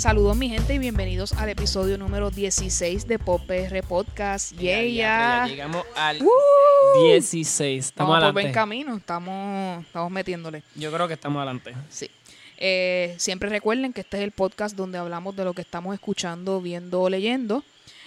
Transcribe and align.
Saludos 0.00 0.34
mi 0.34 0.48
gente 0.48 0.72
y 0.72 0.78
bienvenidos 0.78 1.34
al 1.34 1.50
episodio 1.50 1.98
número 1.98 2.30
16 2.30 3.06
de 3.06 3.18
Pop 3.18 3.42
PR 3.46 3.82
Podcast. 3.86 4.52
Yeah, 4.56 4.80
Ya, 4.80 4.88
yeah. 4.88 5.46
ya 5.46 5.46
llegamos 5.46 5.84
al 5.94 6.22
¡Woo! 6.22 7.04
16. 7.04 7.84
Estamos 7.84 8.12
Vamos 8.12 8.24
por 8.28 8.32
buen 8.32 8.50
camino, 8.50 8.96
estamos, 8.96 9.84
estamos 9.84 10.10
metiéndole. 10.10 10.62
Yo 10.74 10.90
creo 10.90 11.06
que 11.06 11.12
estamos 11.12 11.36
adelante. 11.36 11.74
Sí. 11.90 12.10
Eh, 12.56 13.14
siempre 13.18 13.50
recuerden 13.50 13.92
que 13.92 14.00
este 14.00 14.16
es 14.16 14.24
el 14.24 14.32
podcast 14.32 14.74
donde 14.74 14.96
hablamos 14.96 15.36
de 15.36 15.44
lo 15.44 15.52
que 15.52 15.60
estamos 15.60 15.92
escuchando, 15.92 16.62
viendo 16.62 17.02
o 17.02 17.10
leyendo. 17.10 17.62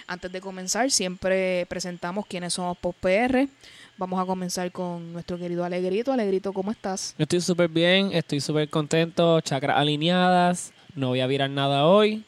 Antes 0.07 0.32
de 0.32 0.41
comenzar, 0.41 0.90
siempre 0.90 1.68
presentamos 1.68 2.26
quiénes 2.26 2.55
somos 2.55 2.76
Pop 2.76 2.96
PR. 3.02 3.48
Vamos 3.99 4.20
a 4.20 4.26
comenzar 4.26 4.71
con 4.71 5.13
nuestro 5.13 5.38
querido 5.38 5.63
Alegrito. 5.63 6.12
Alegrito, 6.12 6.54
¿cómo 6.54 6.71
estás? 6.71 7.13
Yo 7.20 7.23
estoy 7.23 7.40
súper 7.40 7.70
bien, 7.70 8.10
estoy 8.13 8.40
súper 8.40 8.68
contento, 8.68 9.40
chakras 9.41 9.77
alineadas, 9.77 10.73
no 10.96 11.10
voy 11.10 11.22
a 11.22 11.28
virar 11.28 11.50
nada 11.50 11.86
hoy 11.86 12.24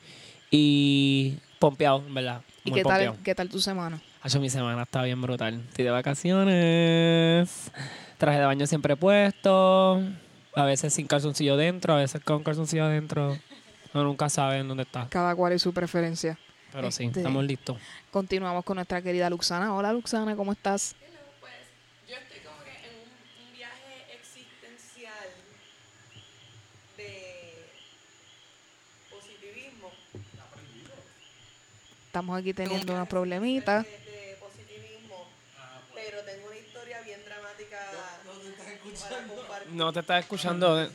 y 0.52 1.38
pompeado, 1.60 2.04
en 2.06 2.14
verdad. 2.14 2.42
¿Y 2.64 2.72
Muy 2.72 2.80
qué 2.80 2.84
pompeado. 2.84 3.14
tal, 3.14 3.24
qué 3.24 3.36
tal 3.36 3.50
tu 3.50 3.60
semana? 3.60 4.02
Hacho, 4.22 4.40
mi 4.40 4.50
semana 4.50 4.82
está 4.84 5.04
bien 5.04 5.22
brutal. 5.22 5.62
Estoy 5.70 5.86
de 5.86 5.92
vacaciones, 5.92 7.72
traje 8.18 8.40
de 8.40 8.46
baño 8.46 8.66
siempre 8.66 8.96
puesto, 8.96 10.02
a 10.56 10.64
veces 10.66 10.94
sin 10.94 11.06
calzoncillo 11.08 11.58
dentro, 11.58 11.94
a 11.94 11.98
veces 11.98 12.22
con 12.24 12.44
calzoncillo 12.44 12.86
adentro. 12.86 13.38
No, 13.94 14.04
nunca 14.04 14.28
saben 14.30 14.68
dónde 14.68 14.84
está. 14.84 15.08
Cada 15.10 15.36
cual 15.36 15.54
y 15.54 15.60
su 15.60 15.74
preferencia. 15.74 16.38
Pero 16.74 16.92
sí, 16.92 17.06
Este- 17.06 17.20
estamos 17.20 17.46
listos. 17.46 17.78
Continuamos 18.12 18.66
con 18.66 18.76
nuestra 18.76 19.02
querida 19.02 19.30
Luxana. 19.30 19.74
Hola 19.76 19.94
Luxana, 19.94 20.36
¿cómo 20.36 20.52
estás? 20.52 20.96
Pues 21.40 21.54
yo 22.10 22.16
estoy 22.16 22.40
como 22.40 22.62
que 22.64 22.72
en 22.72 22.96
un, 23.00 23.48
un 23.48 23.54
viaje 23.56 24.16
existencial 24.20 25.30
de 26.98 27.70
positivismo. 29.10 29.92
Estamos 32.16 32.40
aquí 32.40 32.54
teniendo 32.54 32.94
unos 32.94 33.10
problemitas. 33.10 33.84
De, 33.84 33.92
de 33.92 34.38
positivismo. 34.40 35.28
Pero 35.94 36.22
tengo 36.22 36.48
una 36.48 36.56
historia 36.56 37.02
bien 37.02 37.20
dramática. 37.26 37.78
No 39.74 39.92
te 39.92 40.00
estás 40.00 40.22
escuchando. 40.24 40.90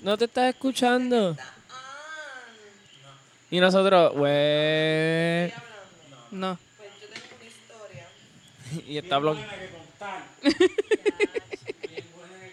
No 0.00 0.18
te 0.18 0.24
estás 0.26 0.54
escuchando. 0.54 1.34
Y 3.50 3.60
nosotros, 3.60 4.12
güey. 4.12 5.54
No. 6.30 6.58
pues 6.76 6.90
yo 7.00 7.08
tengo 7.08 7.26
una 7.40 7.46
historia. 7.46 8.08
Y 8.86 8.98
está 8.98 9.16
bloqueado. 9.16 9.52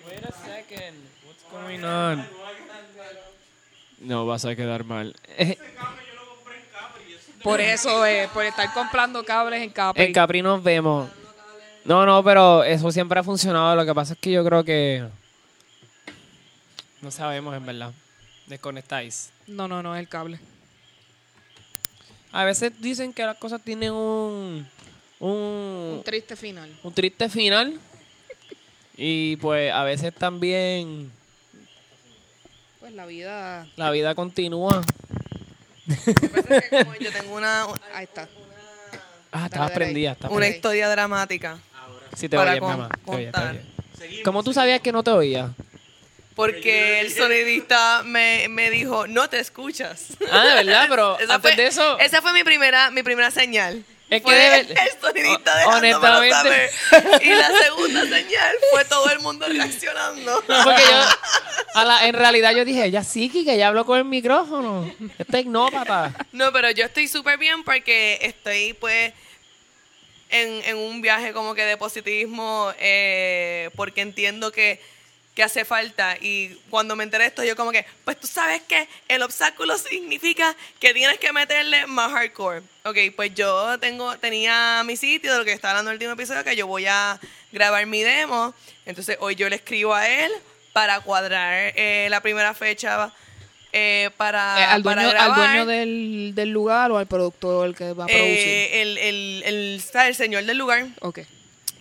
Wait 0.06 0.24
a 0.24 0.32
second. 0.32 0.96
What's 1.26 1.44
going 1.52 1.84
on? 1.84 2.26
No 4.00 4.26
vas 4.26 4.46
a 4.46 4.56
quedar 4.56 4.86
mal. 4.86 5.14
Por 7.44 7.62
eso, 7.62 8.06
eh, 8.06 8.30
por 8.34 8.44
estar 8.46 8.74
comprando 8.74 9.24
cables 9.24 9.62
en 9.62 9.70
Capri. 9.70 10.04
En 10.04 10.14
Capri 10.14 10.42
nos 10.42 10.62
vemos. 10.64 11.10
No, 11.86 12.06
no, 12.06 12.24
pero 12.24 12.64
eso 12.64 12.92
siempre 12.92 13.20
ha 13.20 13.24
funcionado. 13.24 13.76
Lo 13.76 13.86
que 13.86 13.94
pasa 13.94 14.14
es 14.14 14.20
que 14.20 14.32
yo 14.32 14.44
creo 14.44 14.64
que. 14.64 15.08
No 17.02 17.12
sabemos, 17.12 17.56
en 17.56 17.66
verdad. 17.66 17.92
Desconectáis. 18.48 19.30
No, 19.46 19.68
no, 19.68 19.82
no, 19.84 19.96
es 19.96 20.00
el 20.00 20.10
cable. 20.10 20.40
A 22.32 22.44
veces 22.44 22.74
dicen 22.82 23.14
que 23.14 23.24
las 23.24 23.38
cosas 23.38 23.62
tienen 23.64 23.92
un. 23.94 24.68
Un, 25.20 25.30
Un 25.98 26.02
triste 26.04 26.36
final. 26.36 26.70
un 26.84 26.94
triste 26.94 27.28
final. 27.30 27.80
Y 28.96 29.36
pues 29.38 29.72
a 29.74 29.84
veces 29.84 30.14
también 30.14 31.12
Pues 32.80 32.94
la 32.94 33.06
vida. 33.06 33.68
la 33.78 33.90
vida 33.92 34.14
continúa. 34.16 34.84
Lo 35.88 36.14
que 36.14 36.30
pasa 36.30 36.56
es 36.56 36.70
que 36.70 36.84
como 36.84 36.96
yo 36.96 37.12
tengo 37.12 37.36
una, 37.36 37.64
Ahí 37.94 38.04
está. 38.04 38.28
Ah, 39.32 39.48
dale. 39.50 39.74
prendida. 39.74 40.12
Estás 40.14 40.30
una 40.32 40.38
prendida. 40.40 40.56
historia 40.56 40.90
dramática. 40.90 41.58
Sí, 42.16 42.28
te 42.30 42.38
oyes, 42.38 42.62
mamá. 42.62 42.90
Te 43.06 43.12
oyes, 43.12 43.32
te 43.32 43.40
contar. 43.40 43.56
oyes. 44.02 44.20
¿Cómo 44.24 44.44
tú 44.44 44.54
sabías 44.54 44.82
que 44.82 44.92
no 44.92 45.04
te 45.04 45.12
oía? 45.12 45.52
Porque 46.36 47.00
el 47.02 47.12
sonidista 47.12 48.04
me, 48.04 48.48
me 48.50 48.70
dijo, 48.70 49.08
no 49.08 49.28
te 49.30 49.40
escuchas. 49.40 50.08
Ah, 50.32 50.46
de 50.46 50.54
verdad, 50.64 50.86
pero 50.90 51.20
Esa 51.20 51.36
antes 51.36 51.54
fue, 51.54 51.62
de 51.64 51.68
eso. 51.68 52.00
Esa 52.00 52.22
fue 52.22 52.32
mi 52.34 52.44
primera, 52.44 52.92
mi 52.92 53.02
primera 53.04 53.32
señal. 53.32 53.84
Es 54.10 54.22
que 54.22 54.28
fue 54.28 54.36
debe- 54.36 54.60
el 54.72 55.02
sonidista 55.02 55.52
honestamente- 55.68 56.32
saber. 56.32 57.24
Y 57.24 57.30
la 57.34 57.50
segunda 57.64 58.02
señal 58.04 58.56
fue 58.72 58.86
todo 58.86 59.10
el 59.10 59.20
mundo 59.20 59.48
reaccionando. 59.48 60.44
No, 60.48 60.64
porque 60.64 60.82
yo. 60.84 61.02
En 62.04 62.14
realidad 62.14 62.56
yo 62.56 62.66
dije, 62.66 62.86
ella 62.86 63.04
sí, 63.04 63.30
que 63.30 63.54
ella 63.54 63.68
habló 63.68 63.86
con 63.86 63.98
el 64.00 64.06
micrófono. 64.06 64.90
Este 65.18 65.42
ignópata. 65.42 66.14
No, 66.32 66.52
pero 66.52 66.72
yo 66.72 66.86
estoy 66.86 67.08
súper 67.08 67.38
bien 67.38 67.64
porque 67.64 68.20
estoy 68.22 68.74
pues 68.74 69.14
en, 70.30 70.64
en 70.66 70.78
un 70.78 71.02
viaje 71.02 71.34
como 71.34 71.54
que 71.54 71.64
de 71.64 71.78
positivismo 71.78 72.72
eh, 72.80 73.70
porque 73.76 74.02
entiendo 74.02 74.52
que, 74.52 74.82
que 75.36 75.44
hace 75.44 75.66
falta 75.66 76.18
y 76.20 76.56
cuando 76.70 76.96
me 76.96 77.04
enteré 77.04 77.28
esto 77.28 77.44
yo 77.44 77.56
como 77.56 77.72
que, 77.72 77.86
pues 78.04 78.20
tú 78.20 78.28
sabes 78.28 78.62
que 78.64 78.88
el 79.08 79.22
obstáculo 79.22 79.78
significa 79.78 80.56
que 80.80 80.94
tienes 80.94 81.20
que 81.20 81.32
meterle 81.32 81.86
más 81.88 82.12
hardcore. 82.12 82.62
Ok, 82.86 82.98
pues 83.16 83.34
yo 83.36 83.80
tengo 83.80 84.18
tenía 84.18 84.84
mi 84.86 84.98
sitio 84.98 85.32
de 85.34 85.40
lo 85.40 85.46
que 85.46 85.54
estaba 85.54 85.72
hablando 85.72 85.92
en 85.92 85.94
el 85.94 85.98
último 85.98 86.14
episodio 86.14 86.44
que 86.44 86.56
yo 86.56 86.68
voy 86.68 86.86
a 86.88 87.20
grabar 87.52 87.86
mi 87.86 88.02
demo, 88.02 88.54
entonces 88.86 89.18
hoy 89.20 89.36
yo 89.36 89.50
le 89.50 89.56
escribo 89.58 89.94
a 89.94 90.08
él 90.08 90.32
para 90.78 91.00
cuadrar 91.02 91.74
eh, 91.76 92.08
la 92.12 92.22
primera 92.22 92.54
fecha 92.54 93.12
eh, 93.74 94.12
para, 94.16 94.60
Eh, 94.62 94.64
al, 94.66 94.84
para 94.84 95.02
dueño, 95.04 95.20
al 95.20 95.28
grabar. 95.28 95.50
dueño 95.50 95.66
del, 95.66 96.32
del 96.36 96.50
lugar 96.50 96.92
o 96.92 96.98
al 97.00 97.08
productor 97.08 97.74
que 97.76 97.94
va 97.94 98.04
a 98.04 98.08
producir. 98.08 98.70
El, 98.74 98.98
el, 99.00 99.44
el, 99.46 99.84
el 99.94 100.16
señor 100.16 100.44
del 100.44 100.58
lugar. 100.58 100.86
ok. 101.02 101.20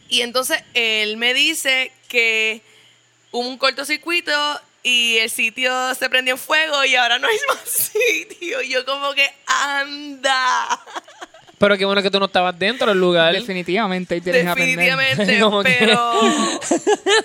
Y 0.08 0.22
entonces 0.22 0.62
él 0.74 1.16
me 1.18 1.34
dice 1.34 1.92
que 2.08 2.62
hubo 3.32 3.46
un 3.46 3.58
cortocircuito 3.58 4.32
y 4.82 5.18
el 5.18 5.28
sitio 5.30 5.94
se 5.94 6.08
prendió 6.08 6.34
en 6.34 6.38
fuego 6.40 6.84
y 6.84 6.94
ahora 6.96 7.18
no 7.18 7.28
hay 7.28 7.36
más 7.48 7.68
sitio. 7.68 8.62
Y 8.62 8.68
yo 8.70 8.84
como 8.86 9.12
que 9.14 9.28
anda. 9.46 10.80
Pero 11.58 11.78
qué 11.78 11.86
bueno 11.86 12.02
que 12.02 12.10
tú 12.10 12.18
no 12.20 12.26
estabas 12.26 12.58
dentro 12.58 12.88
del 12.88 12.98
lugar. 13.00 13.32
Definitivamente 13.32 14.16
y 14.16 14.20
tienes 14.20 14.42
que 14.42 14.48
aprender. 14.48 14.76
Definitivamente, 14.76 15.40
Como 15.40 15.62
que- 15.62 15.76
pero 15.78 16.12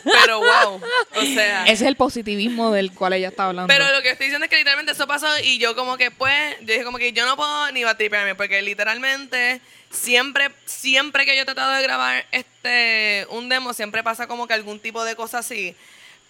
pero 0.03 0.39
wow. 0.39 0.81
O 1.15 1.21
sea, 1.21 1.63
Ese 1.63 1.73
es 1.73 1.81
el 1.81 1.95
positivismo 1.97 2.71
del 2.71 2.93
cual 2.93 3.13
ella 3.13 3.27
está 3.29 3.47
hablando. 3.47 3.67
Pero 3.73 3.91
lo 3.91 4.01
que 4.01 4.11
estoy 4.11 4.27
diciendo 4.27 4.45
es 4.45 4.49
que 4.49 4.57
literalmente 4.57 4.93
eso 4.93 5.05
pasó 5.05 5.27
y 5.43 5.57
yo 5.57 5.75
como 5.75 5.97
que 5.97 6.11
pues, 6.11 6.57
yo 6.61 6.67
dije 6.67 6.83
como 6.83 6.97
que 6.97 7.11
yo 7.11 7.25
no 7.25 7.35
puedo 7.35 7.71
ni 7.73 7.83
batripearme 7.83 8.35
porque 8.35 8.61
literalmente 8.61 9.59
siempre, 9.89 10.49
siempre 10.65 11.25
que 11.25 11.35
yo 11.35 11.41
he 11.41 11.45
tratado 11.45 11.73
de 11.73 11.83
grabar 11.83 12.25
este 12.31 13.27
un 13.29 13.49
demo, 13.49 13.73
siempre 13.73 14.01
pasa 14.01 14.27
como 14.27 14.47
que 14.47 14.53
algún 14.53 14.79
tipo 14.79 15.03
de 15.03 15.15
cosa 15.17 15.39
así. 15.39 15.75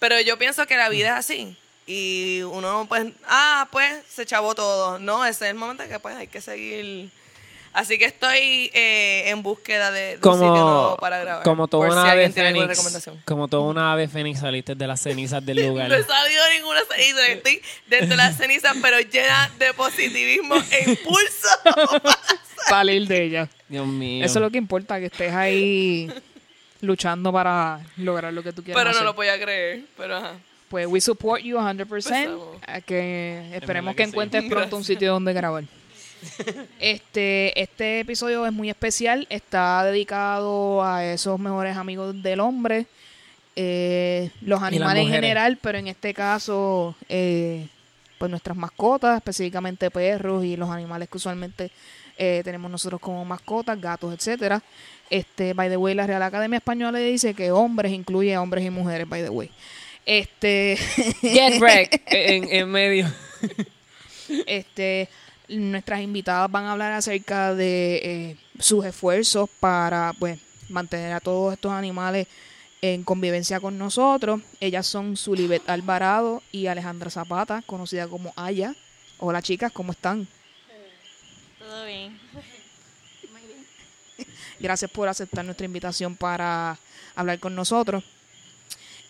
Pero 0.00 0.20
yo 0.20 0.36
pienso 0.38 0.66
que 0.66 0.76
la 0.76 0.88
vida 0.88 1.10
es 1.10 1.14
así. 1.14 1.56
Y 1.86 2.42
uno 2.42 2.86
pues, 2.88 3.06
ah, 3.28 3.68
pues 3.70 3.94
se 4.08 4.26
chavó 4.26 4.56
todo. 4.56 4.98
No, 4.98 5.24
ese 5.24 5.44
es 5.44 5.50
el 5.50 5.56
momento 5.56 5.84
que 5.88 6.00
pues 6.00 6.16
hay 6.16 6.26
que 6.26 6.40
seguir. 6.40 7.10
Así 7.72 7.96
que 7.96 8.04
estoy 8.04 8.70
eh, 8.74 9.30
en 9.30 9.42
búsqueda 9.42 9.90
de, 9.90 10.00
de 10.00 10.28
un 10.28 10.34
sitio 10.34 10.48
como, 10.48 10.48
nuevo 10.48 10.96
para 10.98 11.20
grabar. 11.20 11.42
como 11.42 11.68
toda 11.68 11.88
una 11.90 12.04
si 12.04 12.10
ave 12.10 12.30
fénix. 12.30 12.66
recomendación. 12.66 13.22
Como 13.24 13.48
toda 13.48 13.62
una 13.62 13.92
ave 13.92 14.08
fénix 14.08 14.40
saliste 14.40 14.74
de 14.74 14.86
las 14.86 15.00
cenizas 15.00 15.44
del 15.44 15.66
lugar. 15.68 15.88
No 15.88 15.94
he 15.94 16.02
salido 16.02 16.42
ninguna 16.54 16.80
ceniza, 16.90 17.26
estoy 17.28 17.62
dentro 17.88 18.10
de 18.10 18.16
las 18.16 18.36
cenizas, 18.36 18.76
pero 18.82 19.00
llena 19.00 19.50
de 19.58 19.72
positivismo 19.72 20.56
e 20.70 20.90
impulso. 20.90 21.48
Salir 22.68 23.08
de 23.08 23.24
ella. 23.24 23.48
Dios 23.68 23.86
mío. 23.86 24.24
Eso 24.24 24.38
es 24.38 24.42
lo 24.42 24.50
que 24.50 24.58
importa, 24.58 25.00
que 25.00 25.06
estés 25.06 25.32
ahí 25.32 26.12
luchando 26.82 27.32
para 27.32 27.80
lograr 27.96 28.32
lo 28.32 28.42
que 28.42 28.52
tú 28.52 28.62
quieras 28.62 28.78
pero 28.78 28.90
no 28.90 28.96
hacer. 28.96 29.04
lo 29.06 29.14
podía 29.14 29.40
creer. 29.40 29.84
Pero 29.96 30.16
ajá. 30.16 30.34
Pues 30.68 30.86
we 30.86 31.00
support 31.00 31.42
you 31.42 31.56
100%. 31.56 31.80
Empezamos. 31.80 32.56
a 32.66 32.80
que 32.80 33.50
esperemos 33.54 33.92
que, 33.94 33.96
que 33.96 34.04
sí. 34.04 34.10
encuentres 34.10 34.44
pronto 34.44 34.76
un 34.76 34.84
sitio 34.84 35.12
donde 35.12 35.32
grabar. 35.32 35.64
Este, 36.78 37.60
este 37.60 38.00
episodio 38.00 38.46
es 38.46 38.52
muy 38.52 38.70
especial. 38.70 39.26
Está 39.30 39.84
dedicado 39.84 40.82
a 40.84 41.04
esos 41.04 41.38
mejores 41.38 41.76
amigos 41.76 42.22
del 42.22 42.40
hombre. 42.40 42.86
eh, 43.56 44.30
los 44.40 44.62
animales 44.62 45.04
en 45.06 45.12
general, 45.12 45.58
pero 45.60 45.78
en 45.78 45.88
este 45.88 46.14
caso, 46.14 46.94
eh, 47.08 47.68
pues 48.18 48.30
nuestras 48.30 48.56
mascotas, 48.56 49.16
específicamente 49.18 49.90
perros 49.90 50.44
y 50.44 50.56
los 50.56 50.70
animales 50.70 51.08
que 51.08 51.18
usualmente 51.18 51.70
eh, 52.16 52.40
tenemos 52.44 52.70
nosotros 52.70 53.00
como 53.00 53.24
mascotas, 53.24 53.80
gatos, 53.80 54.14
etcétera. 54.14 54.62
Este, 55.10 55.52
by 55.54 55.68
the 55.68 55.76
way, 55.76 55.94
la 55.94 56.06
Real 56.06 56.22
Academia 56.22 56.58
Española 56.58 56.98
dice 56.98 57.34
que 57.34 57.50
hombres 57.50 57.92
incluye 57.92 58.34
a 58.34 58.40
hombres 58.42 58.64
y 58.64 58.70
mujeres, 58.70 59.08
by 59.08 59.22
the 59.22 59.28
way. 59.30 59.50
Este, 60.06 60.76
Get 61.20 61.60
wrecked 61.60 62.00
en, 62.10 62.48
en 62.50 62.70
medio. 62.70 63.06
este, 64.46 65.08
nuestras 65.52 66.00
invitadas 66.00 66.50
van 66.50 66.64
a 66.64 66.72
hablar 66.72 66.92
acerca 66.92 67.54
de 67.54 67.96
eh, 67.96 68.36
sus 68.58 68.84
esfuerzos 68.84 69.48
para, 69.60 70.12
pues, 70.18 70.38
mantener 70.68 71.12
a 71.12 71.20
todos 71.20 71.52
estos 71.52 71.72
animales 71.72 72.26
en 72.80 73.04
convivencia 73.04 73.60
con 73.60 73.78
nosotros. 73.78 74.40
Ellas 74.60 74.86
son 74.86 75.16
Zulibet 75.16 75.68
Alvarado 75.68 76.42
y 76.50 76.66
Alejandra 76.66 77.10
Zapata, 77.10 77.62
conocida 77.66 78.08
como 78.08 78.32
Aya. 78.36 78.74
Hola 79.18 79.40
chicas, 79.40 79.70
¿cómo 79.72 79.92
están? 79.92 80.26
Todo 81.58 81.86
bien. 81.86 82.18
Gracias 84.58 84.90
por 84.90 85.08
aceptar 85.08 85.44
nuestra 85.44 85.66
invitación 85.66 86.16
para 86.16 86.78
hablar 87.14 87.38
con 87.38 87.54
nosotros. 87.54 88.04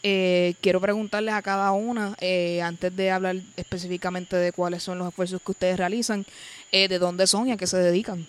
Eh, 0.03 0.55
quiero 0.61 0.81
preguntarles 0.81 1.35
a 1.35 1.43
cada 1.43 1.73
una, 1.73 2.17
eh, 2.21 2.61
antes 2.63 2.95
de 2.95 3.11
hablar 3.11 3.37
específicamente 3.57 4.37
de 4.37 4.53
cuáles 4.53 4.83
son 4.83 4.99
los 4.99 5.09
esfuerzos 5.09 5.41
que 5.41 5.53
ustedes 5.53 5.77
realizan, 5.77 6.27
eh, 6.73 6.89
de 6.89 6.99
dónde 6.99 7.27
son 7.27 7.49
y 7.49 7.53
a 7.53 7.57
qué 7.57 7.67
se 7.67 7.79
dedican. 7.79 8.27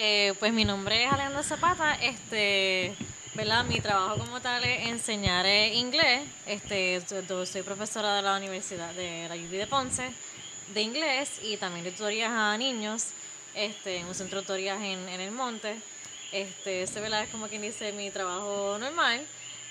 Eh, 0.00 0.34
pues 0.38 0.52
mi 0.52 0.64
nombre 0.64 1.04
es 1.04 1.12
Alejandra 1.12 1.42
Zapata. 1.42 1.94
Este, 1.94 2.94
¿verdad? 3.34 3.64
Mi 3.64 3.80
trabajo 3.80 4.16
como 4.18 4.40
tal 4.40 4.62
es 4.64 4.86
enseñar 4.86 5.44
eh, 5.44 5.74
inglés. 5.74 6.22
Este, 6.46 7.00
soy 7.44 7.62
profesora 7.62 8.14
de 8.14 8.22
la 8.22 8.36
Universidad 8.36 8.94
de 8.94 9.28
la 9.28 9.34
UB 9.34 9.50
de 9.50 9.66
Ponce 9.66 10.12
de 10.72 10.82
inglés 10.82 11.40
y 11.42 11.56
también 11.56 11.84
de 11.84 11.90
tutorías 11.90 12.30
a 12.30 12.56
niños 12.56 13.08
este, 13.54 13.96
en 13.96 14.06
un 14.06 14.14
centro 14.14 14.38
de 14.38 14.46
tutorías 14.46 14.78
en, 14.78 15.08
en 15.08 15.20
el 15.20 15.32
monte. 15.32 15.74
Este, 16.30 16.82
ese 16.82 17.00
¿verdad? 17.00 17.24
es 17.24 17.30
como 17.30 17.48
quien 17.48 17.62
dice 17.62 17.90
mi 17.90 18.10
trabajo 18.12 18.76
normal. 18.78 19.20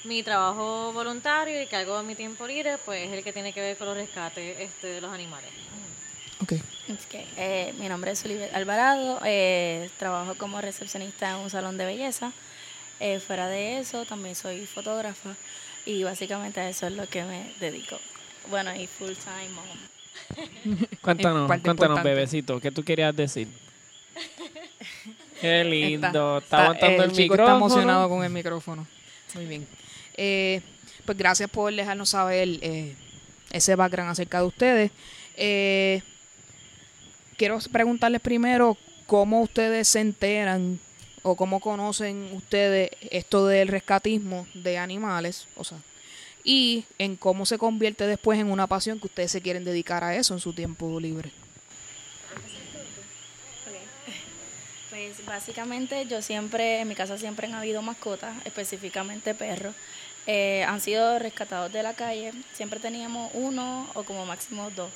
Mi 0.07 0.23
trabajo 0.23 0.93
voluntario 0.93 1.61
y 1.61 1.67
que 1.67 1.75
hago 1.75 1.99
en 1.99 2.07
mi 2.07 2.15
tiempo 2.15 2.47
libre, 2.47 2.77
pues 2.85 3.07
es 3.07 3.11
el 3.13 3.23
que 3.25 3.33
tiene 3.33 3.51
que 3.51 3.59
ver 3.59 3.75
con 3.77 3.87
los 3.87 3.97
rescates 3.97 4.57
este, 4.59 4.87
de 4.87 5.01
los 5.01 5.11
animales. 5.11 5.49
Ok. 6.41 6.53
Ok, 6.89 7.15
eh, 7.35 7.73
mi 7.77 7.89
nombre 7.89 8.11
es 8.11 8.23
Olivia 8.23 8.49
Alvarado, 8.53 9.19
eh, 9.25 9.89
trabajo 9.99 10.35
como 10.35 10.61
recepcionista 10.61 11.31
en 11.31 11.37
un 11.37 11.49
salón 11.49 11.77
de 11.77 11.85
belleza. 11.85 12.31
Eh, 13.01 13.19
fuera 13.19 13.47
de 13.49 13.79
eso, 13.79 14.05
también 14.05 14.35
soy 14.35 14.65
fotógrafa 14.65 15.35
y 15.85 16.03
básicamente 16.03 16.61
a 16.61 16.69
eso 16.69 16.87
es 16.87 16.93
lo 16.93 17.05
que 17.07 17.23
me 17.23 17.51
dedico. 17.59 17.99
Bueno, 18.49 18.73
y 18.73 18.87
full 18.87 19.11
time 19.11 19.49
mom. 19.49 20.85
Cuéntanos, 21.01 21.47
cuéntanos, 21.47 21.75
importante. 21.75 22.09
bebecito, 22.09 22.61
¿qué 22.61 22.71
tú 22.71 22.83
querías 22.83 23.13
decir? 23.13 23.49
Qué 25.41 25.63
lindo, 25.65 26.37
está, 26.37 26.37
Está- 26.37 26.63
aguantando 26.63 27.03
el, 27.03 27.11
chico 27.11 27.33
micrófono. 27.33 27.43
está 27.43 27.57
emocionado 27.57 28.09
con 28.09 28.23
el 28.23 28.29
micrófono. 28.31 28.87
Muy 29.35 29.45
bien. 29.45 29.67
Eh, 30.17 30.61
pues 31.05 31.17
gracias 31.17 31.49
por 31.49 31.73
dejarnos 31.73 32.09
saber 32.09 32.59
eh, 32.61 32.95
ese 33.51 33.75
background 33.75 34.11
acerca 34.11 34.41
de 34.41 34.47
ustedes. 34.47 34.91
Eh, 35.37 36.01
quiero 37.37 37.59
preguntarles 37.71 38.19
primero 38.19 38.75
cómo 39.05 39.41
ustedes 39.41 39.87
se 39.87 40.01
enteran 40.01 40.79
o 41.21 41.35
cómo 41.35 41.59
conocen 41.59 42.29
ustedes 42.33 42.89
esto 43.11 43.47
del 43.47 43.67
rescatismo 43.67 44.47
de 44.53 44.77
animales, 44.77 45.47
o 45.55 45.63
sea, 45.63 45.77
y 46.43 46.85
en 46.97 47.15
cómo 47.15 47.45
se 47.45 47.57
convierte 47.57 48.07
después 48.07 48.39
en 48.39 48.51
una 48.51 48.67
pasión 48.67 48.99
que 48.99 49.07
ustedes 49.07 49.31
se 49.31 49.41
quieren 49.41 49.63
dedicar 49.63 50.03
a 50.03 50.15
eso 50.15 50.33
en 50.33 50.39
su 50.39 50.53
tiempo 50.53 50.99
libre. 50.99 51.31
Pues 54.89 55.25
básicamente 55.25 56.05
yo 56.05 56.21
siempre, 56.21 56.79
en 56.79 56.87
mi 56.87 56.95
casa 56.95 57.17
siempre 57.17 57.47
han 57.47 57.53
habido 57.53 57.81
mascotas, 57.81 58.35
específicamente 58.45 59.35
perros. 59.35 59.75
Eh, 60.27 60.63
han 60.65 60.81
sido 60.81 61.19
rescatados 61.19 61.71
de 61.71 61.83
la 61.83 61.93
calle, 61.93 62.33
siempre 62.53 62.79
teníamos 62.79 63.31
uno 63.33 63.89
o 63.93 64.03
como 64.03 64.25
máximo 64.25 64.69
dos, 64.71 64.91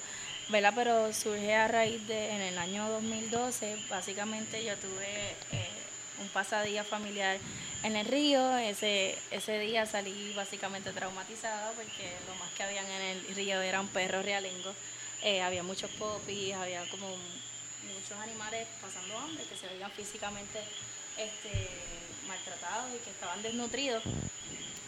¿verdad? 0.50 0.74
Pero 0.76 1.14
surge 1.14 1.56
a 1.56 1.68
raíz 1.70 2.06
de, 2.08 2.32
en 2.36 2.42
el 2.42 2.58
año 2.58 2.88
2012, 2.90 3.78
básicamente 3.90 4.64
yo 4.66 4.76
tuve 4.78 5.32
eh, 5.54 5.70
un 6.22 6.28
pasadía 6.30 6.84
familiar 6.84 7.38
en 7.84 7.96
el 7.96 8.06
río, 8.06 8.58
ese, 8.58 9.18
ese 9.32 9.58
día 9.60 9.86
salí 9.86 10.34
básicamente 10.36 10.92
traumatizada 10.92 11.72
porque 11.72 12.12
lo 12.28 12.36
más 12.36 12.52
que 12.52 12.64
habían 12.64 12.86
en 12.86 13.02
el 13.02 13.36
río 13.36 13.62
eran 13.62 13.88
perros 13.88 14.26
realengos, 14.26 14.76
Eh, 15.24 15.40
había 15.42 15.62
muchos 15.64 15.92
popis, 16.00 16.54
había 16.56 16.82
como 16.90 17.08
muchos 17.08 18.18
animales 18.20 18.68
pasando 18.82 19.18
hambre, 19.20 19.44
que 19.46 19.56
se 19.56 19.68
veían 19.68 19.92
físicamente 19.92 20.60
este, 21.18 21.70
maltratados 22.28 22.90
y 22.96 23.00
que 23.04 23.12
estaban 23.12 23.42
desnutridos. 23.44 24.02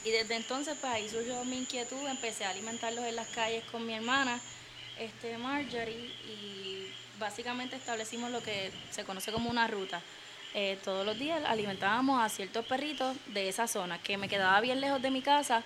Y 0.05 0.11
desde 0.11 0.35
entonces, 0.35 0.77
pues 0.79 0.91
ahí 0.91 1.09
surgió 1.09 1.43
mi 1.45 1.57
inquietud, 1.57 2.07
empecé 2.07 2.43
a 2.45 2.49
alimentarlos 2.49 3.05
en 3.05 3.15
las 3.15 3.27
calles 3.29 3.63
con 3.71 3.85
mi 3.85 3.93
hermana, 3.93 4.39
este, 4.99 5.37
Marjorie, 5.37 6.11
y 6.25 6.91
básicamente 7.19 7.77
establecimos 7.77 8.29
lo 8.31 8.41
que 8.41 8.71
se 8.91 9.05
conoce 9.05 9.31
como 9.31 9.49
una 9.49 9.67
ruta. 9.67 10.01
Eh, 10.55 10.77
todos 10.83 11.05
los 11.05 11.17
días 11.17 11.41
alimentábamos 11.45 12.21
a 12.21 12.29
ciertos 12.29 12.65
perritos 12.65 13.15
de 13.27 13.47
esa 13.47 13.67
zona, 13.67 13.97
que 13.97 14.17
me 14.17 14.27
quedaba 14.27 14.59
bien 14.59 14.81
lejos 14.81 15.01
de 15.01 15.09
mi 15.09 15.21
casa, 15.21 15.63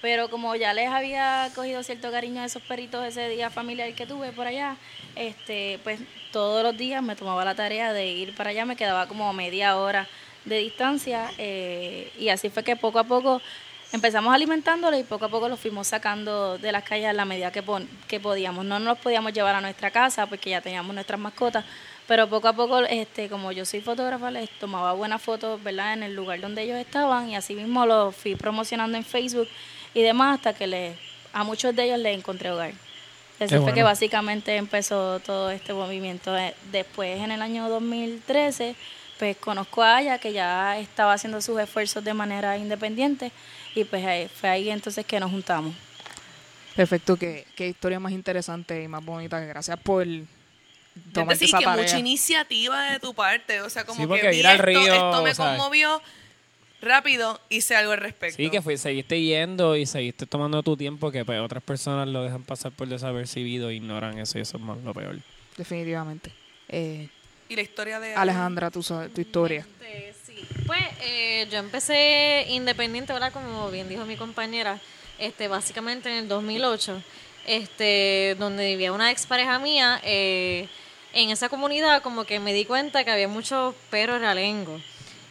pero 0.00 0.30
como 0.30 0.54
ya 0.54 0.72
les 0.72 0.88
había 0.88 1.50
cogido 1.54 1.82
cierto 1.82 2.10
cariño 2.10 2.40
a 2.40 2.46
esos 2.46 2.62
perritos 2.62 3.04
ese 3.04 3.28
día 3.28 3.50
familiar 3.50 3.92
que 3.94 4.06
tuve 4.06 4.32
por 4.32 4.46
allá, 4.46 4.76
este, 5.16 5.80
pues 5.82 6.00
todos 6.32 6.62
los 6.62 6.76
días 6.76 7.02
me 7.02 7.16
tomaba 7.16 7.44
la 7.44 7.54
tarea 7.54 7.92
de 7.92 8.06
ir 8.06 8.34
para 8.34 8.50
allá, 8.50 8.64
me 8.64 8.76
quedaba 8.76 9.08
como 9.08 9.30
media 9.32 9.76
hora 9.76 10.08
de 10.44 10.58
distancia 10.58 11.30
eh, 11.36 12.10
y 12.18 12.30
así 12.30 12.48
fue 12.48 12.64
que 12.64 12.76
poco 12.76 12.98
a 12.98 13.04
poco 13.04 13.42
empezamos 13.92 14.34
alimentándolos 14.34 15.00
y 15.00 15.02
poco 15.02 15.24
a 15.24 15.28
poco 15.28 15.48
los 15.48 15.58
fuimos 15.58 15.86
sacando 15.88 16.58
de 16.58 16.72
las 16.72 16.84
calles 16.84 17.08
a 17.08 17.12
la 17.12 17.24
medida 17.24 17.50
que, 17.50 18.20
podíamos. 18.20 18.64
No 18.64 18.78
nos 18.78 18.98
podíamos 18.98 19.32
llevar 19.32 19.54
a 19.54 19.60
nuestra 19.60 19.90
casa 19.90 20.26
porque 20.26 20.50
ya 20.50 20.60
teníamos 20.60 20.94
nuestras 20.94 21.18
mascotas, 21.18 21.64
pero 22.06 22.28
poco 22.28 22.48
a 22.48 22.52
poco, 22.52 22.80
este, 22.80 23.28
como 23.28 23.52
yo 23.52 23.64
soy 23.64 23.80
fotógrafa, 23.80 24.30
les 24.30 24.50
tomaba 24.58 24.92
buenas 24.92 25.22
fotos 25.22 25.62
¿verdad? 25.62 25.94
en 25.94 26.02
el 26.02 26.14
lugar 26.14 26.40
donde 26.40 26.62
ellos 26.62 26.78
estaban 26.78 27.28
y 27.30 27.36
así 27.36 27.54
mismo 27.54 27.86
los 27.86 28.14
fui 28.14 28.34
promocionando 28.34 28.96
en 28.96 29.04
Facebook 29.04 29.48
y 29.94 30.02
demás 30.02 30.36
hasta 30.38 30.52
que 30.52 30.66
les, 30.66 30.96
a 31.32 31.44
muchos 31.44 31.74
de 31.74 31.84
ellos 31.84 31.98
les 31.98 32.16
encontré 32.16 32.50
hogar. 32.50 32.72
Eso 33.40 33.54
Qué 33.54 33.60
fue 33.62 33.66
que 33.72 33.80
bueno. 33.80 33.86
básicamente 33.86 34.56
empezó 34.56 35.18
todo 35.20 35.50
este 35.50 35.72
movimiento. 35.72 36.36
Eh, 36.36 36.54
Después, 36.70 37.18
en 37.20 37.30
el 37.30 37.40
año 37.40 37.70
2013, 37.70 38.74
pues 39.18 39.36
conozco 39.38 39.82
a 39.82 39.96
Aya, 39.96 40.18
que 40.18 40.32
ya 40.32 40.78
estaba 40.78 41.14
haciendo 41.14 41.40
sus 41.40 41.58
esfuerzos 41.58 42.04
de 42.04 42.12
manera 42.12 42.58
independiente, 42.58 43.32
y 43.74 43.84
pues 43.84 44.04
ahí- 44.04 44.28
fue 44.28 44.48
ahí 44.48 44.70
entonces 44.70 45.04
que 45.06 45.18
nos 45.20 45.30
juntamos. 45.30 45.74
Perfecto, 46.76 47.16
qué, 47.16 47.46
qué 47.56 47.68
historia 47.68 47.98
más 48.00 48.12
interesante 48.12 48.82
y 48.82 48.88
más 48.88 49.04
bonita. 49.04 49.40
Gracias 49.40 49.78
por 49.80 50.06
decir, 50.06 51.48
esa 51.48 51.58
que 51.58 51.64
tarea. 51.64 51.82
mucha 51.82 51.98
iniciativa 51.98 52.90
de 52.92 53.00
tu 53.00 53.12
parte. 53.14 53.60
O 53.62 53.70
sea, 53.70 53.84
como 53.84 54.02
Sí, 54.14 54.20
que 54.20 54.34
ir 54.34 54.46
al 54.46 54.54
esto, 54.56 54.66
río, 54.66 54.80
esto 54.92 55.22
me 55.22 55.34
conmovió 55.34 56.00
rápido, 56.80 57.38
hice 57.50 57.76
algo 57.76 57.92
al 57.92 57.98
respecto. 57.98 58.36
Sí, 58.36 58.48
que 58.50 58.62
fui, 58.62 58.78
seguiste 58.78 59.20
yendo 59.20 59.76
y 59.76 59.84
seguiste 59.84 60.26
tomando 60.26 60.62
tu 60.62 60.76
tiempo 60.76 61.10
que 61.10 61.24
pues, 61.24 61.40
otras 61.40 61.62
personas 61.62 62.08
lo 62.08 62.22
dejan 62.22 62.42
pasar 62.44 62.72
por 62.72 62.88
desapercibido 62.88 63.68
e 63.68 63.74
ignoran 63.74 64.18
eso 64.18 64.38
y 64.38 64.42
eso 64.42 64.56
es 64.56 64.62
más 64.62 64.78
lo 64.78 64.94
peor. 64.94 65.18
Definitivamente. 65.56 66.32
Eh, 66.68 67.08
Y 67.48 67.56
la 67.56 67.62
historia 67.62 68.00
de 68.00 68.14
Alejandra, 68.14 68.70
tu, 68.70 68.80
tu 68.82 69.20
historia. 69.20 69.66
Pues 70.66 70.82
eh, 71.02 71.46
yo 71.50 71.58
empecé 71.58 72.46
independiente, 72.48 73.12
¿verdad? 73.12 73.32
Como 73.32 73.70
bien 73.70 73.88
dijo 73.88 74.04
mi 74.04 74.16
compañera, 74.16 74.80
este, 75.18 75.48
básicamente 75.48 76.08
en 76.10 76.16
el 76.16 76.28
2008, 76.28 77.02
este, 77.46 78.36
donde 78.38 78.66
vivía 78.66 78.92
una 78.92 79.10
expareja 79.10 79.58
mía. 79.58 80.00
eh, 80.04 80.68
en 81.12 81.30
esa 81.30 81.48
comunidad 81.48 82.02
como 82.02 82.24
que 82.24 82.38
me 82.38 82.52
di 82.52 82.64
cuenta 82.64 83.04
que 83.04 83.10
había 83.10 83.28
muchos 83.28 83.74
perros 83.90 84.20
realengos. 84.20 84.80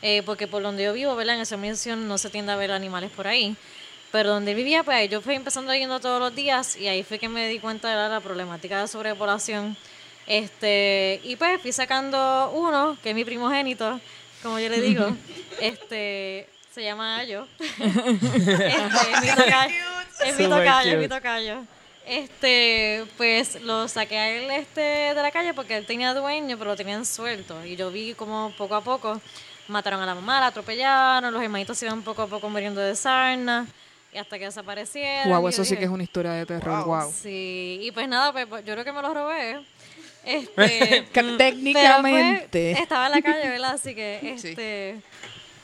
Eh, 0.02 0.24
porque 0.26 0.48
por 0.48 0.64
donde 0.64 0.84
yo 0.84 0.94
vivo, 0.94 1.16
¿verdad? 1.16 1.36
En 1.36 1.42
esa 1.42 1.58
misión 1.58 2.08
no 2.08 2.18
se 2.18 2.30
tiende 2.30 2.52
a 2.52 2.56
ver 2.56 2.72
animales 2.72 3.12
por 3.12 3.28
ahí. 3.28 3.56
Pero 4.12 4.30
donde 4.30 4.54
vivía, 4.54 4.84
pues 4.84 5.10
yo 5.10 5.22
fui 5.22 5.36
empezando 5.36 5.74
yendo 5.74 6.00
todos 6.00 6.20
los 6.20 6.34
días 6.34 6.78
y 6.78 6.88
ahí 6.88 7.04
fue 7.04 7.20
que 7.20 7.30
me 7.30 7.48
di 7.48 7.60
cuenta 7.60 7.90
de 7.90 8.10
la 8.10 8.20
problemática 8.22 8.82
de 8.82 8.88
sobrepoblación. 8.88 9.78
Este, 10.26 11.20
y 11.24 11.36
pues 11.36 11.62
fui 11.62 11.72
sacando 11.72 12.52
uno, 12.54 12.98
que 13.04 13.10
es 13.10 13.16
mi 13.16 13.26
primogénito, 13.26 14.00
como 14.44 14.60
yo 14.60 14.70
le 14.70 14.82
digo. 14.82 15.16
este, 15.62 16.48
se 16.74 16.84
llama 16.84 17.18
Ayo. 17.18 17.48
este, 17.60 18.68
es 18.68 19.22
mi 19.22 19.30
tocayo. 19.30 19.86
Es 20.26 20.38
mi 20.38 20.44
tocayo, 20.46 20.92
es 20.92 20.98
mi 20.98 21.04
cute. 21.04 21.16
tocayo. 21.16 21.64
Este, 22.06 23.06
pues 23.18 23.62
lo 23.62 23.88
saqué 23.88 24.18
a 24.18 24.30
él 24.32 24.50
este 24.50 24.82
de 24.82 25.22
la 25.22 25.32
calle 25.32 25.54
porque 25.54 25.78
él 25.78 25.86
tenía 25.86 26.14
dueño, 26.14 26.58
pero 26.58 26.72
lo 26.72 26.76
tenían 26.76 27.06
suelto. 27.06 27.64
Y 27.66 27.76
yo 27.76 27.92
vi 27.92 28.14
como 28.16 28.52
poco 28.58 28.76
a 28.76 28.82
poco 28.82 29.22
mataron 29.70 30.02
a 30.02 30.06
la 30.06 30.16
mamá, 30.16 30.40
la 30.40 30.48
atropellaron, 30.48 31.32
los 31.32 31.42
hermanitos 31.42 31.78
se 31.78 31.86
iban 31.86 32.02
poco 32.02 32.24
a 32.24 32.28
poco 32.28 32.50
muriendo 32.50 32.82
de 32.82 32.96
sarna. 32.96 33.68
Y 34.12 34.18
hasta 34.18 34.40
que 34.40 34.46
desaparecieron. 34.46 35.30
Wow, 35.30 35.50
eso 35.50 35.64
sí 35.64 35.78
que 35.78 35.84
es 35.84 35.90
una 35.90 36.02
historia 36.02 36.32
de 36.32 36.44
terror. 36.44 36.84
Wow. 36.84 37.14
Sí, 37.14 37.80
y 37.84 37.92
pues 37.92 38.08
nada, 38.08 38.32
pues, 38.32 38.48
pues, 38.48 38.66
yo 38.66 38.74
creo 38.74 38.84
que 38.84 38.92
me 38.92 39.04
lo 39.04 39.14
robé. 39.14 39.64
Este, 40.30 41.02
mm, 41.24 41.38
técnicamente. 41.38 42.72
estaba 42.72 43.08
en 43.08 43.12
la 43.14 43.22
calle, 43.22 43.50
¿verdad? 43.50 43.74
Así 43.74 43.96
que, 43.96 44.36
Sí. 44.38 44.50
este, 44.50 45.02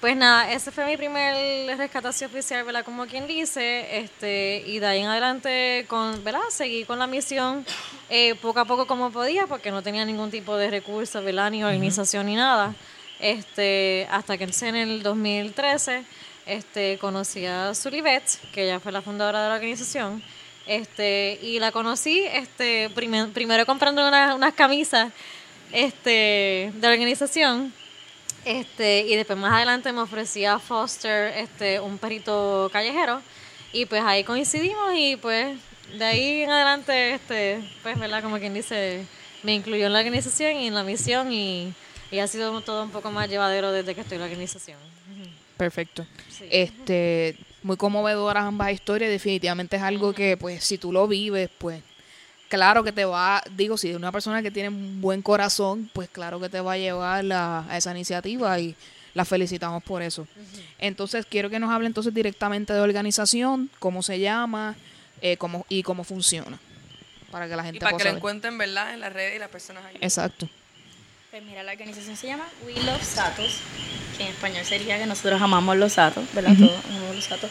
pues 0.01 0.15
nada, 0.17 0.51
ese 0.51 0.71
fue 0.71 0.85
mi 0.85 0.97
primer 0.97 1.77
rescatación 1.77 2.29
oficial, 2.29 2.63
¿verdad? 2.63 2.83
Como 2.83 3.05
quien 3.05 3.27
dice, 3.27 3.97
este, 3.99 4.63
y 4.65 4.79
de 4.79 4.85
ahí 4.85 5.01
en 5.01 5.07
adelante, 5.07 5.85
con, 5.87 6.23
¿verdad? 6.23 6.41
Seguí 6.49 6.83
con 6.83 6.99
la 6.99 7.07
misión 7.07 7.65
eh, 8.09 8.35
poco 8.35 8.59
a 8.59 8.65
poco 8.65 8.87
como 8.87 9.11
podía, 9.11 9.47
porque 9.47 9.71
no 9.71 9.81
tenía 9.81 10.05
ningún 10.05 10.31
tipo 10.31 10.57
de 10.57 10.69
recursos, 10.69 11.23
¿verdad? 11.23 11.49
Ni 11.51 11.63
organización 11.63 12.25
ni 12.27 12.35
nada. 12.35 12.75
Este, 13.19 14.07
hasta 14.11 14.37
que 14.37 14.47
en 14.61 14.75
el 14.75 15.01
2013 15.01 16.03
este, 16.45 16.97
conocí 16.99 17.45
a 17.45 17.73
Sulivet, 17.73 18.23
que 18.53 18.65
ella 18.65 18.79
fue 18.79 18.91
la 18.91 19.01
fundadora 19.01 19.41
de 19.43 19.49
la 19.49 19.55
organización, 19.55 20.21
Este, 20.67 21.37
y 21.41 21.59
la 21.59 21.71
conocí 21.71 22.23
este, 22.31 22.89
prime- 22.91 23.27
primero 23.27 23.65
comprando 23.65 24.07
una- 24.07 24.33
unas 24.35 24.53
camisas 24.53 25.11
este, 25.71 26.71
de 26.73 26.79
la 26.81 26.89
organización. 26.89 27.73
Este, 28.45 29.01
y 29.01 29.15
después 29.15 29.37
más 29.39 29.53
adelante 29.53 29.91
me 29.91 30.01
ofrecía 30.01 30.59
Foster 30.59 31.35
este, 31.37 31.79
un 31.79 31.97
perrito 31.97 32.69
callejero. 32.71 33.21
Y 33.73 33.85
pues 33.85 34.03
ahí 34.03 34.23
coincidimos 34.23 34.93
y 34.95 35.15
pues 35.17 35.57
de 35.97 36.05
ahí 36.05 36.41
en 36.43 36.49
adelante, 36.51 37.13
este, 37.15 37.59
pues, 37.83 37.99
¿verdad? 37.99 38.21
Como 38.23 38.37
quien 38.39 38.53
dice, 38.53 39.05
me 39.43 39.53
incluyó 39.53 39.87
en 39.87 39.93
la 39.93 39.99
organización 39.99 40.57
y 40.57 40.67
en 40.67 40.73
la 40.73 40.83
misión 40.83 41.31
y, 41.31 41.73
y 42.11 42.19
ha 42.19 42.27
sido 42.27 42.59
todo 42.61 42.83
un 42.83 42.91
poco 42.91 43.11
más 43.11 43.29
llevadero 43.29 43.71
desde 43.71 43.93
que 43.93 44.01
estoy 44.01 44.15
en 44.15 44.21
la 44.21 44.25
organización. 44.27 44.77
Perfecto. 45.57 46.05
Sí. 46.29 46.45
Este, 46.49 47.37
muy 47.65 47.77
conmovedoras 47.77 48.45
ambas 48.45 48.71
historias, 48.71 49.09
definitivamente 49.09 49.75
es 49.75 49.81
algo 49.81 50.13
que 50.13 50.37
pues 50.37 50.63
si 50.63 50.77
tú 50.77 50.91
lo 50.91 51.07
vives, 51.07 51.49
pues 51.57 51.81
claro 52.47 52.83
que 52.83 52.91
te 52.91 53.05
va, 53.05 53.41
digo, 53.55 53.75
si 53.75 53.89
es 53.89 53.95
una 53.95 54.11
persona 54.11 54.43
que 54.43 54.51
tiene 54.51 54.69
un 54.69 55.01
buen 55.01 55.23
corazón, 55.23 55.89
pues 55.91 56.07
claro 56.09 56.39
que 56.39 56.47
te 56.47 56.61
va 56.61 56.73
a 56.73 56.77
llevar 56.77 57.23
la- 57.23 57.65
a 57.67 57.75
esa 57.75 57.89
iniciativa 57.89 58.59
y 58.59 58.75
la 59.15 59.25
felicitamos 59.25 59.81
por 59.83 60.03
eso. 60.03 60.27
Entonces, 60.77 61.25
quiero 61.25 61.49
que 61.49 61.57
nos 61.59 61.71
hable 61.71 61.87
entonces 61.87 62.13
directamente 62.13 62.71
de 62.71 62.81
organización, 62.81 63.71
cómo 63.79 64.03
se 64.03 64.19
llama 64.19 64.75
eh, 65.21 65.37
cómo, 65.37 65.65
y 65.67 65.81
cómo 65.81 66.03
funciona, 66.03 66.59
para 67.31 67.47
que 67.49 67.55
la 67.55 67.63
Y 67.63 67.65
gente 67.65 67.79
para 67.79 67.97
que 67.97 68.03
lo 68.03 68.09
encuentren, 68.11 68.57
¿verdad? 68.59 68.93
En 68.93 68.99
las 68.99 69.11
redes 69.11 69.37
y 69.37 69.39
las 69.39 69.49
personas 69.49 69.83
ahí. 69.85 69.97
Exacto. 70.01 70.47
Pues 71.35 71.43
mira, 71.43 71.63
la 71.63 71.73
organización 71.73 72.15
se 72.15 72.27
llama 72.27 72.47
We 72.65 72.81
Love 72.83 73.03
Satos, 73.03 73.57
que 74.15 74.23
en 74.23 74.29
español 74.29 74.63
sería 74.63 74.97
que 74.97 75.05
nosotros 75.05 75.41
amamos 75.41 75.75
los 75.75 75.91
satos, 75.91 76.23
¿verdad? 76.33 76.53
Todos 76.57 76.85
amamos 76.85 77.13
los 77.13 77.25
satos. 77.25 77.49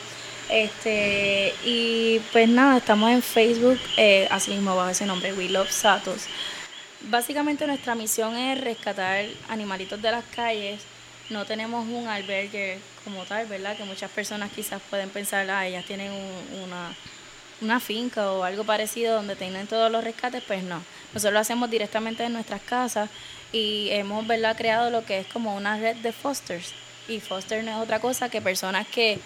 Este, 0.49 1.53
y 1.67 2.19
pues 2.33 2.49
nada, 2.49 2.79
estamos 2.79 3.11
en 3.11 3.21
Facebook, 3.23 3.79
eh, 3.99 4.27
así 4.31 4.53
mismo 4.53 4.75
bajo 4.75 4.89
ese 4.89 5.05
nombre, 5.05 5.35
We 5.35 5.51
Love 5.51 5.71
Satos. 5.71 6.23
Básicamente 7.11 7.67
nuestra 7.67 7.95
misión 7.95 8.35
es 8.39 8.59
rescatar 8.59 9.27
animalitos 9.51 10.01
de 10.01 10.13
las 10.13 10.25
calles. 10.35 10.81
No 11.29 11.45
tenemos 11.45 11.87
un 11.87 12.09
albergue 12.09 12.79
como 13.05 13.25
tal, 13.25 13.47
¿verdad? 13.49 13.77
Que 13.77 13.85
muchas 13.85 14.11
personas 14.11 14.51
quizás 14.51 14.81
pueden 14.89 15.11
pensar, 15.11 15.51
ah, 15.51 15.67
ellas 15.67 15.85
tienen 15.85 16.11
un- 16.11 16.63
una, 16.63 16.95
una 17.61 17.81
finca 17.81 18.33
o 18.33 18.45
algo 18.45 18.65
parecido 18.65 19.17
donde 19.17 19.37
tienen 19.37 19.67
todos 19.67 19.93
los 19.93 20.03
rescates, 20.03 20.43
pues 20.47 20.63
no. 20.63 20.83
Nosotros 21.13 21.35
lo 21.35 21.41
hacemos 21.41 21.71
directamente 21.71 22.25
en 22.25 22.33
nuestras 22.33 22.63
casas 22.63 23.11
y 23.55 23.89
hemos 23.93 24.27
¿verdad? 24.27 24.57
creado 24.57 24.91
lo 24.91 25.05
que 25.05 25.19
es 25.21 25.27
como 25.29 25.55
una 25.55 25.77
red 25.79 25.97
de 25.97 26.13
fosters. 26.13 26.73
Y 27.09 27.21
foster 27.21 27.63
no 27.63 27.71
es 27.71 27.77
otra 27.79 28.01
cosa 28.01 28.29
que 28.29 28.41
personas 28.41 28.87
que, 28.89 29.19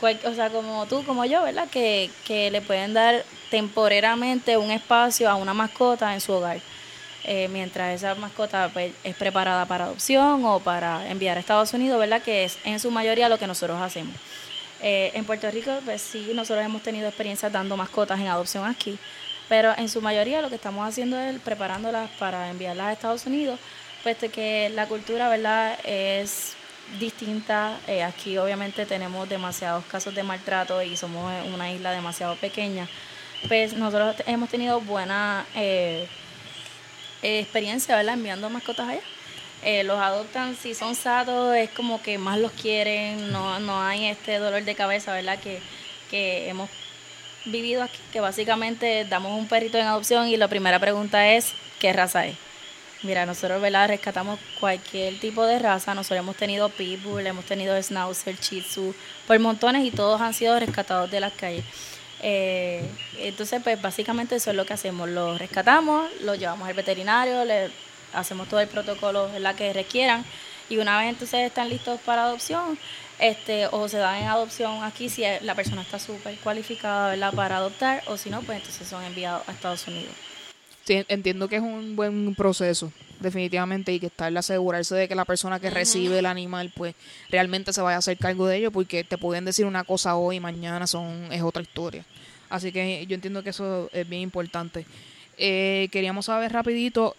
cual- 0.00 0.20
o 0.24 0.34
sea, 0.34 0.50
como 0.50 0.84
tú, 0.86 1.02
como 1.04 1.24
yo, 1.24 1.42
¿verdad? 1.42 1.68
Que, 1.70 2.10
que 2.26 2.50
le 2.50 2.60
pueden 2.60 2.92
dar 2.92 3.24
temporariamente 3.50 4.56
un 4.56 4.70
espacio 4.70 5.28
a 5.30 5.36
una 5.36 5.54
mascota 5.54 6.12
en 6.14 6.20
su 6.20 6.32
hogar. 6.32 6.60
eh, 7.24 7.48
mientras 7.48 7.94
esa 7.94 8.14
mascota 8.14 8.70
pues, 8.72 8.92
es 9.04 9.14
preparada 9.14 9.66
para 9.66 9.84
adopción 9.84 10.44
o 10.46 10.60
para 10.60 11.10
enviar 11.10 11.36
a 11.36 11.40
Estados 11.40 11.72
Unidos, 11.74 11.98
¿verdad? 11.98 12.22
Que 12.22 12.44
es 12.44 12.58
en 12.64 12.80
su 12.80 12.90
mayoría 12.90 13.28
lo 13.28 13.38
que 13.38 13.46
nosotros 13.46 13.78
hacemos. 13.82 14.14
Eh, 14.80 15.10
en 15.14 15.24
Puerto 15.26 15.50
Rico, 15.50 15.72
pues 15.84 16.00
sí, 16.00 16.30
nosotros 16.34 16.64
hemos 16.64 16.82
tenido 16.82 17.06
experiencias 17.08 17.52
dando 17.52 17.76
mascotas 17.76 18.18
en 18.20 18.28
adopción 18.28 18.64
aquí, 18.64 18.96
pero 19.48 19.74
en 19.76 19.88
su 19.88 20.00
mayoría 20.02 20.42
lo 20.42 20.48
que 20.48 20.56
estamos 20.56 20.86
haciendo 20.86 21.18
es 21.18 21.38
preparándolas 21.40 22.10
para 22.18 22.50
enviarlas 22.50 22.86
a 22.86 22.92
Estados 22.92 23.26
Unidos, 23.26 23.58
puesto 24.02 24.30
que 24.30 24.70
la 24.74 24.86
cultura, 24.86 25.28
¿verdad?, 25.28 25.78
es 25.84 26.54
distinta. 26.98 27.78
Eh, 27.86 28.02
aquí 28.02 28.38
obviamente 28.38 28.86
tenemos 28.86 29.28
demasiados 29.28 29.84
casos 29.86 30.14
de 30.14 30.22
maltrato 30.22 30.82
y 30.82 30.96
somos 30.96 31.32
una 31.52 31.70
isla 31.72 31.92
demasiado 31.92 32.36
pequeña. 32.36 32.88
Pues 33.46 33.72
nosotros 33.72 34.16
hemos 34.26 34.48
tenido 34.48 34.80
buena 34.80 35.46
eh, 35.54 36.08
experiencia, 37.22 37.96
¿verdad?, 37.96 38.14
enviando 38.14 38.50
mascotas 38.50 38.88
allá. 38.88 39.02
Eh, 39.64 39.82
los 39.82 39.98
adoptan, 39.98 40.54
si 40.54 40.74
son 40.74 40.94
satos, 40.94 41.56
es 41.56 41.70
como 41.70 42.00
que 42.00 42.16
más 42.16 42.38
los 42.38 42.52
quieren, 42.52 43.32
no, 43.32 43.58
no 43.58 43.82
hay 43.82 44.06
este 44.06 44.38
dolor 44.38 44.62
de 44.62 44.74
cabeza, 44.76 45.12
¿verdad? 45.12 45.38
Que, 45.40 45.60
que 46.10 46.48
hemos 46.48 46.70
vivido 47.50 47.82
aquí, 47.82 47.98
que 48.12 48.20
básicamente 48.20 49.04
damos 49.04 49.38
un 49.38 49.48
perrito 49.48 49.78
en 49.78 49.86
adopción 49.86 50.28
y 50.28 50.36
la 50.36 50.48
primera 50.48 50.78
pregunta 50.78 51.28
es, 51.32 51.52
¿qué 51.78 51.92
raza 51.92 52.26
es? 52.26 52.36
Mira, 53.02 53.26
nosotros, 53.26 53.62
¿verdad? 53.62 53.88
Rescatamos 53.88 54.40
cualquier 54.58 55.20
tipo 55.20 55.46
de 55.46 55.58
raza, 55.60 55.94
nosotros 55.94 56.18
hemos 56.18 56.36
tenido 56.36 56.68
pitbull, 56.68 57.26
hemos 57.26 57.44
tenido 57.44 57.80
schnauzer, 57.80 58.36
shih 58.40 58.64
por 59.26 59.38
montones 59.38 59.84
y 59.84 59.92
todos 59.92 60.20
han 60.20 60.34
sido 60.34 60.58
rescatados 60.58 61.10
de 61.10 61.20
las 61.20 61.32
calles. 61.32 61.64
Eh, 62.20 62.84
entonces, 63.18 63.62
pues 63.62 63.80
básicamente 63.80 64.34
eso 64.34 64.50
es 64.50 64.56
lo 64.56 64.66
que 64.66 64.72
hacemos, 64.74 65.08
los 65.08 65.38
rescatamos, 65.38 66.10
los 66.22 66.38
llevamos 66.38 66.68
al 66.68 66.74
veterinario, 66.74 67.44
le 67.44 67.70
hacemos 68.12 68.48
todo 68.48 68.60
el 68.60 68.68
protocolo 68.68 69.30
¿verdad? 69.30 69.54
que 69.54 69.72
requieran 69.72 70.24
y 70.68 70.78
una 70.78 70.98
vez 70.98 71.10
entonces 71.10 71.46
están 71.46 71.68
listos 71.68 72.00
para 72.00 72.24
adopción, 72.24 72.78
este, 73.18 73.66
o 73.66 73.88
se 73.88 73.98
dan 73.98 74.22
en 74.22 74.28
adopción 74.28 74.82
aquí 74.82 75.08
si 75.08 75.22
la 75.42 75.54
persona 75.54 75.82
está 75.82 75.98
súper 75.98 76.36
cualificada 76.38 77.10
¿verdad? 77.10 77.32
para 77.32 77.56
adoptar 77.56 78.02
o 78.06 78.16
si 78.16 78.30
no, 78.30 78.42
pues 78.42 78.58
entonces 78.58 78.86
son 78.86 79.02
enviados 79.04 79.48
a 79.48 79.52
Estados 79.52 79.86
Unidos. 79.86 80.12
Sí, 80.84 81.04
entiendo 81.08 81.48
que 81.48 81.56
es 81.56 81.62
un 81.62 81.96
buen 81.96 82.34
proceso, 82.34 82.90
definitivamente, 83.20 83.92
y 83.92 84.00
que 84.00 84.06
está 84.06 84.28
el 84.28 84.36
asegurarse 84.38 84.94
de 84.94 85.06
que 85.06 85.14
la 85.14 85.26
persona 85.26 85.60
que 85.60 85.68
recibe 85.68 86.18
el 86.18 86.24
animal, 86.24 86.72
pues, 86.74 86.94
realmente 87.28 87.74
se 87.74 87.82
vaya 87.82 87.96
a 87.96 87.98
hacer 87.98 88.16
cargo 88.16 88.46
de 88.46 88.56
ello, 88.56 88.70
porque 88.70 89.04
te 89.04 89.18
pueden 89.18 89.44
decir 89.44 89.66
una 89.66 89.84
cosa 89.84 90.16
hoy 90.16 90.36
y 90.36 90.40
mañana 90.40 90.86
son 90.86 91.30
es 91.30 91.42
otra 91.42 91.60
historia. 91.60 92.06
Así 92.48 92.72
que 92.72 93.04
yo 93.06 93.14
entiendo 93.14 93.42
que 93.42 93.50
eso 93.50 93.90
es 93.92 94.08
bien 94.08 94.22
importante. 94.22 94.86
Eh, 95.36 95.88
queríamos 95.92 96.24
saber 96.24 96.52
rapidito 96.52 97.14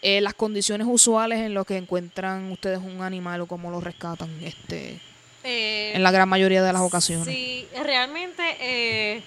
eh, 0.00 0.20
las 0.20 0.34
condiciones 0.34 0.86
usuales 0.88 1.40
en 1.40 1.54
las 1.54 1.66
que 1.66 1.76
encuentran 1.76 2.52
ustedes 2.52 2.78
un 2.78 3.02
animal 3.02 3.40
o 3.40 3.46
cómo 3.46 3.72
lo 3.72 3.80
rescatan, 3.80 4.30
este, 4.44 5.00
Eh, 5.50 5.92
en 5.94 6.02
la 6.02 6.10
gran 6.10 6.28
mayoría 6.28 6.62
de 6.62 6.72
las 6.74 6.82
ocasiones. 6.82 7.24
Sí, 7.24 7.66
realmente, 7.82 8.42
eh, 8.60 9.22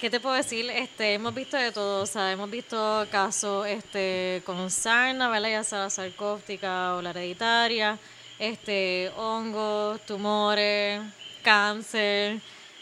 ¿qué 0.00 0.08
te 0.08 0.20
puedo 0.20 0.36
decir? 0.36 0.70
Este, 0.70 1.14
hemos 1.14 1.34
visto 1.34 1.56
de 1.56 1.72
todo, 1.72 2.02
o 2.02 2.06
sea, 2.06 2.30
hemos 2.30 2.48
visto 2.48 3.04
casos 3.10 3.66
este, 3.66 4.40
con 4.46 4.70
sarna, 4.70 5.28
¿verdad? 5.28 5.50
Ya 5.50 5.64
sea 5.64 5.78
la 5.80 5.90
sarcóptica 5.90 6.94
o 6.94 7.02
la 7.02 7.10
hereditaria, 7.10 7.98
este, 8.38 9.10
hongos, 9.16 10.00
tumores, 10.06 11.00
cáncer, 11.42 12.38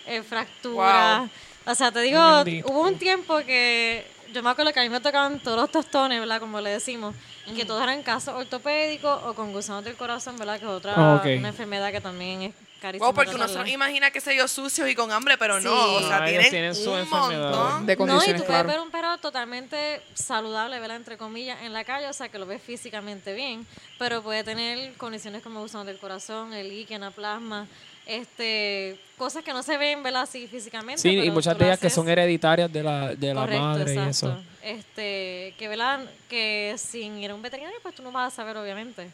eh, 0.07 0.23
fracturas. 0.23 1.31
O 1.65 1.75
sea, 1.75 1.91
te 1.91 2.01
digo, 2.01 2.45
Bendito. 2.45 2.71
hubo 2.71 2.83
un 2.83 2.99
tiempo 2.99 3.39
que 3.39 4.05
yo 4.35 4.43
me 4.43 4.51
acuerdo 4.51 4.75
que 4.75 4.81
a 4.81 4.83
mí 4.83 4.91
me 4.91 5.01
tocaban 5.01 5.41
todos 5.41 5.59
los 5.59 5.71
tostones, 5.71 6.21
¿verdad? 6.21 6.41
Como 6.41 6.61
le 6.61 6.71
decimos, 6.71 7.15
que 7.55 7.65
todos 7.65 7.83
eran 7.83 8.03
casos 8.03 8.35
ortopédicos 8.35 9.23
o 9.25 9.35
con 9.35 9.53
gusanos 9.53 9.85
del 9.85 9.97
corazón, 9.97 10.37
¿verdad? 10.39 10.59
Que 10.59 10.65
es 10.67 10.71
otra 10.71 10.95
Ah, 10.97 11.23
una 11.25 11.49
enfermedad 11.49 11.91
que 11.93 12.01
también 12.01 12.43
es 12.43 12.55
carísima. 12.81 13.07
Wow, 13.07 13.15
porque 13.15 13.35
uno 13.35 13.49
se 13.49 13.69
imagina 13.71 14.11
que 14.11 14.21
se 14.21 14.33
dio 14.33 14.47
sucios 14.49 14.89
y 14.89 14.95
con 14.95 15.11
hambre, 15.13 15.37
pero 15.39 15.61
no. 15.61 15.73
O 15.95 16.01
sea, 16.01 16.21
No, 16.21 16.27
ellos 16.27 16.49
tienen, 16.49 16.51
tienen 16.51 16.75
su 16.75 16.91
un 16.93 16.99
enfermedad. 17.01 17.51
montón. 17.51 17.87
de 17.87 17.97
No, 17.97 18.05
y 18.05 18.07
condiciones, 18.09 18.43
tú 18.43 18.47
claro. 18.47 18.65
puedes 18.65 18.77
ver 18.79 18.85
un 18.87 18.91
perro 18.93 19.19
totalmente 19.19 20.01
saludable, 20.15 20.79
¿verdad? 20.81 20.97
Entre 20.97 21.17
comillas, 21.17 21.61
en 21.63 21.73
la 21.73 21.85
calle, 21.85 22.09
o 22.09 22.13
sea, 22.13 22.29
que 22.29 22.39
lo 22.39 22.47
ves 22.47 22.63
físicamente 22.63 23.33
bien, 23.35 23.67
pero 23.99 24.23
puede 24.23 24.45
tener 24.45 24.93
condiciones 24.95 25.43
como 25.43 25.61
gusano 25.61 25.85
del 25.85 25.99
corazón, 25.99 26.53
el 26.55 26.69
líquido, 26.69 26.97
anaplasma, 26.97 27.67
este, 28.09 28.99
cosas 29.19 29.45
que 29.45 29.53
no 29.53 29.63
se 29.63 29.77
ven, 29.77 30.03
¿verdad? 30.03 30.23
Así 30.23 30.47
físicamente. 30.49 31.01
Sí, 31.03 31.11
y 31.17 31.31
muchas 31.31 31.57
de 31.59 31.67
ellas 31.67 31.79
que 31.79 31.91
son 31.91 32.09
hereditarias 32.09 32.73
de 32.73 32.83
la, 32.83 33.15
de 33.15 33.35
la 33.35 33.41
Correcto, 33.43 33.63
madre 33.63 33.95
y 33.95 33.99
eso. 33.99 34.37
Este, 34.63 35.55
que 35.59 35.69
verdad, 35.69 36.01
que 36.29 36.75
sin 36.79 37.19
ir 37.19 37.31
a 37.31 37.35
un 37.35 37.43
veterinario, 37.43 37.79
pues 37.83 37.95
tú 37.95 38.03
no 38.03 38.11
vas 38.11 38.33
a 38.33 38.37
saber, 38.37 38.57
obviamente. 38.57 39.11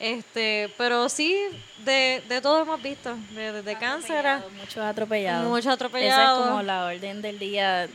Este, 0.00 0.72
pero 0.78 1.08
sí, 1.08 1.36
de, 1.84 2.22
de 2.28 2.40
todo 2.40 2.62
hemos 2.62 2.80
visto, 2.82 3.14
de- 3.34 3.52
desde 3.52 3.76
cáncer 3.78 4.26
a 4.26 4.44
Muchos 4.58 4.78
atropellados. 4.78 5.46
Muchos 5.46 5.66
Esa 5.66 5.72
atropellados. 5.72 6.40
es 6.44 6.46
como 6.50 6.62
la 6.62 6.86
orden 6.86 7.20
del 7.20 7.38
día. 7.38 7.82
Hay, 7.82 7.90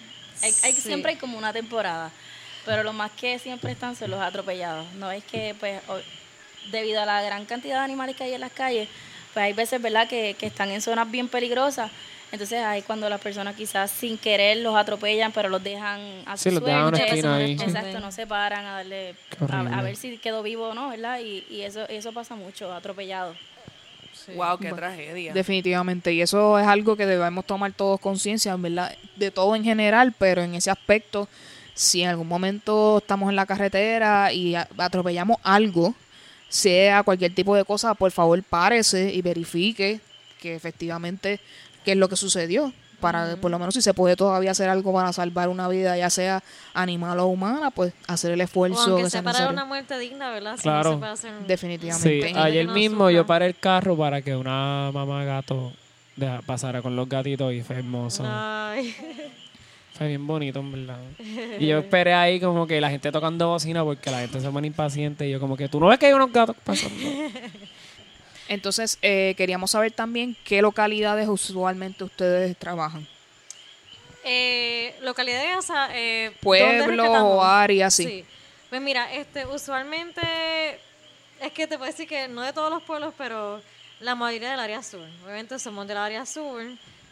hay- 0.63 0.73
Sí. 0.73 0.81
Siempre 0.81 1.11
hay 1.13 1.17
como 1.17 1.37
una 1.37 1.51
temporada, 1.53 2.11
pero 2.65 2.83
lo 2.83 2.93
más 2.93 3.11
que 3.11 3.39
siempre 3.39 3.71
están 3.71 3.95
son 3.95 4.11
los 4.11 4.19
atropellados. 4.21 4.85
No 4.95 5.09
es 5.11 5.23
que, 5.23 5.55
pues, 5.59 5.81
o- 5.87 5.99
debido 6.71 7.01
a 7.01 7.05
la 7.05 7.21
gran 7.21 7.45
cantidad 7.45 7.79
de 7.79 7.85
animales 7.85 8.15
que 8.15 8.23
hay 8.25 8.33
en 8.33 8.41
las 8.41 8.51
calles, 8.51 8.87
pues 9.33 9.43
hay 9.43 9.53
veces, 9.53 9.81
¿verdad?, 9.81 10.07
que, 10.07 10.35
que 10.37 10.45
están 10.45 10.71
en 10.71 10.81
zonas 10.81 11.09
bien 11.09 11.27
peligrosas. 11.27 11.91
Entonces 12.31 12.63
hay 12.63 12.81
cuando 12.81 13.07
las 13.09 13.21
personas 13.21 13.55
quizás 13.55 13.91
sin 13.91 14.17
querer 14.17 14.57
los 14.57 14.75
atropellan, 14.75 15.31
pero 15.31 15.49
los 15.49 15.63
dejan 15.63 16.01
a 16.25 16.35
su 16.35 16.49
Sí, 16.49 16.51
los 16.55 16.65
dejan 16.65 16.81
en 16.81 16.87
una 16.87 16.97
suerte. 16.97 17.27
ahí. 17.27 17.51
Exacto, 17.53 17.99
no 17.99 18.11
se 18.11 18.25
paran 18.25 18.65
a 18.65 18.71
darle, 18.77 19.13
a, 19.51 19.59
a 19.59 19.81
ver 19.83 19.95
si 19.95 20.17
quedó 20.17 20.41
vivo 20.41 20.69
o 20.69 20.73
no, 20.73 20.89
¿verdad? 20.89 21.19
Y, 21.19 21.45
y 21.49 21.61
eso, 21.61 21.87
eso 21.89 22.11
pasa 22.11 22.35
mucho, 22.35 22.73
atropellado. 22.73 23.35
Wow, 24.35 24.57
qué 24.57 24.71
tragedia. 24.71 25.33
Definitivamente, 25.33 26.11
y 26.13 26.21
eso 26.21 26.57
es 26.57 26.65
algo 26.65 26.95
que 26.95 27.05
debemos 27.05 27.45
tomar 27.45 27.71
todos 27.73 27.99
conciencia, 27.99 28.55
¿verdad? 28.55 28.95
De 29.15 29.29
todo 29.29 29.55
en 29.55 29.63
general, 29.63 30.13
pero 30.17 30.41
en 30.41 30.55
ese 30.55 30.71
aspecto, 30.71 31.27
si 31.75 32.01
en 32.03 32.09
algún 32.09 32.27
momento 32.27 32.99
estamos 32.99 33.29
en 33.29 33.35
la 33.35 33.45
carretera 33.45 34.31
y 34.31 34.55
atropellamos 34.55 35.37
algo, 35.43 35.93
sea 36.53 37.01
cualquier 37.01 37.33
tipo 37.33 37.55
de 37.55 37.65
cosa, 37.65 37.95
por 37.95 38.11
favor 38.11 38.41
párese 38.43 39.11
y 39.11 39.23
verifique 39.23 39.99
que 40.39 40.53
efectivamente 40.55 41.39
qué 41.83 41.93
es 41.93 41.97
lo 41.97 42.07
que 42.07 42.15
sucedió, 42.15 42.71
para 42.99 43.35
por 43.37 43.49
lo 43.49 43.57
menos 43.57 43.73
si 43.73 43.81
se 43.81 43.93
puede 43.95 44.15
todavía 44.15 44.51
hacer 44.51 44.69
algo 44.69 44.93
para 44.93 45.11
salvar 45.13 45.49
una 45.49 45.67
vida, 45.67 45.97
ya 45.97 46.09
sea 46.11 46.43
animal 46.75 47.19
o 47.19 47.25
humana, 47.27 47.71
pues 47.71 47.91
hacer 48.07 48.31
el 48.33 48.39
O 48.39 48.43
esfuerzo 48.43 48.81
aunque 48.83 49.03
que 49.05 49.09
sea 49.09 49.23
para 49.23 49.49
una 49.49 49.65
muerte 49.65 49.97
digna, 49.97 50.29
¿verdad? 50.31 50.55
Si 50.57 50.61
Claro. 50.61 50.91
no 50.91 50.95
se 50.95 50.99
puede 50.99 51.11
hacer- 51.11 51.47
Definitivamente. 51.47 52.27
Sí, 52.29 52.33
ayer 52.37 52.67
no 52.67 52.73
mismo 52.73 53.09
yo 53.09 53.25
paré 53.25 53.47
el 53.47 53.57
carro 53.57 53.97
para 53.97 54.21
que 54.21 54.35
una 54.35 54.91
mamá 54.93 55.23
gato 55.25 55.73
pasara 56.45 56.81
con 56.83 56.95
los 56.95 57.09
gatitos 57.09 57.51
y 57.51 57.61
fue 57.63 57.77
hermoso. 57.77 58.23
Ay. 58.27 58.95
Fue 59.93 60.07
bien 60.07 60.25
bonito, 60.25 60.59
en 60.59 60.71
verdad. 60.71 60.99
Y 61.59 61.67
yo 61.67 61.77
esperé 61.77 62.13
ahí 62.13 62.39
como 62.39 62.65
que 62.65 62.81
la 62.81 62.89
gente 62.89 63.11
tocando 63.11 63.49
bocina 63.49 63.83
porque 63.83 64.09
la 64.09 64.19
gente 64.19 64.39
se 64.39 64.49
pone 64.49 64.67
impaciente 64.67 65.27
y 65.27 65.31
yo 65.31 65.39
como 65.39 65.55
que 65.55 65.69
tú 65.69 65.79
no 65.79 65.87
ves 65.87 65.99
que 65.99 66.07
hay 66.07 66.13
unos 66.13 66.31
gatos 66.31 66.55
pasando. 66.63 66.95
Entonces, 68.47 68.97
eh, 69.01 69.35
queríamos 69.37 69.71
saber 69.71 69.91
también 69.91 70.35
qué 70.43 70.61
localidades 70.61 71.27
usualmente 71.27 72.03
ustedes 72.03 72.57
trabajan. 72.57 73.07
Eh, 74.23 74.95
localidades, 75.01 75.57
o 75.57 75.61
sea, 75.61 75.89
eh, 75.93 76.31
¿dónde 76.41 76.83
Pueblos 76.85 77.09
o 77.09 77.43
áreas, 77.43 77.93
sí. 77.93 78.05
Sí. 78.05 78.25
Pues 78.69 78.81
mira, 78.81 79.13
este, 79.13 79.45
usualmente 79.45 80.21
es 81.41 81.51
que 81.53 81.67
te 81.67 81.77
puedo 81.77 81.91
decir 81.91 82.07
que 82.07 82.27
no 82.27 82.41
de 82.41 82.53
todos 82.53 82.71
los 82.71 82.81
pueblos, 82.83 83.13
pero 83.17 83.61
la 83.99 84.15
mayoría 84.15 84.51
del 84.51 84.59
área 84.59 84.81
sur. 84.81 85.05
Obviamente 85.23 85.59
somos 85.59 85.87
del 85.87 85.97
área 85.97 86.25
sur. 86.25 86.63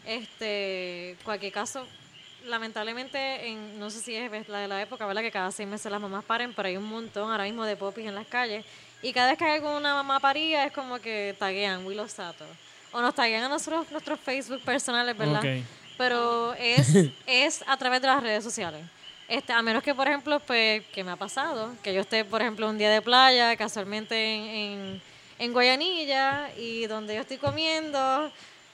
Este, 0.05 1.17
cualquier 1.23 1.51
caso, 1.51 1.85
lamentablemente, 2.45 3.47
en, 3.47 3.79
no 3.79 3.89
sé 3.89 3.99
si 4.01 4.15
es 4.15 4.49
la 4.49 4.59
de 4.59 4.67
la 4.67 4.81
época, 4.81 5.05
¿verdad? 5.05 5.21
Que 5.21 5.31
cada 5.31 5.51
seis 5.51 5.67
meses 5.67 5.91
las 5.91 6.01
mamás 6.01 6.23
paren, 6.23 6.53
pero 6.53 6.67
hay 6.67 6.77
un 6.77 6.85
montón 6.87 7.31
ahora 7.31 7.43
mismo 7.43 7.65
de 7.65 7.75
popis 7.75 8.05
en 8.05 8.15
las 8.15 8.27
calles. 8.27 8.65
Y 9.01 9.13
cada 9.13 9.29
vez 9.29 9.37
que 9.37 9.45
hay 9.45 9.55
alguna 9.55 9.95
mamá 9.95 10.19
paría 10.19 10.65
es 10.65 10.73
como 10.73 10.99
que 10.99 11.35
taguean 11.39 11.85
Willow 11.85 12.07
Sato. 12.07 12.45
O 12.91 13.01
nos 13.01 13.15
taguean 13.15 13.43
a 13.43 13.49
nosotros 13.49 13.89
nuestros 13.91 14.19
Facebook 14.19 14.61
personales, 14.61 15.17
¿verdad? 15.17 15.43
Pero 15.97 16.53
es, 16.55 16.93
es 17.25 17.63
a 17.67 17.77
través 17.77 18.01
de 18.01 18.07
las 18.07 18.21
redes 18.21 18.43
sociales. 18.43 18.81
Este, 19.27 19.53
a 19.53 19.61
menos 19.61 19.81
que, 19.81 19.95
por 19.95 20.07
ejemplo, 20.07 20.39
pues, 20.41 20.85
que 20.87 21.03
me 21.03 21.11
ha 21.11 21.15
pasado, 21.15 21.73
que 21.81 21.93
yo 21.93 22.01
esté, 22.01 22.25
por 22.25 22.41
ejemplo, 22.41 22.69
un 22.69 22.77
día 22.77 22.89
de 22.89 23.01
playa, 23.01 23.55
casualmente 23.55 24.13
en, 24.13 24.41
en, 24.49 25.01
en 25.39 25.53
Guayanilla, 25.53 26.49
y 26.57 26.85
donde 26.87 27.15
yo 27.15 27.21
estoy 27.21 27.37
comiendo, 27.37 28.29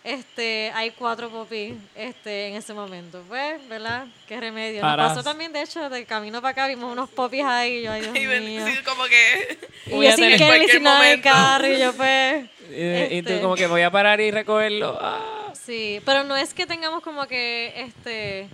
este, 0.07 0.71
hay 0.73 0.91
cuatro 0.91 1.29
popis 1.29 1.73
este, 1.95 2.47
en 2.47 2.55
ese 2.55 2.73
momento. 2.73 3.21
Pues, 3.27 3.67
¿verdad? 3.67 4.05
Qué 4.27 4.39
remedio. 4.39 4.81
Nos 4.81 4.95
pasó 4.95 5.23
también, 5.23 5.51
de 5.53 5.61
hecho, 5.61 5.89
del 5.89 6.05
camino 6.05 6.41
para 6.41 6.51
acá, 6.51 6.67
vimos 6.67 6.91
unos 6.91 7.09
popis 7.09 7.43
ahí, 7.43 7.79
y 7.79 7.83
yo, 7.83 7.91
ay, 7.91 8.01
Dios 8.03 8.15
Y 8.17 8.25
ven- 8.25 8.45
mío. 8.45 8.65
sí, 8.65 8.83
como 8.83 9.03
que 9.05 9.57
Y 9.87 9.91
Voy 9.91 10.05
yo 10.05 10.11
a 10.13 10.15
sin 10.15 10.23
tener 10.25 10.37
querer 10.37 10.39
ni 10.39 10.47
cualquier 10.57 10.71
sin 10.71 10.83
nada 10.83 11.01
del 11.01 11.17
momento. 11.19 11.29
carro, 11.29 11.67
y 11.67 11.79
yo, 11.79 11.93
pues... 11.93 12.45
Y, 12.69 13.15
y 13.17 13.21
tú 13.21 13.29
este, 13.29 13.41
como 13.41 13.55
que 13.55 13.67
voy 13.67 13.81
a 13.81 13.91
parar 13.91 14.19
y 14.21 14.31
recogerlo. 14.31 14.97
Ah. 15.01 15.51
Sí, 15.53 16.01
pero 16.05 16.23
no 16.23 16.35
es 16.37 16.53
que 16.53 16.65
tengamos 16.65 17.01
como 17.03 17.25
que, 17.27 17.73
este, 17.75 18.47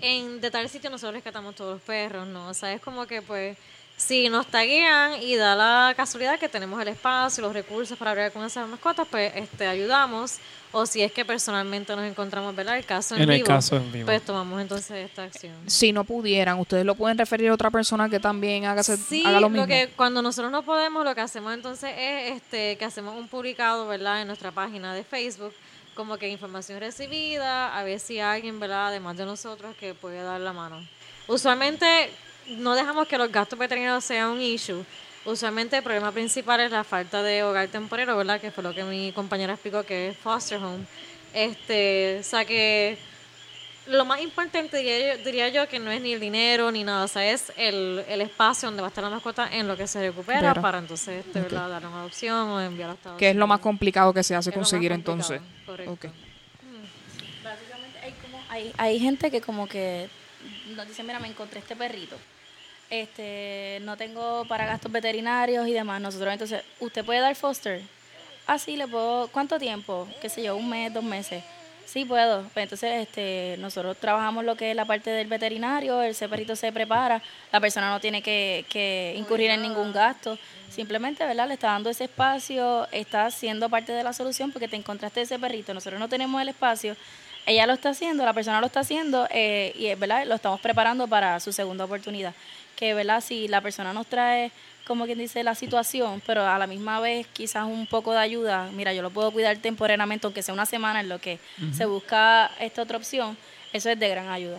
en 0.00 0.40
de 0.40 0.50
tal 0.50 0.68
sitio 0.68 0.90
nosotros 0.90 1.14
rescatamos 1.14 1.54
todos 1.56 1.74
los 1.74 1.82
perros, 1.82 2.26
¿no? 2.26 2.48
O 2.48 2.54
sea, 2.54 2.72
es 2.72 2.80
como 2.80 3.06
que, 3.06 3.22
pues, 3.22 3.56
si 4.00 4.30
nos 4.30 4.46
taguean 4.46 5.22
y 5.22 5.36
da 5.36 5.54
la 5.54 5.92
casualidad 5.94 6.38
que 6.38 6.48
tenemos 6.48 6.80
el 6.80 6.88
espacio, 6.88 7.42
los 7.42 7.52
recursos 7.52 7.98
para 7.98 8.12
hablar 8.12 8.32
con 8.32 8.42
esas 8.44 8.66
mascotas, 8.66 9.06
pues, 9.10 9.30
este, 9.36 9.66
ayudamos. 9.66 10.38
O 10.72 10.86
si 10.86 11.02
es 11.02 11.12
que 11.12 11.24
personalmente 11.24 11.94
nos 11.94 12.04
encontramos, 12.06 12.54
¿verdad? 12.56 12.78
El 12.78 12.86
caso 12.86 13.14
en, 13.16 13.22
En 13.22 13.30
el 13.30 13.36
vivo, 13.38 13.46
caso 13.48 13.76
en 13.76 13.92
vivo. 13.92 14.06
pues 14.06 14.22
tomamos 14.22 14.58
entonces 14.62 15.04
esta 15.10 15.24
acción. 15.24 15.52
Si 15.66 15.92
no 15.92 16.04
pudieran, 16.04 16.58
ustedes 16.60 16.86
lo 16.86 16.94
pueden 16.94 17.18
referir 17.18 17.50
a 17.50 17.54
otra 17.54 17.70
persona 17.70 18.08
que 18.08 18.20
también 18.20 18.64
haga, 18.64 18.82
Sí, 18.84 19.22
haga 19.26 19.40
lo 19.40 19.50
mismo. 19.50 19.66
que 19.66 19.90
cuando 19.96 20.22
nosotros 20.22 20.50
no 20.50 20.62
podemos, 20.62 21.04
lo 21.04 21.14
que 21.14 21.20
hacemos 21.20 21.52
entonces 21.52 21.92
es 21.98 22.36
este 22.36 22.78
que 22.78 22.84
hacemos 22.84 23.16
un 23.16 23.26
publicado, 23.28 23.86
¿verdad? 23.88 24.22
En 24.22 24.28
nuestra 24.28 24.50
página 24.52 24.94
de 24.94 25.02
Facebook, 25.04 25.52
como 25.94 26.16
que 26.16 26.28
información 26.28 26.78
recibida, 26.80 27.76
a 27.76 27.82
ver 27.82 27.98
si 28.00 28.20
hay 28.20 28.36
alguien, 28.36 28.60
¿verdad? 28.60 28.86
Además 28.88 29.16
de 29.18 29.26
nosotros, 29.26 29.74
que 29.76 29.92
puede 29.92 30.22
dar 30.22 30.40
la 30.40 30.52
mano. 30.52 30.80
Usualmente 31.26 32.10
no 32.58 32.74
dejamos 32.74 33.06
que 33.08 33.18
los 33.18 33.30
gastos 33.30 33.58
veterinarios 33.58 34.04
sean 34.04 34.30
un 34.30 34.40
issue. 34.40 34.84
Usualmente 35.24 35.76
el 35.76 35.82
problema 35.82 36.12
principal 36.12 36.60
es 36.60 36.70
la 36.70 36.82
falta 36.84 37.22
de 37.22 37.42
hogar 37.42 37.68
temporero, 37.68 38.16
¿verdad? 38.16 38.40
Que 38.40 38.50
fue 38.50 38.62
lo 38.64 38.74
que 38.74 38.84
mi 38.84 39.12
compañera 39.12 39.52
explicó, 39.52 39.82
que 39.84 40.08
es 40.08 40.16
foster 40.16 40.58
home. 40.62 40.84
Este, 41.34 42.18
o 42.20 42.22
sea 42.22 42.44
que 42.44 42.98
lo 43.86 44.04
más 44.04 44.20
importante 44.20 44.78
diría 44.78 45.16
yo, 45.16 45.24
diría 45.24 45.48
yo 45.48 45.68
que 45.68 45.78
no 45.78 45.90
es 45.90 46.00
ni 46.00 46.12
el 46.12 46.20
dinero 46.20 46.70
ni 46.70 46.84
nada, 46.84 47.04
o 47.04 47.08
sea, 47.08 47.30
es 47.30 47.52
el, 47.56 48.04
el 48.08 48.20
espacio 48.20 48.68
donde 48.68 48.82
va 48.82 48.88
a 48.88 48.90
estar 48.90 49.02
la 49.02 49.10
mascota 49.10 49.48
en 49.52 49.66
lo 49.68 49.76
que 49.76 49.86
se 49.86 50.00
recupera 50.00 50.40
Claro. 50.40 50.62
para 50.62 50.78
entonces 50.78 51.24
verdad 51.32 51.68
dar 51.68 51.86
una 51.86 52.00
adopción 52.00 52.48
o 52.50 52.60
enviar 52.60 52.90
a 52.90 52.92
Estados 52.94 53.18
que 53.18 53.30
es 53.30 53.36
lo 53.36 53.46
más 53.46 53.60
complicado 53.60 54.12
que 54.12 54.22
se 54.22 54.34
hace 54.34 54.52
conseguir 54.52 54.92
entonces. 54.92 55.40
correcto. 55.66 55.92
Ok. 55.92 56.04
Básicamente 57.42 57.98
hay 58.02 58.12
como 58.22 58.42
hay, 58.48 58.72
hay 58.76 58.98
gente 59.00 59.30
que 59.30 59.40
como 59.40 59.66
que 59.68 60.08
nos 60.76 60.86
dice, 60.86 61.02
mira, 61.02 61.18
me 61.18 61.28
encontré 61.28 61.58
este 61.60 61.74
perrito. 61.76 62.16
Este, 62.90 63.78
no 63.82 63.96
tengo 63.96 64.44
para 64.46 64.66
gastos 64.66 64.90
veterinarios 64.90 65.68
y 65.68 65.72
demás. 65.72 66.00
Nosotros 66.00 66.32
entonces, 66.32 66.62
¿usted 66.80 67.04
puede 67.04 67.20
dar 67.20 67.34
foster? 67.36 67.82
Ah, 68.46 68.58
le 68.66 68.88
puedo. 68.88 69.28
¿Cuánto 69.28 69.58
tiempo? 69.58 70.08
Qué 70.20 70.28
sé 70.28 70.42
yo, 70.42 70.56
un 70.56 70.68
mes, 70.68 70.92
dos 70.92 71.04
meses. 71.04 71.44
Sí, 71.86 72.04
puedo. 72.04 72.42
Pues 72.52 72.64
entonces, 72.64 73.02
este, 73.02 73.56
nosotros 73.58 73.96
trabajamos 73.96 74.44
lo 74.44 74.56
que 74.56 74.70
es 74.70 74.76
la 74.76 74.84
parte 74.84 75.10
del 75.10 75.28
veterinario, 75.28 76.02
ese 76.02 76.28
perrito 76.28 76.54
se 76.54 76.72
prepara, 76.72 77.22
la 77.52 77.60
persona 77.60 77.90
no 77.90 78.00
tiene 78.00 78.22
que, 78.22 78.64
que 78.68 79.14
incurrir 79.16 79.50
en 79.50 79.62
ningún 79.62 79.92
gasto. 79.92 80.36
Simplemente, 80.68 81.24
¿verdad? 81.24 81.48
Le 81.48 81.54
está 81.54 81.68
dando 81.68 81.90
ese 81.90 82.04
espacio, 82.04 82.88
está 82.92 83.30
siendo 83.30 83.68
parte 83.68 83.92
de 83.92 84.04
la 84.04 84.12
solución 84.12 84.52
porque 84.52 84.68
te 84.68 84.76
encontraste 84.76 85.20
ese 85.22 85.38
perrito. 85.38 85.74
Nosotros 85.74 85.98
no 85.98 86.08
tenemos 86.08 86.40
el 86.40 86.48
espacio. 86.48 86.96
Ella 87.46 87.66
lo 87.66 87.72
está 87.72 87.90
haciendo, 87.90 88.24
la 88.24 88.32
persona 88.32 88.60
lo 88.60 88.66
está 88.66 88.80
haciendo 88.80 89.26
eh, 89.30 89.72
y, 89.74 89.92
¿verdad? 89.94 90.26
Lo 90.26 90.36
estamos 90.36 90.60
preparando 90.60 91.08
para 91.08 91.40
su 91.40 91.52
segunda 91.52 91.84
oportunidad. 91.84 92.34
Que, 92.80 92.94
¿verdad? 92.94 93.20
Si 93.20 93.46
la 93.46 93.60
persona 93.60 93.92
nos 93.92 94.06
trae, 94.08 94.50
como 94.86 95.04
quien 95.04 95.18
dice, 95.18 95.44
la 95.44 95.54
situación, 95.54 96.20
pero 96.26 96.44
a 96.44 96.58
la 96.58 96.66
misma 96.66 96.98
vez 96.98 97.26
quizás 97.32 97.64
un 97.66 97.86
poco 97.86 98.10
de 98.12 98.18
ayuda, 98.18 98.70
mira, 98.74 98.92
yo 98.92 99.02
lo 99.02 99.10
puedo 99.10 99.30
cuidar 99.30 99.56
temporariamente, 99.58 100.26
aunque 100.26 100.42
sea 100.42 100.54
una 100.54 100.66
semana 100.66 101.00
en 101.00 101.08
lo 101.08 101.20
que 101.20 101.38
se 101.76 101.84
busca 101.84 102.50
esta 102.58 102.82
otra 102.82 102.96
opción, 102.96 103.36
eso 103.72 103.88
es 103.90 104.00
de 104.00 104.08
gran 104.08 104.28
ayuda. 104.30 104.58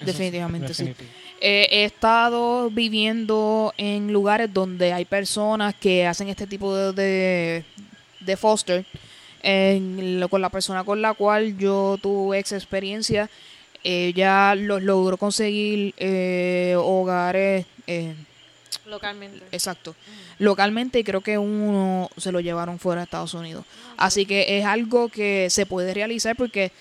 Definitivamente, 0.00 0.74
sí. 0.74 0.94
Eh, 1.40 1.66
he 1.70 1.84
estado 1.84 2.70
viviendo 2.70 3.72
en 3.78 4.12
lugares 4.12 4.52
donde 4.52 4.92
hay 4.92 5.04
personas 5.04 5.74
que 5.74 6.06
hacen 6.06 6.28
este 6.28 6.46
tipo 6.46 6.74
de, 6.76 6.92
de, 6.92 7.64
de 8.20 8.36
foster. 8.36 8.84
En 9.42 10.18
lo- 10.20 10.28
con 10.28 10.40
la 10.42 10.50
persona 10.50 10.82
con 10.84 11.00
la 11.00 11.14
cual 11.14 11.56
yo 11.58 11.96
tuve 12.02 12.38
ex 12.40 12.52
experiencia, 12.52 13.30
ella 13.84 14.54
los 14.54 14.82
logró 14.82 15.16
conseguir 15.16 15.94
eh, 15.96 16.74
hogares, 16.78 17.66
eh, 17.86 18.14
Localmente. 18.86 19.44
exacto, 19.52 19.94
localmente 20.38 20.98
y 20.98 21.04
creo 21.04 21.20
que 21.20 21.38
uno 21.38 22.10
se 22.16 22.32
lo 22.32 22.40
llevaron 22.40 22.78
fuera 22.78 23.00
de 23.00 23.04
Estados 23.04 23.34
Unidos. 23.34 23.64
Así 23.96 24.26
que 24.26 24.58
es 24.58 24.64
algo 24.64 25.08
que 25.08 25.48
se 25.50 25.66
puede 25.66 25.92
realizar 25.94 26.36
porque 26.36 26.72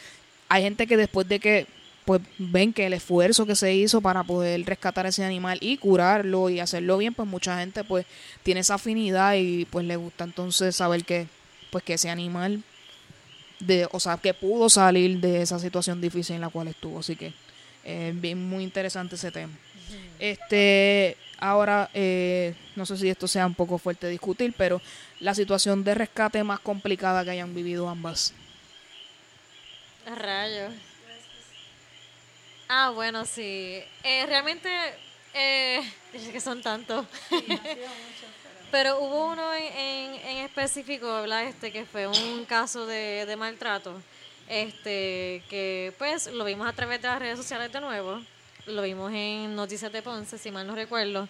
hay 0.49 0.63
gente 0.63 0.87
que 0.87 0.97
después 0.97 1.27
de 1.27 1.39
que 1.39 1.67
pues 2.05 2.21
ven 2.37 2.71
que 2.71 2.85
el 2.85 2.93
esfuerzo 2.93 3.45
que 3.45 3.55
se 3.55 3.73
hizo 3.73 3.99
para 3.99 4.23
poder 4.23 4.65
rescatar 4.65 5.05
ese 5.05 5.25
animal 5.25 5.57
y 5.59 5.75
curarlo 5.75 6.49
y 6.49 6.61
hacerlo 6.61 6.97
bien, 6.97 7.13
pues 7.13 7.27
mucha 7.27 7.59
gente 7.59 7.83
pues 7.83 8.05
tiene 8.43 8.61
esa 8.61 8.75
afinidad 8.75 9.33
y 9.35 9.65
pues 9.65 9.85
le 9.85 9.97
gusta 9.97 10.23
entonces 10.23 10.73
saber 10.77 11.03
que 11.03 11.27
pues 11.69 11.83
que 11.83 11.95
ese 11.95 12.09
animal 12.09 12.63
de, 13.59 13.87
o 13.91 13.99
sea, 13.99 14.17
que 14.17 14.33
pudo 14.33 14.69
salir 14.69 15.19
de 15.19 15.41
esa 15.41 15.59
situación 15.59 16.01
difícil 16.01 16.35
en 16.35 16.41
la 16.41 16.49
cual 16.49 16.67
estuvo, 16.67 16.99
así 16.99 17.15
que 17.15 17.33
es 17.83 18.19
bien 18.19 18.49
muy 18.49 18.63
interesante 18.63 19.15
ese 19.15 19.31
tema. 19.31 19.53
Este, 20.19 21.15
ahora, 21.39 21.89
eh, 21.93 22.53
no 22.75 22.85
sé 22.85 22.97
si 22.97 23.09
esto 23.09 23.27
sea 23.27 23.45
un 23.45 23.55
poco 23.55 23.77
fuerte 23.77 24.09
discutir, 24.09 24.53
pero 24.57 24.81
la 25.19 25.33
situación 25.33 25.83
de 25.83 25.95
rescate 25.95 26.43
más 26.43 26.59
complicada 26.59 27.23
que 27.23 27.31
hayan 27.31 27.55
vivido 27.55 27.87
ambas. 27.87 28.33
A 30.05 30.15
Rayos. 30.15 30.73
Ah, 32.69 32.91
bueno, 32.93 33.25
sí. 33.25 33.81
Eh, 34.03 34.25
realmente, 34.25 34.69
eh, 35.33 35.79
es 36.13 36.29
que 36.29 36.41
son 36.41 36.61
tantos. 36.61 37.05
Pero 38.71 38.99
hubo 38.99 39.27
uno 39.27 39.53
en, 39.53 40.15
en, 40.15 40.37
específico, 40.37 41.07
¿verdad? 41.21 41.45
Este, 41.45 41.71
que 41.71 41.85
fue 41.85 42.07
un 42.07 42.45
caso 42.45 42.85
de, 42.85 43.25
de 43.25 43.35
maltrato. 43.35 43.93
Este, 44.47 45.43
que 45.49 45.93
pues 45.97 46.27
lo 46.27 46.45
vimos 46.45 46.67
a 46.67 46.73
través 46.73 47.01
de 47.01 47.07
las 47.07 47.19
redes 47.19 47.37
sociales 47.37 47.71
de 47.71 47.81
nuevo. 47.81 48.21
Lo 48.65 48.81
vimos 48.81 49.11
en 49.13 49.55
Noticias 49.55 49.91
de 49.91 50.01
Ponce, 50.01 50.37
si 50.37 50.51
mal 50.51 50.67
no 50.67 50.75
recuerdo. 50.75 51.27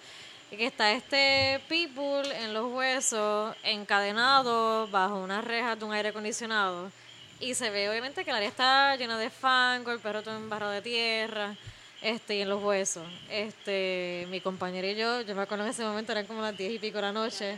Que 0.49 0.65
está 0.65 0.93
este 0.93 1.59
pitbull 1.67 2.31
en 2.31 2.53
los 2.53 2.71
huesos, 2.71 3.55
encadenado 3.63 4.87
bajo 4.87 5.17
unas 5.17 5.43
rejas 5.43 5.77
de 5.77 5.85
un 5.85 5.93
aire 5.93 6.09
acondicionado. 6.09 6.91
Y 7.39 7.53
se 7.53 7.69
ve 7.69 7.89
obviamente 7.89 8.23
que 8.23 8.29
el 8.29 8.37
área 8.37 8.49
está 8.49 8.95
llena 8.95 9.17
de 9.19 9.29
fango, 9.29 9.91
el 9.91 9.99
perro 9.99 10.23
todo 10.23 10.35
embarrado 10.35 10.71
de 10.71 10.81
tierra, 10.81 11.55
este, 12.01 12.35
y 12.35 12.41
en 12.41 12.49
los 12.49 12.63
huesos. 12.63 13.05
Este, 13.29 14.27
mi 14.29 14.41
compañera 14.41 14.87
y 14.87 14.95
yo, 14.95 15.21
yo 15.21 15.35
me 15.35 15.41
acuerdo 15.41 15.63
en 15.63 15.71
ese 15.71 15.83
momento 15.83 16.11
eran 16.11 16.25
como 16.25 16.41
las 16.41 16.57
diez 16.57 16.73
y 16.73 16.79
pico 16.79 16.97
de 16.97 17.01
la 17.01 17.11
noche. 17.11 17.57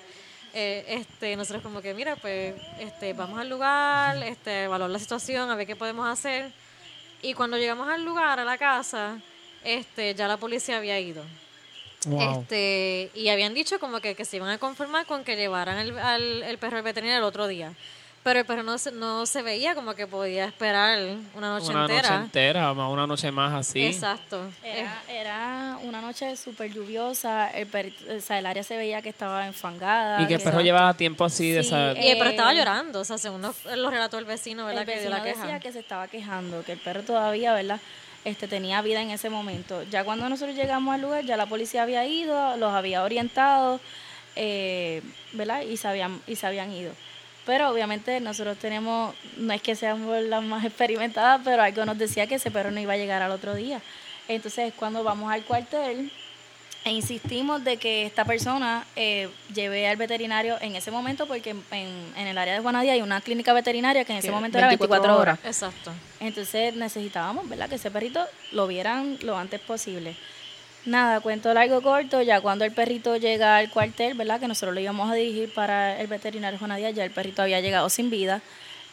eh, 0.54 0.86
este, 0.88 1.36
nosotros 1.36 1.62
como 1.62 1.82
que, 1.82 1.94
mira, 1.94 2.16
pues, 2.16 2.56
este, 2.80 3.14
vamos 3.14 3.40
al 3.40 3.50
lugar, 3.50 4.18
este, 4.24 4.64
evaluar 4.64 4.90
la 4.90 5.00
situación, 5.00 5.50
a 5.50 5.56
ver 5.56 5.68
qué 5.68 5.76
podemos 5.76 6.08
hacer. 6.08 6.52
Y 7.22 7.34
cuando 7.34 7.58
llegamos 7.58 7.88
al 7.90 8.04
lugar, 8.04 8.40
a 8.40 8.46
la 8.46 8.58
casa, 8.58 9.20
este, 9.64 10.16
ya 10.16 10.28
la 10.28 10.38
policía 10.38 10.78
había 10.78 11.00
ido. 11.00 11.24
Wow. 12.06 12.42
Este, 12.42 13.12
y 13.14 13.28
habían 13.28 13.54
dicho 13.54 13.78
como 13.78 14.00
que, 14.00 14.16
que 14.16 14.24
se 14.24 14.38
iban 14.38 14.50
a 14.50 14.58
conformar 14.58 15.06
con 15.06 15.24
que 15.26 15.36
llevaran 15.36 15.78
el, 15.80 16.00
al, 16.00 16.44
el 16.44 16.58
perro 16.58 16.78
al 16.78 16.84
veterinario 16.84 17.20
el 17.20 17.26
otro 17.26 17.46
día. 17.46 17.74
Pero 18.22 18.40
el 18.42 18.46
perro 18.46 18.64
no 18.64 18.78
se, 18.78 18.92
no 18.92 19.26
se 19.26 19.42
veía 19.42 19.74
como 19.76 19.96
que 19.96 20.06
podía 20.06 20.46
esperar 20.46 21.00
una 21.34 21.50
noche 21.58 21.70
una 21.72 21.82
entera. 21.84 22.02
noche 22.10 22.24
entera, 22.26 22.74
más 22.74 22.92
una 22.92 23.08
noche 23.08 23.32
más 23.32 23.54
así. 23.54 23.82
Exacto. 23.86 24.42
Era, 24.62 25.02
era 25.08 25.78
una 25.84 26.02
noche 26.02 26.36
súper 26.36 26.72
lluviosa, 26.74 27.50
el, 27.52 27.66
perrito- 27.72 28.18
o 28.18 28.20
sea, 28.22 28.40
el 28.40 28.46
área 28.46 28.62
se 28.62 28.76
veía 28.76 29.02
que 29.02 29.08
estaba 29.10 29.48
enfangada. 29.48 30.22
Y 30.22 30.28
que 30.28 30.34
el 30.36 30.42
perro 30.42 30.60
llevaba 30.60 30.94
tiempo 30.96 31.24
así 31.24 31.52
de 31.52 31.62
esa... 31.62 31.94
Eh, 31.94 32.16
pero 32.20 32.32
estaba 32.32 32.52
Eh, 32.54 32.58
llorando, 32.58 33.00
o 33.00 33.06
sea, 33.06 33.18
según 33.18 33.42
lo, 33.42 33.56
lo 33.76 33.90
relató 33.90 34.18
el 34.20 34.26
vecino, 34.26 34.66
¿verdad? 34.66 34.82
El 34.82 34.86
que 34.88 35.00
dio 35.00 35.10
vecino 35.10 35.18
la 35.18 35.24
queja. 35.24 35.42
decía 35.46 35.60
que 35.62 35.72
se 35.72 35.80
estaba 35.80 36.08
quejando, 36.10 36.64
que 36.66 36.74
el 36.74 36.80
perro 36.80 37.04
todavía, 37.04 37.54
¿verdad? 37.54 37.80
Este, 38.26 38.50
tenía 38.50 38.82
vida 38.82 39.02
en 39.02 39.12
ese 39.12 39.30
momento. 39.30 39.84
Ya 39.84 40.04
cuando 40.04 40.28
nosotros 40.28 40.58
llegamos 40.58 40.94
al 40.94 41.02
lugar, 41.02 41.24
ya 41.24 41.38
la 41.38 41.46
policía 41.46 41.84
había 41.84 42.06
ido, 42.06 42.58
los 42.58 42.74
había 42.74 43.02
orientado, 43.02 43.80
eh, 44.36 45.02
¿verdad? 45.32 45.62
Y 45.62 45.78
se, 45.78 45.88
habían, 45.88 46.22
y 46.28 46.36
se 46.36 46.46
habían 46.46 46.70
ido. 46.74 46.92
Pero 47.50 47.68
obviamente 47.72 48.20
nosotros 48.20 48.60
tenemos, 48.60 49.16
no 49.38 49.52
es 49.54 49.62
que 49.64 49.76
seamos 49.76 50.22
las 50.22 50.44
más 50.44 50.64
experimentadas, 50.64 51.42
pero 51.44 51.64
algo 51.64 51.84
nos 51.84 51.98
decía 51.98 52.28
que 52.28 52.36
ese 52.36 52.52
perro 52.52 52.70
no 52.70 52.80
iba 52.80 52.94
a 52.94 52.98
llegar 52.98 53.24
al 53.24 53.32
otro 53.32 53.56
día. 53.56 53.82
Entonces 54.28 54.72
cuando 54.78 55.04
vamos 55.04 55.32
al 55.34 55.42
cuartel, 55.44 56.12
e 56.86 56.92
insistimos 56.92 57.64
de 57.64 57.78
que 57.78 58.06
esta 58.06 58.24
persona 58.24 58.86
eh, 58.96 59.30
lleve 59.52 59.88
al 59.88 59.98
veterinario 59.98 60.58
en 60.62 60.76
ese 60.76 60.92
momento, 60.92 61.26
porque 61.26 61.50
en, 61.50 61.64
en- 62.16 62.28
el 62.28 62.38
área 62.38 62.54
de 62.54 62.60
Juanadía 62.60 62.94
hay 62.94 63.02
una 63.02 63.20
clínica 63.20 63.52
veterinaria 63.52 64.06
que 64.06 64.12
en 64.14 64.20
ese 64.20 64.30
momento 64.30 64.60
era 64.60 64.68
24 64.68 65.02
24 65.02 65.20
horas. 65.22 65.40
Exacto. 65.44 65.92
Entonces 66.20 66.76
necesitábamos, 66.76 67.50
¿verdad? 67.50 67.68
Que 67.68 67.76
ese 67.76 67.90
perrito 67.90 68.24
lo 68.52 68.68
vieran 68.68 69.18
lo 69.24 69.36
antes 69.40 69.60
posible. 69.60 70.16
Nada, 70.86 71.20
cuento 71.20 71.54
largo 71.54 71.82
corto, 71.82 72.22
ya 72.22 72.42
cuando 72.42 72.66
el 72.66 72.72
perrito 72.72 73.18
llega 73.18 73.58
al 73.58 73.70
cuartel, 73.70 74.14
¿verdad? 74.16 74.40
Que 74.40 74.48
nosotros 74.48 74.74
lo 74.74 74.80
íbamos 74.80 75.12
a 75.12 75.16
dirigir 75.16 75.54
para 75.54 76.00
el 76.00 76.08
veterinario 76.08 76.58
Juanadía, 76.58 76.90
ya 76.92 77.04
el 77.04 77.12
perrito 77.12 77.42
había 77.42 77.60
llegado 77.60 77.90
sin 77.90 78.10
vida. 78.10 78.42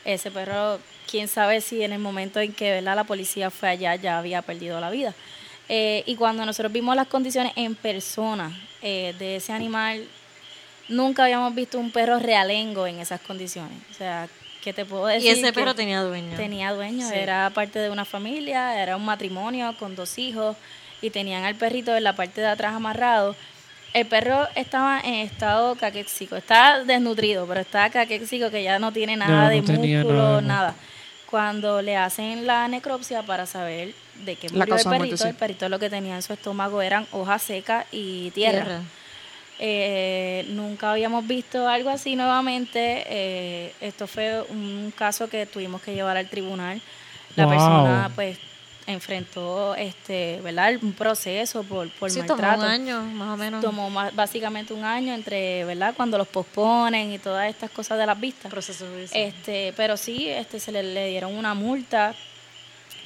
Ese 0.05 0.31
perro, 0.31 0.79
quién 1.11 1.29
sabe 1.29 1.61
si 1.61 1.83
en 1.83 1.93
el 1.93 1.99
momento 2.01 2.41
en 2.41 2.53
que 2.53 2.71
¿verdad? 2.73 2.97
la 2.97 3.05
policía 3.05 3.51
fue 3.51 3.69
allá 3.71 3.95
ya 3.97 4.19
había 4.19 4.43
perdido 4.43 4.81
la 4.81 4.91
vida. 4.91 5.15
Eh, 5.69 6.03
y 6.07 6.17
cuando 6.17 6.45
nosotros 6.45 6.73
vimos 6.73 6.95
las 6.97 7.07
condiciones 7.09 7.53
en 7.57 7.75
persona 7.75 8.53
eh, 8.83 9.15
de 9.19 9.37
ese 9.37 9.53
animal, 9.53 10.05
nunca 10.89 11.25
habíamos 11.25 11.55
visto 11.55 11.79
un 11.79 11.91
perro 11.91 12.19
realengo 12.19 12.87
en 12.87 12.99
esas 13.01 13.21
condiciones. 13.21 13.77
O 13.91 13.95
sea, 13.95 14.29
¿qué 14.63 14.73
te 14.73 14.85
puedo 14.85 15.07
decir? 15.07 15.27
Y 15.27 15.33
ese 15.33 15.43
Que- 15.43 15.53
perro 15.53 15.75
tenía 15.75 16.03
dueño. 16.03 16.37
Tenía 16.37 16.73
dueño, 16.73 17.09
Sí. 17.09 17.15
era 17.15 17.51
parte 17.51 17.79
de 17.79 17.91
una 17.91 18.05
familia, 18.05 18.81
era 18.81 18.97
un 18.97 19.05
matrimonio 19.05 19.75
con 19.79 19.97
dos 19.97 20.19
hijos 20.19 20.57
y 21.03 21.11
tenían 21.11 21.45
al 21.45 21.55
perrito 21.55 21.95
en 21.97 22.05
la 22.05 22.15
parte 22.15 22.41
de 22.41 22.47
atrás 22.49 22.75
amarrado. 22.75 23.35
El 23.93 24.07
perro 24.07 24.47
estaba 24.55 25.01
en 25.01 25.15
estado 25.15 25.75
caquéxico, 25.77 26.37
está 26.37 26.85
desnutrido, 26.85 27.47
pero 27.47 27.61
está 27.61 27.89
caquéxico 27.91 28.51
que 28.51 28.63
ya 28.63 28.79
no 28.79 28.93
tiene 28.93 29.17
nada 29.17 29.45
No, 29.45 29.49
de 29.49 29.63
no 29.63 29.73
músculo, 29.81 30.41
nada 30.43 30.75
Cuando 31.31 31.81
le 31.81 31.97
hacen 31.97 32.47
la 32.47 32.69
necropsia 32.69 33.23
para 33.23 33.47
saber 33.47 33.95
de 34.25 34.37
qué 34.37 34.49
murió 34.51 34.77
el 34.77 34.85
muerte, 34.85 34.99
perrito, 34.99 35.17
sí. 35.17 35.29
el 35.29 35.35
perrito 35.35 35.69
lo 35.69 35.79
que 35.79 35.89
tenía 35.91 36.15
en 36.17 36.23
su 36.23 36.33
estómago 36.33 36.83
eran 36.83 37.07
hojas 37.13 37.43
secas 37.43 37.87
y 37.91 38.31
tierra. 38.33 38.81
Eh, 39.59 40.45
nunca 40.51 40.93
habíamos 40.93 41.27
visto 41.27 41.67
algo 41.69 41.89
así 41.91 42.17
nuevamente. 42.17 43.05
Eh, 43.09 43.73
esto 43.81 44.07
fue 44.07 44.43
un 44.51 44.93
caso 44.97 45.29
que 45.31 45.47
tuvimos 45.47 45.81
que 45.81 45.95
llevar 45.95 46.17
al 46.17 46.29
tribunal. 46.29 46.81
La 47.37 47.45
Wow. 47.47 47.53
persona, 47.55 48.11
pues, 48.15 48.39
enfrentó, 48.87 49.75
este, 49.75 50.41
¿verdad? 50.43 50.75
Un 50.81 50.93
proceso 50.93 51.63
por, 51.65 51.91
por 51.91 52.11
Sí, 52.11 52.21
tomó 52.23 52.41
maltrato. 52.43 52.61
un 52.63 52.67
año, 52.69 53.03
más 53.03 53.35
o 53.35 53.37
menos. 53.37 53.61
Tomó 53.61 53.91
ma- 53.91 54.11
básicamente 54.13 54.73
un 54.75 54.85
año 54.85 55.13
entre, 55.15 55.65
¿verdad? 55.65 55.95
Cuando 55.97 56.17
los 56.19 56.29
posponen 56.29 57.13
y 57.13 57.19
todas 57.19 57.49
estas 57.51 57.71
cosas 57.71 57.99
de 57.99 58.07
las 58.07 58.19
vistas. 58.21 58.51
proceso. 58.51 58.87
Este, 59.13 59.73
pero 59.77 59.97
sí, 59.97 60.29
este, 60.29 60.61
se 60.61 60.71
le, 60.73 60.83
le 60.83 61.09
dieron 61.09 61.35
una 61.35 61.55
multa. 61.55 62.15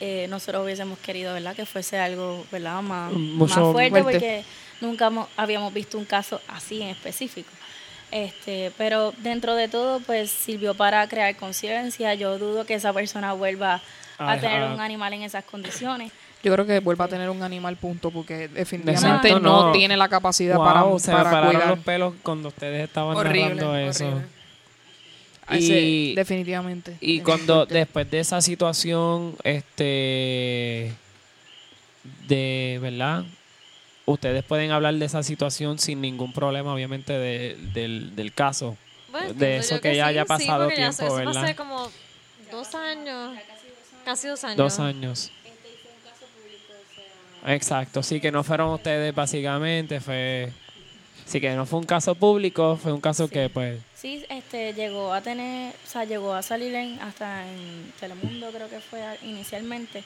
Eh, 0.00 0.26
nosotros 0.30 0.64
hubiésemos 0.64 0.98
querido, 0.98 1.32
¿verdad? 1.34 1.54
Que 1.54 1.66
fuese 1.66 1.98
algo, 1.98 2.44
¿verdad? 2.52 2.80
Más, 2.82 3.12
más 3.12 3.52
fuerte, 3.52 3.90
fuerte. 3.90 4.02
porque 4.02 4.44
nunca 4.80 5.06
hemos- 5.08 5.28
habíamos 5.36 5.72
visto 5.74 5.98
un 5.98 6.04
caso 6.04 6.40
así 6.48 6.80
en 6.82 6.88
específico. 6.88 7.50
Este, 8.10 8.72
pero 8.76 9.14
dentro 9.18 9.54
de 9.54 9.68
todo, 9.68 10.00
pues 10.00 10.30
sirvió 10.30 10.74
para 10.74 11.06
crear 11.08 11.36
conciencia. 11.36 12.14
Yo 12.14 12.38
dudo 12.38 12.64
que 12.66 12.74
esa 12.74 12.92
persona 12.92 13.34
vuelva 13.34 13.80
a 14.20 14.32
Ajá. 14.32 14.40
tener 14.40 14.70
un 14.70 14.80
animal 14.80 15.12
en 15.14 15.22
esas 15.22 15.44
condiciones. 15.44 16.12
Yo 16.42 16.52
creo 16.52 16.66
que 16.66 16.80
vuelva 16.80 17.06
a 17.06 17.08
tener 17.08 17.28
un 17.30 17.42
animal 17.42 17.76
punto 17.76 18.10
porque 18.10 18.48
definitivamente 18.48 19.28
Exacto, 19.28 19.40
no, 19.40 19.66
no. 19.66 19.72
tiene 19.72 19.96
la 19.96 20.08
capacidad 20.08 20.56
Wow, 20.56 20.64
para, 20.64 20.98
se 20.98 21.12
para 21.12 21.24
pararon 21.30 21.50
cuidar. 21.52 21.68
los 21.68 21.78
pelos 21.80 22.14
cuando 22.22 22.48
ustedes 22.48 22.84
estaban 22.88 23.16
Horrible, 23.16 23.54
narrando 23.56 23.76
eso. 23.76 24.06
horrible. 24.06 24.26
A 25.46 25.56
ese- 25.56 25.80
Y- 25.80 26.14
definitivamente. 26.14 26.96
Y 27.00 27.20
cuando 27.20 27.54
fuerte. 27.56 27.74
después 27.74 28.10
de 28.10 28.20
esa 28.20 28.40
situación, 28.40 29.34
este, 29.42 30.92
de 32.28 32.78
verdad, 32.80 33.24
ustedes 34.06 34.44
pueden 34.44 34.70
hablar 34.70 34.94
de 34.94 35.04
esa 35.06 35.22
situación 35.22 35.78
sin 35.78 36.00
ningún 36.00 36.32
problema, 36.32 36.72
obviamente, 36.72 37.12
de- 37.12 37.56
del, 37.74 38.14
del 38.16 38.32
caso. 38.32 38.76
Bueno, 39.10 39.34
de 39.34 39.56
eso 39.58 39.80
que 39.80 39.96
ya 39.96 40.06
haya 40.06 40.22
sí, 40.22 40.28
pasado 40.28 40.64
porque 40.66 40.80
ya 40.80 40.90
tiempo, 40.90 41.04
eso 41.06 41.14
¿verdad? 41.16 41.56
como 41.56 41.90
dos 42.52 42.74
años, 42.76 43.34
casi 44.04 44.28
dos 44.28 44.42
años. 44.44 44.56
Dos 44.56 44.78
años. 44.80 45.30
Exacto, 47.46 48.02
sí, 48.02 48.20
que 48.20 48.30
no 48.30 48.44
fueron 48.44 48.70
ustedes 48.74 49.14
básicamente, 49.14 50.00
fue... 50.00 50.52
Sí, 51.24 51.40
que 51.40 51.54
no 51.54 51.64
fue 51.64 51.78
un 51.78 51.86
caso 51.86 52.14
público, 52.14 52.76
fue 52.76 52.92
un 52.92 53.00
caso 53.00 53.28
que 53.28 53.48
pues... 53.48 53.78
Sí, 53.94 54.24
este, 54.28 54.74
llegó 54.74 55.12
a 55.12 55.20
tener, 55.20 55.72
o 55.72 55.88
sea, 55.88 56.04
llegó 56.04 56.34
a 56.34 56.42
salir 56.42 56.74
en, 56.74 56.98
hasta 57.00 57.46
en 57.48 57.92
Telemundo, 58.00 58.50
creo 58.50 58.68
que 58.68 58.80
fue 58.80 59.00
inicialmente. 59.22 60.02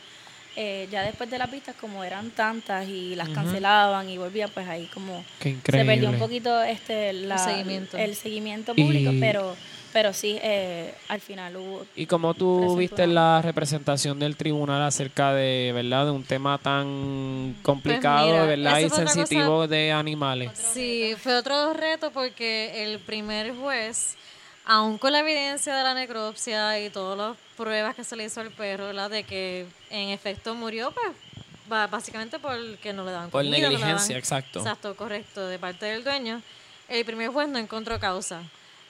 Eh, 0.56 0.86
ya 0.92 1.02
después 1.02 1.28
de 1.30 1.38
las 1.38 1.48
pistas, 1.48 1.74
como 1.80 2.04
eran 2.04 2.30
tantas 2.30 2.86
y 2.88 3.16
las 3.16 3.28
cancelaban 3.30 4.08
y 4.08 4.18
volvían, 4.18 4.50
pues 4.54 4.68
ahí 4.68 4.86
como 4.94 5.24
Qué 5.40 5.54
se 5.54 5.60
perdió 5.62 5.80
increíble. 5.82 6.08
un 6.08 6.18
poquito 6.18 6.62
este, 6.62 7.12
la- 7.14 7.34
El 7.36 7.40
seguimiento. 7.40 7.96
el 7.96 8.14
seguimiento 8.14 8.74
público, 8.76 9.10
Y- 9.12 9.18
pero, 9.20 9.56
pero 9.94 10.12
sí, 10.12 10.40
eh, 10.42 10.92
al 11.06 11.20
final 11.20 11.56
hubo... 11.56 11.86
¿Y 11.94 12.06
cómo 12.06 12.34
tú 12.34 12.74
viste 12.76 13.06
la 13.06 13.40
representación 13.40 14.18
del 14.18 14.36
tribunal 14.36 14.82
acerca 14.82 15.32
de, 15.32 15.70
verdad, 15.72 16.06
de 16.06 16.10
un 16.10 16.24
tema 16.24 16.58
tan 16.58 17.54
complicado, 17.62 18.26
mira, 18.26 18.44
verdad, 18.44 18.80
y 18.80 18.90
sensitivo 18.90 19.68
de 19.68 19.92
animales? 19.92 20.50
Sí, 20.72 21.14
fue 21.22 21.36
otro 21.36 21.72
reto 21.74 22.10
porque 22.10 22.82
el 22.82 22.98
primer 22.98 23.54
juez, 23.54 24.16
aún 24.64 24.98
con 24.98 25.12
la 25.12 25.20
evidencia 25.20 25.76
de 25.76 25.84
la 25.84 25.94
necropsia 25.94 26.80
y 26.84 26.90
todas 26.90 27.16
las 27.16 27.36
pruebas 27.56 27.94
que 27.94 28.02
se 28.02 28.16
le 28.16 28.24
hizo 28.24 28.40
al 28.40 28.50
perro, 28.50 28.86
¿verdad? 28.86 29.10
De 29.10 29.22
que 29.22 29.64
en 29.90 30.08
efecto 30.08 30.56
murió, 30.56 30.90
pues 30.90 31.88
básicamente 31.88 32.40
porque 32.40 32.92
no 32.92 33.04
le 33.04 33.12
daban 33.12 33.30
Por 33.30 33.44
comida, 33.44 33.58
no 33.58 33.62
le 33.62 33.68
negligencia, 33.68 34.16
daban- 34.16 34.18
exacto. 34.18 34.58
Exacto, 34.58 34.96
correcto, 34.96 35.46
de 35.46 35.60
parte 35.60 35.86
del 35.86 36.02
dueño. 36.02 36.42
El 36.88 37.04
primer 37.04 37.28
juez 37.28 37.48
no 37.48 37.60
encontró 37.60 38.00
causa. 38.00 38.42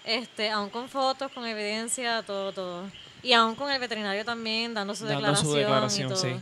Este, 0.05 0.51
aún 0.51 0.69
con 0.71 0.89
fotos, 0.89 1.33
con 1.33 1.47
evidencia, 1.47 2.23
todo, 2.23 2.53
todo. 2.53 2.85
Y 3.23 3.33
aún 3.33 3.55
con 3.55 3.71
el 3.71 3.81
veterinario 3.81 4.25
también 4.25 4.75
dando 4.75 4.95
su 4.95 5.07
Dando 5.07 5.35
su 5.35 5.55
declaración, 5.55 5.57
declaración, 5.59 6.07
y 6.07 6.09
todo. 6.11 6.23
sí. 6.23 6.37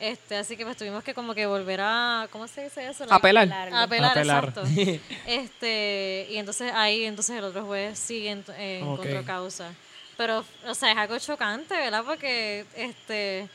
Este, 0.00 0.36
así 0.36 0.56
que 0.56 0.64
pues 0.64 0.76
tuvimos 0.76 1.04
que 1.04 1.14
como 1.14 1.32
que 1.34 1.46
volver 1.46 1.80
a, 1.80 2.26
¿cómo 2.32 2.48
se 2.48 2.64
dice 2.64 2.88
eso? 2.88 3.04
Apelar. 3.08 3.46
Apelar, 3.72 4.10
Apelar. 4.10 4.44
exacto. 4.44 4.64
este, 5.26 6.26
y 6.30 6.36
entonces 6.36 6.72
ahí 6.74 7.04
entonces 7.04 7.36
el 7.38 7.44
otro 7.44 7.64
juez 7.64 7.96
sí 7.98 8.24
ent- 8.26 8.52
eh, 8.58 8.80
encontró 8.80 9.24
causa. 9.24 9.72
Pero, 10.16 10.44
o 10.66 10.74
sea, 10.74 10.90
es 10.92 10.96
algo 10.98 11.18
chocante, 11.18 11.74
¿verdad? 11.74 12.04
Porque, 12.04 12.66
este, 12.76 13.48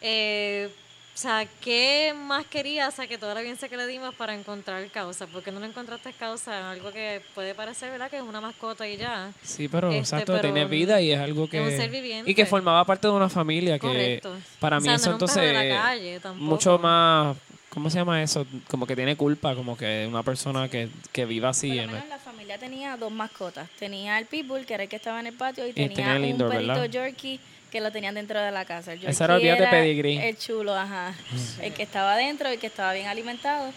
eh, 0.00 0.70
sea, 1.20 1.46
¿qué 1.60 2.14
más 2.16 2.46
quería? 2.46 2.88
O 2.88 2.90
sea, 2.90 3.06
que 3.06 3.18
toda 3.18 3.34
la 3.34 3.40
evidencia 3.40 3.68
que 3.68 3.76
le 3.76 3.86
dimos 3.86 4.14
para 4.14 4.34
encontrar 4.34 4.86
causa. 4.90 5.26
porque 5.26 5.50
no 5.50 5.58
le 5.60 5.66
encontraste 5.66 6.12
causa 6.12 6.58
en 6.58 6.64
algo 6.66 6.92
que 6.92 7.20
puede 7.34 7.54
parecer, 7.54 7.90
¿verdad? 7.90 8.08
Que 8.10 8.16
es 8.18 8.22
una 8.22 8.40
mascota 8.40 8.86
y 8.86 8.96
ya. 8.96 9.32
Sí, 9.42 9.68
pero 9.68 9.88
Este, 9.88 9.98
exacto, 9.98 10.32
pero 10.32 10.40
tiene 10.52 10.64
vida 10.66 11.00
y 11.00 11.12
es 11.12 11.18
algo 11.20 11.48
que... 11.48 11.60
es 11.66 11.72
un 11.72 11.78
ser 11.78 11.90
viviente. 11.90 12.30
Y 12.30 12.34
que 12.34 12.46
formaba 12.46 12.84
parte 12.84 13.08
de 13.08 13.12
una 13.14 13.28
familia 13.28 13.74
que 13.78 13.86
Correcto. 13.86 14.36
para 14.60 14.78
O 14.78 14.80
mí 14.80 14.84
sea, 14.84 14.92
no 14.92 14.96
eso 14.96 15.04
perro 15.06 15.14
entonces 15.16 15.42
de 15.42 15.52
la 15.52 15.82
calle 15.82 16.20
tampoco. 16.20 16.44
mucho 16.44 16.78
más... 16.78 17.36
¿Cómo 17.70 17.90
se 17.90 17.98
llama 17.98 18.22
eso? 18.22 18.46
Como 18.68 18.86
que 18.86 18.96
tiene 18.96 19.14
culpa, 19.16 19.54
como 19.54 19.76
que 19.76 20.06
una 20.08 20.22
persona 20.22 20.68
que, 20.68 20.88
que 21.12 21.26
viva 21.26 21.50
así. 21.50 21.68
Por 21.68 21.76
lo 21.76 21.82
en- 21.82 21.90
menos 21.92 22.08
la 22.08 22.18
familia 22.18 22.58
tenía 22.58 22.96
dos 22.96 23.12
mascotas. 23.12 23.68
Tenía 23.78 24.18
el 24.18 24.24
pitbull, 24.26 24.64
que 24.64 24.74
era 24.74 24.84
el 24.84 24.88
que 24.88 24.96
estaba 24.96 25.20
en 25.20 25.26
el 25.28 25.34
patio, 25.34 25.66
y, 25.68 25.72
tenía 25.74 25.94
tenía 25.94 26.16
el 26.16 26.22
un 26.22 26.28
indoor, 26.28 26.50
perrito 26.50 26.72
¿verdad? 26.72 26.90
Yorkie 26.90 27.38
que 27.70 27.80
lo 27.80 27.92
tenían 27.92 28.14
dentro 28.14 28.40
de 28.40 28.50
la 28.50 28.64
casa. 28.64 28.92
El 28.92 29.04
Ese 29.04 29.24
era 29.24 29.36
el 29.36 29.42
día 29.42 29.56
de 29.56 29.66
pedigrí. 29.66 30.18
El 30.18 30.36
chulo, 30.38 30.74
ajá. 30.74 31.14
El 31.60 31.72
que 31.72 31.82
estaba 31.82 32.16
dentro, 32.16 32.48
el 32.48 32.58
que 32.58 32.66
estaba 32.66 32.92
bien 32.92 33.06
alimentado. 33.06 33.72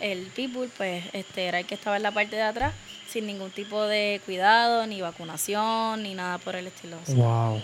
El 0.00 0.26
pitbull, 0.26 0.70
pues, 0.76 1.04
este 1.12 1.46
era 1.46 1.60
el 1.60 1.66
que 1.66 1.74
estaba 1.74 1.96
en 1.96 2.02
la 2.02 2.10
parte 2.10 2.36
de 2.36 2.42
atrás, 2.42 2.74
sin 3.08 3.26
ningún 3.26 3.50
tipo 3.50 3.82
de 3.84 4.20
cuidado, 4.26 4.86
ni 4.86 5.00
vacunación, 5.00 6.02
ni 6.02 6.14
nada 6.14 6.38
por 6.38 6.54
el 6.54 6.66
estilo. 6.66 6.98
Wow. 7.08 7.62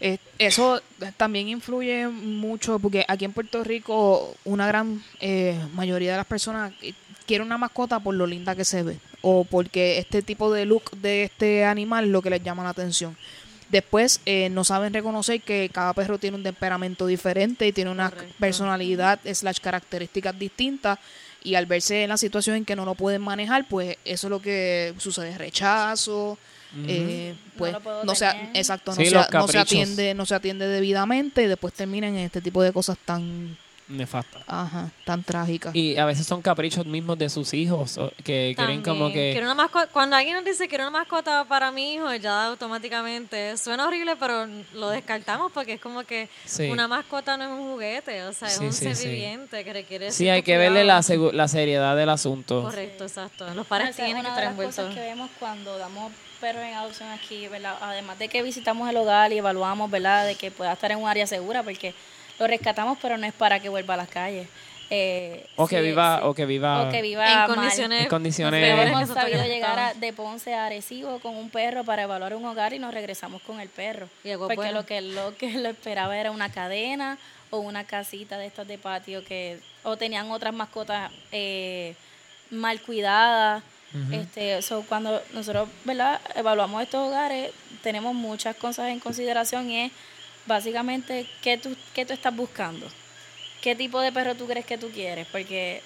Eh, 0.00 0.18
eso 0.38 0.80
también 1.18 1.48
influye 1.48 2.08
mucho 2.08 2.78
porque 2.78 3.04
aquí 3.06 3.26
en 3.26 3.34
Puerto 3.34 3.62
Rico 3.62 4.34
una 4.44 4.66
gran 4.66 5.02
eh, 5.20 5.60
mayoría 5.74 6.12
de 6.12 6.16
las 6.16 6.26
personas 6.26 6.72
quiere 7.26 7.44
una 7.44 7.58
mascota 7.58 8.00
por 8.00 8.14
lo 8.14 8.26
linda 8.26 8.56
que 8.56 8.64
se 8.64 8.82
ve 8.82 8.96
o 9.20 9.44
porque 9.44 9.98
este 9.98 10.22
tipo 10.22 10.50
de 10.52 10.64
look 10.64 10.90
de 10.92 11.24
este 11.24 11.66
animal 11.66 12.06
es 12.06 12.10
lo 12.10 12.22
que 12.22 12.30
les 12.30 12.42
llama 12.42 12.64
la 12.64 12.70
atención. 12.70 13.16
Después 13.70 14.20
eh, 14.26 14.48
no 14.50 14.64
saben 14.64 14.92
reconocer 14.92 15.40
que 15.42 15.70
cada 15.72 15.92
perro 15.94 16.18
tiene 16.18 16.36
un 16.36 16.42
temperamento 16.42 17.06
diferente 17.06 17.66
y 17.66 17.72
tiene 17.72 17.90
una 17.90 18.10
Correcto. 18.10 18.34
personalidad 18.40 19.20
slash 19.32 19.58
características 19.60 20.38
distintas 20.38 20.98
y 21.42 21.54
al 21.54 21.66
verse 21.66 22.02
en 22.02 22.08
la 22.08 22.16
situación 22.16 22.56
en 22.56 22.64
que 22.64 22.76
no 22.76 22.84
lo 22.84 22.94
pueden 22.94 23.22
manejar, 23.22 23.66
pues 23.68 23.96
eso 24.04 24.26
es 24.26 24.30
lo 24.30 24.42
que 24.42 24.94
sucede, 24.98 25.38
rechazo, 25.38 26.36
eh, 26.86 27.34
pues 27.56 27.76
puedo 27.78 28.04
no 28.04 28.14
se, 28.14 28.26
exacto, 28.54 28.92
no, 28.92 28.96
Sí, 28.96 29.06
se, 29.06 29.14
los 29.14 29.30
no 29.32 29.48
se 29.48 29.58
atiende, 29.58 30.14
no 30.14 30.26
se 30.26 30.34
atiende 30.34 30.68
debidamente 30.68 31.42
y 31.42 31.46
después 31.46 31.72
terminan 31.72 32.14
en 32.14 32.26
este 32.26 32.40
tipo 32.40 32.62
de 32.62 32.72
cosas 32.72 32.98
tan, 33.04 33.56
Nefasta. 33.90 34.38
ajá, 34.46 34.90
tan 35.04 35.22
trágicas. 35.22 35.74
Y 35.74 35.96
a 35.96 36.04
veces 36.04 36.26
son 36.26 36.40
caprichos 36.42 36.86
mismos 36.86 37.18
de 37.18 37.28
sus 37.28 37.52
hijos 37.54 37.98
que 38.24 38.54
quieren 38.56 38.82
como 38.82 39.06
También. 39.06 39.12
que... 39.12 39.32
Quiero 39.32 39.46
una 39.46 39.54
mascota, 39.54 39.86
cuando 39.92 40.16
alguien 40.16 40.36
nos 40.36 40.44
dice 40.44 40.68
quiero 40.68 40.84
una 40.84 40.98
mascota 41.00 41.44
para 41.44 41.70
mi 41.72 41.94
hijo, 41.94 42.14
ya 42.14 42.46
automáticamente 42.46 43.56
suena 43.58 43.86
horrible, 43.86 44.16
pero 44.16 44.46
lo 44.74 44.90
descartamos 44.90 45.50
porque 45.52 45.74
es 45.74 45.80
como 45.80 46.04
que 46.04 46.28
Sí. 46.44 46.68
una 46.70 46.88
mascota 46.88 47.36
no 47.36 47.44
es 47.44 47.50
un 47.50 47.72
juguete, 47.72 48.22
o 48.24 48.32
sea, 48.32 48.48
es 48.48 48.54
Sí, 48.54 48.64
un 48.64 48.72
sí, 48.72 48.84
ser 48.84 48.96
sí. 48.96 49.08
viviente 49.08 49.64
que 49.64 49.72
requiere. 49.72 50.10
Sí, 50.12 50.28
hay 50.28 50.42
que 50.42 50.56
verle 50.56 50.84
la, 50.84 51.02
la 51.32 51.48
seriedad 51.48 51.96
del 51.96 52.08
asunto. 52.10 52.62
Correcto, 52.62 53.04
exacto. 53.04 53.52
Los 53.54 53.66
padres 53.66 53.96
tienen 53.96 54.14
que 54.14 54.20
una 54.20 54.28
estar 54.30 54.40
de 54.42 54.56
las 54.56 54.66
cosas 54.66 54.78
envueltos. 54.78 54.94
que 54.94 55.00
vemos 55.10 55.30
cuando 55.38 55.78
damos 55.78 56.12
perros 56.40 56.62
en 56.62 56.74
adopción 56.74 57.08
aquí, 57.10 57.48
¿verdad? 57.48 57.76
Además 57.82 58.18
de 58.18 58.28
que 58.28 58.42
visitamos 58.42 58.88
el 58.88 58.96
hogar 58.96 59.32
y 59.32 59.38
evaluamos, 59.38 59.90
¿verdad? 59.90 60.26
De 60.26 60.36
que 60.36 60.50
pueda 60.50 60.72
estar 60.72 60.90
en 60.90 60.98
un 60.98 61.08
área 61.08 61.26
segura, 61.26 61.62
porque 61.62 61.94
lo 62.40 62.46
rescatamos, 62.48 62.98
pero 63.00 63.16
no 63.18 63.26
es 63.26 63.32
para 63.34 63.60
que 63.60 63.68
vuelva 63.68 63.94
a 63.94 63.98
las 63.98 64.08
calles. 64.08 64.48
Eh, 64.92 65.46
O 65.54 65.68
que 65.68 65.76
sí, 65.78 65.82
viva, 65.86 66.16
sí. 66.18 66.22
o 66.26 66.34
que 66.34 66.46
viva. 66.46 66.82
O 66.82 66.90
que 66.90 67.00
viva 67.00 67.44
En 67.44 67.54
condiciones, 67.54 68.02
En 68.02 68.08
condiciones- 68.08 68.60
Pero 68.60 68.82
hemos 68.82 69.08
sabido 69.08 69.44
llegar 69.44 69.78
a, 69.78 69.94
de 69.94 70.12
Ponce 70.12 70.52
a 70.54 70.66
Arecibo 70.66 71.20
con 71.20 71.36
un 71.36 71.48
perro 71.50 71.84
para 71.84 72.02
evaluar 72.02 72.34
un 72.34 72.44
hogar 72.44 72.72
y 72.72 72.80
nos 72.80 72.92
regresamos 72.92 73.40
con 73.42 73.60
el 73.60 73.68
perro. 73.68 74.08
Y 74.24 74.34
Porque 74.34 74.56
bueno. 74.56 74.72
lo 74.72 74.86
que 74.86 75.00
lo 75.00 75.36
que 75.36 75.52
lo 75.52 75.68
esperaba 75.68 76.18
era 76.18 76.32
una 76.32 76.50
cadena 76.50 77.18
o 77.50 77.58
una 77.58 77.84
casita 77.84 78.36
de 78.36 78.46
estas 78.46 78.66
de 78.66 78.78
patio 78.78 79.24
que 79.24 79.60
o 79.84 79.96
tenían 79.96 80.28
otras 80.32 80.52
mascotas 80.54 81.12
eh, 81.30 81.94
mal 82.50 82.80
cuidadas. 82.80 83.62
Este, 84.12 84.62
so, 84.62 84.84
cuando 84.88 85.20
nosotros, 85.34 85.68
¿verdad? 85.84 86.20
Evaluamos 86.36 86.80
estos 86.82 87.08
hogares, 87.08 87.50
tenemos 87.82 88.14
muchas 88.14 88.54
cosas 88.56 88.88
en 88.88 89.00
consideración 89.00 89.68
y 89.68 89.80
es 89.86 89.92
básicamente 90.46 91.26
qué 91.42 91.58
tú 91.58 91.76
qué 91.94 92.04
tú 92.06 92.12
estás 92.12 92.34
buscando. 92.34 92.86
¿Qué 93.60 93.76
tipo 93.76 94.00
de 94.00 94.10
perro 94.10 94.34
tú 94.34 94.46
crees 94.46 94.64
que 94.64 94.78
tú 94.78 94.90
quieres? 94.90 95.26
Porque 95.30 95.82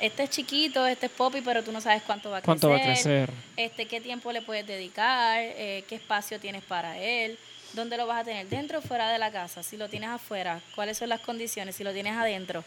este 0.00 0.22
es 0.22 0.30
chiquito, 0.30 0.86
este 0.86 1.06
es 1.06 1.12
poppy, 1.12 1.42
pero 1.42 1.62
tú 1.62 1.70
no 1.72 1.80
sabes 1.80 2.02
cuánto 2.02 2.30
va 2.30 2.38
a 2.38 2.42
¿Cuánto 2.42 2.70
va 2.70 2.76
a 2.76 2.80
crecer. 2.82 3.26
crecer? 3.28 3.30
Este, 3.56 3.86
¿Qué 3.86 4.00
tiempo 4.00 4.32
le 4.32 4.40
puedes 4.40 4.66
dedicar? 4.66 5.38
Eh, 5.40 5.84
¿Qué 5.86 5.96
espacio 5.96 6.40
tienes 6.40 6.62
para 6.64 6.98
él? 6.98 7.38
¿Dónde 7.74 7.96
lo 7.98 8.06
vas 8.06 8.22
a 8.22 8.24
tener? 8.24 8.48
¿Dentro 8.48 8.78
o 8.78 8.82
fuera 8.82 9.12
de 9.12 9.18
la 9.18 9.30
casa? 9.30 9.62
Si 9.62 9.76
lo 9.76 9.88
tienes 9.88 10.08
afuera, 10.10 10.60
¿cuáles 10.74 10.96
son 10.96 11.10
las 11.10 11.20
condiciones? 11.20 11.76
Si 11.76 11.84
lo 11.84 11.92
tienes 11.92 12.14
adentro, 12.16 12.64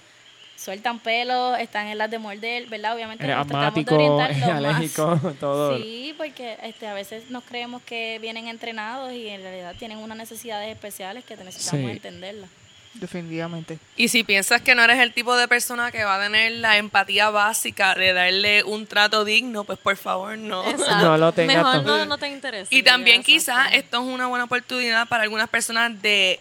sueltan 0.63 0.99
pelo, 0.99 1.55
están 1.55 1.87
en 1.87 1.97
las 1.97 2.09
de 2.09 2.19
morder, 2.19 2.67
¿verdad? 2.67 2.95
Obviamente 2.95 3.23
Eres 3.23 3.35
nos 3.37 3.47
tratamos 3.47 3.75
de 3.75 3.81
asmático, 3.81 4.21
es 4.29 4.39
lo 4.39 4.47
más- 4.47 4.57
alérgico, 4.57 5.33
todo. 5.39 5.77
Sí, 5.77 6.13
porque 6.17 6.57
este, 6.63 6.87
a 6.87 6.93
veces 6.93 7.29
nos 7.29 7.43
creemos 7.43 7.81
que 7.83 8.17
vienen 8.21 8.47
entrenados 8.47 9.11
y 9.11 9.27
en 9.27 9.41
realidad 9.41 9.75
tienen 9.77 9.97
unas 9.97 10.17
necesidades 10.17 10.69
especiales 10.71 11.23
que 11.25 11.35
necesitamos 11.37 11.85
Sí. 11.85 11.91
entenderlas. 11.91 12.49
Definitivamente. 12.95 13.79
Y 13.97 14.07
si 14.09 14.23
piensas 14.23 14.61
que 14.61 14.75
no 14.75 14.83
eres 14.83 14.99
el 14.99 15.13
tipo 15.13 15.35
de 15.35 15.47
persona 15.47 15.91
que 15.91 16.03
va 16.03 16.15
a 16.17 16.21
tener 16.23 16.51
la 16.53 16.77
empatía 16.77 17.31
básica 17.31 17.95
de 17.95 18.13
darle 18.13 18.63
un 18.63 18.85
trato 18.85 19.25
digno, 19.25 19.63
pues 19.63 19.79
por 19.79 19.97
favor 19.97 20.37
no. 20.37 20.63
Exacto. 20.69 20.97
No 21.03 21.17
lo 21.17 21.31
tengas 21.31 21.57
Mejor 21.57 21.83
no, 21.83 22.05
no 22.05 22.17
te 22.19 22.27
interesa. 22.27 22.67
Y 22.73 22.83
también 22.83 23.23
quizás 23.23 23.73
esto 23.73 23.97
es 23.97 24.03
una 24.03 24.27
buena 24.27 24.45
oportunidad 24.45 25.07
para 25.07 25.23
algunas 25.23 25.49
personas 25.49 25.99
de 26.03 26.39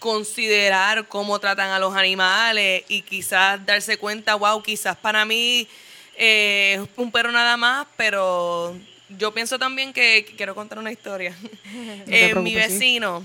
considerar 0.00 1.06
cómo 1.06 1.38
tratan 1.38 1.70
a 1.70 1.78
los 1.78 1.94
animales 1.94 2.82
y 2.88 3.02
quizás 3.02 3.64
darse 3.64 3.96
cuenta, 3.98 4.34
wow, 4.34 4.60
quizás 4.62 4.96
para 4.96 5.24
mí 5.24 5.68
eh, 6.16 6.80
es 6.82 6.88
un 6.96 7.12
perro 7.12 7.30
nada 7.30 7.56
más, 7.56 7.86
pero 7.96 8.76
yo 9.10 9.32
pienso 9.32 9.58
también 9.58 9.92
que 9.92 10.24
que 10.26 10.34
quiero 10.36 10.54
contar 10.56 10.78
una 10.78 10.90
historia. 10.90 11.32
Eh, 12.08 12.34
mi 12.34 12.50
sí. 12.50 12.56
vecino 12.56 13.22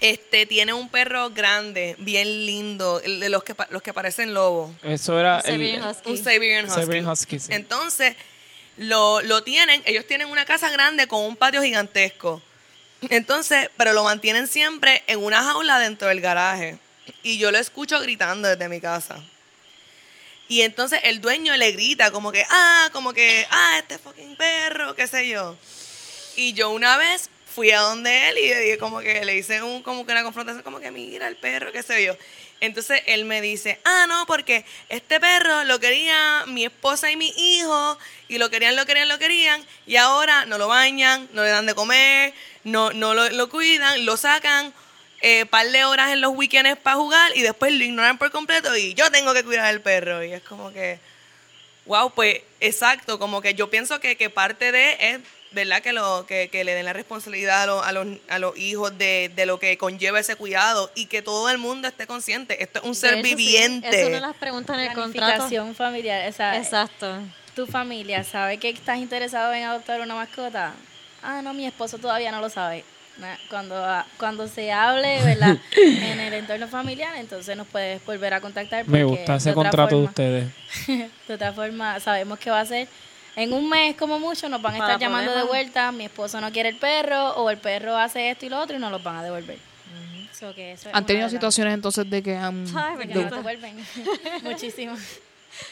este 0.00 0.46
tiene 0.46 0.72
un 0.72 0.88
perro 0.88 1.30
grande, 1.30 1.96
bien 1.98 2.46
lindo, 2.46 3.00
el 3.02 3.18
de 3.20 3.28
los 3.30 3.42
que 3.42 3.54
pa- 3.54 3.66
los 3.70 3.82
que 3.82 3.92
parecen 3.92 4.32
lobos. 4.34 4.70
Eso 4.82 5.18
era. 5.18 5.40
el- 5.40 5.52
Siberian 5.54 5.82
Husky. 5.88 6.10
Un 6.10 6.16
Siberian 6.18 6.64
Husky. 6.66 6.80
Siberian 6.80 7.08
Husky, 7.08 7.38
sí. 7.40 7.52
Entonces, 7.52 8.14
lo, 8.76 9.20
lo 9.22 9.42
tienen, 9.42 9.82
ellos 9.86 10.06
tienen 10.06 10.28
una 10.28 10.44
casa 10.44 10.70
grande 10.70 11.06
con 11.08 11.22
un 11.24 11.36
patio 11.36 11.62
gigantesco. 11.62 12.40
Entonces, 13.10 13.70
pero 13.76 13.92
lo 13.92 14.04
mantienen 14.04 14.48
siempre 14.48 15.02
en 15.06 15.22
una 15.22 15.42
jaula 15.42 15.78
dentro 15.78 16.08
del 16.08 16.20
garaje. 16.20 16.78
Y 17.22 17.38
yo 17.38 17.50
lo 17.50 17.58
escucho 17.58 18.00
gritando 18.00 18.48
desde 18.48 18.68
mi 18.68 18.80
casa. 18.80 19.22
Y 20.48 20.62
entonces 20.62 21.00
el 21.04 21.20
dueño 21.20 21.56
le 21.56 21.72
grita 21.72 22.10
como 22.10 22.32
que, 22.32 22.44
ah, 22.48 22.88
como 22.92 23.12
que, 23.12 23.46
ah, 23.50 23.78
este 23.78 23.98
fucking 23.98 24.36
perro, 24.36 24.94
qué 24.94 25.06
sé 25.06 25.28
yo. 25.28 25.56
Y 26.36 26.54
yo 26.54 26.70
una 26.70 26.96
vez 26.96 27.28
fui 27.54 27.70
a 27.70 27.80
donde 27.80 28.28
él 28.28 28.38
y 28.38 28.78
como 28.78 29.00
que 29.00 29.24
le 29.24 29.36
hice 29.36 29.62
un, 29.62 29.82
como 29.82 30.06
que 30.06 30.12
una 30.12 30.22
confrontación, 30.22 30.62
como 30.62 30.80
que 30.80 30.90
mira 30.90 31.28
el 31.28 31.36
perro, 31.36 31.70
qué 31.70 31.82
sé 31.82 32.04
yo. 32.04 32.16
Entonces 32.60 33.02
él 33.06 33.24
me 33.24 33.40
dice, 33.40 33.80
ah, 33.84 34.06
no, 34.08 34.26
porque 34.26 34.64
este 34.88 35.20
perro 35.20 35.64
lo 35.64 35.78
quería 35.78 36.44
mi 36.46 36.64
esposa 36.64 37.10
y 37.10 37.16
mi 37.16 37.32
hijo, 37.36 37.98
y 38.28 38.38
lo 38.38 38.50
querían, 38.50 38.74
lo 38.74 38.84
querían, 38.84 39.08
lo 39.08 39.18
querían, 39.18 39.64
y 39.86 39.96
ahora 39.96 40.44
no 40.46 40.58
lo 40.58 40.66
bañan, 40.66 41.28
no 41.32 41.44
le 41.44 41.50
dan 41.50 41.66
de 41.66 41.74
comer, 41.74 42.34
no, 42.64 42.92
no 42.92 43.14
lo, 43.14 43.28
lo 43.30 43.48
cuidan, 43.48 44.04
lo 44.04 44.16
sacan 44.16 44.74
eh, 45.20 45.46
par 45.46 45.68
de 45.68 45.84
horas 45.84 46.12
en 46.12 46.20
los 46.20 46.32
weekends 46.32 46.78
para 46.78 46.96
jugar 46.96 47.36
y 47.36 47.42
después 47.42 47.72
lo 47.72 47.82
ignoran 47.82 48.18
por 48.18 48.30
completo 48.30 48.76
y 48.76 48.94
yo 48.94 49.10
tengo 49.10 49.34
que 49.34 49.44
cuidar 49.44 49.66
al 49.66 49.80
perro. 49.80 50.22
Y 50.22 50.32
es 50.32 50.42
como 50.42 50.72
que, 50.72 51.00
wow, 51.86 52.12
pues 52.12 52.42
exacto, 52.60 53.18
como 53.18 53.40
que 53.40 53.54
yo 53.54 53.68
pienso 53.68 53.98
que, 54.00 54.16
que 54.16 54.30
parte 54.30 54.70
de 54.70 54.96
es, 55.00 55.18
¿verdad? 55.52 55.80
Que, 55.82 55.92
lo, 55.92 56.26
que, 56.26 56.48
que 56.50 56.64
le 56.64 56.74
den 56.74 56.84
la 56.84 56.92
responsabilidad 56.92 57.62
a, 57.62 57.66
los- 57.66 57.84
a, 57.86 57.92
los, 57.92 58.06
a 58.28 58.38
los 58.38 58.56
hijos 58.58 58.96
de, 58.98 59.30
de 59.34 59.46
lo 59.46 59.58
que 59.58 59.78
conlleva 59.78 60.20
ese 60.20 60.36
cuidado 60.36 60.90
y 60.94 61.06
que 61.06 61.22
todo 61.22 61.48
el 61.50 61.58
mundo 61.58 61.88
esté 61.88 62.06
consciente. 62.06 62.62
Esto 62.62 62.80
es 62.80 62.84
un 62.84 62.90
De 62.92 62.96
ser 62.96 63.14
hecho, 63.14 63.28
sí, 63.28 63.34
viviente. 63.34 63.88
Es 64.02 64.06
una 64.06 64.16
de 64.16 64.20
las 64.20 64.36
preguntas 64.36 64.76
en 64.76 64.82
el 64.82 64.88
contrato. 64.94 65.12
Planificación 65.12 65.74
familiar, 65.74 66.28
o 66.28 66.32
sea, 66.32 66.56
Exacto. 66.56 67.18
tu 67.54 67.66
familia 67.66 68.24
sabe 68.24 68.58
que 68.58 68.68
estás 68.68 68.98
interesado 68.98 69.52
en 69.54 69.64
adoptar 69.64 70.00
una 70.00 70.14
mascota. 70.14 70.74
Ah, 71.22 71.40
no, 71.42 71.54
mi 71.54 71.66
esposo 71.66 71.98
todavía 71.98 72.30
no 72.30 72.40
lo 72.40 72.50
sabe. 72.50 72.84
Cuando, 73.50 73.74
ah, 73.74 74.06
cuando 74.16 74.46
se 74.46 74.70
hable, 74.70 75.20
¿verdad? 75.24 75.56
en 75.76 76.20
el 76.20 76.34
entorno 76.34 76.68
familiar, 76.68 77.16
entonces 77.16 77.56
nos 77.56 77.66
puedes 77.66 78.04
volver 78.06 78.32
a 78.32 78.40
contactar. 78.40 78.86
Me 78.86 79.02
gusta 79.02 79.34
ese 79.36 79.52
contrato 79.54 79.98
de 79.98 80.04
ustedes. 80.04 80.48
de 80.86 81.34
otra 81.34 81.52
forma, 81.52 81.98
sabemos 81.98 82.38
que 82.38 82.48
va 82.50 82.60
a 82.60 82.64
ser 82.66 82.86
en 83.38 83.52
un 83.52 83.68
mes 83.68 83.96
como 83.96 84.18
mucho, 84.18 84.48
nos 84.48 84.60
van 84.60 84.74
a 84.74 84.78
Para 84.78 84.92
estar 84.94 85.00
llamando 85.00 85.34
de 85.34 85.44
vuelta, 85.44 85.92
mi 85.92 86.04
esposo 86.04 86.40
no 86.40 86.50
quiere 86.50 86.70
el 86.70 86.76
perro, 86.76 87.30
o 87.36 87.50
el 87.50 87.58
perro 87.58 87.96
hace 87.96 88.30
esto 88.30 88.46
y 88.46 88.48
lo 88.48 88.58
otro 88.60 88.76
y 88.76 88.80
nos 88.80 88.90
los 88.90 89.02
van 89.02 89.16
a 89.16 89.22
devolver. 89.22 89.58
So 90.32 90.54
que 90.54 90.72
eso 90.72 90.88
es 90.88 90.94
¿Han 90.94 91.04
tenido 91.04 91.26
de 91.26 91.30
situaciones 91.30 91.74
entonces 91.74 92.08
de 92.08 92.22
que 92.22 92.36
han... 92.36 92.64
Ay, 92.76 92.96
bendito. 92.96 93.22
nos 93.22 93.30
devuelven 93.30 93.76
muchísimo. 94.42 94.96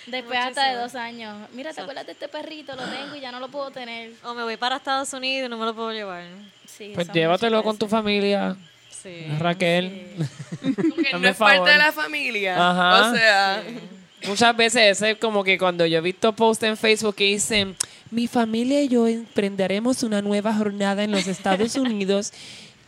Después 0.07 0.39
hasta 0.39 0.71
de 0.71 0.77
dos 0.77 0.95
años. 0.95 1.49
Mira, 1.53 1.73
¿te 1.73 1.81
acuerdas 1.81 2.07
de 2.07 2.13
este 2.13 2.27
perrito? 2.29 2.75
Lo 2.75 2.83
tengo 2.85 3.15
y 3.15 3.21
ya 3.21 3.31
no 3.31 3.39
lo 3.39 3.49
puedo 3.49 3.71
tener. 3.71 4.13
O 4.25 4.35
me 4.35 4.43
voy 4.43 4.57
para 4.57 4.77
Estados 4.77 5.13
Unidos 5.13 5.47
y 5.47 5.51
no 5.51 5.57
me 5.57 5.67
lo 5.67 5.75
puedo 5.75 5.93
llevar. 5.93 6.25
Sí, 6.67 6.93
Pues 6.95 7.09
llévatelo 7.13 7.63
con 7.63 7.79
tu 7.79 7.87
familia, 7.87 8.57
Sí. 8.91 9.27
Raquel. 9.39 10.09
No 11.21 11.29
es 11.29 11.37
parte 11.37 11.71
de 11.71 11.79
la 11.79 11.93
familia. 11.93 12.55
Ajá. 12.57 13.11
O 13.11 13.15
sea, 13.15 13.63
Muchas 14.27 14.57
veces 14.57 15.03
es 15.03 15.17
como 15.19 15.45
que 15.45 15.59
cuando 15.59 15.87
yo 15.87 15.99
he 15.99 16.01
visto 16.01 16.33
posts 16.35 16.65
en 16.65 16.77
Facebook 16.77 17.15
que 17.15 17.25
dicen, 17.25 17.77
mi 18.11 18.27
familia 18.27 18.83
y 18.83 18.89
yo 18.89 19.07
emprenderemos 19.07 20.03
una 20.03 20.23
nueva 20.23 20.55
jornada 20.55 21.05
en 21.05 21.13
los 21.13 21.27
Estados 21.27 21.75
Unidos 21.77 22.33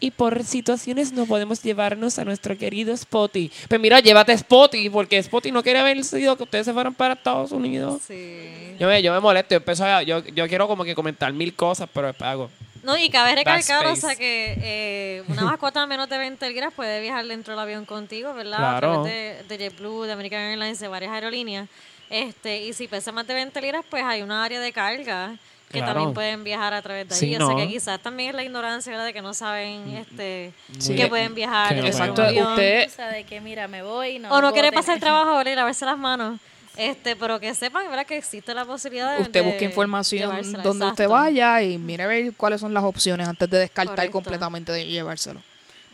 y 0.01 0.12
por 0.12 0.44
situaciones 0.44 1.12
no 1.12 1.27
podemos 1.27 1.61
llevarnos 1.62 2.18
a 2.20 2.24
nuestro 2.24 2.57
querido 2.57 2.96
Spotty. 2.96 3.51
Pues 3.68 3.81
mira, 3.81 3.98
llévate 4.01 4.31
a 4.33 4.38
Spotty 4.38 4.88
porque 4.90 5.20
Spotty 5.20 5.51
no 5.51 5.62
quiere 5.62 5.81
haber 5.81 6.05
sido 6.05 6.37
que 6.37 6.44
ustedes 6.44 6.66
se 6.66 6.72
fueran 6.72 6.94
para 6.94 7.14
Estados 7.14 7.51
Unidos. 7.51 8.01
Sí. 8.07 8.44
Yo 8.79 8.87
me, 8.87 9.03
yo 9.03 9.12
me 9.12 9.18
molesto, 9.20 9.51
yo, 9.55 9.57
empiezo 9.57 9.85
a- 9.85 10.03
yo, 10.05 10.24
yo 10.24 10.46
quiero 10.48 10.68
como 10.68 10.85
que 10.85 10.94
comentar 10.94 11.33
mil 11.33 11.53
cosas, 11.55 11.88
pero 11.92 12.14
hago. 12.20 12.48
No, 12.88 12.96
y 12.96 13.11
cabe 13.11 13.35
recalcar, 13.35 13.87
o 13.87 13.94
sea, 13.96 14.16
que 14.16 14.55
eh, 14.62 15.22
una 15.29 15.42
mascota 15.42 15.87
menos 15.87 16.09
de 16.09 16.16
20 16.16 16.48
libras 16.48 16.72
puede 16.74 17.01
viajar 17.03 17.27
dentro 17.27 17.53
del 17.53 17.61
avión 17.61 17.85
contigo, 17.85 18.33
¿verdad? 18.33 18.57
Claro. 18.57 18.77
A 18.77 19.03
través 19.05 19.12
de, 19.48 19.57
de 19.57 19.59
JetBlue, 19.70 20.05
de 20.05 20.12
American 20.12 20.40
Airlines, 20.40 20.81
de 20.81 20.88
varias 20.88 21.12
aerolíneas. 21.12 21.68
Este, 22.09 22.64
y 22.64 22.72
si 22.72 22.88
pesa 22.88 23.12
más 23.12 23.27
de 23.27 23.35
20 23.35 23.61
libras, 23.61 23.85
pues 23.90 24.03
hay 24.03 24.22
una 24.22 24.42
área 24.42 24.59
de 24.61 24.72
carga 24.72 25.37
que 25.70 25.81
Claro. 25.81 25.92
también 25.92 26.14
pueden 26.14 26.44
viajar 26.44 26.72
a 26.72 26.81
través 26.81 27.07
de 27.11 27.14
ahí. 27.14 27.20
Sí, 27.20 27.37
o 27.37 27.46
sea 27.46 27.57
que 27.57 27.68
quizás 27.68 28.01
también 28.01 28.31
es 28.31 28.35
la 28.37 28.42
ignorancia, 28.42 28.90
¿verdad? 28.90 29.05
De 29.05 29.12
que 29.12 29.20
no 29.20 29.35
saben 29.35 29.87
este, 29.98 30.55
Sí. 30.79 30.96
que 30.96 31.09
pueden 31.09 31.35
viajar. 31.35 31.74
Que 31.74 31.83
no 31.83 31.87
Exacto, 31.88 32.22
usted- 32.22 32.87
O 32.87 32.90
sea, 32.90 33.09
de 33.11 33.24
que 33.24 33.42
mira, 33.42 33.68
me 33.68 33.83
voy. 33.83 34.18
No 34.18 34.29
O 34.31 34.37
no 34.37 34.40
puedo 34.40 34.53
quiere 34.55 34.68
tener- 34.70 34.81
pasar 34.81 34.94
el 34.94 35.01
trabajo, 35.03 35.37
¿verdad? 35.37 35.53
Y 35.53 35.57
lavarse 35.57 35.85
las 35.85 35.98
manos. 35.98 36.40
Este, 36.79 37.17
pero 37.17 37.41
que 37.41 37.53
sepan, 37.55 37.88
¿verdad? 37.91 38.07
Que 38.07 38.17
existe 38.17 38.55
la 38.55 38.64
posibilidad 38.64 39.17
de 39.17 39.23
Usted 39.23 39.45
busque 39.45 39.64
información 39.64 40.33
donde 40.62 40.87
usted 40.87 41.09
vaya 41.09 41.61
y 41.61 41.77
mire 41.77 42.05
a 42.05 42.07
ver 42.07 42.33
cuáles 42.37 42.61
son 42.61 42.73
las 42.73 42.85
opciones 42.85 43.27
antes 43.29 43.51
de 43.51 43.59
descartar 43.59 43.97
Correcto. 43.97 44.12
completamente 44.12 44.71
de 44.73 44.87
llevárselo. 44.87 45.43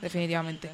Definitivamente. 0.03 0.71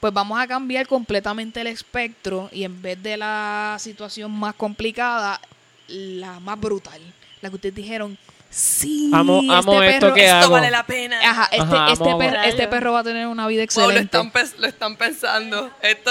Pues 0.00 0.12
vamos 0.12 0.40
a 0.40 0.48
cambiar 0.48 0.88
completamente 0.88 1.60
el 1.60 1.68
espectro 1.68 2.48
y 2.50 2.64
en 2.64 2.82
vez 2.82 3.00
de 3.00 3.16
la 3.16 3.76
situación 3.78 4.32
más 4.32 4.54
complicada, 4.56 5.40
la 5.86 6.40
más 6.40 6.58
brutal. 6.58 7.00
La 7.40 7.48
que 7.48 7.54
ustedes 7.54 7.74
dijeron, 7.76 8.18
sí, 8.50 9.10
Amo- 9.14 9.40
este 9.42 9.52
amo 9.54 9.82
esto 9.84 10.00
perro, 10.00 10.14
que 10.14 10.24
Esto 10.24 10.36
hago. 10.36 10.50
vale 10.54 10.70
la 10.72 10.84
pena. 10.84 11.20
Ajá, 11.22 11.44
este, 11.52 11.60
Ajá, 11.62 11.92
este, 11.92 12.04
amo- 12.10 12.18
per- 12.18 12.36
este 12.46 12.66
perro 12.66 12.92
va 12.94 12.98
a 13.00 13.04
tener 13.04 13.28
una 13.28 13.46
vida 13.46 13.64
Wow, 13.76 13.84
lo 13.84 13.90
excelente. 14.00 14.18
están, 14.18 14.60
lo 14.60 14.66
están 14.66 14.96
pensando. 14.96 15.70
Esto. 15.82 16.10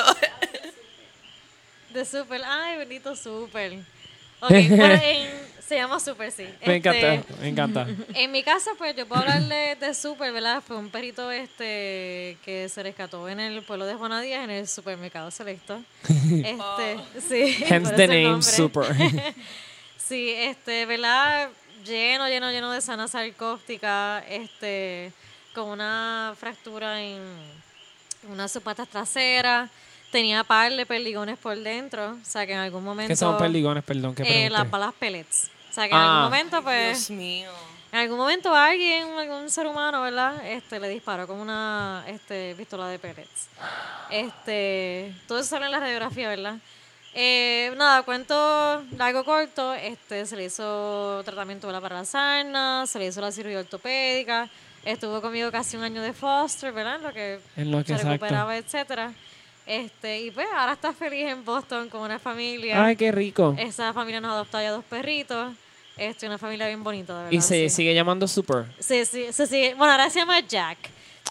De 1.93 2.05
Super. 2.05 2.41
Ay, 2.45 2.77
bendito 2.77 3.15
Super. 3.15 3.73
Ok, 4.41 4.49
bueno, 4.69 4.85
en- 5.03 5.51
se 5.61 5.75
llama 5.77 5.99
Super, 6.01 6.31
sí. 6.33 6.43
Me 6.65 6.75
Este, 6.75 6.75
encanta, 6.75 7.33
me 7.39 7.47
encanta. 7.47 7.87
En 8.15 8.29
mi 8.31 8.43
casa, 8.43 8.71
pues 8.77 8.93
yo 8.95 9.07
puedo 9.07 9.21
hablarle 9.21 9.77
de 9.77 9.93
Super, 9.93 10.33
¿verdad? 10.33 10.61
Fue 10.65 10.75
un 10.75 10.89
perrito 10.89 11.31
este 11.31 12.37
que 12.43 12.67
se 12.69 12.83
rescató 12.83 13.29
en 13.29 13.39
el 13.39 13.61
pueblo 13.63 13.85
de 13.85 13.93
Juana 13.93 14.19
Díaz, 14.21 14.43
en 14.43 14.49
el 14.49 14.67
supermercado 14.67 15.31
Selecto. 15.31 15.81
Este, 16.09 16.97
sí. 17.29 17.63
Hence 17.69 17.93
the 17.95 18.07
name 18.07 18.23
nombre. 18.23 18.41
Super. 18.51 18.85
Sí, 19.97 20.29
este, 20.35 20.85
¿verdad? 20.85 21.49
Lleno, 21.85 22.27
lleno, 22.27 22.51
lleno 22.51 22.69
de 22.71 22.81
sana 22.81 23.07
sarcóptica, 23.07 24.23
este, 24.27 25.13
con 25.53 25.69
una 25.69 26.35
fractura 26.37 27.01
en 27.01 27.21
una 28.29 28.43
de 28.43 28.49
sus 28.49 28.61
patas 28.61 28.89
traseras. 28.89 29.69
Tenía 30.11 30.43
par 30.43 30.71
de 30.73 30.85
perdigones 30.85 31.37
por 31.37 31.57
dentro, 31.57 32.11
o 32.21 32.25
sea 32.25 32.45
que 32.45 32.53
en 32.53 32.59
algún 32.59 32.83
momento... 32.83 33.07
¿Qué 33.11 33.15
son 33.15 33.37
perdigones? 33.37 33.83
Perdón, 33.83 34.13
que 34.13 34.23
Eh, 34.45 34.49
las 34.49 34.69
balas 34.69 34.93
pellets. 34.99 35.49
O 35.69 35.73
sea 35.73 35.85
que 35.87 35.91
en 35.93 35.97
Ah. 35.99 36.17
algún 36.17 36.23
momento, 36.31 36.61
pues... 36.63 37.07
Dios 37.07 37.17
mío. 37.17 37.49
En 37.93 37.99
algún 37.99 38.17
momento 38.17 38.53
alguien, 38.55 39.07
algún 39.17 39.49
ser 39.49 39.67
humano, 39.67 40.01
¿verdad? 40.01 40.45
Este, 40.47 40.79
le 40.79 40.87
disparó 40.89 41.27
con 41.27 41.39
una 41.39 42.03
este, 42.07 42.55
pistola 42.55 42.87
de 42.87 42.99
pellets. 42.99 43.47
Este, 44.09 45.13
todo 45.27 45.39
eso 45.39 45.49
sale 45.49 45.65
en 45.65 45.71
la 45.71 45.79
radiografía, 45.79 46.29
¿verdad? 46.29 46.55
Eh, 47.13 47.73
nada, 47.77 48.03
cuento 48.03 48.81
largo 48.97 49.25
corto, 49.25 49.73
este, 49.73 50.25
se 50.25 50.35
le 50.37 50.45
hizo 50.45 51.21
tratamiento 51.25 51.67
¿verdad? 51.67 51.81
para 51.81 51.95
la 51.97 52.05
sarna, 52.05 52.85
se 52.87 52.99
le 52.99 53.07
hizo 53.07 53.19
la 53.19 53.31
cirugía 53.33 53.59
ortopédica, 53.59 54.47
estuvo 54.85 55.21
conmigo 55.21 55.51
casi 55.51 55.75
un 55.75 55.83
año 55.83 56.01
de 56.01 56.13
foster, 56.13 56.71
¿verdad? 56.71 56.95
En 56.95 57.03
lo 57.03 57.13
que, 57.13 57.39
En 57.57 57.71
lo 57.71 57.77
que 57.79 57.87
se 57.87 57.93
exacto. 57.93 58.11
recuperaba, 58.13 58.55
etcétera. 58.57 59.11
Este, 59.65 60.21
y 60.21 60.31
pues 60.31 60.47
ahora 60.55 60.73
está 60.73 60.93
feliz 60.93 61.27
en 61.27 61.45
Boston 61.45 61.89
con 61.89 62.01
una 62.01 62.19
familia. 62.19 62.83
Ay, 62.83 62.95
qué 62.95 63.11
rico. 63.11 63.55
Esa 63.57 63.93
familia 63.93 64.19
nos 64.19 64.31
adoptó 64.31 64.59
ya 64.61 64.71
dos 64.71 64.83
perritos. 64.85 65.53
Este, 65.97 66.25
una 66.25 66.37
familia 66.37 66.67
bien 66.67 66.83
bonita, 66.83 67.13
de 67.13 67.23
verdad. 67.25 67.31
Y 67.31 67.41
se 67.41 67.69
sí. 67.69 67.75
sigue 67.75 67.93
llamando 67.93 68.27
Super. 68.27 68.65
Sí, 68.79 69.05
sí, 69.05 69.31
se 69.31 69.45
sigue. 69.45 69.75
Bueno, 69.75 69.91
ahora 69.91 70.09
se 70.09 70.19
llama 70.19 70.39
Jack. 70.39 70.77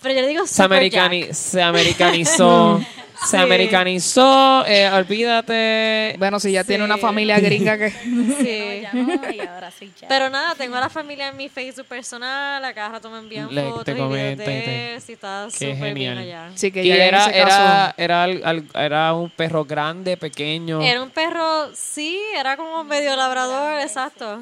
Pero 0.02 0.14
yo 0.14 0.20
le 0.22 0.28
digo 0.28 0.46
Se, 0.46 0.62
Super 0.62 0.82
americani- 0.82 1.26
Jack. 1.26 1.34
se 1.34 1.62
americanizó. 1.62 2.80
Se 3.20 3.32
Sí. 3.32 3.36
americanizó. 3.36 4.64
eh, 4.66 4.88
olvídate. 4.90 6.14
Bueno, 6.18 6.40
si 6.40 6.52
ya 6.52 6.64
tiene 6.64 6.84
una 6.84 6.96
familia 6.96 7.38
gringa 7.38 7.76
que... 7.76 7.90
Sí. 8.40 8.80
Ya 8.82 8.92
no, 8.94 9.30
y 9.30 9.40
ahora 9.40 9.70
sí 9.70 9.92
ya. 10.00 10.08
Pero 10.08 10.30
nada, 10.30 10.54
tengo 10.54 10.76
a 10.76 10.80
la 10.80 10.88
familia 10.88 11.28
en 11.28 11.36
mi 11.36 11.50
Facebook 11.50 11.84
personal. 11.84 12.64
A 12.64 12.72
cada 12.72 12.88
rato 12.88 13.10
me 13.10 13.18
envían 13.18 13.54
Le- 13.54 13.62
fotos 13.68 13.84
te 13.84 13.90
y 13.90 13.94
videos 13.94 14.08
comenta 14.08 14.50
y. 14.50 15.00
Si 15.02 15.12
está 15.12 15.48
Qué 15.58 15.74
súper 15.74 15.92
bien 15.92 16.16
genial. 16.16 16.18
allá. 16.18 16.50
Sí, 16.54 16.72
que 16.72 16.82
y 16.82 16.88
ya 16.88 16.94
en 16.94 17.00
era, 17.02 17.26
ese 17.26 17.38
era, 17.38 17.94
era, 17.98 18.26
era 18.74 19.12
un 19.12 19.28
perro 19.28 19.66
grande, 19.66 20.16
pequeño. 20.16 20.80
Era 20.80 21.02
un 21.02 21.10
perro, 21.10 21.68
sí, 21.74 22.18
era 22.34 22.56
como 22.56 22.84
medio 22.84 23.14
labrador, 23.16 23.80
exacto. 23.82 24.40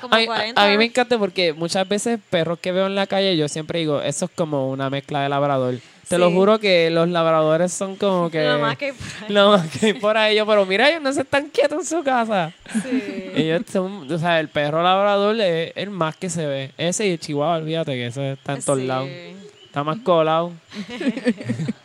Como 0.00 0.14
a, 0.14 0.18
mí- 0.18 0.24
a- 0.24 0.26
40. 0.26 0.64
a 0.64 0.68
mí 0.68 0.76
me 0.78 0.84
encanta 0.86 1.18
porque 1.18 1.52
muchas 1.52 1.88
veces 1.88 2.18
perros 2.30 2.58
que 2.60 2.72
veo 2.72 2.86
en 2.86 2.94
la 2.94 3.06
calle, 3.06 3.36
yo 3.36 3.48
siempre 3.48 3.78
digo, 3.80 4.00
eso 4.02 4.24
es 4.26 4.30
como 4.34 4.70
una 4.70 4.90
mezcla 4.90 5.22
de 5.22 5.28
labrador. 5.28 5.74
Te 6.08 6.18
lo 6.18 6.32
juro 6.32 6.58
que 6.58 6.90
los 6.90 7.08
labradores 7.08 7.72
son 7.72 7.94
como 7.94 8.30
que... 8.32 8.42
Lo 8.44 8.58
más 8.58 8.76
que 8.76 8.86
hay 8.86 8.92
por 8.92 9.06
ahí. 9.22 9.32
lo 9.32 9.50
más 9.52 9.68
que 9.70 9.86
hay 9.86 9.92
por 9.92 10.16
ahí. 10.16 10.36
Yo, 10.36 10.44
pero 10.46 10.66
mira, 10.66 10.88
ellos 10.90 11.02
no 11.02 11.12
se 11.12 11.20
están 11.20 11.48
quietos 11.50 11.78
en 11.78 11.84
su 11.98 12.02
casa. 12.02 12.52
Sí. 12.82 13.30
Ellos 13.36 13.62
son, 13.72 14.10
o 14.10 14.18
sea, 14.18 14.40
el 14.40 14.48
perro 14.48 14.82
labrador 14.82 15.40
es 15.40 15.72
el 15.76 15.90
más 15.90 16.16
que 16.16 16.28
se 16.28 16.46
ve. 16.46 16.72
Ese 16.78 17.06
y 17.06 17.10
el 17.12 17.20
chihuahua, 17.20 17.58
olvídate 17.58 17.92
que 17.92 18.06
eso 18.08 18.22
está 18.24 18.54
en 18.54 18.62
todos 18.62 18.80
Sí. 18.80 18.86
lados. 18.86 19.08
Está 19.66 19.84
más 19.84 19.98
colado. 20.00 20.50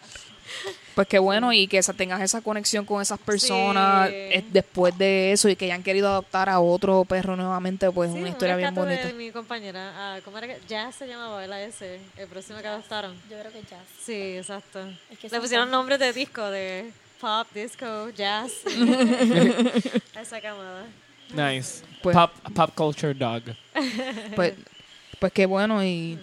Pues 0.96 1.08
qué 1.10 1.20
bueno 1.20 1.52
y 1.52 1.68
que 1.68 1.78
esa, 1.78 1.92
tengas 1.94 2.22
esa 2.22 2.40
conexión 2.42 2.86
con 2.86 3.02
esas 3.02 3.20
personas 3.20 4.08
Sí. 4.10 4.16
eh, 4.16 4.46
después 4.50 4.98
de 4.98 5.34
eso 5.34 5.50
y 5.50 5.56
que 5.58 5.66
hayan 5.66 5.84
querido 5.84 6.08
adoptar 6.08 6.48
a 6.50 6.60
otro 6.62 7.04
perro 7.04 7.36
nuevamente, 7.36 7.92
pues 7.92 8.10
Sí, 8.10 8.16
una 8.18 8.28
un 8.28 8.32
historia 8.32 8.56
bien 8.56 8.74
bonita. 8.74 9.06
de 9.08 9.14
mi 9.14 9.30
compañera. 9.32 9.92
Ah, 9.96 10.20
¿Cómo 10.24 10.38
era 10.38 10.48
que? 10.48 10.58
Ya 10.70 10.90
se 10.94 11.06
llamaba, 11.06 11.38
¿verdad? 11.38 11.62
Ese, 11.64 12.00
el 12.18 12.28
próximo 12.28 12.60
que 12.62 12.68
adoptaron. 12.68 13.14
Yo 13.30 13.38
creo 13.40 13.52
que 13.52 13.62
ya. 13.70 13.80
Sí, 14.02 14.38
exacto. 14.38 14.80
Es 15.12 15.20
que 15.20 15.28
Le 15.30 15.42
pusieron 15.42 15.70
nombres 15.70 16.00
de 16.00 16.14
disco, 16.14 16.50
de 16.50 16.90
pop, 17.20 17.46
disco, 17.54 18.10
jazz. 18.16 18.52
Esa 20.20 20.40
camada. 20.42 20.86
Nice. 21.34 21.84
Pues- 22.02 22.16
pop, 22.16 22.32
pop 22.54 22.72
culture 22.76 23.14
dog. 23.14 23.44
Pues, 24.36 24.54
pues 25.20 25.34
qué 25.34 25.46
bueno 25.46 25.84
y 25.84 26.18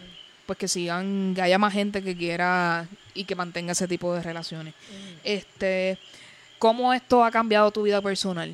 pues 0.55 0.59
que 0.59 0.69
sigan, 0.69 1.33
que 1.35 1.43
haya 1.43 1.59
más 1.59 1.73
gente 1.73 2.03
que 2.03 2.17
quiera 2.17 2.87
y 3.15 3.25
que 3.25 3.35
mantenga 3.35 3.73
ese 3.73 3.89
tipo 3.89 4.15
de 4.15 4.23
relaciones. 4.23 4.75
Este, 5.25 5.99
¿cómo 6.59 6.93
esto 6.93 7.25
ha 7.25 7.31
cambiado 7.31 7.71
tu 7.71 7.83
vida 7.83 8.01
personal? 8.01 8.53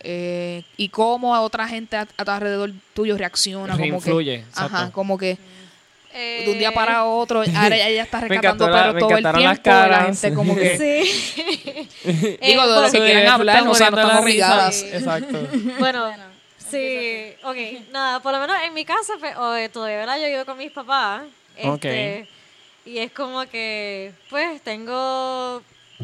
Eh, 0.00 0.62
y 0.76 0.88
cómo 0.88 1.34
a 1.34 1.40
otra 1.40 1.66
gente 1.68 1.96
a, 1.96 2.06
a 2.16 2.24
tu 2.24 2.30
alrededor 2.30 2.72
tuyo 2.94 3.16
reacciona, 3.18 3.72
como 3.72 3.84
que, 3.84 3.90
Reinfluye, 3.90 4.44
ajá, 4.54 4.90
como 4.92 5.18
que 5.18 5.36
Eh, 6.18 6.44
de 6.46 6.52
un 6.52 6.58
día 6.58 6.72
para 6.72 7.04
otro, 7.04 7.42
ahora 7.54 7.76
ella 7.76 8.02
está 8.04 8.20
rescatando 8.20 8.66
me 8.66 8.72
todo 9.00 9.10
el 9.10 9.18
encantaron 9.18 9.42
las 9.44 9.62
tiempo, 9.62 9.88
la 9.90 10.04
gente 10.04 10.32
como 10.34 10.54
que 10.56 10.78
Sí. 10.78 11.88
Digo, 12.40 12.40
de 12.40 12.40
Eh, 12.40 12.54
lo 12.56 12.74
bueno, 12.74 12.90
que 12.92 12.98
quieran 13.00 13.26
hablar, 13.28 13.68
o 13.68 13.74
sea, 13.74 13.90
no 13.90 13.96
risa. 14.02 14.20
obligadas. 14.20 14.82
Exacto. 14.82 15.46
Bueno, 15.78 16.06
Bueno, 16.06 16.24
sí, 16.70 17.34
ok, 17.42 17.90
nada, 17.92 18.20
por 18.20 18.32
lo 18.32 18.40
menos 18.40 18.56
en 18.62 18.74
mi 18.74 18.84
casa 18.84 19.14
pues, 19.18 19.34
o, 19.36 19.54
todavía 19.70 19.98
¿verdad? 19.98 20.18
yo 20.20 20.26
vivo 20.28 20.44
con 20.44 20.58
mis 20.58 20.72
papás. 20.72 21.22
Este, 21.56 22.28
Y 22.84 22.98
es 22.98 23.10
como 23.12 23.44
que, 23.46 24.12
pues, 24.30 24.60
tengo 24.62 25.62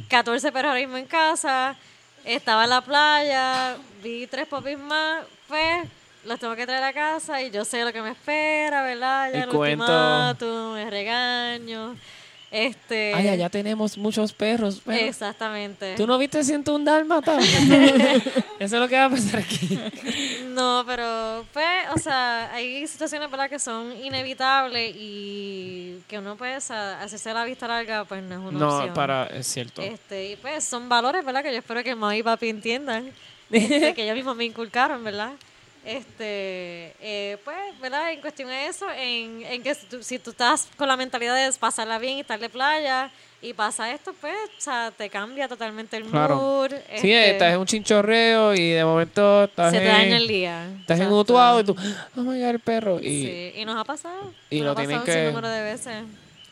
14 0.09 0.51
perros 0.53 0.71
ahora 0.71 0.81
mismo 0.81 0.97
en 0.97 1.07
casa, 1.07 1.77
estaba 2.25 2.65
en 2.65 2.71
la 2.71 2.81
playa, 2.81 3.77
vi 4.03 4.27
tres 4.27 4.47
popis 4.47 4.79
más, 4.79 5.25
pues, 5.49 5.87
los 6.25 6.39
tengo 6.41 6.55
que 6.57 6.67
traer 6.67 6.85
a 6.85 6.93
casa 6.93 7.43
y 7.43 7.51
yo 7.51 7.65
sé 7.65 7.85
lo 7.85 7.93
que 7.93 8.01
me 8.01 8.11
espera, 8.11 8.83
¿verdad? 8.85 9.31
Ya 9.33 9.39
El 9.39 9.43
el, 9.45 9.49
cuento. 9.51 9.83
ultimátum, 9.85 10.77
el 10.77 10.91
regaño, 10.91 11.97
este... 12.53 13.15
Ay, 13.15 13.29
allá 13.29 13.49
tenemos 13.49 13.97
muchos 13.99 14.33
perros. 14.33 14.83
pero- 14.85 15.07
Exactamente. 15.07 15.95
¿Tú 15.97 16.07
no 16.07 16.19
viste 16.19 16.45
101 16.45 16.85
dálmata? 16.85 17.39
Eso 18.61 18.77
es 18.77 18.81
lo 18.81 18.89
que 18.89 18.97
va 18.97 19.07
a 19.07 19.11
pasar 19.11 19.41
aquí. 19.41 19.79
No, 20.49 20.85
pero 20.87 21.45
pues, 21.53 21.67
o 21.95 21.99
sea, 21.99 22.53
hay 22.53 22.87
situaciones 22.87 23.31
¿verdad? 23.31 23.49
que 23.49 23.59
son 23.59 23.93
inevitables 24.05 24.95
y 24.97 25.99
que 26.09 26.19
uno 26.19 26.37
pues 26.37 26.71
a- 26.71 27.01
hacerse 27.03 27.31
a 27.31 27.35
la 27.35 27.45
vista 27.45 27.67
larga 27.67 28.05
pues 28.05 28.23
no 28.23 28.35
es 28.35 28.41
una 28.41 28.59
No, 28.59 28.77
opción. 28.77 28.95
para, 28.95 29.27
es 29.29 29.47
cierto. 29.47 29.81
Este, 29.83 30.33
y 30.33 30.37
pues 30.37 30.63
son 30.65 30.89
valores, 30.89 31.25
¿verdad? 31.25 31.43
Que 31.43 31.53
yo 31.53 31.59
espero 31.59 31.83
que 31.83 31.95
mamá 31.95 32.17
y 32.17 32.23
papi 32.23 32.49
entiendan, 32.51 33.11
este, 33.51 33.95
que 33.95 34.05
ellos 34.05 34.15
mismos 34.17 34.37
me 34.37 34.45
inculcaron, 34.45 35.03
¿verdad? 35.03 35.33
Este, 35.85 36.95
eh, 37.01 37.39
pues, 37.45 37.57
¿verdad? 37.81 38.13
En 38.13 38.21
cuestión 38.21 38.49
de 38.49 38.67
eso, 38.67 38.87
en, 38.91 39.43
en 39.45 39.63
que 39.63 39.75
si 39.75 39.87
tú, 39.87 40.03
si 40.03 40.19
tú 40.19 40.31
estás 40.31 40.69
con 40.77 40.87
la 40.89 40.97
mentalidad 40.97 41.35
de 41.35 41.53
pasarla 41.59 41.99
bien 41.99 42.19
y 42.19 42.21
estar 42.21 42.39
de 42.39 42.49
playa 42.49 43.11
y 43.41 43.53
pasa 43.53 43.93
esto, 43.93 44.15
pues, 44.21 44.35
o 44.57 44.61
sea, 44.61 44.93
te 44.97 45.11
cambia 45.11 45.49
totalmente 45.49 45.97
el 45.97 46.05
Claro. 46.05 46.37
mood. 46.37 46.71
Sí, 47.01 47.13
este, 47.13 47.31
estás 47.33 47.53
en 47.55 47.59
un 47.61 47.67
chinchorreo 47.67 48.55
y 48.55 48.71
de 48.71 48.85
momento 48.85 49.45
estás 49.45 49.73
se 49.73 49.81
te 49.81 49.87
en, 49.87 49.93
daña 49.93 50.17
el 50.17 50.29
día. 50.29 50.69
Estás 50.81 51.01
en 51.01 51.09
mutuado 51.09 51.61
y 51.61 51.65
tú, 51.65 51.77
oh 52.17 52.21
my 52.21 52.39
god, 52.41 52.49
el 52.51 52.61
perro. 52.61 53.01
Y 53.01 53.03
Sí, 53.05 53.53
y 53.57 53.65
nos 53.65 53.77
ha 53.77 53.85
pasado. 53.85 54.33
y 54.51 54.59
nos 54.61 54.67
lo 54.67 54.71
ha 54.71 54.75
pasado 54.75 54.87
tienen 54.89 54.99
un 55.01 55.05
que- 55.05 55.13
sinnúmero 55.13 55.49
de 55.49 55.63
veces. 55.63 55.95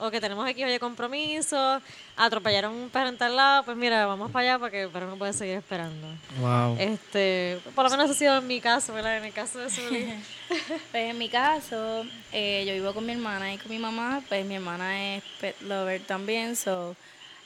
O 0.00 0.10
que 0.10 0.20
tenemos 0.20 0.48
aquí 0.48 0.64
oye 0.64 0.80
compromiso, 0.80 1.80
atropellaron 2.16 2.74
un 2.74 2.88
perro 2.88 3.08
en 3.08 3.18
tal 3.18 3.36
lado, 3.36 3.64
pues 3.64 3.76
mira, 3.76 4.06
vamos 4.06 4.30
para 4.30 4.42
allá 4.54 4.58
porque 4.58 4.82
el 4.82 4.88
perro 4.88 5.06
no 5.08 5.16
puede 5.16 5.32
seguir 5.32 5.56
esperando. 5.56 6.06
wow. 6.40 6.76
Este, 6.78 7.58
por 7.74 7.84
lo 7.84 7.90
menos 7.90 8.10
ha 8.10 8.14
sido 8.14 8.38
en 8.38 8.46
mi 8.46 8.60
caso, 8.60 8.94
¿verdad? 8.94 9.18
En 9.18 9.24
el 9.24 9.32
caso 9.32 9.58
de 9.58 9.70
Zully. 9.70 10.06
Pues 10.90 11.10
en 11.10 11.16
mi 11.16 11.28
caso, 11.28 12.04
eh, 12.32 12.64
yo 12.66 12.72
vivo 12.72 12.92
con 12.92 13.06
mi 13.06 13.12
hermana 13.12 13.54
y 13.54 13.58
con 13.58 13.70
mi 13.70 13.78
mamá, 13.78 14.20
pues 14.28 14.44
mi 14.44 14.56
hermana 14.56 15.14
es 15.16 15.22
pet 15.40 15.60
lover 15.62 16.00
también, 16.02 16.56
so 16.56 16.96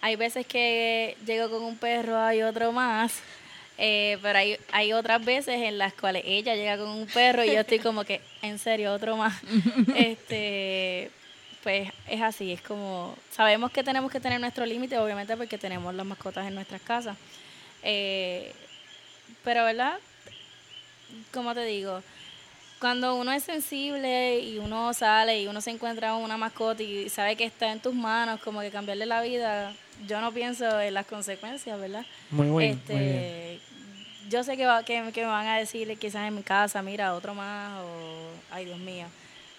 hay 0.01 0.17
veces 0.17 0.47
que 0.47 1.17
llego 1.27 1.51
con 1.51 1.63
un 1.63 1.77
perro, 1.77 2.19
hay 2.19 2.43
otro 2.43 2.73
más, 2.73 3.21
Eh, 3.77 4.19
pero 4.23 4.39
hay, 4.39 4.57
hay 4.71 4.93
otras 4.93 5.25
veces 5.25 5.57
en 5.61 5.79
las 5.79 5.93
cuales 5.95 6.23
ella 6.27 6.55
llega 6.55 6.79
con 6.79 6.89
un 6.89 7.07
perro 7.09 7.43
y 7.43 7.49
yo 7.53 7.61
estoy 7.61 7.81
como 7.81 8.05
que, 8.05 8.21
en 8.41 8.59
serio, 8.61 8.93
otro 8.93 9.17
más. 9.17 9.35
este, 9.97 11.11
pues 11.65 11.91
es 12.11 12.21
así, 12.21 12.53
es 12.53 12.61
como, 12.61 13.17
sabemos 13.31 13.73
que 13.73 13.83
tenemos 13.83 14.13
que 14.13 14.21
tener 14.21 14.39
nuestro 14.39 14.67
límite, 14.67 14.99
obviamente 14.99 15.35
porque 15.35 15.57
tenemos 15.57 15.95
las 15.95 16.05
mascotas 16.05 16.47
en 16.47 16.55
nuestras 16.55 16.83
casas. 16.83 17.17
Eh, 17.83 18.53
pero, 19.43 19.65
¿verdad? 19.65 19.95
Como 21.33 21.55
te 21.55 21.65
digo, 21.65 22.03
cuando 22.81 23.15
uno 23.15 23.33
es 23.33 23.45
sensible 23.45 24.41
y 24.41 24.59
uno 24.59 24.93
sale 24.93 25.41
y 25.41 25.47
uno 25.47 25.63
se 25.63 25.71
encuentra 25.71 26.15
una 26.17 26.37
mascota 26.37 26.83
y 26.83 27.09
sabe 27.09 27.35
que 27.35 27.45
está 27.45 27.73
en 27.73 27.81
tus 27.81 27.95
manos, 27.95 28.41
como 28.41 28.61
que 28.61 28.71
cambiarle 28.71 29.07
la 29.07 29.23
vida, 29.23 29.73
yo 30.07 30.21
no 30.21 30.33
pienso 30.33 30.79
en 30.83 30.93
las 30.93 31.07
consecuencias, 31.07 31.81
¿verdad? 31.81 32.05
Muy 32.31 32.49
bueno. 32.49 32.75
Este, 32.75 32.93
muy 32.93 33.03
bien. 33.03 33.61
Yo 34.29 34.45
sé 34.45 34.59
que, 34.59 34.67
va, 34.67 34.85
que, 34.85 35.03
que 35.15 35.21
me 35.23 35.29
van 35.29 35.47
a 35.47 35.57
decir 35.57 35.99
quizás 35.99 36.29
en 36.29 36.35
mi 36.35 36.43
casa, 36.43 36.83
mira, 36.83 37.15
otro 37.15 37.35
más, 37.35 37.81
o 37.81 38.29
ay 38.51 38.67
Dios 38.67 38.79
mío. 38.79 39.07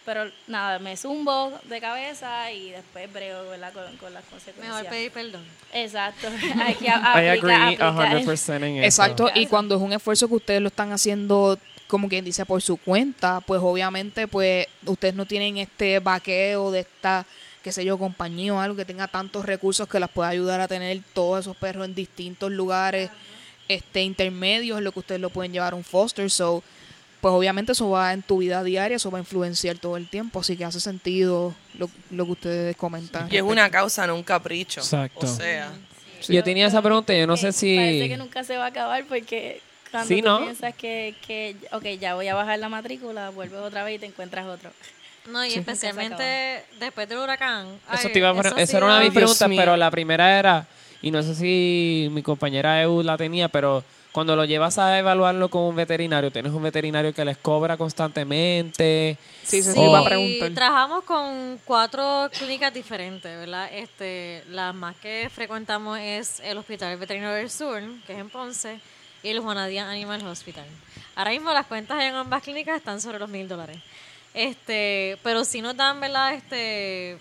Pero 0.06 0.30
nada, 0.48 0.78
me 0.78 0.96
zumbo 0.96 1.52
de 1.64 1.82
cabeza 1.82 2.52
y 2.52 2.70
después 2.70 3.12
brego 3.12 3.50
¿verdad? 3.50 3.74
Con, 3.74 3.98
con 3.98 4.14
las 4.14 4.24
consecuencias. 4.26 4.76
Mejor 4.76 4.90
pedir 4.90 5.12
perdón. 5.12 5.44
Exacto. 5.74 6.28
Hay 6.64 6.76
que 6.76 6.90
a- 6.90 6.98
I 7.24 7.28
aplica- 7.30 7.32
agree 7.68 7.76
aplica- 7.76 7.92
100% 7.92 8.56
en 8.68 8.78
eso. 8.78 8.86
Exacto, 8.86 9.30
y 9.34 9.48
cuando 9.48 9.76
es 9.76 9.82
un 9.82 9.94
esfuerzo 9.94 10.28
que 10.28 10.36
ustedes 10.36 10.62
lo 10.62 10.68
están 10.68 10.92
haciendo, 10.92 11.58
como 11.88 12.08
quien 12.08 12.24
dice, 12.24 12.46
por 12.46 12.62
su 12.62 12.78
cuenta, 12.78 13.42
pues 13.42 13.60
obviamente, 13.64 14.28
pues 14.28 14.68
ustedes 14.86 15.16
no 15.16 15.26
tienen 15.26 15.58
este 15.58 16.00
vaqueo 16.00 16.70
de 16.72 16.82
esta, 16.82 17.26
qué 17.64 17.72
sé 17.72 17.84
yo, 17.84 17.98
compañía 17.98 18.54
o 18.54 18.60
algo 18.60 18.76
que 18.76 18.86
tenga 18.86 19.08
tantos 19.08 19.44
recursos 19.46 19.88
que 19.88 20.00
las 20.00 20.10
pueda 20.12 20.30
ayudar 20.30 20.62
a 20.62 20.68
tener 20.68 21.00
todos 21.14 21.40
esos 21.42 21.58
perros 21.58 21.84
en 21.86 21.96
distintos 21.96 22.52
lugares, 22.52 23.10
este 23.68 24.04
intermedios, 24.04 24.82
lo 24.82 24.92
que 24.92 25.00
ustedes 25.00 25.20
lo 25.22 25.32
pueden 25.32 25.52
llevar 25.52 25.74
a 25.74 25.76
un 25.76 25.84
foster, 25.84 26.30
so 26.30 26.64
pues 27.26 27.34
obviamente 27.34 27.72
eso 27.72 27.90
va 27.90 28.14
en 28.14 28.22
tu 28.22 28.38
vida 28.38 28.64
diaria, 28.64 28.98
eso 28.98 29.10
va 29.10 29.18
a 29.18 29.22
influenciar 29.22 29.80
todo 29.80 29.98
el 29.98 30.08
tiempo, 30.08 30.42
así 30.42 30.56
que 30.56 30.64
hace 30.64 30.80
sentido 30.80 31.56
lo, 31.74 31.90
lo 32.12 32.26
que 32.26 32.32
ustedes 32.34 32.78
comentan. 32.78 33.28
Y 33.32 33.38
es 33.38 33.42
una 33.42 33.68
causa, 33.72 34.06
no 34.06 34.14
un 34.14 34.22
capricho. 34.22 34.82
Exacto. 34.82 35.26
O 35.26 35.28
sea, 35.28 35.74
Yo 36.28 36.44
tenía 36.44 36.68
esa 36.68 36.84
pregunta, 36.84 37.16
yo 37.16 37.26
no 37.26 37.36
sé 37.36 37.48
Eh, 37.48 37.76
Parece 37.78 38.04
si... 38.04 38.10
que 38.10 38.18
nunca 38.18 38.44
se 38.44 38.58
va 38.58 38.66
a 38.66 38.68
acabar 38.68 39.04
porque 39.06 39.60
cuando 39.90 40.08
Sí, 40.08 40.22
tú 40.22 40.28
¿no? 40.28 40.38
piensas 40.44 40.76
que, 40.76 41.16
que, 41.26 41.56
ok, 41.72 41.84
ya 42.00 42.14
voy 42.14 42.28
a 42.28 42.36
bajar 42.36 42.60
la 42.60 42.70
matrícula, 42.70 43.32
vuelves 43.32 43.58
otra 43.60 43.84
vez 43.84 43.96
y 43.96 44.00
te 44.02 44.06
encuentras 44.06 44.46
otro. 44.46 44.70
No, 45.28 45.44
y 45.44 45.56
especialmente 45.56 46.64
después 46.80 47.10
del 47.10 47.18
huracán. 47.18 47.66
Eso, 47.92 48.08
Ay, 48.08 48.14
te 48.14 48.20
iba 48.20 48.30
a 48.30 48.36
pre- 48.36 48.50
eso 48.50 48.58
esa 48.60 48.78
era 48.78 48.86
una 48.86 49.00
de 49.00 49.06
mis 49.06 49.14
preguntas, 49.16 49.50
pero 49.56 49.76
la 49.76 49.90
primera 49.90 50.38
era, 50.38 50.68
y 51.02 51.10
no 51.10 51.24
sé 51.24 51.34
si 51.34 52.08
mi 52.12 52.22
compañera 52.22 52.84
Eu 52.84 53.02
la 53.02 53.18
tenía, 53.18 53.48
pero 53.50 53.84
cuando 54.16 54.38
lo 54.38 54.46
llevas 54.46 54.78
a 54.78 54.98
evaluarlo 54.98 55.50
con 55.50 55.64
un 55.64 55.76
veterinario, 55.76 56.32
tienes 56.32 56.54
un 56.54 56.64
veterinario 56.64 57.14
que 57.14 57.26
les 57.26 57.38
cobra 57.38 57.76
constantemente. 57.76 59.18
Sí, 59.44 59.62
se 59.62 59.74
Sí, 59.74 59.78
te 59.78 59.86
iba 59.86 60.00
a 60.00 60.06
preguntar. 60.06 60.54
trabajamos 60.54 61.04
con 61.04 61.60
cuatro 61.66 62.30
clínicas 62.32 62.74
diferentes, 62.74 63.38
¿verdad? 63.38 63.68
Este, 63.74 64.42
las 64.52 64.74
más 64.74 64.96
que 64.96 65.30
frecuentamos 65.30 66.00
es 66.00 66.40
el 66.40 66.58
Hospital 66.58 66.96
Veterinario 66.98 67.36
del 67.36 67.50
Sur, 67.50 67.82
que 68.08 68.14
es 68.14 68.20
en 68.20 68.30
Ponce, 68.30 68.80
y 69.22 69.28
el 69.28 69.42
Juana 69.42 69.68
Díaz 69.68 69.90
Animal 69.90 70.26
Hospital. 70.28 70.66
Ahora 71.18 71.32
mismo 71.32 71.52
las 71.52 71.66
cuentas 71.66 72.02
en 72.02 72.16
ambas 72.16 72.42
clínicas 72.42 72.78
están 72.78 73.02
sobre 73.02 73.20
los 73.20 73.28
mil 73.28 73.50
dólares. 73.50 73.80
Este, 74.34 75.18
pero 75.24 75.44
si 75.44 75.62
nos 75.62 75.76
dan, 75.76 76.00
¿verdad? 76.00 76.36
Este, 76.36 77.18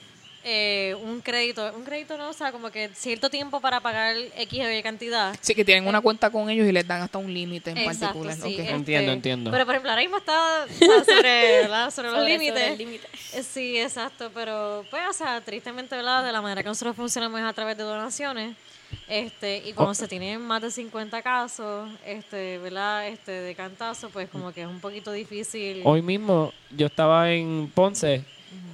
eh, 0.46 0.94
un 1.02 1.22
crédito, 1.22 1.72
un 1.74 1.84
crédito 1.84 2.18
no, 2.18 2.28
o 2.28 2.32
sea, 2.34 2.52
como 2.52 2.70
que 2.70 2.90
cierto 2.94 3.30
tiempo 3.30 3.60
para 3.62 3.80
pagar 3.80 4.14
X 4.36 4.60
o 4.60 4.70
Y 4.70 4.82
cantidad. 4.82 5.34
Sí, 5.40 5.54
que 5.54 5.64
tienen 5.64 5.86
una 5.88 6.02
cuenta 6.02 6.28
con 6.30 6.50
ellos 6.50 6.66
y 6.68 6.72
les 6.72 6.86
dan 6.86 7.00
hasta 7.00 7.16
un 7.16 7.32
límite 7.32 7.70
en 7.70 7.78
Exacto, 7.78 8.20
particular. 8.22 8.36
sí, 8.36 8.60
este, 8.60 8.70
Entiendo, 8.74 9.12
entiendo. 9.12 9.50
Pero 9.50 9.64
por 9.64 9.74
ejemplo, 9.74 9.90
ahora 9.90 10.02
mismo 10.02 10.18
está, 10.18 10.66
está 10.68 11.04
sobre, 11.04 11.62
¿verdad? 11.62 11.90
sobre 11.90 12.10
los 12.12 12.26
límites. 12.28 12.80
Eh, 13.32 13.42
Sí, 13.42 13.78
exacto, 13.78 14.30
pero 14.34 14.84
pues, 14.90 15.02
o 15.08 15.12
sea, 15.12 15.40
tristemente, 15.40 15.96
¿verdad? 15.96 16.24
De 16.24 16.30
la 16.30 16.42
manera 16.42 16.62
que 16.62 16.68
nosotros 16.68 16.94
funcionamos 16.94 17.40
es 17.40 17.46
a 17.46 17.52
través 17.52 17.76
de 17.76 17.82
donaciones. 17.84 18.54
Este, 19.08 19.62
y 19.66 19.72
cuando 19.72 19.94
se 19.94 20.06
tienen 20.06 20.40
más 20.40 20.62
de 20.62 20.70
50 20.70 21.20
casos, 21.22 21.90
este, 22.06 22.58
¿verdad? 22.58 23.08
Este, 23.08 23.32
de 23.32 23.54
cantazo, 23.54 24.10
pues 24.10 24.28
como 24.28 24.52
que 24.52 24.60
es 24.62 24.66
un 24.68 24.80
poquito 24.80 25.10
difícil. 25.10 25.80
Hoy 25.84 26.02
mismo 26.02 26.52
yo 26.70 26.86
estaba 26.86 27.30
en 27.32 27.70
Ponce 27.74 28.24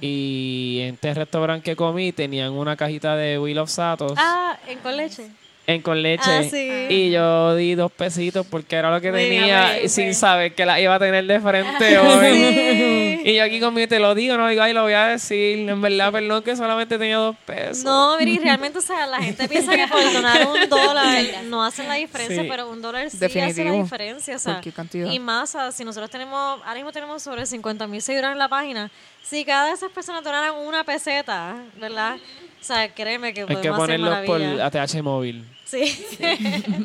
y 0.01 0.79
en 0.81 0.95
este 0.95 1.13
restaurante 1.13 1.63
que 1.63 1.75
comí 1.75 2.11
tenían 2.11 2.51
una 2.53 2.75
cajita 2.75 3.15
de 3.15 3.37
Will 3.39 3.57
of 3.59 3.69
Satos 3.69 4.13
Ah, 4.17 4.57
en 4.67 4.79
con 4.79 4.97
leche. 4.97 5.27
en 5.67 5.81
con 5.81 6.01
leche 6.01 6.23
Ah, 6.25 6.43
sí. 6.43 6.69
y 6.89 7.11
yo 7.11 7.55
di 7.55 7.75
dos 7.75 7.91
pesitos 7.91 8.45
porque 8.49 8.75
era 8.75 8.89
lo 8.91 8.99
que 8.99 9.11
tenía 9.11 9.87
sin 9.87 10.13
saber 10.15 10.53
que 10.55 10.65
la 10.65 10.79
iba 10.81 10.95
a 10.95 10.99
tener 10.99 11.25
de 11.25 11.39
frente 11.39 11.97
hoy. 11.99 13.10
Y 13.25 13.35
yo 13.35 13.43
aquí 13.43 13.59
conmigo 13.59 13.87
te 13.87 13.99
lo 13.99 14.15
digo, 14.15 14.35
no 14.37 14.47
digo, 14.47 14.61
ay, 14.61 14.73
lo 14.73 14.83
voy 14.83 14.93
a 14.93 15.07
decir. 15.07 15.69
En 15.69 15.81
verdad, 15.81 16.11
perdón 16.11 16.43
que 16.43 16.55
solamente 16.55 16.97
tenía 16.97 17.17
dos 17.17 17.35
pesos. 17.45 17.83
No, 17.83 18.17
Viri, 18.17 18.39
realmente, 18.39 18.79
o 18.79 18.81
sea, 18.81 19.05
la 19.07 19.17
gente 19.21 19.47
piensa 19.47 19.75
que 19.75 19.87
por 19.87 20.01
donar 20.13 20.47
un 20.47 20.69
dólar 20.69 21.23
no 21.45 21.63
hacen 21.63 21.87
la 21.87 21.95
diferencia, 21.95 22.41
Sí. 22.41 22.47
pero 22.49 22.69
un 22.69 22.81
dólar 22.81 23.09
sí 23.09 23.17
hace 23.39 23.63
la 23.63 23.71
diferencia, 23.71 24.35
o 24.35 24.39
sea, 24.39 24.61
cantidad. 24.75 25.11
y 25.11 25.19
más, 25.19 25.49
o 25.49 25.51
sea, 25.59 25.71
si 25.71 25.83
nosotros 25.85 26.09
tenemos, 26.09 26.61
ahora 26.61 26.75
mismo 26.75 26.91
tenemos 26.91 27.21
sobre 27.21 27.45
50 27.45 27.87
mil 27.87 28.01
seguidores 28.01 28.31
en 28.31 28.39
la 28.39 28.49
página, 28.49 28.89
si 29.23 29.45
cada 29.45 29.67
de 29.67 29.73
esas 29.73 29.91
personas 29.91 30.23
donaran 30.23 30.55
una 30.55 30.83
peseta, 30.83 31.55
¿verdad? 31.79 32.17
O 32.59 32.63
sea, 32.63 32.93
créeme 32.93 33.33
que 33.33 33.41
Hay 33.47 33.55
que 33.57 33.71
ponerlos 33.71 34.25
por. 34.25 34.41
ATH 34.41 35.01
móvil. 35.01 35.43
Sí. 35.65 36.05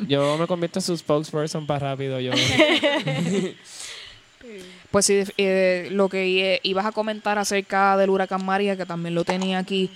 Yo 0.07 0.37
me 0.37 0.47
convierto 0.47 0.79
en 0.79 0.83
su 0.83 0.95
spokesperson 0.97 1.67
para 1.67 1.91
rápido. 1.91 2.19
Yo. 2.19 2.31
Pues 4.91 5.05
sí, 5.05 5.23
eh, 5.37 5.89
lo 5.91 6.09
que 6.09 6.53
eh, 6.55 6.59
ibas 6.63 6.85
a 6.85 6.91
comentar 6.91 7.37
acerca 7.37 7.97
del 7.97 8.09
huracán 8.09 8.45
María, 8.45 8.75
que 8.77 8.85
también 8.85 9.15
lo 9.15 9.23
tenía 9.23 9.59
aquí, 9.59 9.89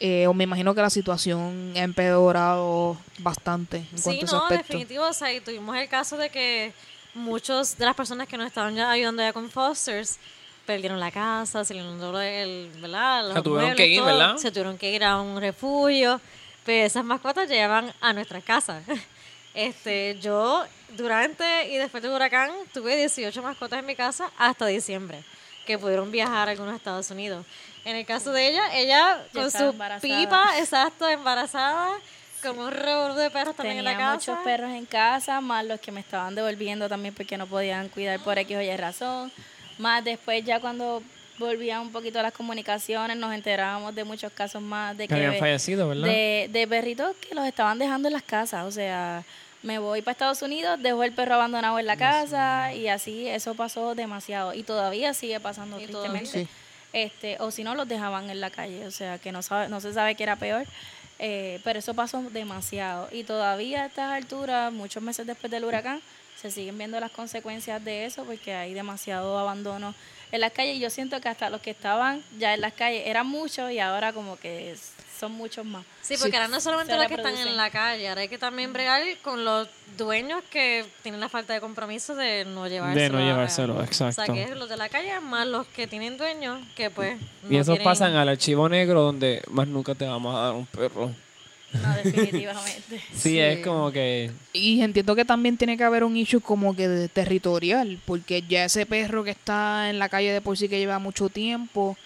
eh, 0.00 0.26
o 0.26 0.34
me 0.34 0.44
imagino 0.44 0.74
que 0.74 0.82
la 0.82 0.90
situación 0.90 1.72
ha 1.76 1.80
empeorado 1.82 2.96
bastante 3.18 3.78
en 3.78 3.98
Sí, 3.98 4.02
cuanto 4.04 4.22
a 4.22 4.26
ese 4.26 4.36
no, 4.36 4.48
definitivo. 4.48 5.04
O 5.08 5.12
sea, 5.12 5.32
y 5.32 5.40
tuvimos 5.40 5.76
el 5.76 5.88
caso 5.88 6.16
de 6.16 6.30
que 6.30 6.72
muchos 7.14 7.78
de 7.78 7.86
las 7.86 7.94
personas 7.94 8.28
que 8.28 8.36
nos 8.36 8.46
estaban 8.46 8.74
ya 8.74 8.90
ayudando 8.90 9.22
ya 9.22 9.32
con 9.32 9.50
fosters 9.50 10.18
perdieron 10.66 11.00
la 11.00 11.10
casa, 11.10 11.64
se 11.64 11.74
inundó 11.74 12.20
el, 12.20 12.70
¿verdad? 12.80 13.24
Los 13.24 13.34
Se 13.34 13.42
tuvieron 13.42 13.68
muebles, 13.68 13.76
que 13.76 13.86
ir, 13.88 13.98
todo, 13.98 14.06
¿verdad? 14.06 14.36
Se 14.36 14.50
tuvieron 14.50 14.78
que 14.78 14.92
ir 14.92 15.04
a 15.04 15.20
un 15.20 15.40
refugio. 15.40 16.20
Pero 16.64 16.84
esas 16.86 17.04
mascotas 17.04 17.48
llegaban 17.48 17.92
a 18.00 18.12
nuestras 18.12 18.42
casas. 18.42 18.82
Este, 19.56 20.18
yo 20.20 20.64
durante 20.96 21.70
y 21.72 21.76
después 21.78 22.02
del 22.02 22.12
huracán 22.12 22.50
tuve 22.74 22.94
18 22.96 23.42
mascotas 23.42 23.78
en 23.78 23.86
mi 23.86 23.94
casa 23.96 24.30
hasta 24.38 24.66
diciembre, 24.66 25.22
que 25.66 25.78
pudieron 25.78 26.10
viajar 26.12 26.48
a 26.48 26.50
algunos 26.52 26.76
Estados 26.76 27.10
Unidos. 27.10 27.44
En 27.86 27.96
el 27.96 28.04
caso 28.04 28.32
de 28.32 28.48
ella, 28.48 28.62
ella 28.76 29.24
Ya 29.24 29.26
con 29.32 29.46
estaba 29.46 29.64
su 29.64 29.70
embarazada. 29.72 30.00
pipa, 30.20 30.58
exacto, 30.58 31.08
embarazada, 31.08 31.88
con 32.42 32.58
un 32.58 32.70
revolú 32.70 33.14
de 33.14 33.30
perros 33.30 33.56
también 33.56 33.78
Tenía 33.78 33.92
en 33.92 33.98
la 33.98 34.04
casa. 34.04 34.32
muchos 34.32 34.44
perros 34.44 34.70
en 34.72 34.84
casa, 34.84 35.40
más 35.40 35.64
los 35.64 35.80
que 35.80 35.90
me 35.90 36.00
estaban 36.00 36.34
devolviendo 36.34 36.86
también 36.88 37.14
porque 37.14 37.38
no 37.38 37.46
podían 37.46 37.88
cuidar 37.88 38.20
por 38.20 38.36
X 38.38 38.56
o 38.58 38.60
Y 38.60 38.76
razón. 38.76 39.32
Más 39.78 40.04
después 40.04 40.44
ya 40.44 40.60
cuando 40.60 41.02
volvían 41.38 41.80
un 41.80 41.92
poquito 41.92 42.20
las 42.20 42.32
comunicaciones, 42.32 43.16
nos 43.16 43.32
enterábamos 43.34 43.94
de 43.94 44.04
muchos 44.04 44.32
casos 44.32 44.60
más 44.60 44.96
de 44.96 45.04
Que 45.08 45.14
que 45.14 45.26
habían 45.26 45.40
fallecido, 45.40 45.88
¿verdad? 45.88 46.08
de, 46.08 46.48
de 46.52 46.66
perritos 46.66 47.16
que 47.16 47.34
los 47.34 47.46
estaban 47.46 47.78
dejando 47.78 48.08
en 48.08 48.14
las 48.14 48.22
casas. 48.22 48.64
O 48.66 48.70
sea, 48.70 49.22
me 49.66 49.78
voy 49.80 50.00
para 50.00 50.12
Estados 50.12 50.42
Unidos, 50.42 50.80
dejo 50.80 51.02
el 51.02 51.12
perro 51.12 51.34
abandonado 51.34 51.78
en 51.78 51.86
la 51.86 51.96
casa 51.96 52.72
y 52.72 52.86
así 52.88 53.26
eso 53.28 53.54
pasó 53.54 53.94
demasiado. 53.96 54.54
Y 54.54 54.62
todavía 54.62 55.12
sigue 55.12 55.40
pasando 55.40 55.80
Y 55.80 55.86
tristemente. 55.86 56.46
Este, 56.92 57.36
o 57.40 57.50
si 57.50 57.64
no, 57.64 57.74
los 57.74 57.88
dejaban 57.88 58.30
en 58.30 58.40
la 58.40 58.50
calle. 58.50 58.86
O 58.86 58.90
sea, 58.90 59.18
que 59.18 59.32
no, 59.32 59.42
sabe, 59.42 59.68
no 59.68 59.80
se 59.80 59.92
sabe 59.92 60.14
qué 60.14 60.22
era 60.22 60.36
peor. 60.36 60.64
Eh, 61.18 61.60
pero 61.64 61.78
eso 61.80 61.94
pasó 61.94 62.22
demasiado. 62.30 63.08
Y 63.10 63.24
todavía 63.24 63.82
a 63.82 63.86
estas 63.86 64.12
alturas, 64.12 64.72
muchos 64.72 65.02
meses 65.02 65.26
después 65.26 65.50
del 65.50 65.64
huracán, 65.64 66.00
se 66.40 66.50
siguen 66.50 66.78
viendo 66.78 67.00
las 67.00 67.10
consecuencias 67.10 67.82
de 67.84 68.04
eso 68.06 68.24
porque 68.24 68.54
hay 68.54 68.72
demasiado 68.74 69.36
abandono 69.38 69.94
en 70.30 70.40
las 70.42 70.52
calles. 70.52 70.76
Y 70.76 70.80
yo 70.80 70.90
siento 70.90 71.20
que 71.20 71.28
hasta 71.28 71.50
los 71.50 71.60
que 71.60 71.70
estaban 71.70 72.22
ya 72.38 72.54
en 72.54 72.60
las 72.60 72.72
calles 72.72 73.02
eran 73.06 73.26
muchos 73.26 73.72
y 73.72 73.80
ahora 73.80 74.12
como 74.12 74.36
que 74.36 74.70
es- 74.72 74.92
son 75.18 75.32
muchos 75.32 75.64
más. 75.64 75.84
Sí, 76.02 76.14
porque 76.20 76.36
ahora 76.36 76.48
no 76.48 76.60
solamente 76.60 76.92
Se 76.92 76.98
los 76.98 77.08
que 77.08 77.14
están 77.14 77.36
en 77.36 77.56
la 77.56 77.70
calle, 77.70 78.08
ahora 78.08 78.20
hay 78.22 78.28
que 78.28 78.38
también 78.38 78.72
bregar 78.72 79.02
con 79.22 79.44
los 79.44 79.68
dueños 79.96 80.42
que 80.50 80.84
tienen 81.02 81.20
la 81.20 81.28
falta 81.28 81.52
de 81.54 81.60
compromiso 81.60 82.14
de 82.14 82.44
no 82.44 82.68
llevárselo. 82.68 83.00
De 83.02 83.10
no 83.10 83.18
a- 83.18 83.32
llevárselo, 83.32 83.76
O 83.76 83.82
exacto. 83.82 84.24
sea, 84.24 84.32
que 84.34 84.42
es 84.44 84.50
los 84.56 84.68
de 84.68 84.76
la 84.76 84.88
calle 84.88 85.18
más 85.20 85.46
los 85.46 85.66
que 85.68 85.86
tienen 85.86 86.16
dueños 86.18 86.60
que 86.76 86.90
pues 86.90 87.18
y 87.48 87.54
no 87.54 87.60
esos 87.60 87.78
pasan 87.80 88.14
al 88.14 88.28
archivo 88.28 88.68
negro 88.68 89.02
donde 89.02 89.42
más 89.48 89.66
nunca 89.68 89.94
te 89.94 90.04
vamos 90.06 90.34
a 90.34 90.38
dar 90.40 90.52
un 90.54 90.66
perro. 90.66 91.10
No, 91.72 91.94
definitivamente. 92.02 93.02
Sí, 93.14 93.38
es 93.38 93.64
como 93.64 93.90
que... 93.90 94.30
Y 94.52 94.80
entiendo 94.82 95.14
que 95.16 95.24
también 95.24 95.56
tiene 95.58 95.76
que 95.76 95.84
haber 95.84 96.04
un 96.04 96.16
issue 96.16 96.40
como 96.40 96.74
que 96.76 96.88
de 96.88 97.08
territorial, 97.08 97.98
porque 98.06 98.42
ya 98.48 98.64
ese 98.64 98.86
perro 98.86 99.24
que 99.24 99.30
está 99.32 99.90
en 99.90 99.98
la 99.98 100.08
calle 100.08 100.32
de 100.32 100.40
por 100.40 100.56
sí 100.56 100.68
que 100.68 100.78
lleva 100.78 100.98
mucho 100.98 101.28
tiempo, 101.28 101.96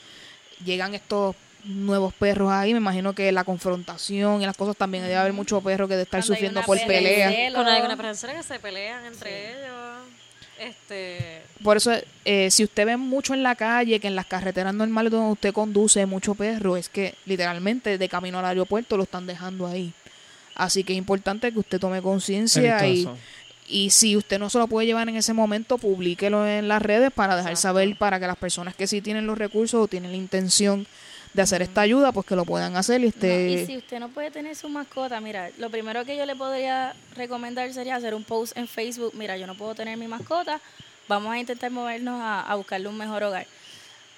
llegan 0.65 0.95
estos 0.95 1.37
nuevos 1.65 2.13
perros 2.15 2.51
ahí. 2.51 2.73
Me 2.73 2.79
imagino 2.79 3.13
que 3.15 3.31
la 3.33 3.45
confrontación 3.45 4.43
y 4.43 4.47
las 4.47 4.57
cosas 4.57 4.77
también 4.77 5.05
debe 5.05 5.17
haber 5.17 5.33
muchos 5.33 5.63
perros 5.63 5.89
que 5.89 5.97
de 5.97 6.03
estar 6.03 6.21
Cuando 6.21 6.33
hay 6.33 6.37
sufriendo 6.37 6.61
una 6.61 6.67
por 6.67 6.79
pelea, 6.79 7.29
peleas. 7.29 7.35
celo. 7.35 7.59
Con 7.59 7.69
algunas 7.69 7.97
personas 7.97 8.37
que 8.37 8.43
se 8.43 8.59
pelean 8.59 9.05
entre 9.05 9.51
ellos. 9.53 9.75
Este. 10.59 11.43
Por 11.63 11.79
eso, 11.79 11.91
eh, 12.25 12.51
si 12.51 12.65
usted 12.65 12.85
ve 12.85 12.97
mucho 12.99 13.33
en 13.33 13.43
la 13.43 13.55
calle, 13.55 13.99
que 13.99 14.09
en 14.09 14.15
las 14.15 14.27
carreteras 14.27 14.75
normales 14.75 15.11
donde 15.11 15.33
usted 15.33 15.53
conduce 15.55 16.05
mucho 16.05 16.35
perro, 16.35 16.77
es 16.77 16.91
que 16.91 17.15
literalmente 17.25 17.97
de 17.97 18.09
camino 18.11 18.39
al 18.39 18.45
aeropuerto 18.45 18.97
lo 18.99 19.05
están 19.05 19.27
dejando 19.27 19.67
ahí. 19.67 19.93
Así 20.55 20.85
que 20.85 20.93
es 20.93 20.99
importante 20.99 21.51
que 21.51 21.59
usted 21.59 21.81
tome 21.81 22.03
conciencia 22.03 22.87
y, 22.87 23.09
y 23.67 23.89
si 23.89 24.17
usted 24.19 24.39
no 24.39 24.51
se 24.51 24.59
lo 24.59 24.67
puede 24.67 24.87
llevar 24.87 25.09
en 25.09 25.17
ese 25.17 25.33
momento, 25.33 25.79
publíquelo 25.79 26.47
en 26.47 26.69
las 26.69 26.83
redes 26.83 27.11
para 27.11 27.37
dejar 27.37 27.53
Exacto. 27.53 27.69
saber 27.69 27.97
para 27.97 28.21
que 28.21 28.27
las 28.27 28.37
personas 28.37 28.75
que 28.75 28.87
sí 28.87 29.01
tienen 29.01 29.27
los 29.27 29.39
recursos 29.39 29.83
o 29.83 29.89
tienen 29.89 30.11
la 30.11 30.19
intención 30.19 30.87
de 31.33 31.43
hacer 31.43 31.63
esta 31.63 31.83
ayuda, 31.83 32.13
pues 32.13 32.27
que 32.27 32.35
lo 32.35 32.45
puedan 32.45 32.77
hacer 32.77 33.01
y 33.01 33.05
No, 33.05 33.09
usted... 33.11 33.47
y 33.49 33.67
si 33.67 33.77
usted 33.77 34.01
no 34.01 34.09
puede 34.09 34.31
tener 34.31 34.57
su 34.57 34.69
mascota, 34.69 35.21
mira, 35.21 35.51
lo 35.59 35.71
primero 35.71 36.05
que 36.05 36.17
yo 36.17 36.27
le 36.27 36.35
podría 36.35 36.95
recomendar 37.15 37.73
sería 37.73 37.97
hacer 37.97 38.15
un 38.15 38.25
post 38.25 38.57
en 38.57 38.67
Facebook, 38.67 39.13
mira, 39.15 39.37
yo 39.37 39.47
no 39.47 39.55
puedo 39.55 39.75
tener 39.75 39.97
mi 39.97 40.09
mascota, 40.09 40.61
vamos 41.07 41.33
a 41.33 41.39
intentar 41.39 41.71
movernos 41.71 42.21
a, 42.21 42.41
a 42.43 42.55
buscarle 42.57 42.89
un 42.89 42.97
mejor 42.97 43.23
hogar. 43.23 43.47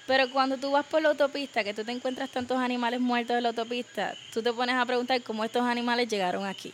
Pero 0.05 0.29
cuando 0.31 0.57
tú 0.57 0.71
vas 0.71 0.85
por 0.85 1.01
la 1.01 1.09
autopista, 1.09 1.63
que 1.63 1.73
tú 1.73 1.83
te 1.83 1.91
encuentras 1.91 2.29
tantos 2.29 2.57
animales 2.57 2.99
muertos 2.99 3.37
en 3.37 3.43
la 3.43 3.49
autopista, 3.49 4.15
tú 4.33 4.41
te 4.41 4.51
pones 4.51 4.75
a 4.75 4.85
preguntar 4.85 5.21
cómo 5.21 5.45
estos 5.45 5.61
animales 5.63 6.09
llegaron 6.09 6.45
aquí. 6.45 6.73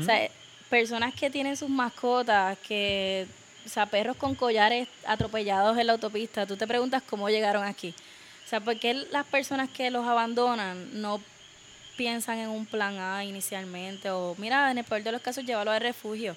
O 0.00 0.04
sea, 0.04 0.28
personas 0.68 1.14
que 1.14 1.30
tienen 1.30 1.56
sus 1.56 1.68
mascotas, 1.68 2.56
que, 2.58 3.26
o 3.66 3.68
sea, 3.68 3.86
perros 3.86 4.16
con 4.16 4.34
collares 4.36 4.86
atropellados 5.04 5.76
en 5.78 5.86
la 5.86 5.94
autopista, 5.94 6.46
tú 6.46 6.56
te 6.56 6.66
preguntas 6.66 7.02
cómo 7.08 7.28
llegaron 7.28 7.64
aquí. 7.64 7.92
O 8.50 8.54
sea, 8.58 8.58
¿por 8.58 8.76
qué 8.80 8.94
las 9.12 9.24
personas 9.26 9.70
que 9.70 9.92
los 9.92 10.04
abandonan 10.04 11.00
no 11.00 11.20
piensan 11.96 12.38
en 12.38 12.48
un 12.48 12.66
plan 12.66 12.98
A 12.98 13.24
inicialmente? 13.24 14.10
O, 14.10 14.34
mira, 14.38 14.72
en 14.72 14.78
el 14.78 14.82
peor 14.82 15.04
de 15.04 15.12
los 15.12 15.22
casos, 15.22 15.44
llévalos 15.44 15.72
al 15.72 15.80
refugio. 15.80 16.34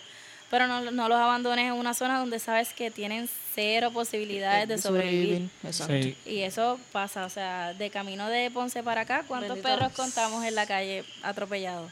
Pero 0.52 0.68
no, 0.68 0.92
no 0.92 1.10
los 1.10 1.18
abandones 1.18 1.66
en 1.66 1.74
una 1.74 1.96
zona 1.96 2.20
donde 2.20 2.38
sabes 2.38 2.72
que 2.72 2.92
tienen 2.92 3.28
cero 3.56 3.90
posibilidades 3.92 4.68
de 4.68 4.78
sobrevivir. 4.78 5.50
Sí. 5.72 6.16
Y 6.28 6.42
eso 6.42 6.80
pasa, 6.92 7.26
o 7.26 7.30
sea, 7.32 7.74
de 7.74 7.90
camino 7.90 8.30
de 8.30 8.52
Ponce 8.52 8.84
para 8.84 9.02
acá, 9.02 9.24
¿cuántos 9.28 9.56
Bendito. 9.56 9.68
perros 9.68 9.92
contamos 9.94 10.46
en 10.46 10.54
la 10.54 10.68
calle 10.68 11.04
atropellados? 11.24 11.92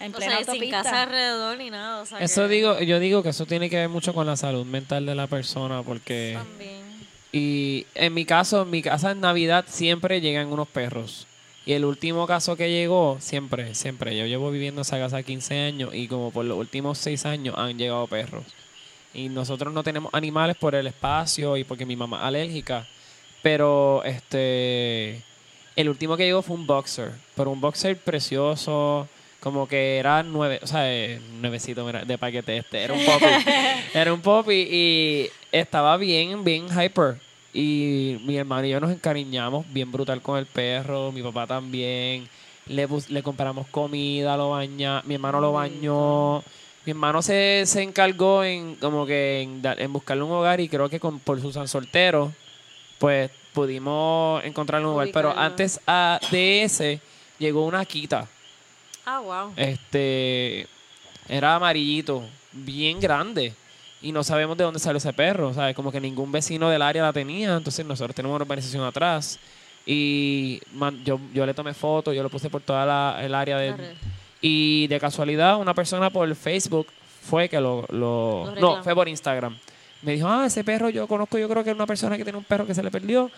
En 0.00 0.12
O 0.12 0.16
plena 0.16 0.42
sea, 0.42 0.52
sin 0.52 0.68
casa 0.68 1.02
alrededor 1.02 1.58
ni 1.58 1.70
nada. 1.70 2.02
O 2.02 2.06
sea, 2.06 2.18
Eso 2.18 2.42
que 2.42 2.48
digo, 2.48 2.80
yo 2.80 2.98
digo 2.98 3.22
que 3.22 3.28
eso 3.28 3.46
tiene 3.46 3.70
que 3.70 3.76
ver 3.76 3.88
mucho 3.88 4.12
con 4.14 4.26
la 4.26 4.36
salud 4.36 4.66
mental 4.66 5.06
de 5.06 5.14
la 5.14 5.28
persona, 5.28 5.84
porque 5.84 6.36
También. 6.36 6.83
Y 7.36 7.84
en 7.96 8.14
mi 8.14 8.24
caso, 8.24 8.62
en 8.62 8.70
mi 8.70 8.80
casa 8.80 9.10
en 9.10 9.20
Navidad 9.20 9.64
siempre 9.66 10.20
llegan 10.20 10.52
unos 10.52 10.68
perros. 10.68 11.26
Y 11.66 11.72
el 11.72 11.84
último 11.84 12.28
caso 12.28 12.54
que 12.54 12.70
llegó, 12.70 13.16
siempre, 13.18 13.74
siempre, 13.74 14.16
yo 14.16 14.24
llevo 14.24 14.52
viviendo 14.52 14.82
en 14.82 14.82
esa 14.82 15.00
casa 15.00 15.20
15 15.20 15.58
años 15.58 15.90
y 15.92 16.06
como 16.06 16.30
por 16.30 16.44
los 16.44 16.56
últimos 16.56 16.96
6 16.98 17.26
años 17.26 17.56
han 17.58 17.76
llegado 17.76 18.06
perros. 18.06 18.44
Y 19.12 19.30
nosotros 19.30 19.74
no 19.74 19.82
tenemos 19.82 20.14
animales 20.14 20.56
por 20.56 20.76
el 20.76 20.86
espacio 20.86 21.56
y 21.56 21.64
porque 21.64 21.84
mi 21.84 21.96
mamá 21.96 22.18
es 22.18 22.22
alérgica. 22.22 22.86
Pero 23.42 24.04
este 24.04 25.20
el 25.74 25.88
último 25.88 26.16
que 26.16 26.26
llegó 26.26 26.40
fue 26.40 26.54
un 26.54 26.68
boxer, 26.68 27.10
pero 27.34 27.50
un 27.50 27.60
boxer 27.60 27.96
precioso, 27.96 29.08
como 29.40 29.66
que 29.66 29.98
era 29.98 30.22
nueve, 30.22 30.60
o 30.62 30.68
sea, 30.68 30.88
eh, 30.88 31.20
nuevecito 31.40 31.84
de 31.84 32.16
paquete 32.16 32.58
este, 32.58 32.84
era 32.84 32.94
un 32.94 33.04
poppy. 33.04 33.26
era 33.94 34.14
un 34.14 34.20
poppy 34.20 34.68
y 34.70 35.30
estaba 35.50 35.96
bien, 35.96 36.44
bien 36.44 36.68
hyper. 36.68 37.23
Y 37.54 38.20
mi 38.24 38.36
hermano 38.36 38.66
y 38.66 38.70
yo 38.70 38.80
nos 38.80 38.90
encariñamos 38.90 39.64
bien 39.72 39.92
brutal 39.92 40.20
con 40.20 40.38
el 40.38 40.46
perro, 40.46 41.12
mi 41.12 41.22
papá 41.22 41.46
también. 41.46 42.28
Le, 42.66 42.88
le 43.08 43.22
compramos 43.22 43.68
comida, 43.68 44.36
lo 44.36 44.50
baña, 44.50 45.02
mi 45.06 45.14
hermano 45.14 45.40
lo 45.40 45.52
bañó. 45.52 46.42
Mi 46.84 46.90
hermano 46.90 47.22
se, 47.22 47.62
se 47.64 47.82
encargó 47.82 48.42
en 48.42 48.74
como 48.74 49.06
que 49.06 49.42
en, 49.42 49.62
en 49.64 49.92
buscarle 49.92 50.24
un 50.24 50.32
hogar 50.32 50.60
y 50.60 50.68
creo 50.68 50.90
que 50.90 50.98
con, 50.98 51.20
por 51.20 51.40
su 51.40 51.52
San 51.52 51.68
Soltero, 51.68 52.32
pues 52.98 53.30
pudimos 53.52 54.44
encontrarle 54.44 54.88
un 54.88 54.94
hogar. 54.94 55.08
Pero 55.12 55.38
antes 55.38 55.80
ah, 55.86 56.18
de 56.32 56.64
ese 56.64 57.00
llegó 57.38 57.64
una 57.64 57.84
quita. 57.84 58.26
Ah, 59.06 59.20
wow. 59.20 59.52
Este 59.56 60.66
era 61.28 61.54
amarillito, 61.54 62.24
bien 62.52 62.98
grande. 62.98 63.54
Y 64.04 64.12
no 64.12 64.22
sabemos 64.22 64.56
de 64.58 64.64
dónde 64.64 64.78
salió 64.80 64.98
ese 64.98 65.12
perro, 65.12 65.54
¿sabes? 65.54 65.74
Como 65.74 65.90
que 65.90 66.00
ningún 66.00 66.30
vecino 66.30 66.68
del 66.68 66.82
área 66.82 67.02
la 67.02 67.12
tenía. 67.12 67.56
Entonces 67.56 67.86
nosotros 67.86 68.14
tenemos 68.14 68.36
una 68.36 68.44
urbanización 68.44 68.84
atrás. 68.84 69.38
Y 69.86 70.60
man- 70.74 71.02
yo, 71.04 71.18
yo 71.32 71.44
le 71.46 71.54
tomé 71.54 71.72
fotos, 71.74 72.14
yo 72.14 72.22
lo 72.22 72.28
puse 72.30 72.50
por 72.50 72.60
toda 72.62 72.84
la, 72.86 73.18
el 73.24 73.34
área 73.34 73.56
de... 73.58 73.74
Y 74.40 74.86
de 74.88 75.00
casualidad 75.00 75.58
una 75.58 75.72
persona 75.74 76.10
por 76.10 76.32
Facebook 76.34 76.86
fue 77.22 77.48
que 77.48 77.58
lo... 77.60 77.86
lo- 77.90 78.52
Lo 78.54 78.60
no, 78.60 78.82
fue 78.84 78.94
por 78.94 79.08
Instagram. 79.08 79.56
Me 80.02 80.12
dijo, 80.12 80.28
ah, 80.28 80.44
ese 80.46 80.62
perro 80.64 80.90
yo 80.90 81.06
conozco, 81.06 81.38
yo 81.38 81.48
creo 81.48 81.64
que 81.64 81.70
era 81.70 81.76
una 81.76 81.86
persona 81.86 82.16
que 82.18 82.24
tiene 82.24 82.36
un 82.38 82.44
perro 82.44 82.66
que 82.66 82.74
se 82.74 82.82
le 82.82 82.90
perdió. 82.90 83.30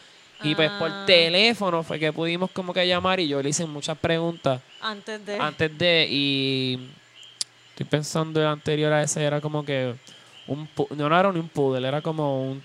Y 0.43 0.55
pues 0.57 0.69
por 0.73 0.91
Ah. 0.91 1.05
teléfono 1.07 1.83
fue 1.85 1.99
que 2.01 2.13
pudimos 2.13 2.51
como 2.51 2.75
que 2.75 2.87
llamar 2.87 3.21
y 3.21 3.29
yo 3.29 3.41
le 3.43 3.51
hice 3.51 3.65
muchas 3.67 3.97
preguntas 3.97 4.61
Antes 4.83 5.25
de. 5.25 5.39
antes 5.39 5.79
de 5.79 6.09
y 6.11 6.89
estoy 7.71 7.87
pensando 7.87 8.41
el 8.41 8.47
anterior 8.49 8.93
a 8.93 9.03
ese 9.03 9.23
era 9.25 9.41
como 9.41 9.65
que 9.65 9.95
un 10.49 10.69
no 10.97 11.07
era 11.07 11.33
ni 11.33 11.39
un 11.41 11.49
poodle 11.49 11.87
era 11.89 12.01
como 12.03 12.43
un, 12.51 12.63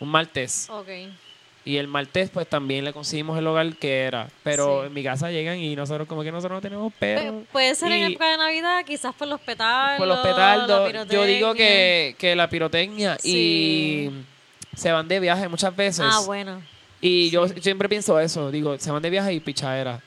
un 0.00 0.08
maltés 0.08 0.68
y 1.64 1.76
el 1.78 1.88
maltés 1.88 2.30
pues 2.30 2.48
también 2.48 2.84
le 2.84 2.92
conseguimos 2.92 3.36
el 3.38 3.46
hogar 3.46 3.74
que 3.76 4.02
era 4.02 4.28
pero 4.44 4.82
Sí. 4.82 4.86
en 4.86 4.94
mi 4.94 5.02
casa 5.02 5.30
llegan 5.30 5.58
y 5.58 5.74
nosotros 5.74 6.06
como 6.06 6.22
que 6.22 6.30
nosotros 6.30 6.56
no 6.58 6.60
tenemos 6.60 6.92
Pu- 6.92 6.96
perros 6.98 7.42
puede 7.50 7.74
ser 7.74 7.90
en 7.92 8.04
época 8.12 8.30
de 8.30 8.36
Navidad, 8.36 8.84
quizás 8.86 9.14
por 9.14 9.26
los 9.28 9.40
petardos. 9.40 9.98
por 9.98 10.06
los 10.06 10.16
la 10.18 10.22
petardos 10.22 11.08
yo 11.08 11.24
digo 11.24 11.54
que, 11.54 12.14
que 12.18 12.36
la 12.36 12.48
pirotecnia 12.48 13.16
Sí. 13.20 14.10
y 14.12 14.76
se 14.76 14.92
van 14.92 15.08
de 15.08 15.18
viaje 15.20 15.48
muchas 15.48 15.74
veces 15.74 16.04
Ah, 16.08 16.20
bueno. 16.26 16.62
Y 17.00 17.28
yo 17.30 17.46
siempre 17.48 17.88
pienso 17.88 18.18
eso, 18.20 18.50
digo, 18.50 18.78
se 18.78 18.90
van 18.90 19.02
de 19.02 19.10
viaje 19.10 19.32
y 19.34 19.40
pichadera. 19.40 20.00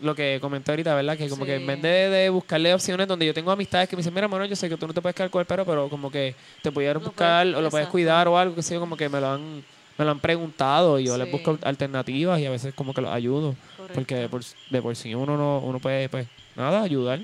Lo 0.00 0.14
que 0.14 0.38
comenté 0.40 0.72
ahorita, 0.72 0.94
¿verdad? 0.94 1.16
Que 1.16 1.28
como 1.28 1.44
que 1.44 1.54
en 1.54 1.66
vez 1.66 1.80
de, 1.80 1.88
de 1.88 2.28
buscarle 2.28 2.74
opciones 2.74 3.06
donde 3.06 3.26
yo 3.26 3.34
tengo 3.34 3.50
amistades 3.50 3.88
que 3.88 3.96
me 3.96 4.00
dicen, 4.00 4.12
mira, 4.12 4.26
bueno, 4.26 4.44
yo 4.44 4.56
sé 4.56 4.68
que 4.68 4.76
tú 4.76 4.86
no 4.86 4.92
te 4.92 5.00
puedes 5.00 5.14
quedar 5.14 5.30
con 5.30 5.40
el 5.40 5.46
perro, 5.46 5.64
pero 5.64 5.88
como 5.88 6.10
que 6.10 6.34
te 6.62 6.72
pudieras 6.72 7.02
Lo 7.02 7.08
buscar 7.08 7.46
o 7.46 7.60
lo 7.60 7.70
puedes 7.70 7.88
cuidar 7.88 8.26
o 8.28 8.36
algo, 8.36 8.54
que 8.54 8.62
sé 8.62 8.74
yo, 8.74 8.80
como 8.80 8.96
que 8.96 9.08
me 9.08 9.20
lo 9.20 9.30
han, 9.30 9.64
me 9.96 10.04
lo 10.04 10.10
han 10.10 10.20
preguntado 10.20 10.98
y 10.98 11.04
yo 11.04 11.16
les 11.16 11.30
busco 11.30 11.58
alternativas 11.62 12.40
y 12.40 12.46
a 12.46 12.50
veces 12.50 12.74
como 12.74 12.92
que 12.92 13.00
los 13.00 13.12
ayudo. 13.12 13.54
Porque 13.94 14.16
de 14.16 14.28
por, 14.28 14.42
de 14.70 14.82
por 14.82 14.96
sí 14.96 15.14
uno 15.14 15.36
no 15.36 15.58
uno 15.58 15.78
puede, 15.78 16.08
pues, 16.08 16.26
nada, 16.56 16.82
ayudar. 16.82 17.20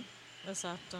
Exacto. 0.47 0.99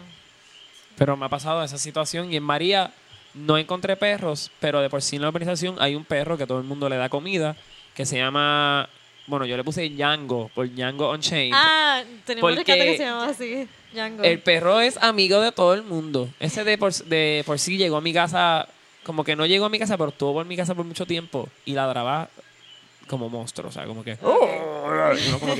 Pero 0.97 1.15
me 1.15 1.25
ha 1.25 1.29
pasado 1.29 1.63
esa 1.63 1.77
situación 1.77 2.31
y 2.33 2.37
en 2.37 2.43
María 2.43 2.91
no 3.33 3.57
encontré 3.57 3.95
perros, 3.95 4.51
pero 4.59 4.81
de 4.81 4.89
por 4.89 5.01
sí 5.01 5.15
en 5.15 5.21
la 5.21 5.29
organización 5.29 5.75
hay 5.79 5.95
un 5.95 6.05
perro 6.05 6.37
que 6.37 6.45
todo 6.45 6.57
el 6.57 6.65
mundo 6.65 6.89
le 6.89 6.97
da 6.97 7.09
comida, 7.09 7.55
que 7.95 8.05
se 8.05 8.17
llama, 8.17 8.89
bueno, 9.31 9.45
yo 9.45 9.57
le 9.57 9.63
puse 9.63 9.89
Django, 9.89 10.51
por 10.53 10.67
Django 10.69 11.11
Unchained. 11.11 11.53
Ah, 11.55 12.03
tenemos 12.25 12.51
un 12.51 12.57
rescate 12.57 12.83
que 12.85 12.97
se 12.97 13.03
llama 13.05 13.25
así. 13.29 13.67
Django. 13.93 14.23
El 14.23 14.39
perro 14.39 14.79
es 14.79 14.97
amigo 15.01 15.39
de 15.41 15.51
todo 15.51 15.73
el 15.73 15.83
mundo. 15.83 16.29
Ese 16.39 16.63
de 16.63 16.77
por, 16.77 16.93
de 16.93 17.43
por 17.45 17.57
sí 17.57 17.77
llegó 17.77 17.97
a 17.97 18.01
mi 18.01 18.13
casa, 18.13 18.67
como 19.03 19.23
que 19.23 19.35
no 19.35 19.45
llegó 19.45 19.65
a 19.65 19.69
mi 19.69 19.79
casa, 19.79 19.97
pero 19.97 20.09
estuvo 20.09 20.33
por 20.33 20.45
mi 20.45 20.55
casa 20.55 20.75
por 20.75 20.85
mucho 20.85 21.05
tiempo 21.05 21.47
y 21.65 21.73
ladraba 21.73 22.29
como 23.07 23.29
monstruo, 23.29 23.69
o 23.69 23.71
sea, 23.71 23.85
como 23.85 24.03
que... 24.03 24.15
como 25.39 25.53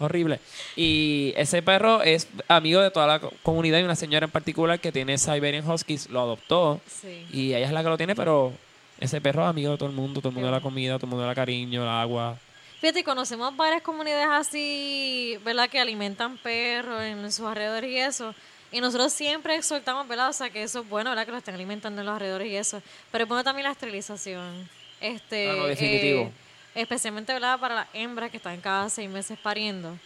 horrible. 0.00 0.40
Y 0.76 1.32
ese 1.36 1.62
perro 1.62 2.02
es 2.02 2.28
amigo 2.48 2.80
de 2.80 2.90
toda 2.90 3.06
la 3.06 3.18
co- 3.20 3.32
comunidad 3.42 3.78
y 3.78 3.82
una 3.82 3.96
señora 3.96 4.24
en 4.26 4.30
particular 4.30 4.78
que 4.80 4.92
tiene 4.92 5.18
Siberian 5.18 5.68
Huskies 5.68 6.10
lo 6.10 6.20
adoptó 6.20 6.80
Sí. 6.88 7.26
y 7.32 7.54
ella 7.54 7.66
es 7.66 7.72
la 7.72 7.82
que 7.82 7.88
lo 7.88 7.96
tiene, 7.96 8.14
pero 8.14 8.52
ese 9.00 9.20
perro 9.20 9.42
es 9.42 9.48
amigo 9.48 9.72
de 9.72 9.78
todo 9.78 9.88
el 9.88 9.94
mundo, 9.94 10.20
todo 10.20 10.28
el 10.30 10.34
mundo 10.34 10.50
le 10.50 10.56
da 10.56 10.60
comida, 10.60 10.96
todo 10.96 11.06
el 11.06 11.10
mundo 11.10 11.24
le 11.24 11.28
da 11.28 11.34
cariño, 11.34 11.82
el 11.82 11.88
agua. 11.88 12.38
Fíjate, 12.84 13.02
conocemos 13.02 13.56
varias 13.56 13.80
comunidades 13.80 14.28
así, 14.30 15.38
¿verdad? 15.42 15.70
Que 15.70 15.80
alimentan 15.80 16.36
perros 16.36 17.02
en 17.02 17.32
sus 17.32 17.46
alrededores 17.46 17.90
y 17.90 17.96
eso. 17.96 18.34
Y 18.70 18.82
nosotros 18.82 19.10
siempre 19.10 19.56
exhortamos, 19.56 20.06
¿verdad? 20.06 20.28
O 20.28 20.32
sea, 20.34 20.50
que 20.50 20.62
eso 20.62 20.80
es 20.80 20.88
bueno, 20.90 21.08
¿verdad? 21.08 21.24
Que 21.24 21.32
lo 21.32 21.38
estén 21.38 21.54
alimentando 21.54 22.02
en 22.02 22.06
los 22.06 22.12
alrededores 22.12 22.46
y 22.46 22.56
eso. 22.56 22.82
Pero 23.10 23.24
es 23.24 23.28
bueno 23.28 23.42
también 23.42 23.64
la 23.64 23.70
esterilización. 23.70 24.68
Este, 25.00 25.48
Ah, 25.48 25.54
no, 25.56 25.66
definitivo. 25.66 26.24
eh, 26.24 26.32
especialmente, 26.74 27.32
¿verdad? 27.32 27.58
Para 27.58 27.74
las 27.74 27.88
hembras 27.94 28.30
que 28.30 28.36
están 28.36 28.60
cada 28.60 28.90
seis 28.90 29.08
meses 29.08 29.38
pariendo. 29.42 29.96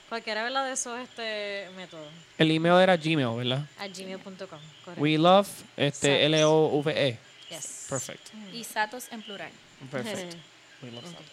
Cualquiera 0.10 0.44
¿verdad? 0.44 0.68
de 0.68 0.74
esos 0.74 1.00
este 1.00 1.68
método. 1.76 2.06
El 2.38 2.52
email 2.52 2.82
era 2.82 2.98
Gmail, 2.98 3.38
¿verdad? 3.38 3.66
A 3.80 3.88
gmail.com. 3.88 4.60
Correcto. 4.84 5.02
We 5.02 5.18
love, 5.18 5.48
este. 5.78 6.26
L-O-V-E. 6.26 7.18
Yes. 7.50 7.86
Perfect. 7.90 8.28
Y 8.54 8.64
Satos 8.64 9.08
en 9.12 9.22
plural. 9.22 9.52
Perfect. 9.90 10.36
We 10.84 10.92
love 10.92 11.06
Satos. 11.06 11.26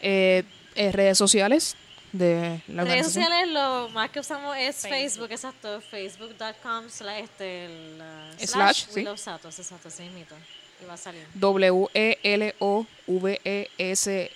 Eh, 0.00 0.42
eh, 0.74 0.92
redes 0.92 1.18
sociales 1.18 1.76
de 2.12 2.60
la 2.68 2.84
Redes 2.84 3.06
sociales 3.06 3.48
lo 3.48 3.88
más 3.90 4.10
que 4.10 4.20
usamos 4.20 4.56
es 4.56 4.76
Facebook. 4.76 4.90
Facebook, 5.28 5.32
exacto, 5.32 5.80
facebook.com 5.80 6.88
slash, 6.88 7.22
este, 7.24 7.68
la- 7.98 8.32
Slash, 8.38 8.84
sí. 8.86 9.00
Willow 9.00 9.16
Satos, 9.16 9.58
exacto, 9.58 9.90
sí 9.90 10.04
mismo. 10.04 10.36
Y 10.82 10.84
va 10.86 10.94
a 10.94 10.96
salir. 10.96 11.26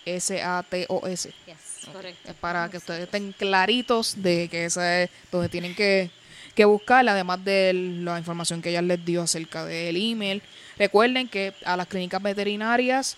W-E-L-O-V-E-S-S-A-T-O-S. 0.02 1.32
Yes, 1.46 1.86
correcto. 1.92 2.30
Es 2.30 2.36
para 2.36 2.68
que 2.68 2.76
ustedes 2.78 3.04
estén 3.04 3.32
claritos 3.32 4.14
de 4.22 4.48
que 4.48 4.64
esa 4.64 5.02
es 5.02 5.10
donde 5.30 5.48
tienen 5.48 5.74
que, 5.74 6.10
que 6.54 6.64
buscar, 6.64 7.08
además 7.08 7.44
de 7.44 7.72
la 7.74 8.18
información 8.18 8.60
que 8.62 8.70
ella 8.70 8.82
les 8.82 9.04
dio 9.04 9.22
acerca 9.22 9.64
del 9.64 9.96
email. 9.96 10.42
Recuerden 10.78 11.28
que 11.28 11.54
a 11.64 11.76
las 11.76 11.86
clínicas 11.86 12.22
veterinarias, 12.22 13.16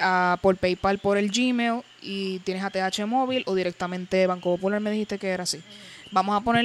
ah, 0.00 0.38
por 0.40 0.56
PayPal, 0.56 0.98
por 0.98 1.18
el 1.18 1.30
Gmail, 1.30 1.82
y 2.00 2.38
tienes 2.40 2.62
ATH 2.62 3.06
móvil 3.06 3.42
o 3.46 3.54
directamente 3.54 4.26
Banco 4.26 4.50
Popular, 4.54 4.80
me 4.80 4.90
dijiste 4.90 5.18
que 5.18 5.28
era 5.28 5.44
así. 5.44 5.60
Vamos 6.10 6.40
a 6.40 6.44
poner 6.44 6.64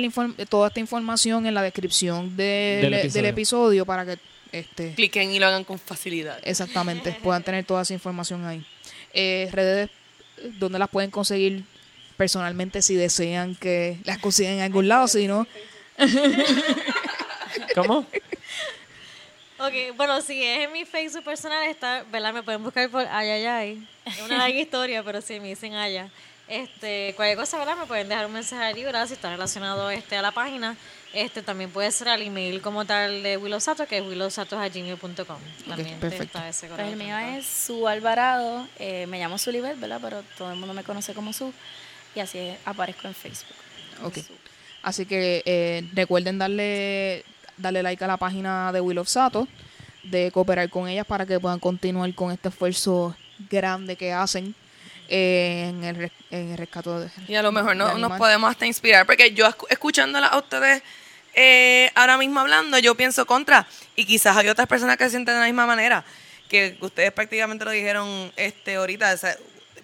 toda 0.50 0.68
esta 0.70 0.80
información 0.80 1.46
en 1.46 1.54
la 1.54 1.62
descripción 1.62 2.36
del, 2.38 2.82
Del 2.82 2.92
del 2.92 2.94
episodio. 2.94 3.30
episodio. 3.30 3.86
para 3.86 4.06
que 4.06 4.18
este, 4.52 4.94
Cliquen 4.94 5.32
y 5.32 5.40
lo 5.40 5.48
hagan 5.48 5.64
con 5.64 5.80
facilidad. 5.80 6.40
Exactamente, 6.44 7.18
puedan 7.24 7.44
tener 7.44 7.66
toda 7.66 7.82
esa 7.82 7.94
información 7.94 8.46
ahí. 8.46 8.66
Eh, 9.14 9.50
redes 9.52 9.90
donde 10.60 10.80
las 10.80 10.90
pueden 10.90 11.12
conseguir 11.12 11.64
personalmente 12.18 12.82
si 12.82 12.96
desean 12.96 13.56
que 13.56 13.98
las 14.06 14.20
consigan 14.20 14.54
en 14.54 14.62
algún 14.62 14.88
lado, 14.88 15.08
si 15.08 15.28
no, 15.28 15.48
¿Cómo? 17.76 18.06
Ok, 19.66 19.96
bueno, 19.96 20.20
si 20.22 20.44
es 20.44 20.66
en 20.66 20.72
mi 20.74 20.86
Facebook 20.86 21.24
personal, 21.24 21.64
está, 21.66 22.04
¿verdad? 22.12 22.34
Me 22.34 22.44
pueden 22.44 22.64
buscar 22.64 22.90
por 22.90 23.06
Ayayay. 23.08 23.88
Es 24.06 24.20
una 24.22 24.38
larga 24.38 24.60
historia, 24.60 25.04
pero 25.04 25.22
si 25.22 25.40
me 25.40 25.48
dicen 25.50 25.74
Aya. 25.76 26.10
Este, 26.48 27.14
cualquier 27.16 27.38
cosa, 27.38 27.58
¿verdad? 27.58 27.78
Me 27.78 27.86
pueden 27.86 28.10
dejar 28.10 28.26
un 28.26 28.34
mensaje 28.34 28.62
allí, 28.64 28.84
¿verdad? 28.84 29.08
Si 29.08 29.14
está 29.14 29.30
relacionado 29.30 29.90
este, 29.90 30.18
a 30.18 30.22
la 30.22 30.32
página. 30.32 30.76
Este, 31.14 31.42
también 31.42 31.70
puede 31.70 31.92
ser 31.92 32.10
al 32.10 32.22
email 32.22 32.62
como 32.62 32.86
tal 32.86 33.24
de 33.24 33.38
Willow 33.38 33.62
Sato, 33.62 33.88
que 33.88 34.00
es 34.00 34.04
willowsatos.gmail.com. 34.04 35.38
También 35.68 36.00
perfecto. 36.00 36.24
está 36.38 36.50
ese 36.50 36.68
Pues 36.68 36.72
correo 36.72 36.88
el 36.92 36.96
mío 36.98 37.18
es 37.18 37.46
Su 37.46 37.88
Alvarado, 37.88 38.68
eh, 38.80 39.06
me 39.08 39.20
llamo 39.20 39.38
Sulibet, 39.38 39.80
¿verdad? 39.80 40.00
Pero 40.02 40.24
todo 40.38 40.52
el 40.52 40.58
mundo 40.58 40.74
me 40.74 40.84
conoce 40.84 41.14
como 41.14 41.32
Su 41.32 41.54
y 42.16 42.20
así 42.20 42.40
es- 42.40 42.58
aparezco 42.66 43.08
en 43.08 43.14
Facebook. 43.16 43.56
Ok. 44.04 44.18
Así 44.82 45.06
que 45.06 45.44
eh, 45.46 45.88
recuerden 45.94 46.40
darle, 46.40 47.24
darle 47.58 47.84
like 47.84 48.04
a 48.04 48.08
la 48.08 48.18
página 48.18 48.72
de 48.72 48.82
Will 48.82 48.98
of 48.98 49.08
Sato, 49.08 49.48
de 50.04 50.32
cooperar 50.32 50.70
con 50.70 50.88
ellas 50.88 51.06
para 51.06 51.26
que 51.26 51.40
puedan 51.40 51.60
continuar 51.60 52.14
con 52.14 52.32
este 52.32 52.50
esfuerzo 52.50 53.16
grande 53.50 53.96
que 53.96 54.12
hacen 54.14 54.54
eh, 55.08 55.68
en, 55.70 55.84
el, 55.84 56.12
en 56.32 56.52
el 56.52 56.58
rescate 56.58 56.90
de 56.90 57.10
Y 57.28 57.36
a 57.36 57.42
lo 57.42 57.52
mejor 57.52 57.76
no, 57.76 57.98
nos 57.98 58.18
podemos 58.18 58.50
hasta 58.50 58.66
inspirar, 58.66 59.06
porque 59.06 59.34
yo 59.34 59.48
escu- 59.48 59.68
escuchándola 59.70 60.28
a 60.28 60.38
ustedes 60.38 60.82
eh, 61.36 61.90
ahora 61.96 62.18
mismo 62.18 62.40
hablando, 62.40 62.78
yo 62.80 62.96
pienso 62.96 63.26
contra, 63.26 63.66
y 63.96 64.06
quizás 64.06 64.38
hay 64.38 64.50
otras 64.50 64.68
personas 64.68 64.98
que 64.98 65.06
se 65.06 65.12
sienten 65.12 65.34
de 65.36 65.40
la 65.42 65.46
misma 65.48 65.66
manera, 65.66 66.04
que 66.48 66.78
ustedes 66.82 67.12
prácticamente 67.12 67.66
lo 67.66 67.72
dijeron 67.72 68.32
este 68.36 68.76
ahorita, 68.76 69.14
o 69.14 69.18
sea, 69.18 69.36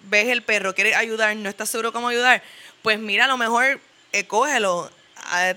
ves 0.04 0.28
el 0.28 0.42
perro, 0.42 0.74
quieres 0.74 0.96
ayudar, 0.96 1.34
no 1.36 1.48
estás 1.48 1.68
seguro 1.68 1.92
cómo 1.92 2.08
ayudar, 2.08 2.42
pues 2.82 2.98
mira, 2.98 3.24
a 3.24 3.28
lo 3.28 3.36
mejor 3.36 3.80
eh, 4.12 4.24
cógelo, 4.26 4.90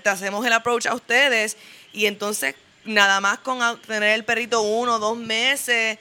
te 0.02 0.08
hacemos 0.08 0.44
el 0.44 0.52
approach 0.52 0.86
a 0.86 0.94
ustedes, 0.94 1.56
y 1.94 2.06
entonces 2.06 2.54
nada 2.84 3.20
más 3.20 3.38
con 3.38 3.58
tener 3.82 4.10
el 4.10 4.24
perrito 4.24 4.60
uno 4.60 4.96
o 4.96 4.98
dos 4.98 5.16
meses, 5.16 5.98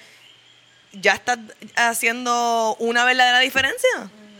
ya 0.92 1.14
estás 1.14 1.40
haciendo 1.76 2.76
una 2.80 3.06
verdadera 3.06 3.40
diferencia. 3.40 3.90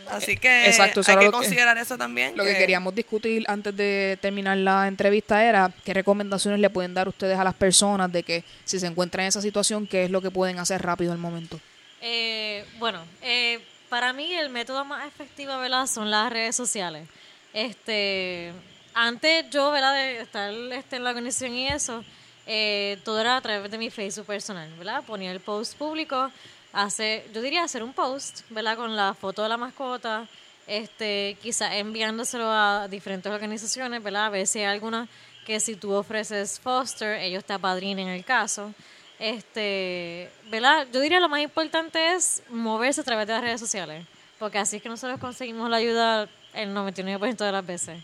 Así 0.10 0.36
que 0.36 0.66
Exacto, 0.68 1.02
hay 1.08 1.18
que- 1.18 1.32
considerar 1.32 1.78
eso 1.78 1.98
también. 1.98 2.36
Lo 2.36 2.44
que 2.44 2.58
queríamos 2.58 2.94
discutir 2.94 3.46
antes 3.48 3.76
de 3.76 4.18
terminar 4.22 4.58
la 4.58 4.88
entrevista 4.90 5.44
era 5.46 5.72
qué 5.86 5.94
recomendaciones 5.94 6.60
le 6.60 6.70
pueden 6.70 6.94
dar 6.94 7.08
ustedes 7.08 7.40
a 7.40 7.44
las 7.46 7.54
personas 7.54 8.12
de 8.12 8.22
que 8.24 8.44
si 8.66 8.80
se 8.80 8.88
encuentran 8.88 9.24
en 9.24 9.30
esa 9.30 9.42
situación, 9.42 9.88
qué 9.88 10.04
es 10.04 10.12
lo 10.12 10.22
que 10.22 10.30
pueden 10.30 10.60
hacer 10.60 10.82
rápido 10.82 11.14
al 11.14 11.20
momento. 11.20 11.58
Eh, 12.02 12.66
bueno, 12.80 13.00
eh, 13.22 13.62
para 13.88 14.12
mí 14.12 14.34
el 14.34 14.50
método 14.50 14.84
más 14.84 15.08
efectivo, 15.08 15.58
¿verdad? 15.58 15.88
Son 15.88 16.12
las 16.12 16.30
redes 16.34 16.54
sociales. 16.58 17.08
Este, 17.54 18.52
antes 18.94 19.50
yo, 19.50 19.72
¿verdad? 19.72 19.94
De 19.94 20.22
estar 20.22 20.52
este, 20.52 20.96
en 20.98 21.04
la 21.04 21.10
organización 21.10 21.54
y 21.54 21.68
eso, 21.68 22.04
eh, 22.46 22.98
todo 23.04 23.20
era 23.20 23.38
a 23.38 23.42
través 23.42 23.70
de 23.72 23.78
mi 23.78 23.90
Facebook 23.90 24.26
personal, 24.26 24.70
¿verdad? 24.78 25.04
Ponía 25.06 25.32
el 25.32 25.40
post 25.40 25.78
público, 25.78 26.32
hace, 26.74 27.26
yo 27.34 27.42
diría 27.42 27.64
hacer 27.64 27.84
un 27.84 27.94
post, 27.94 28.42
¿verdad? 28.50 28.76
Con 28.78 28.96
la 28.96 29.14
foto 29.14 29.44
de 29.44 29.50
la 29.50 29.58
mascota, 29.58 30.28
este, 30.68 31.38
quizás 31.42 31.74
enviándoselo 31.74 32.46
a 32.50 32.88
diferentes 32.88 33.32
organizaciones, 33.32 34.02
¿verdad? 34.02 34.26
A 34.26 34.30
ver 34.30 34.48
si 34.48 34.60
hay 34.60 34.66
alguna 34.66 35.08
que 35.46 35.60
si 35.60 35.76
tú 35.76 35.92
ofreces 35.94 36.60
foster, 36.60 37.20
ellos 37.20 37.44
te 37.44 37.54
apadrinen 37.54 38.08
el 38.08 38.24
caso. 38.24 38.74
Este, 39.20 40.30
¿verdad? 40.50 40.88
Yo 40.92 41.00
diría 41.00 41.20
lo 41.20 41.30
más 41.30 41.42
importante 41.42 42.14
es 42.14 42.44
moverse 42.50 43.02
a 43.02 43.04
través 43.04 43.28
de 43.28 43.34
las 43.34 43.42
redes 43.42 43.60
sociales, 43.60 44.06
porque 44.40 44.58
así 44.58 44.78
es 44.78 44.84
que 44.84 44.90
nosotros 44.90 45.20
conseguimos 45.20 45.70
la 45.70 45.78
ayuda 45.78 46.28
el 46.54 46.74
99% 46.74 47.38
de 47.38 47.52
las 47.52 47.66
veces. 47.66 48.04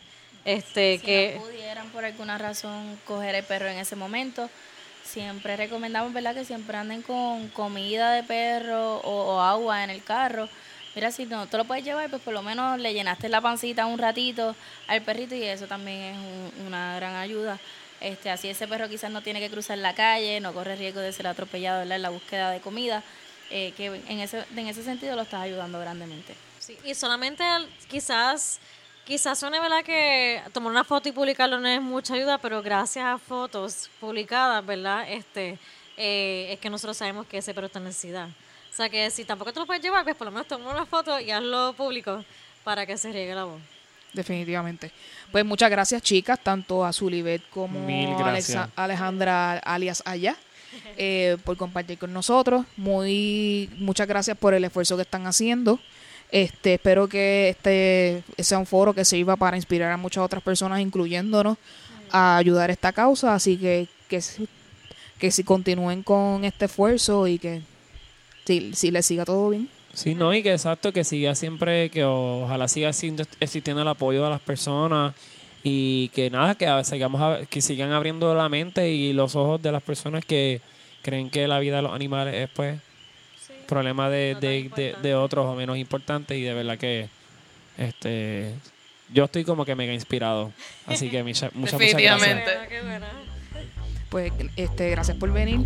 Este, 0.50 0.98
Si 0.98 1.06
que 1.06 1.34
no 1.38 1.44
pudieran 1.44 1.90
por 1.92 2.04
alguna 2.06 2.38
razón 2.38 3.00
coger 3.06 3.36
el 3.36 3.44
perro 3.44 3.68
en 3.68 3.78
ese 3.78 3.96
momento, 3.96 4.50
siempre 5.04 5.56
recomendamos, 5.58 6.12
¿verdad? 6.14 6.34
Que 6.34 6.46
siempre 6.46 6.76
anden 6.78 7.02
con 7.04 7.50
comida 7.50 8.12
de 8.14 8.24
perro 8.24 8.98
o, 8.98 9.36
o 9.36 9.42
agua 9.42 9.84
en 9.84 9.90
el 9.92 10.04
carro. 10.04 10.50
Mira, 10.96 11.12
si 11.12 11.26
no 11.28 11.46
te 11.48 11.56
lo 11.58 11.66
puedes 11.66 11.84
llevar, 11.84 12.10
pues 12.10 12.22
por 12.22 12.34
lo 12.34 12.42
menos 12.42 12.80
le 12.80 12.94
llenaste 12.94 13.30
la 13.30 13.42
pancita 13.42 13.86
un 13.86 14.00
ratito 14.00 14.56
al 14.88 15.02
perrito 15.04 15.36
y 15.36 15.44
eso 15.44 15.68
también 15.68 16.16
es 16.16 16.18
un- 16.18 16.68
una 16.68 16.96
gran 16.96 17.16
ayuda. 17.16 17.60
Este, 18.02 18.32
así 18.32 18.50
ese 18.50 18.68
perro 18.68 18.90
quizás 18.90 19.12
no 19.12 19.22
tiene 19.22 19.40
que 19.40 19.50
cruzar 19.50 19.78
la 19.78 19.94
calle, 19.94 20.40
no 20.40 20.54
corre 20.54 20.76
riesgo 20.78 21.00
de 21.02 21.12
ser 21.14 21.28
atropellado 21.28 21.80
¿verdad? 21.80 21.98
en 21.98 22.02
la 22.02 22.10
búsqueda 22.10 22.50
de 22.50 22.60
comida, 22.60 23.04
eh, 23.52 23.74
que 23.78 23.86
en 23.88 24.20
ese, 24.20 24.44
en 24.56 24.68
ese 24.68 24.84
sentido 24.84 25.16
lo 25.16 25.22
estás 25.24 25.42
ayudando 25.42 25.80
grandemente. 25.80 26.34
Sí, 26.60 26.78
y 26.84 26.96
solamente 26.96 27.44
al- 27.44 27.70
quizás 27.88 28.60
Quizás 29.10 29.40
suene 29.40 29.60
verdad 29.60 29.84
que 29.84 30.40
tomar 30.54 30.70
una 30.70 30.84
foto 30.84 31.10
y 31.10 31.12
publicarlo 31.12 31.60
no 31.60 31.68
es 31.68 31.82
mucha 31.82 32.14
ayuda, 32.14 32.38
pero 32.38 32.62
gracias 32.62 33.04
a 33.06 33.18
fotos 33.18 33.90
publicadas, 34.00 34.64
¿verdad? 34.64 35.04
Este, 35.10 35.58
eh, 35.98 36.50
es 36.52 36.60
que 36.60 36.70
nosotros 36.70 36.96
sabemos 36.96 37.26
que 37.26 37.40
ese 37.40 37.56
pero 37.56 37.66
está 37.66 37.80
en 37.80 37.86
necesidad. 37.86 38.28
O 38.28 38.76
sea 38.76 38.88
que 38.88 39.10
si 39.10 39.26
tampoco 39.26 39.52
te 39.52 39.60
lo 39.60 39.66
puedes 39.66 39.82
llevar, 39.82 40.04
pues 40.04 40.16
por 40.16 40.26
lo 40.26 40.32
menos 40.32 40.48
toma 40.48 40.70
una 40.70 40.86
foto 40.86 41.20
y 41.20 41.32
hazlo 41.32 41.74
público 41.74 42.24
para 42.64 42.86
que 42.86 43.00
se 43.00 43.12
riegue 43.12 43.34
la 43.34 43.46
voz. 43.46 43.60
Definitivamente. 44.14 44.92
Pues 45.32 45.44
muchas 45.44 45.72
gracias, 45.72 46.04
chicas, 46.04 46.40
tanto 46.44 46.86
a 46.86 46.94
Zulibet 46.94 47.42
como 47.50 47.88
a 47.90 48.70
Alejandra 48.76 49.58
alias 49.58 50.04
Aya, 50.06 50.36
eh, 50.98 51.36
por 51.44 51.58
compartir 51.58 51.98
con 51.98 52.14
nosotros. 52.14 52.64
Muy, 52.78 53.72
muchas 53.80 54.08
gracias 54.08 54.38
por 54.38 54.54
el 54.54 54.64
esfuerzo 54.66 54.98
que 54.98 55.02
están 55.02 55.26
haciendo. 55.26 55.80
Este, 56.32 56.76
espero 56.76 57.08
que 57.08 57.50
este 57.50 58.24
sea 58.38 58.60
un 58.60 58.66
foro 58.66 58.94
que 58.94 59.04
sirva 59.04 59.36
para 59.36 59.58
inspirar 59.58 59.92
a 59.92 59.98
muchas 59.98 60.24
otras 60.24 60.44
personas, 60.44 60.80
incluyéndonos, 60.80 61.58
a 62.12 62.38
ayudar 62.38 62.70
a 62.70 62.74
esta 62.74 62.92
causa. 62.92 63.34
Así 63.34 63.58
que 63.58 63.88
que, 64.10 64.22
que 65.20 65.32
si 65.32 65.44
continúen 65.44 66.04
con 66.04 66.44
este 66.44 66.66
esfuerzo 66.66 67.28
y 67.28 67.40
que 67.40 67.62
si, 68.46 68.74
si 68.74 68.92
les 68.92 69.06
siga 69.06 69.26
todo 69.26 69.50
bien. 69.50 69.70
Sí, 69.94 70.16
no, 70.16 70.34
y 70.34 70.44
que 70.44 70.54
exacto, 70.54 70.94
que 70.94 71.04
siga 71.04 71.36
siempre, 71.36 71.90
que 71.90 72.04
ojalá 72.04 72.68
siga 72.68 72.94
siendo, 72.94 73.24
existiendo 73.40 73.82
el 73.82 73.88
apoyo 73.88 74.24
de 74.24 74.30
las 74.30 74.42
personas 74.42 75.14
y 75.64 76.10
que 76.10 76.30
nada, 76.30 76.56
que 76.56 76.68
sigamos 76.84 77.48
que 77.48 77.62
sigan 77.62 77.92
abriendo 77.92 78.34
la 78.34 78.50
mente 78.50 78.92
y 78.92 79.14
los 79.14 79.36
ojos 79.36 79.62
de 79.62 79.72
las 79.72 79.84
personas 79.84 80.24
que 80.26 80.62
creen 81.02 81.30
que 81.30 81.48
la 81.48 81.60
vida 81.60 81.78
de 81.78 81.82
los 81.82 81.94
animales 81.94 82.36
es 82.36 82.50
pues 82.56 82.80
problema 83.70 84.10
de, 84.10 84.36
de, 84.36 84.96
de, 85.02 85.16
otros 85.16 85.46
o 85.46 85.56
menos 85.56 85.78
importante 85.78 86.38
y 86.38 86.42
de 86.42 86.54
verdad 86.54 86.78
que 86.78 87.08
este 87.78 88.54
yo 89.14 89.26
estoy 89.26 89.44
como 89.44 89.66
que 89.66 89.76
mega 89.76 89.94
inspirado. 89.94 90.52
Así 90.86 91.10
que 91.10 91.24
muchas 91.24 91.54
muchas 91.54 91.80
gracias. 91.80 92.20
Buena. 92.20 93.10
Pues 94.10 94.34
este, 94.56 94.90
gracias 94.90 95.18
por 95.18 95.32
venir. 95.32 95.66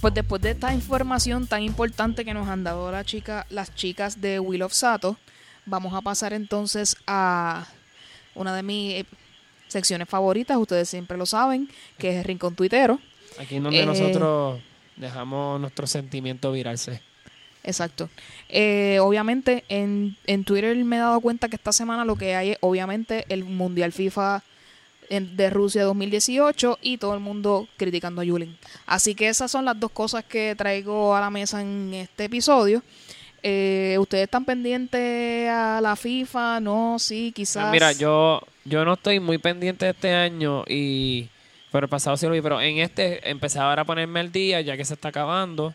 Pues 0.00 0.14
después 0.14 0.40
de 0.40 0.52
esta 0.52 0.72
información 0.72 1.46
tan 1.46 1.62
importante 1.62 2.24
que 2.24 2.32
nos 2.32 2.48
han 2.48 2.64
dado 2.64 2.90
la 2.90 3.04
chica, 3.04 3.46
las 3.50 3.74
chicas 3.74 4.20
de 4.20 4.40
Will 4.40 4.62
of 4.62 4.72
Sato, 4.72 5.18
vamos 5.66 5.92
a 5.94 6.00
pasar 6.00 6.32
entonces 6.32 6.96
a 7.06 7.66
una 8.34 8.54
de 8.56 8.62
mis 8.62 8.94
eh, 8.94 9.04
secciones 9.68 10.08
favoritas, 10.08 10.56
ustedes 10.56 10.88
siempre 10.88 11.18
lo 11.18 11.26
saben, 11.26 11.68
que 11.98 12.10
es 12.10 12.16
el 12.16 12.24
Rincón 12.24 12.54
Tuitero. 12.54 12.98
Aquí 13.38 13.56
es 13.56 13.62
donde 13.62 13.80
Eh, 13.80 13.86
nosotros 13.86 14.60
dejamos 14.96 15.60
nuestro 15.60 15.86
sentimiento 15.86 16.50
virarse. 16.50 17.02
Exacto. 17.62 18.08
Eh, 18.48 18.98
obviamente 19.02 19.64
en, 19.68 20.16
en 20.26 20.44
Twitter 20.44 20.74
me 20.82 20.96
he 20.96 21.00
dado 21.00 21.20
cuenta 21.20 21.50
que 21.50 21.56
esta 21.56 21.72
semana 21.72 22.06
lo 22.06 22.16
que 22.16 22.34
hay 22.34 22.52
es 22.52 22.58
obviamente 22.62 23.26
el 23.28 23.44
Mundial 23.44 23.92
FIFA 23.92 24.42
de 25.10 25.50
Rusia 25.50 25.82
2018 25.84 26.78
y 26.82 26.96
todo 26.96 27.14
el 27.14 27.20
mundo 27.20 27.68
criticando 27.76 28.20
a 28.20 28.24
Yulin. 28.24 28.56
Así 28.86 29.14
que 29.14 29.28
esas 29.28 29.50
son 29.50 29.64
las 29.64 29.78
dos 29.78 29.90
cosas 29.90 30.24
que 30.24 30.54
traigo 30.56 31.14
a 31.16 31.20
la 31.20 31.30
mesa 31.30 31.60
en 31.60 31.92
este 31.92 32.24
episodio. 32.24 32.82
Eh, 33.42 33.96
¿Ustedes 33.98 34.24
están 34.24 34.44
pendientes 34.44 35.48
a 35.50 35.80
la 35.82 35.96
FIFA? 35.96 36.60
No, 36.60 36.98
sí, 36.98 37.32
quizás. 37.34 37.64
Ah, 37.66 37.70
Mira, 37.72 37.92
yo, 37.92 38.40
yo 38.64 38.84
no 38.84 38.94
estoy 38.94 39.18
muy 39.18 39.38
pendiente 39.38 39.86
de 39.86 39.90
este 39.92 40.14
año 40.14 40.64
y 40.68 41.28
pero 41.72 41.86
el 41.86 41.90
pasado 41.90 42.16
sí 42.16 42.26
lo 42.26 42.32
vi, 42.32 42.40
pero 42.40 42.60
en 42.60 42.78
este 42.78 43.28
empecé 43.28 43.58
ahora 43.58 43.82
a 43.82 43.84
ponerme 43.84 44.20
al 44.20 44.30
día 44.30 44.60
ya 44.60 44.76
que 44.76 44.84
se 44.84 44.94
está 44.94 45.08
acabando 45.08 45.74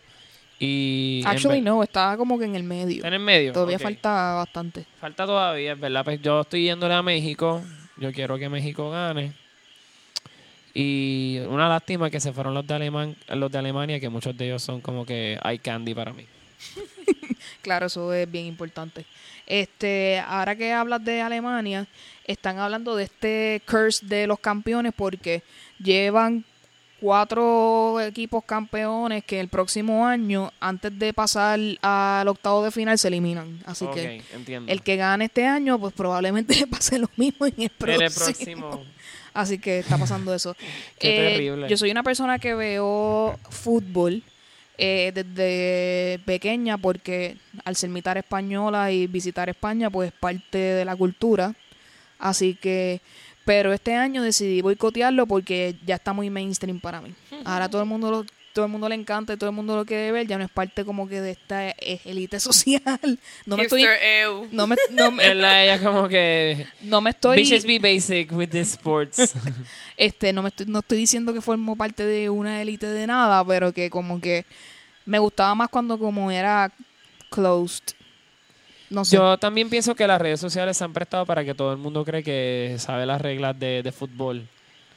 y 0.59 1.21
Actually, 1.25 1.61
no, 1.61 1.83
está 1.83 2.15
como 2.15 2.39
que 2.39 2.45
en 2.45 2.55
el 2.55 2.63
medio. 2.63 2.97
está 2.97 3.09
en 3.09 3.15
el 3.15 3.19
medio. 3.19 3.51
Todavía 3.51 3.75
ok. 3.77 3.83
falta 3.83 4.35
bastante. 4.35 4.85
Falta 5.01 5.25
todavía, 5.25 5.73
es 5.73 5.79
verdad. 5.79 6.05
Pues 6.05 6.21
yo 6.21 6.41
estoy 6.41 6.63
yéndole 6.63 6.93
a 6.93 7.01
México. 7.01 7.61
Yo 7.97 8.11
quiero 8.11 8.37
que 8.37 8.49
México 8.49 8.89
gane. 8.89 9.33
Y 10.73 11.39
una 11.47 11.69
lástima 11.69 12.09
que 12.09 12.19
se 12.19 12.33
fueron 12.33 12.53
los 12.53 12.67
de 12.67 12.73
Aleman, 12.73 13.15
los 13.29 13.49
de 13.51 13.57
Alemania, 13.57 13.99
que 13.99 14.09
muchos 14.09 14.35
de 14.35 14.47
ellos 14.47 14.61
son 14.61 14.81
como 14.81 15.05
que 15.05 15.39
hay 15.41 15.59
candy 15.59 15.93
para 15.93 16.13
mí. 16.13 16.25
Claro, 17.61 17.87
eso 17.87 18.13
es 18.13 18.29
bien 18.29 18.45
importante. 18.45 19.05
Este, 19.47 20.19
ahora 20.19 20.55
que 20.55 20.71
hablas 20.71 21.03
de 21.03 21.21
Alemania, 21.21 21.87
están 22.25 22.59
hablando 22.59 22.95
de 22.95 23.05
este 23.05 23.61
curse 23.67 24.05
de 24.05 24.27
los 24.27 24.39
campeones 24.39 24.93
porque 24.95 25.41
llevan 25.79 26.45
cuatro 27.05 28.01
equipos 28.01 28.43
campeones 28.43 29.23
que 29.23 29.39
el 29.39 29.47
próximo 29.47 30.07
año, 30.07 30.51
antes 30.59 30.97
de 30.97 31.13
pasar 31.13 31.59
al 31.83 32.27
octavo 32.27 32.63
de 32.63 32.71
final, 32.71 32.97
se 32.97 33.09
eliminan. 33.09 33.59
Así 33.65 33.85
que 33.93 34.23
entiendo. 34.33 34.71
el 34.71 34.81
que 34.81 34.95
gane 34.95 35.25
este 35.25 35.45
año, 35.45 35.77
pues 35.79 35.93
probablemente 35.93 36.55
le 36.55 36.65
pase 36.75 36.97
lo 36.97 37.07
mismo 37.15 37.45
en 37.45 37.53
el 37.57 37.63
En 37.65 37.69
próximo. 37.69 38.05
el 38.07 38.11
próximo. 38.13 38.83
Así 39.35 39.59
que 39.59 39.79
está 39.79 39.99
pasando 39.99 40.33
eso. 40.33 40.55
Qué 40.99 41.15
Eh, 41.27 41.31
terrible. 41.33 41.69
Yo 41.69 41.77
soy 41.77 41.91
una 41.91 42.01
persona 42.01 42.39
que 42.39 42.55
veo 42.55 43.37
fútbol 43.51 44.23
eh, 44.79 45.11
desde 45.13 46.19
pequeña 46.25 46.79
porque 46.79 47.37
al 47.65 47.75
ser 47.75 47.91
mitad 47.91 48.17
española 48.17 48.91
y 48.91 49.05
visitar 49.05 49.47
España, 49.47 49.91
pues 49.91 50.11
es 50.11 50.19
parte 50.19 50.57
de 50.57 50.85
la 50.85 50.95
cultura. 50.95 51.53
Así 52.17 52.55
que, 52.55 53.01
pero 53.45 53.71
este 53.71 53.93
año 53.93 54.23
decidí 54.23 54.61
boicotearlo 54.61 55.27
porque 55.27 55.75
ya 55.85 55.95
está 55.95 56.11
muy 56.13 56.29
mainstream 56.29 56.79
para 56.79 56.99
mí. 56.99 57.13
Ahora 57.45 57.69
todo 57.69 57.81
el 57.81 57.87
mundo 57.87 58.09
lo, 58.11 58.25
todo 58.53 58.65
el 58.65 58.71
mundo 58.71 58.89
le 58.89 58.95
encanta 58.95 59.33
y 59.33 59.37
todo 59.37 59.49
el 59.49 59.55
mundo 59.55 59.75
lo 59.75 59.85
quiere 59.85 60.11
ver, 60.11 60.25
ya 60.25 60.37
no 60.37 60.45
es 60.45 60.49
parte 60.49 60.83
como 60.83 61.07
que 61.07 61.21
de 61.21 61.31
esta 61.31 61.69
élite 61.71 62.39
social. 62.39 63.19
No 63.45 63.55
me 63.55 63.63
estoy, 63.63 63.81
Hipster, 63.81 63.99
ew. 64.23 64.47
no 64.51 64.65
me, 64.65 64.75
no 64.91 65.11
me- 65.11 65.25
ella 65.31 65.79
como 65.79 66.07
que... 66.07 66.65
no 66.81 67.01
me 67.01 67.11
estoy 67.11 67.37
Bitches 67.37 67.65
be 67.65 67.77
basic 67.79 68.31
with 68.31 68.49
the 68.49 68.61
sports. 68.61 69.33
este 69.97 70.33
no 70.33 70.41
me 70.41 70.49
estoy, 70.49 70.65
no 70.65 70.79
estoy 70.79 70.97
diciendo 70.97 71.33
que 71.33 71.41
formo 71.41 71.75
parte 71.75 72.05
de 72.05 72.29
una 72.29 72.61
élite 72.61 72.87
de 72.87 73.05
nada, 73.05 73.45
pero 73.45 73.73
que 73.73 73.89
como 73.91 74.19
que 74.19 74.45
me 75.05 75.19
gustaba 75.19 75.53
más 75.53 75.69
cuando 75.69 75.99
como 75.99 76.31
era 76.31 76.71
closed. 77.29 77.93
No 78.89 79.03
sé. 79.03 79.15
Yo 79.15 79.37
también 79.37 79.69
pienso 79.69 79.95
que 79.95 80.05
las 80.07 80.21
redes 80.21 80.39
sociales 80.39 80.77
se 80.77 80.83
han 80.83 80.93
prestado 80.93 81.25
para 81.25 81.43
que 81.43 81.53
todo 81.55 81.71
el 81.71 81.77
mundo 81.77 82.05
cree 82.05 82.23
que 82.23 82.75
sabe 82.79 83.05
las 83.05 83.19
reglas 83.21 83.57
de, 83.59 83.81
de 83.83 83.91
fútbol. 83.91 84.47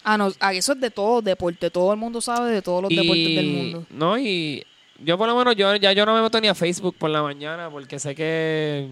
ah, 0.05 0.19
no, 0.19 0.31
ah, 0.41 0.53
eso 0.53 0.73
es 0.73 0.81
de 0.81 0.91
todo 0.91 1.23
deporte, 1.23 1.71
todo 1.71 1.93
el 1.93 1.99
mundo 1.99 2.21
sabe 2.21 2.51
de 2.51 2.63
todos 2.63 2.83
los 2.83 2.91
deportes 2.91 3.35
del 3.37 3.47
mundo. 3.47 3.87
No, 3.91 4.19
y 4.19 4.65
yo 5.03 5.17
por 5.17 5.27
lo 5.29 5.37
menos, 5.37 5.57
yo 5.57 5.75
ya 5.77 5.93
yo 5.93 6.05
no 6.05 6.15
me 6.15 6.23
meto 6.23 6.41
ni 6.41 6.49
a 6.49 6.55
Facebook 6.55 6.97
por 6.99 7.09
la 7.11 7.23
mañana 7.23 7.71
porque 7.71 7.99
sé 7.99 8.15
que 8.15 8.91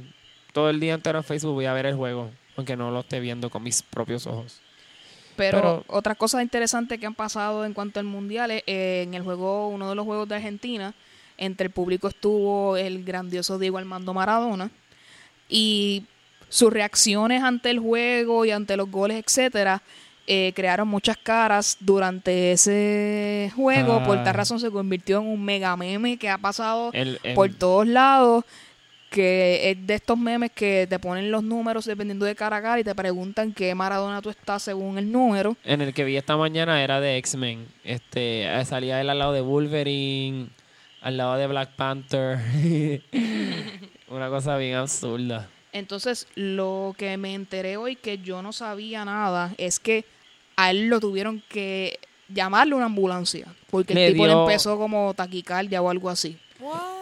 todo 0.52 0.70
el 0.70 0.80
día 0.80 0.94
entero 0.94 1.18
en 1.18 1.24
Facebook 1.24 1.52
voy 1.54 1.66
a 1.66 1.72
ver 1.74 1.86
el 1.86 1.94
juego, 1.96 2.30
aunque 2.56 2.76
no 2.76 2.90
lo 2.90 3.00
esté 3.00 3.20
viendo 3.20 3.50
con 3.50 3.62
mis 3.62 3.82
propios 3.82 4.26
ojos. 4.26 4.60
Pero, 5.36 5.58
Pero- 5.58 5.84
otras 5.88 6.16
cosas 6.16 6.40
interesantes 6.42 6.98
que 6.98 7.04
han 7.04 7.14
pasado 7.14 7.66
en 7.66 7.74
cuanto 7.74 8.00
al 8.00 8.06
mundial, 8.06 8.50
es, 8.50 8.62
eh, 8.66 9.02
en 9.06 9.12
el 9.12 9.22
juego, 9.22 9.68
uno 9.68 9.90
de 9.90 9.94
los 9.94 10.06
juegos 10.06 10.26
de 10.28 10.36
Argentina, 10.36 10.94
entre 11.36 11.66
el 11.66 11.72
público 11.72 12.08
estuvo 12.08 12.78
el 12.78 13.04
grandioso 13.04 13.58
Diego 13.58 13.76
Armando 13.76 14.14
Maradona 14.14 14.70
y 15.48 16.04
sus 16.48 16.72
reacciones 16.72 17.42
ante 17.42 17.70
el 17.70 17.78
juego 17.80 18.44
y 18.44 18.50
ante 18.50 18.76
los 18.76 18.90
goles, 18.90 19.22
etcétera, 19.24 19.82
eh, 20.28 20.52
crearon 20.56 20.88
muchas 20.88 21.16
caras 21.16 21.76
durante 21.80 22.52
ese 22.52 23.52
juego. 23.54 24.02
Por 24.04 24.18
Ah. 24.18 24.24
tal 24.24 24.34
razón 24.34 24.58
se 24.60 24.70
convirtió 24.70 25.18
en 25.20 25.26
un 25.26 25.44
mega 25.44 25.76
meme 25.76 26.16
que 26.16 26.28
ha 26.28 26.38
pasado 26.38 26.90
El, 26.92 27.18
el- 27.22 27.34
por 27.34 27.52
todos 27.54 27.86
lados. 27.86 28.44
Que 29.08 29.70
es 29.70 29.86
de 29.86 29.94
estos 29.94 30.18
memes 30.18 30.50
que 30.52 30.86
te 30.90 30.98
ponen 30.98 31.30
los 31.30 31.42
números 31.44 31.84
dependiendo 31.84 32.26
de 32.26 32.34
cara 32.34 32.56
a 32.56 32.62
cara 32.62 32.80
y 32.80 32.84
te 32.84 32.92
preguntan 32.94 33.52
qué 33.52 33.72
Maradona 33.74 34.20
tú 34.20 34.30
estás 34.30 34.64
según 34.64 34.98
el 34.98 35.10
número. 35.12 35.56
en 35.64 35.80
el 35.80 35.94
que 35.94 36.02
vi 36.04 36.16
esta 36.16 36.36
mañana 36.36 36.82
era 36.82 37.00
de 37.00 37.16
X-Men. 37.18 37.66
Este, 37.84 38.46
salía 38.64 39.00
él 39.00 39.08
al 39.08 39.18
lado 39.20 39.32
de 39.32 39.40
Wolverine, 39.42 40.48
al 41.02 41.16
lado 41.16 41.36
de 41.36 41.46
Black 41.46 41.70
Panther. 41.76 42.38
Una 44.08 44.28
cosa 44.28 44.56
bien 44.56 44.76
absurda. 44.76 45.48
Entonces, 45.72 46.26
lo 46.34 46.94
que 46.96 47.16
me 47.16 47.34
enteré 47.34 47.76
hoy 47.76 47.96
que 47.96 48.18
yo 48.18 48.40
no 48.40 48.52
sabía 48.52 49.04
nada 49.04 49.52
es 49.58 49.78
que 49.78 50.04
a 50.56 50.70
él 50.70 50.88
lo 50.88 51.00
tuvieron 51.00 51.42
que 51.48 51.98
llamarle 52.28 52.74
una 52.74 52.86
ambulancia. 52.86 53.46
Porque 53.70 53.94
Le 53.94 54.06
el 54.06 54.12
tipo 54.12 54.26
le 54.26 54.32
empezó 54.32 54.78
como 54.78 55.12
taquicardia 55.14 55.82
o 55.82 55.90
algo 55.90 56.08
así. 56.08 56.38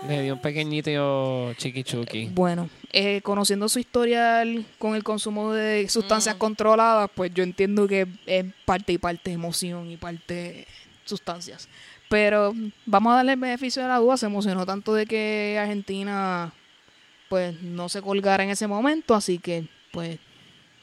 Le 0.08 0.22
dio 0.22 0.34
un 0.34 0.40
pequeñito 0.40 1.52
chiqui 1.54 1.84
chuqui. 1.84 2.30
Bueno, 2.32 2.68
eh, 2.92 3.20
conociendo 3.22 3.68
su 3.68 3.78
historial 3.78 4.66
con 4.78 4.96
el 4.96 5.04
consumo 5.04 5.52
de 5.52 5.88
sustancias 5.88 6.34
controladas, 6.34 7.08
pues 7.14 7.32
yo 7.32 7.44
entiendo 7.44 7.86
que 7.86 8.08
es 8.26 8.44
parte 8.64 8.92
y 8.92 8.98
parte 8.98 9.30
emoción 9.30 9.90
y 9.90 9.96
parte 9.96 10.66
sustancias. 11.04 11.68
Pero 12.08 12.52
vamos 12.84 13.12
a 13.12 13.16
darle 13.16 13.32
el 13.32 13.40
beneficio 13.40 13.82
de 13.82 13.88
la 13.88 13.98
duda. 13.98 14.16
Se 14.16 14.26
emocionó 14.26 14.66
tanto 14.66 14.92
de 14.94 15.06
que 15.06 15.56
Argentina 15.60 16.52
pues 17.28 17.60
no 17.62 17.88
se 17.88 18.02
colgara 18.02 18.44
en 18.44 18.50
ese 18.50 18.66
momento, 18.66 19.14
así 19.14 19.38
que 19.38 19.66
pues 19.92 20.18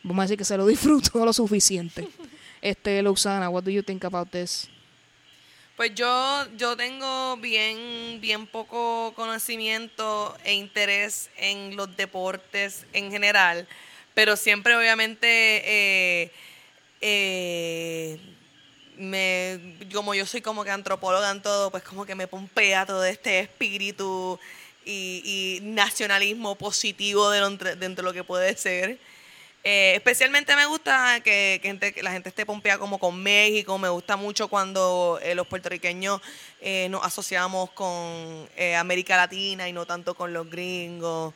vamos 0.03 0.23
a 0.23 0.25
decir 0.25 0.37
que 0.37 0.45
se 0.45 0.57
lo 0.57 0.65
disfrutó 0.65 1.25
lo 1.25 1.33
suficiente. 1.33 2.07
Este, 2.61 3.01
Luxana, 3.01 3.49
what 3.49 3.63
do 3.63 3.71
you 3.71 3.83
think 3.83 4.05
about 4.05 4.29
this? 4.29 4.69
Pues 5.75 5.95
yo, 5.95 6.45
yo 6.57 6.77
tengo 6.77 7.37
bien, 7.37 8.19
bien 8.21 8.45
poco 8.45 9.13
conocimiento 9.15 10.37
e 10.43 10.53
interés 10.53 11.31
en 11.37 11.75
los 11.75 11.95
deportes 11.97 12.85
en 12.93 13.09
general, 13.09 13.67
pero 14.13 14.35
siempre 14.35 14.75
obviamente 14.75 15.25
eh, 15.25 16.31
eh, 17.01 18.19
me, 18.95 19.77
como 19.91 20.13
yo 20.13 20.25
soy 20.27 20.41
como 20.41 20.63
que 20.63 20.69
antropóloga 20.69 21.31
en 21.31 21.41
todo, 21.41 21.71
pues 21.71 21.81
como 21.81 22.05
que 22.05 22.13
me 22.13 22.27
pompea 22.27 22.85
todo 22.85 23.03
este 23.03 23.39
espíritu 23.39 24.39
y, 24.85 25.59
y 25.61 25.65
nacionalismo 25.65 26.55
positivo 26.55 27.29
de 27.29 27.39
dentro 27.75 28.03
de 28.03 28.03
lo 28.03 28.13
que 28.13 28.23
puede 28.23 28.55
ser. 28.57 28.97
Eh, 29.63 29.93
especialmente 29.95 30.55
me 30.55 30.65
gusta 30.65 31.21
que, 31.23 31.59
que 31.61 31.67
gente- 31.69 31.93
que 31.93 32.01
la 32.01 32.11
gente 32.11 32.29
esté 32.29 32.45
pompeada 32.47 32.79
como 32.79 32.97
con 32.97 33.21
México. 33.21 33.77
Me 33.77 33.89
gusta 33.89 34.15
mucho 34.17 34.47
cuando 34.47 35.19
eh, 35.21 35.35
los 35.35 35.45
puertorriqueños 35.45 36.19
eh, 36.61 36.87
nos 36.89 37.05
asociamos 37.05 37.69
con 37.71 38.49
América 38.77 39.17
Latina 39.17 39.69
y 39.69 39.73
no 39.73 39.85
tanto 39.85 40.15
con 40.15 40.33
los 40.33 40.49
gringos. 40.49 41.33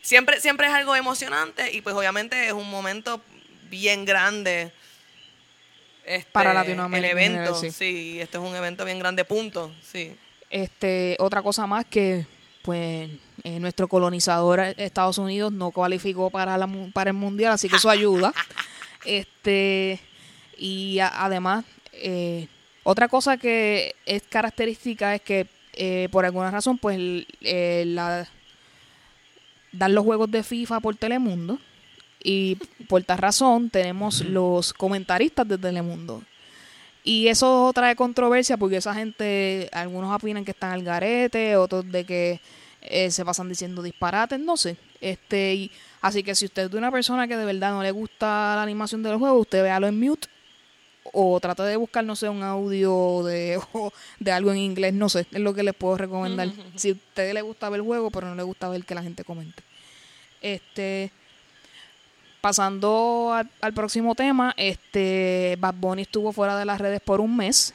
Siempre, 0.00 0.40
siempre 0.40 0.66
es 0.66 0.72
algo 0.72 0.96
emocionante 0.96 1.70
y 1.72 1.80
pues 1.82 1.94
obviamente 1.94 2.46
es 2.46 2.52
un 2.52 2.68
momento 2.70 3.20
bien 3.68 4.04
grande. 4.04 4.72
este, 6.04 6.30
Para 6.32 6.52
Latinoamérica 6.54 7.12
El 7.12 7.18
general, 7.18 7.44
evento, 7.44 7.60
sí. 7.60 7.70
sí, 7.70 8.20
este 8.20 8.38
es 8.38 8.42
un 8.42 8.56
evento 8.56 8.84
bien 8.84 8.98
grande, 8.98 9.24
punto. 9.24 9.70
Sí. 9.82 10.16
Este, 10.50 11.16
otra 11.20 11.40
cosa 11.42 11.66
más 11.66 11.84
que 11.86 12.26
pues 12.62 13.10
eh, 13.44 13.58
nuestro 13.60 13.88
colonizador 13.88 14.60
Estados 14.60 15.18
Unidos 15.18 15.52
no 15.52 15.70
cualificó 15.72 16.30
para 16.30 16.56
la 16.56 16.68
para 16.92 17.10
el 17.10 17.16
mundial, 17.16 17.52
así 17.52 17.68
que 17.68 17.76
eso 17.76 17.90
ayuda. 17.90 18.32
Este 19.04 19.98
y 20.56 21.00
a- 21.00 21.24
además 21.24 21.64
eh, 21.92 22.46
otra 22.84 23.08
cosa 23.08 23.36
que 23.36 23.94
es 24.06 24.22
característica 24.22 25.14
es 25.14 25.22
que 25.22 25.46
eh, 25.72 26.08
por 26.12 26.24
alguna 26.24 26.50
razón 26.52 26.78
pues 26.78 26.98
la 27.40 28.28
dan 29.72 29.94
los 29.94 30.04
juegos 30.04 30.30
de 30.30 30.42
FIFA 30.42 30.80
por 30.80 30.94
Telemundo 30.96 31.58
y 32.22 32.56
por 32.88 33.02
tal 33.02 33.18
razón 33.18 33.70
tenemos 33.70 34.20
los 34.20 34.72
comentaristas 34.72 35.48
de 35.48 35.58
Telemundo. 35.58 36.22
Y 37.04 37.28
eso 37.28 37.70
trae 37.74 37.96
controversia 37.96 38.56
porque 38.56 38.76
esa 38.76 38.94
gente, 38.94 39.68
algunos 39.72 40.14
opinan 40.14 40.44
que 40.44 40.52
están 40.52 40.72
al 40.72 40.84
garete, 40.84 41.56
otros 41.56 41.90
de 41.90 42.04
que 42.04 42.40
eh, 42.80 43.10
se 43.10 43.24
pasan 43.24 43.48
diciendo 43.48 43.82
disparates, 43.82 44.38
no 44.38 44.56
sé. 44.56 44.76
Este, 45.00 45.54
y, 45.54 45.70
así 46.00 46.22
que 46.22 46.34
si 46.34 46.44
usted 46.44 46.68
es 46.68 46.74
una 46.74 46.92
persona 46.92 47.26
que 47.26 47.36
de 47.36 47.44
verdad 47.44 47.72
no 47.72 47.82
le 47.82 47.90
gusta 47.90 48.54
la 48.54 48.62
animación 48.62 49.02
del 49.02 49.16
juego, 49.16 49.38
usted 49.40 49.62
véalo 49.62 49.88
en 49.88 49.98
mute 49.98 50.28
o 51.12 51.40
trate 51.40 51.64
de 51.64 51.76
buscar, 51.76 52.04
no 52.04 52.14
sé, 52.14 52.28
un 52.28 52.42
audio 52.42 53.22
de, 53.24 53.60
o 53.72 53.92
de 54.20 54.32
algo 54.32 54.52
en 54.52 54.58
inglés, 54.58 54.94
no 54.94 55.08
sé, 55.08 55.26
es 55.30 55.40
lo 55.40 55.54
que 55.54 55.62
les 55.62 55.74
puedo 55.74 55.96
recomendar. 55.96 56.50
Si 56.76 56.90
a 56.90 56.92
usted 56.92 57.34
le 57.34 57.42
gusta 57.42 57.68
ver 57.68 57.80
el 57.80 57.86
juego, 57.86 58.10
pero 58.10 58.28
no 58.28 58.36
le 58.36 58.42
gusta 58.44 58.68
ver 58.68 58.84
que 58.84 58.94
la 58.94 59.02
gente 59.02 59.24
comente. 59.24 59.62
Este, 60.40 61.12
pasando 62.42 63.32
al, 63.32 63.72
próximo 63.72 64.16
tema, 64.16 64.52
este 64.56 65.56
Bad 65.60 65.76
Bunny 65.76 66.02
estuvo 66.02 66.32
fuera 66.32 66.58
de 66.58 66.64
las 66.64 66.80
redes 66.80 67.00
por 67.00 67.20
un 67.20 67.36
mes. 67.36 67.72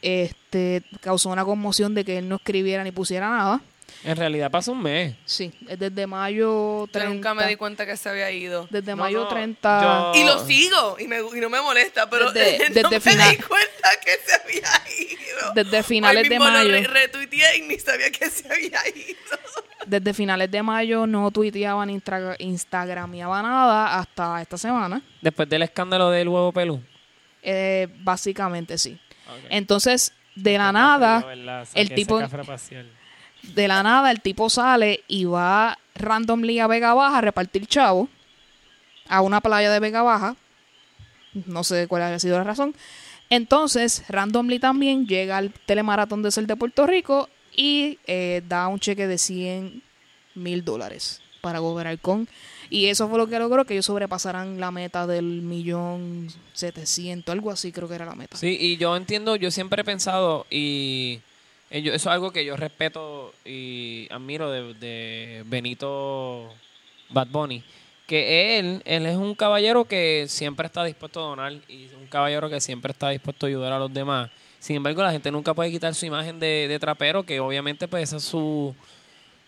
Este 0.00 0.84
causó 1.00 1.30
una 1.30 1.44
conmoción 1.44 1.92
de 1.94 2.04
que 2.04 2.18
él 2.18 2.28
no 2.28 2.36
escribiera 2.36 2.84
ni 2.84 2.92
pusiera 2.92 3.28
nada. 3.28 3.60
En 4.04 4.16
realidad 4.16 4.50
pasó 4.50 4.72
un 4.72 4.82
mes. 4.82 5.14
Sí, 5.24 5.52
es 5.68 5.78
desde 5.78 6.06
mayo 6.06 6.86
Yo 6.86 6.88
30. 6.92 7.14
nunca 7.14 7.34
me 7.34 7.46
di 7.46 7.56
cuenta 7.56 7.86
que 7.86 7.96
se 7.96 8.08
había 8.08 8.30
ido. 8.30 8.66
Desde 8.70 8.92
No, 8.92 9.02
mayo 9.04 9.20
no, 9.22 9.28
30. 9.28 10.12
yo- 10.14 10.20
Y 10.20 10.24
lo 10.24 10.44
sigo 10.44 10.96
y, 10.98 11.06
me, 11.06 11.18
y 11.20 11.40
no 11.40 11.48
me 11.48 11.60
molesta, 11.60 12.10
pero 12.10 12.32
Desde- 12.32 12.68
no 12.68 12.74
desde 12.74 12.90
me 12.90 13.00
final- 13.00 13.30
di 13.30 13.42
cuenta 13.42 13.88
que 14.04 14.10
se 14.26 14.34
había 14.42 14.70
ido. 15.00 15.52
Desde 15.54 15.82
finales 15.82 16.22
Hoy 16.24 16.28
de 16.28 16.34
mismo 16.38 16.44
lo 16.50 16.58
mayo. 16.58 16.70
re- 16.70 16.86
retuiteé 16.86 17.58
y 17.58 17.62
ni 17.62 17.78
sabía 17.78 18.10
que 18.10 18.28
se 18.28 18.46
había 18.52 18.80
ido. 18.88 19.38
Desde 19.86 20.14
finales 20.14 20.50
de 20.50 20.62
mayo 20.62 21.06
no 21.06 21.30
tuiteaba 21.30 21.84
ni 21.86 21.94
instra- 21.98 22.36
instagramiaba 22.38 23.42
nada 23.42 23.98
hasta 23.98 24.40
esta 24.40 24.56
semana. 24.56 25.02
Después 25.20 25.48
del 25.48 25.62
escándalo 25.62 26.10
del 26.10 26.28
huevo 26.28 26.52
pelú. 26.52 26.80
Eh, 27.42 27.88
básicamente 28.00 28.78
sí. 28.78 28.98
Entonces, 29.50 30.12
de 30.36 30.56
la 30.58 30.70
nada, 30.72 31.24
el 31.74 31.92
tipo, 31.94 32.20
Facial. 32.44 32.88
De 33.42 33.68
la 33.68 33.82
nada, 33.82 34.10
el 34.10 34.20
tipo 34.20 34.48
sale 34.48 35.04
y 35.08 35.24
va 35.24 35.78
randomly 35.94 36.58
a 36.58 36.66
Vega 36.66 36.94
Baja 36.94 37.18
a 37.18 37.20
repartir 37.20 37.66
chavo 37.66 38.08
a 39.08 39.20
una 39.20 39.40
playa 39.40 39.70
de 39.70 39.80
Vega 39.80 40.02
Baja. 40.02 40.36
No 41.46 41.64
sé 41.64 41.86
cuál 41.88 42.02
haya 42.02 42.18
sido 42.18 42.38
la 42.38 42.44
razón. 42.44 42.74
Entonces, 43.30 44.04
randomly 44.08 44.58
también 44.58 45.06
llega 45.06 45.38
al 45.38 45.52
telemaratón 45.66 46.22
de 46.22 46.30
ser 46.30 46.46
de 46.46 46.56
Puerto 46.56 46.86
Rico 46.86 47.28
y 47.54 47.98
eh, 48.06 48.42
da 48.46 48.68
un 48.68 48.78
cheque 48.78 49.06
de 49.06 49.18
100 49.18 49.82
mil 50.34 50.64
dólares 50.64 51.20
para 51.40 51.58
gobernar 51.58 51.98
con. 51.98 52.28
Y 52.70 52.86
eso 52.86 53.08
fue 53.08 53.18
lo 53.18 53.26
que 53.26 53.38
logró 53.38 53.64
que 53.66 53.74
ellos 53.74 53.86
sobrepasaran 53.86 54.58
la 54.60 54.70
meta 54.70 55.06
del 55.06 55.42
millón 55.42 56.28
setecientos, 56.54 57.32
algo 57.32 57.50
así 57.50 57.72
creo 57.72 57.88
que 57.88 57.94
era 57.94 58.06
la 58.06 58.14
meta. 58.14 58.36
Sí, 58.36 58.56
y 58.58 58.76
yo 58.78 58.96
entiendo, 58.96 59.36
yo 59.36 59.50
siempre 59.50 59.82
he 59.82 59.84
pensado, 59.84 60.46
y 60.50 61.20
eso 61.72 61.94
es 61.94 62.06
algo 62.06 62.32
que 62.32 62.44
yo 62.44 62.54
respeto 62.56 63.32
y 63.44 64.06
admiro 64.10 64.50
de, 64.50 64.74
de 64.74 65.42
Benito 65.46 66.52
Bad 67.08 67.28
Bunny, 67.28 67.64
que 68.06 68.58
él, 68.58 68.82
él 68.84 69.06
es 69.06 69.16
un 69.16 69.34
caballero 69.34 69.86
que 69.86 70.26
siempre 70.28 70.66
está 70.66 70.84
dispuesto 70.84 71.20
a 71.20 71.28
donar 71.28 71.52
y 71.68 71.88
un 71.98 72.06
caballero 72.08 72.50
que 72.50 72.60
siempre 72.60 72.92
está 72.92 73.08
dispuesto 73.08 73.46
a 73.46 73.48
ayudar 73.48 73.72
a 73.72 73.78
los 73.78 73.92
demás. 73.92 74.30
Sin 74.58 74.76
embargo, 74.76 75.02
la 75.02 75.12
gente 75.12 75.30
nunca 75.30 75.54
puede 75.54 75.70
quitar 75.70 75.94
su 75.94 76.04
imagen 76.04 76.38
de, 76.38 76.66
de 76.68 76.78
trapero, 76.78 77.22
que 77.24 77.40
obviamente 77.40 77.88
pues 77.88 78.04
esa 78.04 78.18
es 78.18 78.24
su, 78.24 78.74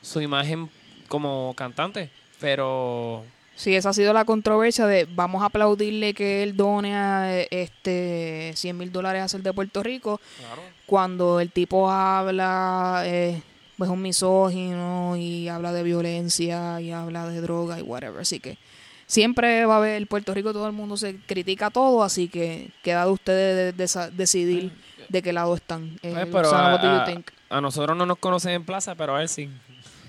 su 0.01 0.20
imagen 0.20 0.70
como 1.09 1.53
cantante, 1.55 2.09
pero 2.41 3.22
Sí, 3.57 3.75
esa 3.77 3.91
ha 3.91 3.93
sido 3.93 4.13
la 4.13 4.25
controversia 4.25 4.87
de 4.87 5.07
vamos 5.09 5.43
a 5.43 5.47
aplaudirle 5.47 6.13
que 6.13 6.43
él 6.43 6.57
done 6.57 6.95
a, 6.95 7.41
este 7.43 8.53
100 8.57 8.77
mil 8.77 8.91
dólares 8.91 9.23
a 9.23 9.29
ser 9.29 9.43
de 9.43 9.53
Puerto 9.53 9.83
Rico 9.83 10.21
cuando 10.87 11.39
el 11.41 11.51
tipo 11.53 11.89
habla, 11.91 13.03
eh, 13.07 13.41
pues 13.79 13.89
un 13.91 14.03
misógino 14.03 15.17
y 15.17 15.49
habla 15.49 15.73
de 15.73 15.83
violencia 15.85 16.81
y 16.81 16.91
habla 16.91 17.29
de 17.29 17.41
droga 17.41 17.79
y 17.79 17.83
whatever. 17.83 18.21
Así 18.23 18.41
que 18.41 18.59
siempre 19.07 19.65
va 19.67 19.75
a 19.75 19.79
haber, 19.79 20.07
Puerto 20.09 20.35
Rico 20.35 20.53
todo 20.53 20.67
el 20.67 20.73
mundo 20.73 20.97
se 20.97 21.17
critica 21.17 21.71
todo, 21.71 22.03
así 22.03 22.29
que 22.29 22.71
queda 22.83 23.05
de 23.07 23.11
ustedes 23.13 23.77
de- 23.77 23.87
de- 23.87 24.11
decidir 24.17 24.73
de 25.09 25.23
qué 25.23 25.33
lado 25.33 25.55
están. 25.55 25.97
Eh, 26.03 26.11
Pues, 26.13 26.27
pero 26.33 26.49
a, 26.57 27.07
a 27.51 27.61
nosotros 27.61 27.97
no 27.97 28.05
nos 28.05 28.19
conocen 28.19 28.53
en 28.53 28.65
plaza, 28.65 28.95
pero 28.97 29.15
a 29.15 29.23
él 29.23 29.29
sí. 29.29 29.49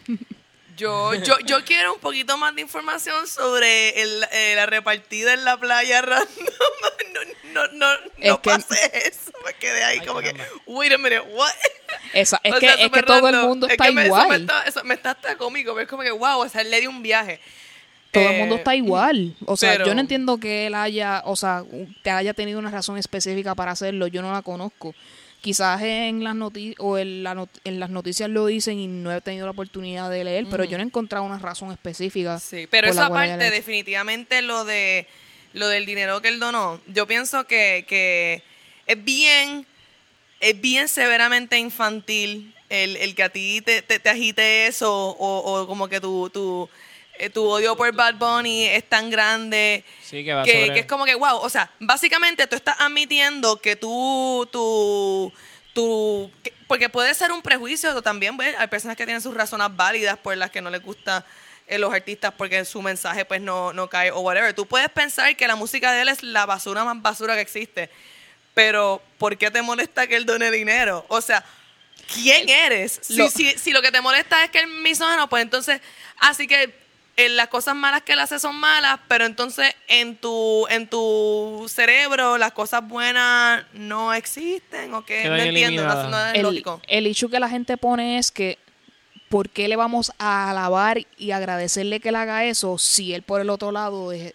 Yo, 0.77 1.13
yo, 1.13 1.39
yo 1.45 1.63
quiero 1.63 1.93
un 1.93 1.99
poquito 1.99 2.37
más 2.37 2.53
de 2.55 2.61
información 2.61 3.27
sobre 3.27 4.01
el, 4.01 4.25
eh, 4.31 4.53
la 4.55 4.65
repartida 4.65 5.33
en 5.33 5.45
la 5.45 5.57
playa 5.57 6.01
random. 6.01 6.27
No, 7.53 7.67
no, 7.67 7.73
no, 7.73 7.93
Es 8.19 8.29
no 8.31 8.41
que- 8.41 8.49
pase 8.49 9.07
eso. 9.07 9.31
Me 9.45 9.53
quedé 9.53 9.83
ahí 9.83 9.99
Ay, 10.01 10.05
como 10.07 10.19
que, 10.19 10.35
wait 10.65 10.91
a 10.91 10.97
minute, 10.97 11.21
what? 11.21 11.49
Esa, 12.13 12.39
es 12.43 12.53
O 12.53 12.59
que, 12.59 12.65
sea, 12.67 12.75
es 12.75 12.91
que 12.91 13.03
todo 13.03 13.29
el 13.29 13.35
mundo 13.47 13.67
Es 13.67 13.73
está 13.73 13.85
que 13.85 13.91
me- 13.91 14.01
eso 14.01 14.07
igual. 14.07 14.27
me, 14.29 14.35
está, 14.37 14.61
eso 14.63 14.83
me 14.83 14.93
está 14.95 15.11
hasta 15.11 15.37
cómico, 15.37 15.71
pero 15.73 15.83
es 15.83 15.89
como 15.89 16.03
que, 16.03 16.11
wow, 16.11 16.39
o 16.39 16.49
sea, 16.49 16.61
él 16.61 16.71
le 16.71 16.81
dio 16.81 16.89
un 16.89 17.01
viaje. 17.01 17.39
Todo 18.11 18.27
el 18.29 18.35
Eh, 18.35 18.39
mundo 18.39 18.55
está 18.55 18.75
igual. 18.75 19.35
O 19.45 19.55
sea, 19.57 19.73
pero- 19.73 19.85
yo 19.85 19.93
no 19.95 20.01
entiendo 20.01 20.37
que 20.39 20.67
él 20.67 20.75
haya, 20.75 21.21
o 21.25 21.35
sea, 21.35 21.63
te 22.01 22.09
haya 22.11 22.33
tenido 22.33 22.59
una 22.59 22.71
razón 22.71 22.97
específica 22.97 23.55
para 23.55 23.71
hacerlo. 23.71 24.07
Yo 24.07 24.21
no 24.21 24.31
la 24.33 24.41
conozco. 24.41 24.93
Quizás 25.45 25.79
en 25.83 26.23
las 26.23 26.33
noticias 26.35 26.75
o 26.79 26.97
en, 26.97 27.21
la 27.21 27.35
not- 27.35 27.59
en 27.63 27.79
las 27.79 27.91
noticias 27.91 28.27
lo 28.29 28.47
dicen 28.47 28.79
y 28.79 28.87
no 28.87 29.13
he 29.13 29.21
tenido 29.21 29.45
la 29.45 29.51
oportunidad 29.51 30.09
de 30.09 30.23
leer, 30.23 30.47
pero 30.49 30.63
yo 30.63 30.75
no 30.77 30.83
he 30.83 30.87
encontrado 30.87 31.23
una 31.23 31.37
razón 31.37 31.71
específica. 31.71 32.39
Sí, 32.39 32.65
pero 32.67 32.87
esa 32.87 33.09
parte, 33.09 33.51
definitivamente 33.51 34.41
lo 34.41 34.65
de 34.65 35.05
lo 35.53 35.67
del 35.67 35.85
dinero 35.85 36.19
que 36.21 36.29
él 36.29 36.39
donó, 36.39 36.81
yo 36.87 37.05
pienso 37.05 37.45
que, 37.45 37.85
que 37.87 38.41
es 38.87 39.03
bien, 39.05 39.65
es 40.39 40.59
bien 40.59 40.87
severamente 40.87 41.59
infantil 41.59 42.53
el, 42.69 42.97
el 42.97 43.13
que 43.13 43.23
a 43.23 43.29
ti 43.29 43.61
te, 43.61 43.81
te, 43.83 43.99
te 43.99 44.09
agite 44.09 44.65
eso 44.67 44.91
o, 44.91 45.61
o 45.61 45.67
como 45.67 45.87
que 45.87 46.01
tu, 46.01 46.29
tu, 46.31 46.67
eh, 47.19 47.29
tu 47.29 47.45
odio 47.47 47.75
por 47.75 47.91
Bad 47.93 48.15
Bunny 48.15 48.65
es 48.65 48.83
tan 48.87 49.09
grande 49.09 49.83
Sí, 50.03 50.23
que 50.23 50.33
va 50.33 50.43
que, 50.43 50.51
sobre... 50.51 50.73
que 50.73 50.79
es 50.81 50.85
como 50.85 51.05
que, 51.05 51.15
wow, 51.15 51.37
o 51.37 51.49
sea, 51.49 51.69
básicamente 51.79 52.47
tú 52.47 52.55
estás 52.55 52.75
admitiendo 52.79 53.59
que 53.61 53.75
tú, 53.75 54.47
tú, 54.51 55.31
tú, 55.73 56.31
que- 56.43 56.53
porque 56.67 56.89
puede 56.89 57.13
ser 57.13 57.31
un 57.31 57.41
prejuicio 57.41 58.01
también, 58.01 58.35
pues, 58.37 58.55
hay 58.57 58.67
personas 58.67 58.97
que 58.97 59.05
tienen 59.05 59.21
sus 59.21 59.33
razones 59.33 59.67
válidas 59.71 60.17
por 60.17 60.35
las 60.37 60.51
que 60.51 60.61
no 60.61 60.69
les 60.69 60.81
gusta 60.81 61.25
eh, 61.67 61.77
los 61.79 61.91
artistas 61.93 62.31
porque 62.37 62.63
su 62.63 62.81
mensaje 62.81 63.25
pues 63.25 63.41
no, 63.41 63.73
no 63.73 63.89
cae 63.89 64.11
o 64.11 64.19
whatever. 64.19 64.53
Tú 64.53 64.65
puedes 64.67 64.89
pensar 64.89 65.35
que 65.35 65.47
la 65.47 65.55
música 65.55 65.91
de 65.91 66.01
él 66.01 66.09
es 66.09 66.21
la 66.21 66.45
basura 66.45 66.83
más 66.83 67.01
basura 67.01 67.33
que 67.35 67.41
existe, 67.41 67.89
pero 68.53 69.01
¿por 69.17 69.35
qué 69.37 69.49
te 69.51 69.61
molesta 69.63 70.05
que 70.07 70.15
él 70.15 70.25
done 70.27 70.51
dinero? 70.51 71.05
O 71.09 71.21
sea, 71.21 71.43
¿quién 72.13 72.47
eres? 72.49 72.99
Si, 73.01 73.15
Lo- 73.17 73.29
si, 73.31 73.51
si 73.57 73.71
lo 73.71 73.81
que 73.81 73.91
te 73.91 73.99
molesta 74.01 74.43
es 74.43 74.51
que 74.51 74.59
él 74.59 74.65
es 74.65 74.81
misógino, 74.81 75.27
pues 75.27 75.41
entonces, 75.41 75.81
así 76.19 76.45
que 76.47 76.63
eh, 76.63 76.75
las 77.17 77.47
cosas 77.47 77.75
malas 77.75 78.01
que 78.01 78.13
él 78.13 78.19
hace 78.19 78.39
son 78.39 78.55
malas, 78.57 78.99
pero 79.07 79.25
entonces 79.25 79.73
en 79.87 80.17
tu, 80.17 80.67
en 80.69 80.87
tu 80.89 81.65
cerebro 81.69 82.37
las 82.37 82.51
cosas 82.51 82.85
buenas 82.87 83.63
no 83.73 84.13
existen 84.13 84.93
o 84.93 85.05
que 85.05 85.27
no 85.29 85.35
entiendo, 85.37 85.83
no, 85.83 85.91
eliminadas. 85.91 86.09
no 86.09 86.25
es 86.27 86.35
el, 86.35 86.41
lógico. 86.43 86.81
el 86.87 87.07
issue 87.07 87.29
que 87.29 87.39
la 87.39 87.47
gente 87.49 87.77
pone 87.77 88.17
es 88.17 88.31
que 88.31 88.57
¿por 89.29 89.49
qué 89.49 89.67
le 89.67 89.75
vamos 89.75 90.11
a 90.19 90.49
alabar 90.51 90.99
y 91.17 91.31
agradecerle 91.31 91.99
que 91.99 92.09
él 92.09 92.15
haga 92.15 92.43
eso 92.45 92.77
si 92.77 93.13
él 93.13 93.23
por 93.23 93.39
el 93.41 93.49
otro 93.49 93.71
lado 93.71 94.11
es- 94.11 94.33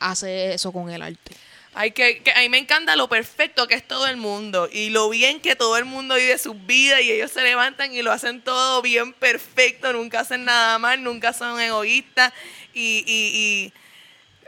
hace 0.00 0.52
eso 0.54 0.72
con 0.72 0.90
el 0.90 1.02
arte? 1.02 1.32
Ay, 1.78 1.90
que, 1.90 2.22
que 2.22 2.30
a 2.30 2.38
mí 2.38 2.48
me 2.48 2.56
encanta 2.56 2.96
lo 2.96 3.06
perfecto 3.06 3.68
que 3.68 3.74
es 3.74 3.86
todo 3.86 4.06
el 4.06 4.16
mundo 4.16 4.66
y 4.72 4.88
lo 4.88 5.10
bien 5.10 5.42
que 5.42 5.56
todo 5.56 5.76
el 5.76 5.84
mundo 5.84 6.14
vive 6.14 6.38
sus 6.38 6.56
vidas 6.64 7.02
y 7.02 7.12
ellos 7.12 7.30
se 7.30 7.42
levantan 7.42 7.92
y 7.92 8.00
lo 8.00 8.12
hacen 8.12 8.40
todo 8.40 8.80
bien 8.80 9.12
perfecto, 9.12 9.92
nunca 9.92 10.20
hacen 10.20 10.46
nada 10.46 10.78
mal, 10.78 11.02
nunca 11.02 11.34
son 11.34 11.60
egoístas 11.60 12.32
y, 12.72 13.04
y, 13.06 13.30
y 13.66 13.72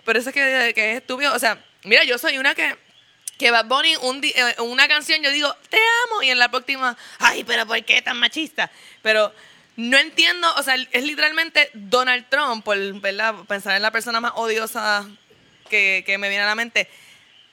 pero 0.07 0.21
eso 0.21 0.31
es 0.31 0.35
que, 0.35 0.73
que 0.75 0.93
es 0.93 0.97
estúpido, 1.03 1.35
o 1.35 1.39
sea, 1.39 1.63
mira, 1.85 2.03
yo 2.05 2.17
soy 2.17 2.39
una 2.39 2.55
que 2.55 2.75
que 3.37 3.51
Bad 3.51 3.67
Bunny 3.67 3.95
un 3.97 4.25
eh, 4.25 4.55
una 4.61 4.89
canción 4.89 5.23
yo 5.23 5.31
digo 5.31 5.55
te 5.69 5.77
amo 5.77 6.23
y 6.23 6.31
en 6.31 6.39
la 6.39 6.51
próxima 6.51 6.97
ay 7.19 7.45
pero 7.45 7.67
por 7.67 7.85
qué 7.85 8.01
tan 8.01 8.19
machista 8.19 8.71
pero 9.03 9.35
no 9.77 9.99
entiendo 9.99 10.53
o 10.57 10.63
sea 10.63 10.77
es 10.77 11.05
literalmente 11.05 11.71
Donald 11.75 12.27
Trump 12.31 12.65
por 12.65 12.79
verdad 13.01 13.35
pensar 13.47 13.77
en 13.77 13.83
la 13.83 13.91
persona 13.91 14.19
más 14.19 14.33
odiosa 14.35 15.07
que, 15.69 16.03
que 16.05 16.17
me 16.17 16.31
viene 16.31 16.43
a 16.43 16.47
la 16.47 16.55
mente 16.57 16.89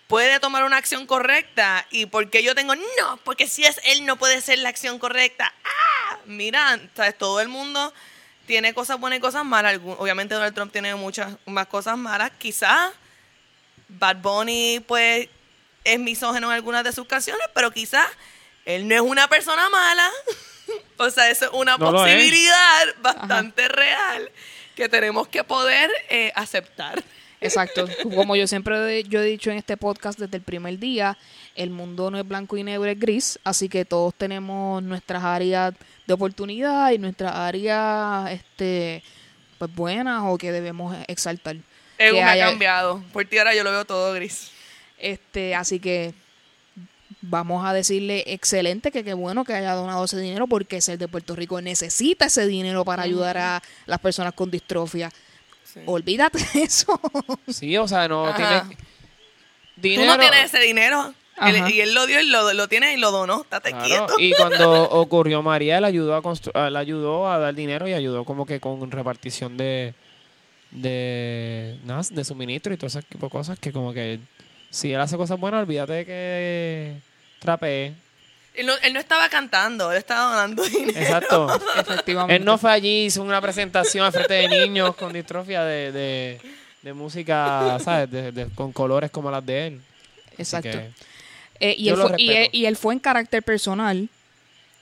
puede 0.08 0.40
tomar 0.40 0.64
una 0.64 0.78
acción 0.78 1.08
correcta 1.08 1.86
y 1.90 2.06
porque 2.06 2.44
yo 2.44 2.56
tengo 2.56 2.76
no 2.76 3.18
porque 3.24 3.48
si 3.48 3.64
es 3.64 3.80
él 3.86 4.06
no 4.06 4.18
puede 4.18 4.42
ser 4.42 4.60
la 4.60 4.70
acción 4.70 5.00
correcta 5.00 5.54
ah 5.64 6.18
mira 6.26 6.80
sabes 6.96 7.18
todo 7.18 7.40
el 7.42 7.48
mundo 7.48 7.94
tiene 8.46 8.74
cosas 8.74 9.00
buenas 9.00 9.18
y 9.18 9.22
cosas 9.22 9.46
malas. 9.46 9.80
Obviamente 9.98 10.36
Donald 10.36 10.54
Trump 10.54 10.72
tiene 10.72 10.96
muchas 10.96 11.36
más 11.46 11.68
cosas 11.68 11.98
malas. 11.98 12.32
Quizás 12.38 12.92
Bad 13.88 14.18
Bunny, 14.18 14.84
pues, 14.88 15.28
es 15.84 16.00
misógeno 16.00 16.48
en 16.48 16.54
algunas 16.54 16.84
de 16.84 16.92
sus 16.92 17.08
canciones, 17.08 17.46
pero 17.54 17.72
quizás 17.72 18.08
él 18.66 18.88
no 18.88 18.96
es 18.96 19.02
una 19.02 19.28
persona 19.28 19.70
mala. 19.70 20.10
o 20.98 21.10
sea, 21.10 21.30
eso 21.30 21.46
es 21.46 21.52
una 21.54 21.78
No 21.78 21.92
posibilidad 21.92 22.96
bastante 23.00 23.68
real 23.68 24.32
que 24.76 24.90
tenemos 24.90 25.28
que 25.28 25.44
poder 25.44 25.92
eh, 26.10 26.32
aceptar. 26.36 27.04
Exacto. 27.46 27.88
Como 28.16 28.36
yo 28.36 28.48
siempre 28.48 29.00
he- 29.00 29.04
yo 29.04 29.22
he 29.22 29.26
dicho 29.26 29.52
en 29.52 29.58
este 29.58 29.78
podcast 29.78 30.20
desde 30.20 30.38
el 30.38 30.44
primer 30.44 30.78
día, 30.80 31.18
el 31.56 31.70
mundo 31.70 32.12
no 32.12 32.18
es 32.20 32.28
blanco 32.28 32.58
y 32.58 32.64
negro, 32.64 32.86
es 32.86 33.00
gris, 33.00 33.40
así 33.44 33.70
que 33.70 33.86
todos 33.86 34.14
tenemos 34.16 34.84
nuestras 34.84 35.24
áreas 35.24 35.74
de 36.06 36.14
oportunidad 36.14 36.92
y 36.92 36.98
nuestras 36.98 37.34
áreas 37.36 38.32
este 38.32 39.04
pues 39.58 39.74
buenas 39.74 40.22
o 40.26 40.38
que 40.38 40.52
debemos 40.52 40.96
exaltar. 41.08 41.56
Que 41.98 42.12
me 42.12 42.22
ha 42.24 42.32
haya- 42.32 42.46
cambiado. 42.50 43.02
Por 43.14 43.26
ti 43.26 43.38
ahora 43.38 43.56
yo 43.56 43.64
lo 43.64 43.72
veo 43.72 43.86
todo 43.86 44.14
gris. 44.14 44.52
Este, 44.98 45.56
así 45.56 45.80
que 45.80 46.14
vamos 47.22 47.66
a 47.66 47.74
decirle 47.74 48.24
excelente 48.28 48.92
que 48.92 49.04
qué 49.04 49.14
bueno 49.14 49.46
que 49.46 49.54
haya 49.54 49.74
donado 49.74 50.04
ese 50.06 50.20
dinero 50.20 50.48
porque 50.48 50.82
ser 50.82 50.98
de 50.98 51.08
Puerto 51.08 51.36
Rico 51.36 51.60
necesita 51.62 52.26
ese 52.26 52.46
dinero 52.48 52.84
para 52.86 53.04
ayudar 53.04 53.38
a 53.38 53.64
las 53.86 54.00
personas 54.00 54.34
con 54.34 54.52
distrofia. 54.52 55.10
Sí. 55.76 55.82
Olvídate 55.86 56.40
de 56.54 56.64
eso. 56.64 57.00
Sí, 57.48 57.78
o 57.78 57.88
sea, 57.88 58.08
no 58.08 58.26
Ajá. 58.28 58.38
tiene... 58.66 58.78
Tú 59.76 59.82
Dinero, 59.82 60.14
no 60.14 60.20
tienes 60.20 60.46
ese 60.46 60.64
dinero. 60.64 61.14
Él- 61.42 61.70
y 61.70 61.82
él 61.82 61.94
lo 61.94 62.08
dio, 62.08 62.22
y 62.22 62.28
lo, 62.28 62.54
lo 62.54 62.68
tiene 62.70 62.94
y 62.94 62.98
lo 62.98 63.12
donó. 63.12 63.42
Estate 63.42 63.72
Claro, 63.72 63.86
quieto. 63.86 64.14
Y 64.20 64.32
cuando 64.34 64.84
ocurrió 64.90 65.42
María, 65.44 65.78
él 65.78 65.84
ayudó 65.86 66.16
a 66.16 66.68
él 66.68 66.76
ayudó 66.78 67.30
a 67.30 67.38
dar 67.40 67.54
dinero 67.54 67.88
y 67.88 67.94
ayudó 67.94 68.24
como 68.24 68.46
que 68.46 68.60
con 68.62 68.90
repartición 68.90 69.58
de 69.58 69.94
de 70.72 71.78
nada, 71.84 72.02
de 72.10 72.24
suministro 72.24 72.74
y 72.74 72.78
todo 72.78 72.88
ese 72.88 73.02
tipo 73.02 73.28
de 73.28 73.32
cosas 73.32 73.60
que 73.60 73.72
como 73.72 73.94
que 73.94 74.20
si 74.70 74.92
él 74.94 75.00
hace 75.00 75.18
cosas 75.18 75.40
buenas, 75.40 75.62
olvídate 75.62 75.94
de 75.94 76.06
que 76.06 76.94
trapee. 77.40 77.94
Él, 78.58 78.66
no, 78.66 78.74
él 78.84 78.94
no 78.94 79.00
estaba 79.00 79.28
cantando, 79.30 79.92
él 79.92 79.98
estaba 79.98 80.36
donando 80.36 80.64
dinero. 80.64 81.00
Exacto. 81.00 81.48
Efectivamente. 81.80 82.36
él 82.36 82.46
no 82.46 82.58
fue 82.58 82.72
allí, 82.72 83.06
hizo 83.06 83.22
una 83.22 83.42
presentación 83.42 84.06
al 84.06 84.12
frente 84.14 84.34
de 84.36 84.48
niños 84.48 84.96
con 84.96 85.12
distrofia 85.14 85.64
de, 85.64 85.92
de, 85.92 86.42
de 86.82 86.94
música, 86.94 87.78
¿sabes? 87.84 88.10
De- 88.12 88.32
de- 88.32 88.48
con 88.56 88.72
colores 88.72 89.12
como 89.12 89.30
las 89.32 89.46
de 89.46 89.68
él. 89.68 89.82
Exacto. 90.38 90.70
que- 90.72 90.92
Eh, 91.60 91.76
y, 91.78 91.88
él 91.90 91.96
fue, 91.96 92.12
y, 92.18 92.30
él, 92.30 92.36
respeto. 92.36 92.58
y 92.58 92.66
él 92.66 92.76
fue 92.76 92.94
en 92.94 93.00
carácter 93.00 93.42
personal. 93.44 94.10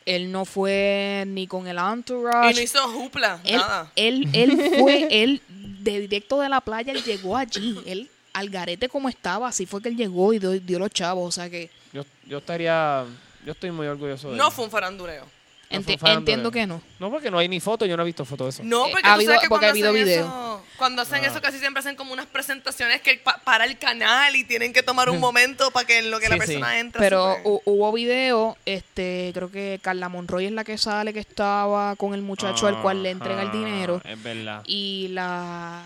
Él 0.06 0.32
no 0.32 0.44
fue 0.44 1.24
ni 1.28 1.48
con 1.48 1.66
el 1.68 1.78
entourage. 1.78 2.52
Y 2.52 2.56
no 2.56 2.62
hizo 2.62 2.80
jupla, 2.90 3.40
él, 3.46 3.56
nada. 3.58 3.92
él, 3.96 4.28
él 4.34 4.52
fue, 4.80 5.08
él 5.24 5.42
de 5.48 6.00
directo 6.02 6.42
de 6.42 6.50
la 6.50 6.60
playa, 6.62 6.92
él 6.92 7.04
llegó 7.04 7.38
allí. 7.38 7.80
Él 7.86 8.10
al 8.34 8.50
garete 8.50 8.90
como 8.90 9.08
estaba, 9.08 9.48
así 9.48 9.66
fue 9.68 9.82
que 9.82 9.90
él 9.90 9.96
llegó 9.96 10.34
y 10.34 10.40
dio, 10.40 10.52
dio 10.60 10.80
los 10.80 10.90
chavos. 10.90 11.26
O 11.28 11.32
sea 11.32 11.50
que 11.50 11.70
yo, 11.94 12.04
yo 12.28 12.40
estaría, 12.40 13.06
yo 13.46 13.52
estoy 13.54 13.72
muy 13.72 13.88
orgulloso 13.88 14.32
de 14.32 14.38
No 14.38 14.48
él. 14.48 14.54
fue 14.54 14.66
un 14.66 14.72
faranduleo. 14.72 15.26
No 15.70 15.80
enti- 15.80 15.84
fue 15.86 15.94
un 15.94 16.00
faranduleo. 16.00 16.20
entiendo 16.20 16.52
que 16.52 16.68
no. 16.68 16.82
No, 17.00 17.10
porque 17.10 17.32
no 17.32 17.40
hay 17.40 17.48
ni 17.50 17.60
foto, 17.60 17.86
yo 17.88 17.98
no 17.98 18.04
he 18.04 18.06
visto 18.06 18.26
foto 18.26 18.44
de 18.44 18.52
eso. 18.52 18.62
No, 18.64 18.86
Eh, 18.88 18.92
porque 18.92 19.08
ha 19.08 19.12
tú 19.12 19.16
habido- 19.16 19.30
sabes 19.32 19.42
que 19.42 19.50
porque 19.50 19.66
ha 19.66 19.70
cuando 19.72 19.88
habido 19.90 19.90
hacen 20.04 20.06
video. 20.06 20.26
eso, 20.26 20.64
cuando 20.78 21.02
hacen 21.02 21.24
Ah. 21.24 21.28
eso 21.28 21.42
casi 21.42 21.58
siempre 21.58 21.80
hacen 21.80 21.96
como 21.96 22.14
unas 22.14 22.28
presentaciones 22.28 23.02
que 23.02 23.16
pa- 23.18 23.40
para 23.44 23.66
el 23.66 23.80
canal 23.80 24.36
y 24.36 24.44
tienen 24.44 24.72
que 24.72 24.84
tomar 24.84 25.10
un 25.10 25.20
momento 25.20 25.72
para 25.72 25.88
que 25.88 25.98
en 26.00 26.12
lo 26.12 26.20
que 26.20 26.30
la 26.30 26.36
Sí, 26.36 26.42
sí. 26.42 26.48
persona 26.48 26.80
entra. 26.80 27.00
Pero 27.02 27.38
hu- 27.44 27.62
hubo 27.66 27.92
video, 27.92 28.56
este, 28.66 29.32
creo 29.34 29.50
que 29.50 29.80
Carla 29.82 30.10
Monroy 30.10 30.46
es 30.46 30.52
la 30.52 30.64
que 30.64 30.78
sale 30.78 31.12
que 31.12 31.20
estaba 31.22 31.96
con 31.96 32.14
el 32.14 32.22
muchacho 32.22 32.68
al 32.68 32.80
cual 32.84 33.02
le 33.02 33.10
entrega 33.10 33.42
el 33.42 33.48
Ajá, 33.48 33.58
dinero. 33.58 34.02
Es 34.04 34.22
verdad. 34.22 34.62
Y 34.68 35.08
la, 35.10 35.82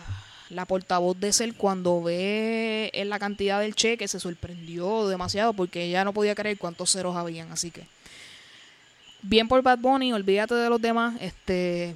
la 0.49 0.65
portavoz 0.65 1.19
de 1.19 1.33
Cel 1.33 1.53
cuando 1.55 2.01
ve 2.01 2.89
en 2.93 3.09
la 3.09 3.19
cantidad 3.19 3.59
del 3.59 3.75
cheque 3.75 4.07
se 4.07 4.19
sorprendió 4.19 5.07
demasiado 5.07 5.53
porque 5.53 5.83
ella 5.83 6.03
no 6.05 6.13
podía 6.13 6.35
creer 6.35 6.57
cuántos 6.57 6.91
ceros 6.91 7.15
habían. 7.15 7.51
Así 7.51 7.69
que 7.71 7.83
bien 9.21 9.47
por 9.47 9.61
Bad 9.61 9.79
Bunny, 9.79 10.13
olvídate 10.13 10.55
de 10.55 10.69
los 10.69 10.81
demás. 10.81 11.15
Este, 11.19 11.95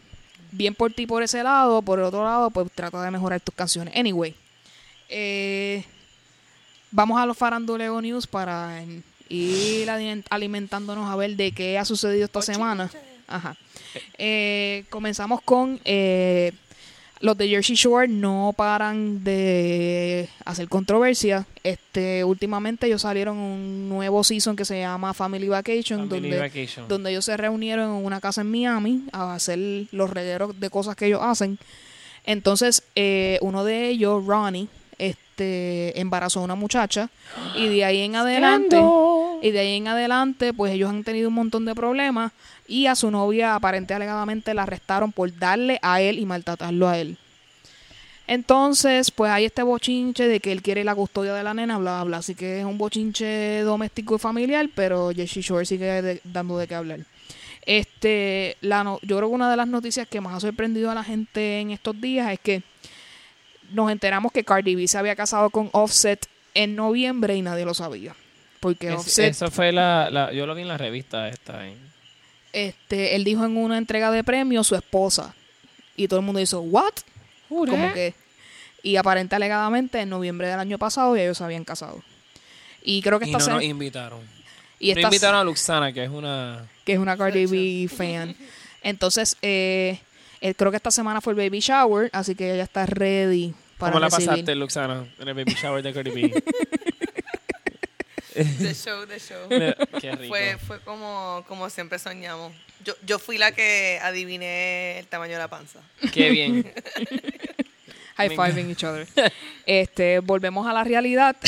bien 0.51 0.75
por 0.75 0.91
ti 0.93 1.05
por 1.07 1.23
ese 1.23 1.43
lado. 1.43 1.81
Por 1.81 1.99
el 1.99 2.05
otro 2.05 2.23
lado, 2.23 2.49
pues 2.51 2.69
trata 2.73 3.01
de 3.03 3.11
mejorar 3.11 3.39
tus 3.39 3.55
canciones. 3.55 3.95
Anyway, 3.95 4.35
eh, 5.09 5.85
vamos 6.91 7.19
a 7.21 7.25
los 7.25 7.37
Faranduleo 7.37 8.01
News 8.01 8.27
para 8.27 8.83
ir 9.29 9.87
aliment- 9.87 10.25
alimentándonos 10.29 11.09
a 11.09 11.15
ver 11.15 11.37
de 11.37 11.53
qué 11.53 11.77
ha 11.77 11.85
sucedido 11.85 12.25
esta 12.25 12.41
semana. 12.41 12.91
Ajá. 13.27 13.55
Eh, 14.17 14.83
comenzamos 14.89 15.41
con 15.41 15.79
eh, 15.85 16.51
los 17.21 17.37
de 17.37 17.47
Jersey 17.47 17.75
Shore 17.75 18.07
no 18.07 18.53
paran 18.55 19.23
de 19.23 20.27
hacer 20.43 20.67
controversia. 20.67 21.45
Este, 21.63 22.23
últimamente 22.23 22.87
ellos 22.87 23.03
salieron 23.03 23.37
un 23.37 23.89
nuevo 23.89 24.23
season 24.23 24.55
que 24.55 24.65
se 24.65 24.79
llama 24.79 25.13
Family 25.13 25.47
Vacation, 25.47 26.09
Family 26.09 26.29
donde, 26.29 26.39
Vacation. 26.39 26.87
donde 26.87 27.11
ellos 27.11 27.25
se 27.25 27.37
reunieron 27.37 27.97
en 27.97 28.05
una 28.05 28.19
casa 28.19 28.41
en 28.41 28.51
Miami 28.51 29.03
a 29.11 29.35
hacer 29.35 29.59
los 29.91 30.09
regueros 30.09 30.59
de 30.59 30.69
cosas 30.69 30.95
que 30.95 31.05
ellos 31.05 31.21
hacen. 31.23 31.59
Entonces, 32.25 32.83
eh, 32.95 33.37
uno 33.41 33.63
de 33.63 33.89
ellos, 33.89 34.25
Ronnie, 34.25 34.67
este, 34.97 35.99
embarazó 35.99 36.39
a 36.41 36.43
una 36.43 36.55
muchacha 36.55 37.09
y 37.55 37.67
de 37.67 37.85
ahí 37.85 38.01
en 38.01 38.15
adelante, 38.15 38.79
y 39.41 39.51
de 39.51 39.59
ahí 39.59 39.77
en 39.77 39.87
adelante, 39.87 40.53
pues 40.53 40.73
ellos 40.73 40.89
han 40.89 41.03
tenido 41.03 41.29
un 41.29 41.35
montón 41.35 41.65
de 41.65 41.73
problemas 41.73 42.31
y 42.71 42.87
a 42.87 42.95
su 42.95 43.11
novia 43.11 43.55
aparente 43.55 43.93
alegadamente 43.93 44.53
la 44.53 44.63
arrestaron 44.63 45.11
por 45.11 45.35
darle 45.37 45.77
a 45.81 45.99
él 46.01 46.17
y 46.19 46.25
maltratarlo 46.25 46.87
a 46.87 46.97
él. 46.97 47.17
Entonces, 48.27 49.11
pues 49.11 49.31
hay 49.31 49.45
este 49.45 49.61
bochinche 49.63 50.27
de 50.27 50.39
que 50.39 50.51
él 50.53 50.61
quiere 50.61 50.83
la 50.83 50.95
custodia 50.95 51.33
de 51.33 51.43
la 51.43 51.53
nena, 51.53 51.77
bla, 51.77 51.95
bla, 51.95 52.03
bla. 52.05 52.17
Así 52.17 52.33
que 52.35 52.59
es 52.59 52.65
un 52.65 52.77
bochinche 52.77 53.61
doméstico 53.61 54.15
y 54.15 54.19
familiar, 54.19 54.69
pero 54.73 55.11
Jersey 55.13 55.41
Shore 55.41 55.65
sigue 55.65 56.01
de- 56.01 56.21
dando 56.23 56.57
de 56.57 56.67
qué 56.67 56.75
hablar. 56.75 56.99
Este, 57.65 58.57
la 58.61 58.83
no- 58.83 58.99
yo 59.01 59.17
creo 59.17 59.29
que 59.29 59.35
una 59.35 59.51
de 59.51 59.57
las 59.57 59.67
noticias 59.67 60.07
que 60.07 60.21
más 60.21 60.33
ha 60.35 60.39
sorprendido 60.39 60.89
a 60.89 60.95
la 60.95 61.03
gente 61.03 61.59
en 61.59 61.71
estos 61.71 61.99
días 61.99 62.31
es 62.31 62.39
que 62.39 62.63
nos 63.73 63.91
enteramos 63.91 64.31
que 64.31 64.43
Cardi 64.45 64.75
B 64.75 64.87
se 64.87 64.97
había 64.97 65.15
casado 65.15 65.49
con 65.49 65.69
Offset 65.73 66.25
en 66.53 66.75
noviembre 66.75 67.35
y 67.35 67.41
nadie 67.41 67.65
lo 67.65 67.73
sabía. 67.73 68.15
Porque 68.61 68.89
Es- 68.89 68.95
Offset, 68.95 69.31
eso 69.31 69.51
fue 69.51 69.71
la, 69.73 70.09
la- 70.09 70.31
Yo 70.31 70.45
lo 70.45 70.55
vi 70.55 70.61
en 70.61 70.67
la 70.69 70.77
revista 70.77 71.27
esta. 71.27 71.67
¿eh? 71.67 71.75
Este, 72.53 73.15
él 73.15 73.23
dijo 73.23 73.45
en 73.45 73.57
una 73.57 73.77
entrega 73.77 74.11
de 74.11 74.23
premios 74.23 74.67
su 74.67 74.75
esposa. 74.75 75.33
Y 75.95 76.07
todo 76.07 76.19
el 76.19 76.25
mundo 76.25 76.39
hizo, 76.41 76.61
¿what? 76.61 76.93
Como 77.49 77.93
que. 77.93 78.13
Y 78.83 78.95
aparente 78.95 79.35
alegadamente 79.35 79.99
en 80.01 80.09
noviembre 80.09 80.47
del 80.47 80.59
año 80.59 80.77
pasado 80.79 81.15
ya 81.15 81.23
ellos 81.23 81.37
se 81.37 81.43
habían 81.43 81.63
casado. 81.63 82.01
Y 82.83 83.01
creo 83.01 83.19
que 83.19 83.25
Y 83.25 83.29
esta 83.29 83.37
no 83.39 83.45
se- 83.45 83.51
nos 83.51 83.63
invitaron. 83.63 84.19
y 84.79 84.93
no 84.95 85.01
invitaron 85.01 85.39
a 85.39 85.43
Luxana, 85.43 85.93
que 85.93 86.03
es 86.03 86.09
una... 86.09 86.67
que 86.83 86.93
es 86.93 86.99
una 86.99 87.15
Cardi 87.15 87.45
B 87.45 87.87
fan. 87.87 88.35
Entonces, 88.81 89.37
eh, 89.43 89.99
eh, 90.39 90.55
creo 90.55 90.71
que 90.71 90.77
esta 90.77 90.89
semana 90.89 91.21
fue 91.21 91.33
el 91.33 91.37
baby 91.37 91.59
shower, 91.59 92.09
así 92.13 92.33
que 92.33 92.53
ella 92.55 92.63
está 92.63 92.87
ready 92.87 93.53
para 93.77 93.91
¿Cómo 93.91 93.99
la 93.99 94.07
recibir. 94.07 94.29
pasaste, 94.29 94.55
Luxana, 94.55 95.05
en 95.19 95.27
el 95.27 95.33
baby 95.35 95.53
shower 95.53 95.83
de 95.83 95.93
Cardi 95.93 96.09
B? 96.09 96.43
The 98.59 98.73
show, 98.73 99.05
the 99.05 99.19
show. 99.19 99.49
Qué 99.99 100.11
rico. 100.13 100.33
Fue, 100.33 100.57
fue 100.57 100.79
como, 100.81 101.43
como 101.47 101.69
siempre 101.69 101.99
soñamos. 101.99 102.53
Yo, 102.83 102.95
yo 103.05 103.19
fui 103.19 103.37
la 103.37 103.51
que 103.51 103.99
adiviné 104.01 104.99
el 104.99 105.07
tamaño 105.07 105.33
de 105.33 105.39
la 105.39 105.49
panza. 105.49 105.79
Qué 106.13 106.29
bien. 106.29 106.73
high 108.15 108.29
fiving 108.29 108.69
each 108.69 108.83
other. 108.83 109.07
Este, 109.65 110.19
volvemos 110.19 110.67
a 110.67 110.73
la 110.73 110.83
realidad. 110.83 111.35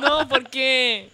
No, 0.00 0.28
¿por 0.28 0.48
qué? 0.48 1.08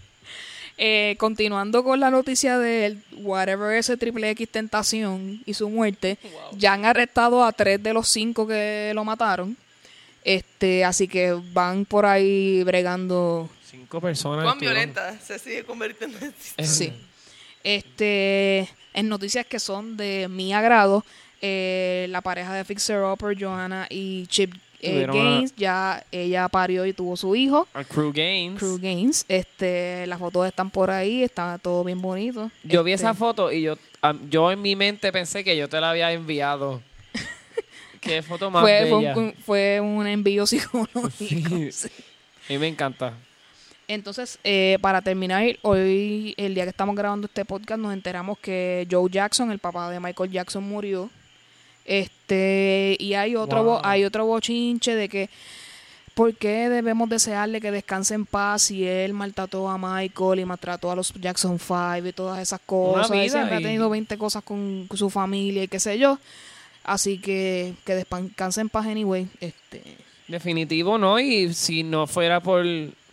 Eh, 0.77 1.17
continuando 1.19 1.85
con 1.85 2.01
la 2.01 2.11
noticia 2.11 2.59
de 2.59 2.99
whatever 3.19 3.77
ese 3.77 3.97
triple 3.97 4.31
X 4.31 4.49
tentación 4.49 5.43
y 5.45 5.55
su 5.55 5.69
muerte, 5.69 6.19
ya 6.53 6.73
han 6.73 6.85
arrestado 6.85 7.45
a 7.45 7.53
tres 7.53 7.83
de 7.83 7.93
los 7.93 8.09
cinco 8.09 8.47
que 8.47 8.93
lo 8.95 9.05
mataron. 9.05 9.57
Este, 10.25 10.85
así 10.85 11.09
que 11.09 11.37
van 11.53 11.85
por 11.85 12.07
ahí 12.07 12.63
bregando. 12.65 13.49
Cinco 13.73 14.01
personas. 14.01 14.45
Cuán 14.45 14.59
violenta 14.61 15.19
se 15.19 15.39
sigue 15.39 15.65
convirtiendo 15.65 16.19
en 16.21 16.33
Eh, 16.59 16.67
Sí. 16.67 16.93
Este, 17.65 18.69
en 18.93 19.09
noticias 19.09 19.47
que 19.47 19.59
son 19.59 19.97
de 19.97 20.29
mi 20.29 20.53
agrado, 20.53 21.05
eh, 21.41 22.07
la 22.11 22.21
pareja 22.21 22.53
de 22.55 22.65
Fixer 22.65 23.03
Upper, 23.03 23.37
Johanna 23.43 23.87
y 23.89 24.27
Chip 24.27 24.55
eh, 24.81 24.91
Tuvieron 24.91 25.17
Gaines, 25.17 25.55
ya 25.57 26.05
ella 26.11 26.49
parió 26.49 26.85
y 26.87 26.93
tuvo 26.93 27.17
su 27.17 27.35
hijo. 27.37 27.67
A 27.73 27.85
Crew 27.85 28.13
Games. 28.13 28.59
Crew 28.59 28.79
Gaines, 28.79 29.25
este, 29.29 30.07
las 30.09 30.19
fotos 30.19 30.47
están 30.47 30.71
por 30.71 30.91
ahí, 30.91 31.23
está 31.23 31.57
todo 31.59 31.83
bien 31.85 32.03
bonito. 32.03 32.51
Yo 32.65 32.83
vi 32.85 32.93
Este, 32.93 33.05
esa 33.07 33.15
foto 33.15 33.51
y 33.53 33.63
yo, 33.63 33.79
yo 34.29 34.51
en 34.53 34.61
mi 34.61 34.75
mente 34.77 35.11
pensé 35.13 35.45
que 35.45 35.57
yo 35.57 35.69
te 35.69 35.81
la 35.81 35.91
había 35.91 36.13
enviado. 36.13 36.83
Qué 38.01 38.23
foto 38.23 38.51
más 38.51 38.63
fue, 38.63 38.87
fue 38.89 38.99
bella. 38.99 39.17
un, 39.17 39.35
fue 39.35 39.81
un 39.81 40.07
envío 40.07 40.47
psicológico. 40.49 41.11
Sí. 41.17 41.71
sí. 41.71 41.89
A 42.49 42.53
mí 42.53 42.59
me 42.59 42.67
encanta. 42.67 43.15
Entonces, 43.89 44.39
eh, 44.45 44.79
para 44.81 45.03
terminar, 45.03 45.45
hoy, 45.63 46.35
el 46.37 46.55
día 46.55 46.65
que 46.65 46.71
estamos 46.71 46.97
grabando 46.97 47.27
este 47.27 47.45
podcast, 47.45 47.81
nos 47.81 47.93
enteramos 47.93 48.39
que 48.39 48.87
Joe 48.91 49.11
Jackson, 49.11 49.51
el 49.51 49.59
papá 49.59 49.91
de 49.91 50.01
Michael 50.01 50.31
Jackson, 50.31 50.63
murió. 50.65 51.11
Este, 51.85 52.97
y 52.99 53.15
hay 53.15 53.37
otro, 53.37 53.63
Wow. 53.65 53.81
hay 53.83 54.05
otro 54.05 54.25
bochinche 54.27 54.95
de 54.95 55.09
que, 55.09 55.29
¿por 56.15 56.35
qué 56.37 56.69
debemos 56.69 57.09
desearle 57.09 57.61
que 57.61 57.71
descanse 57.71 58.15
en 58.15 58.25
paz 58.25 58.63
si 58.63 58.87
él 58.87 59.13
maltrató 59.13 59.69
a 59.69 59.79
Michael 59.79 60.41
y 60.41 60.45
maltrató 60.45 60.91
a 60.91 60.97
los 60.97 61.13
Jackson 61.15 61.59
5 61.59 62.07
y 62.07 62.13
todas 62.13 62.41
esas 62.41 62.61
cosas? 62.65 63.11
Vida 63.11 63.29
siempre 63.29 63.57
ha 63.57 63.61
tenido 63.61 63.91
20 63.91 64.17
cosas 64.17 64.43
con 64.45 64.89
su 64.95 65.11
familia 65.11 65.65
y 65.65 65.69
qué 65.69 65.81
sé 65.81 65.99
yo. 65.99 66.19
Así 66.85 67.19
que 67.19 67.75
que 67.85 67.95
descanse 67.95 68.61
en 68.61 68.69
paz 68.69 68.87
anyway. 68.87 69.29
Este, 69.41 69.83
Definitivo, 70.29 70.99
¿no? 70.99 71.19
Y 71.19 71.53
si 71.53 71.83
no 71.83 72.07
fuera 72.07 72.41
por... 72.41 72.65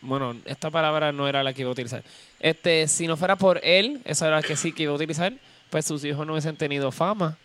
Bueno, 0.02 0.36
esta 0.46 0.70
palabra 0.72 1.12
no 1.12 1.28
era 1.28 1.44
la 1.44 1.54
que 1.54 1.62
iba 1.62 1.70
a 1.70 1.74
utilizar. 1.74 2.04
Este, 2.40 2.88
si 2.88 3.08
no 3.08 3.18
fuera 3.18 3.36
por 3.36 3.60
él, 3.64 4.02
esa 4.06 4.28
era 4.28 4.38
la 4.38 4.44
que 4.44 4.56
sí 4.56 4.72
que 4.72 4.84
iba 4.84 4.92
a 4.94 4.96
utilizar, 4.96 5.34
pues 5.70 5.86
sus 5.86 6.04
hijos 6.06 6.26
no 6.26 6.34
hubiesen 6.34 6.56
tenido 6.56 6.92
fama. 6.92 7.38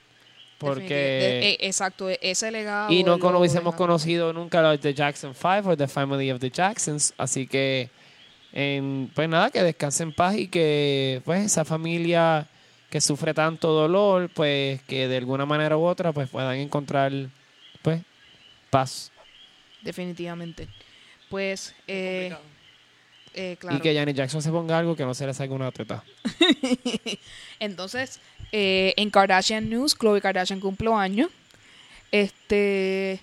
Porque... 0.58 0.88
de- 0.94 1.50
eh, 1.50 1.56
exacto, 1.60 2.08
ese 2.08 2.50
legado. 2.50 2.92
Y 2.92 3.02
no 3.02 3.16
lo 3.18 3.38
hubiésemos 3.40 3.74
conocido 3.74 4.32
nunca 4.32 4.62
los 4.62 4.80
The 4.80 4.94
Jackson 4.94 5.34
Five 5.34 5.62
o 5.64 5.76
The 5.76 5.88
Family 5.88 6.30
of 6.30 6.40
the 6.40 6.50
Jacksons. 6.50 7.12
Así 7.18 7.46
que, 7.46 7.90
en- 8.52 9.10
pues 9.14 9.28
nada, 9.28 9.50
que 9.50 9.62
descanse 9.62 10.04
en 10.04 10.12
paz 10.12 10.36
y 10.36 10.46
que 10.48 11.20
pues 11.24 11.44
esa 11.44 11.64
familia 11.64 12.46
que 12.88 13.00
sufre 13.00 13.34
tanto 13.34 13.72
dolor, 13.72 14.30
pues 14.32 14.80
que 14.84 15.08
de 15.08 15.16
alguna 15.16 15.44
manera 15.44 15.76
u 15.76 15.82
otra 15.84 16.12
pues 16.12 16.28
puedan 16.30 16.54
encontrar 16.56 17.10
pues 17.82 18.00
paz. 18.70 19.10
Definitivamente. 19.82 20.68
Pues, 21.34 21.74
eh, 21.88 22.32
eh, 23.34 23.56
claro. 23.58 23.76
Y 23.76 23.80
que 23.80 23.92
Janet 23.92 24.14
Jackson 24.14 24.40
se 24.40 24.50
ponga 24.50 24.78
algo 24.78 24.94
que 24.94 25.04
no 25.04 25.14
se 25.14 25.26
le 25.26 25.34
salga 25.34 25.52
una 25.54 25.72
teta. 25.72 26.04
Entonces, 27.58 28.20
eh, 28.52 28.94
en 28.96 29.10
Kardashian 29.10 29.68
News, 29.68 29.96
Khloe 29.96 30.20
Kardashian 30.20 30.60
cumplió 30.60 30.96
años. 30.96 31.30
Este, 32.12 33.18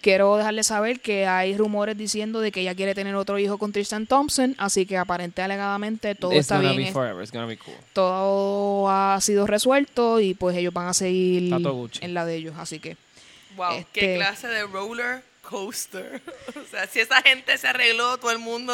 quiero 0.00 0.36
dejarle 0.38 0.62
saber 0.64 1.00
que 1.00 1.26
hay 1.26 1.54
rumores 1.56 1.98
diciendo 1.98 2.40
de 2.40 2.50
que 2.50 2.62
ella 2.62 2.74
quiere 2.74 2.94
tener 2.94 3.14
otro 3.14 3.38
hijo 3.38 3.58
con 3.58 3.72
Tristan 3.72 4.06
Thompson, 4.06 4.54
así 4.56 4.86
que 4.86 4.96
aparente 4.96 5.42
alegadamente 5.42 6.14
todo 6.14 6.30
It's 6.32 6.40
está 6.40 6.56
gonna 6.56 6.70
bien, 6.70 6.82
be 6.84 6.88
es- 6.88 6.92
forever. 6.94 7.22
It's 7.22 7.30
gonna 7.32 7.46
be 7.46 7.58
cool. 7.58 7.74
todo 7.92 8.88
ha 8.88 9.20
sido 9.20 9.46
resuelto 9.46 10.20
y 10.20 10.32
pues 10.32 10.56
ellos 10.56 10.72
van 10.72 10.88
a 10.88 10.94
seguir 10.94 11.52
en 12.00 12.14
la 12.14 12.24
de 12.24 12.34
ellos, 12.36 12.54
así 12.58 12.78
que 12.78 12.96
Wow, 13.56 13.72
Este- 13.74 14.00
qué 14.00 14.16
clase 14.16 14.48
de 14.48 14.62
roller 14.66 15.22
coaster. 15.48 16.20
o 16.56 16.70
sea, 16.70 16.86
si 16.86 17.00
esa 17.00 17.22
gente 17.22 17.56
se 17.58 17.68
arregló, 17.68 18.18
todo 18.18 18.30
el 18.30 18.38
mundo 18.38 18.72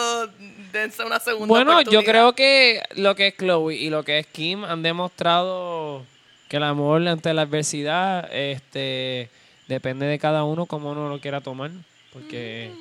dense 0.73 1.05
una 1.05 1.21
segunda 1.21 1.53
Bueno, 1.53 1.83
yo 1.83 2.03
creo 2.03 2.35
que 2.35 2.83
lo 2.97 3.15
que 3.15 3.29
es 3.29 3.37
Chloe 3.37 3.75
y 3.75 3.91
lo 3.91 4.05
que 4.05 4.19
es 4.19 4.27
Kim 4.27 4.65
han 4.65 4.83
demostrado 4.83 6.05
que 6.49 6.57
el 6.57 6.65
amor 6.65 7.07
ante 7.07 7.33
la 7.35 7.43
adversidad 7.43 8.29
este 8.33 9.31
depende 9.69 10.07
de 10.07 10.19
cada 10.19 10.45
uno 10.45 10.67
como 10.67 10.91
uno 10.91 11.09
lo 11.09 11.21
quiera 11.21 11.41
tomar. 11.41 11.71
Porque 12.13 12.73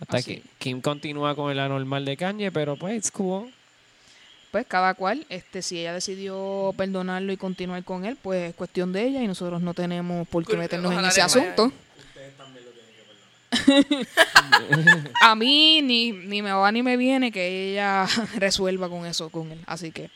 hasta 0.00 0.18
Así. 0.18 0.36
que 0.36 0.42
Kim 0.58 0.80
continúa 0.80 1.34
con 1.34 1.50
el 1.50 1.58
anormal 1.58 2.04
de 2.04 2.16
Kanye, 2.16 2.52
pero 2.52 2.76
pues 2.76 3.10
cool. 3.10 3.50
pues 4.50 4.66
cada 4.66 4.94
cual, 4.94 5.24
este, 5.28 5.62
si 5.62 5.80
ella 5.80 5.94
decidió 5.94 6.74
perdonarlo 6.76 7.32
y 7.32 7.36
continuar 7.36 7.82
con 7.84 8.04
él, 8.04 8.16
pues 8.20 8.50
es 8.50 8.54
cuestión 8.54 8.92
de 8.92 9.04
ella 9.04 9.22
y 9.22 9.26
nosotros 9.26 9.62
no 9.62 9.74
tenemos 9.74 10.28
por 10.28 10.44
qué 10.46 10.56
meternos 10.56 10.92
en 10.92 10.98
ese 10.98 11.20
vaya 11.20 11.24
asunto. 11.24 11.72
A 15.20 15.34
mí 15.34 15.80
ni, 15.82 16.12
ni 16.12 16.42
me 16.42 16.52
va 16.52 16.70
ni 16.72 16.82
me 16.82 16.96
viene 16.96 17.30
que 17.32 17.72
ella 17.72 18.06
resuelva 18.36 18.88
con 18.88 19.06
eso 19.06 19.30
con 19.30 19.50
él. 19.52 19.60
Así 19.66 19.90
que 19.92 20.10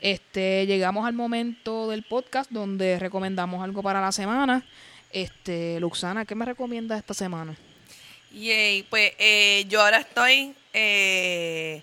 este 0.00 0.66
llegamos 0.66 1.06
al 1.06 1.12
momento 1.14 1.88
del 1.88 2.02
podcast 2.02 2.50
donde 2.50 2.98
recomendamos 2.98 3.62
algo 3.62 3.82
para 3.82 4.00
la 4.00 4.12
semana. 4.12 4.64
Este, 5.10 5.78
Luxana, 5.80 6.24
¿qué 6.24 6.34
me 6.34 6.44
recomiendas 6.44 6.98
esta 6.98 7.14
semana? 7.14 7.54
Yay, 8.32 8.84
pues 8.84 9.12
eh, 9.18 9.66
yo 9.68 9.82
ahora 9.82 9.98
estoy 9.98 10.54
eh, 10.72 11.82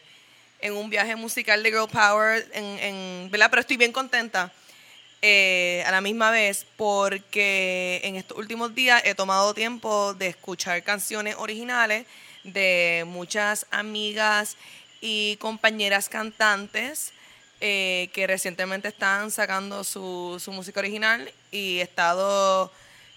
en 0.62 0.74
un 0.74 0.89
viaje 0.89 1.16
musical 1.16 1.62
de 1.62 1.70
Girl 1.70 1.88
Power, 1.88 2.43
en, 2.53 2.66
en- 2.80 3.32
¿verdad? 3.32 3.47
Pero 3.51 3.62
estoy 3.62 3.78
bien 3.78 3.91
contenta 3.91 4.51
eh, 5.22 5.84
a 5.86 5.91
la 5.91 6.01
misma 6.01 6.32
vez 6.32 6.65
porque 6.78 8.01
en 8.03 8.15
estos 8.15 8.38
últimos 8.38 8.74
días 8.74 9.01
he 9.05 9.15
tomado 9.15 9.53
tiempo 9.53 10.13
de 10.13 10.28
escuchar 10.28 10.84
canciones 10.84 11.36
originales 11.38 12.05
de 12.43 13.03
muchas 13.07 13.65
amigas 13.72 14.55
y 15.01 15.38
compañeras 15.38 16.09
cantantes 16.09 17.11
eh, 17.61 18.09
que 18.13 18.28
recientemente 18.28 18.88
están 18.88 19.32
sacando 19.32 19.84
su, 19.84 20.39
su 20.39 20.51
música 20.51 20.80
original 20.80 21.32
y 21.51 21.80
he 21.80 21.82
estado 21.82 22.72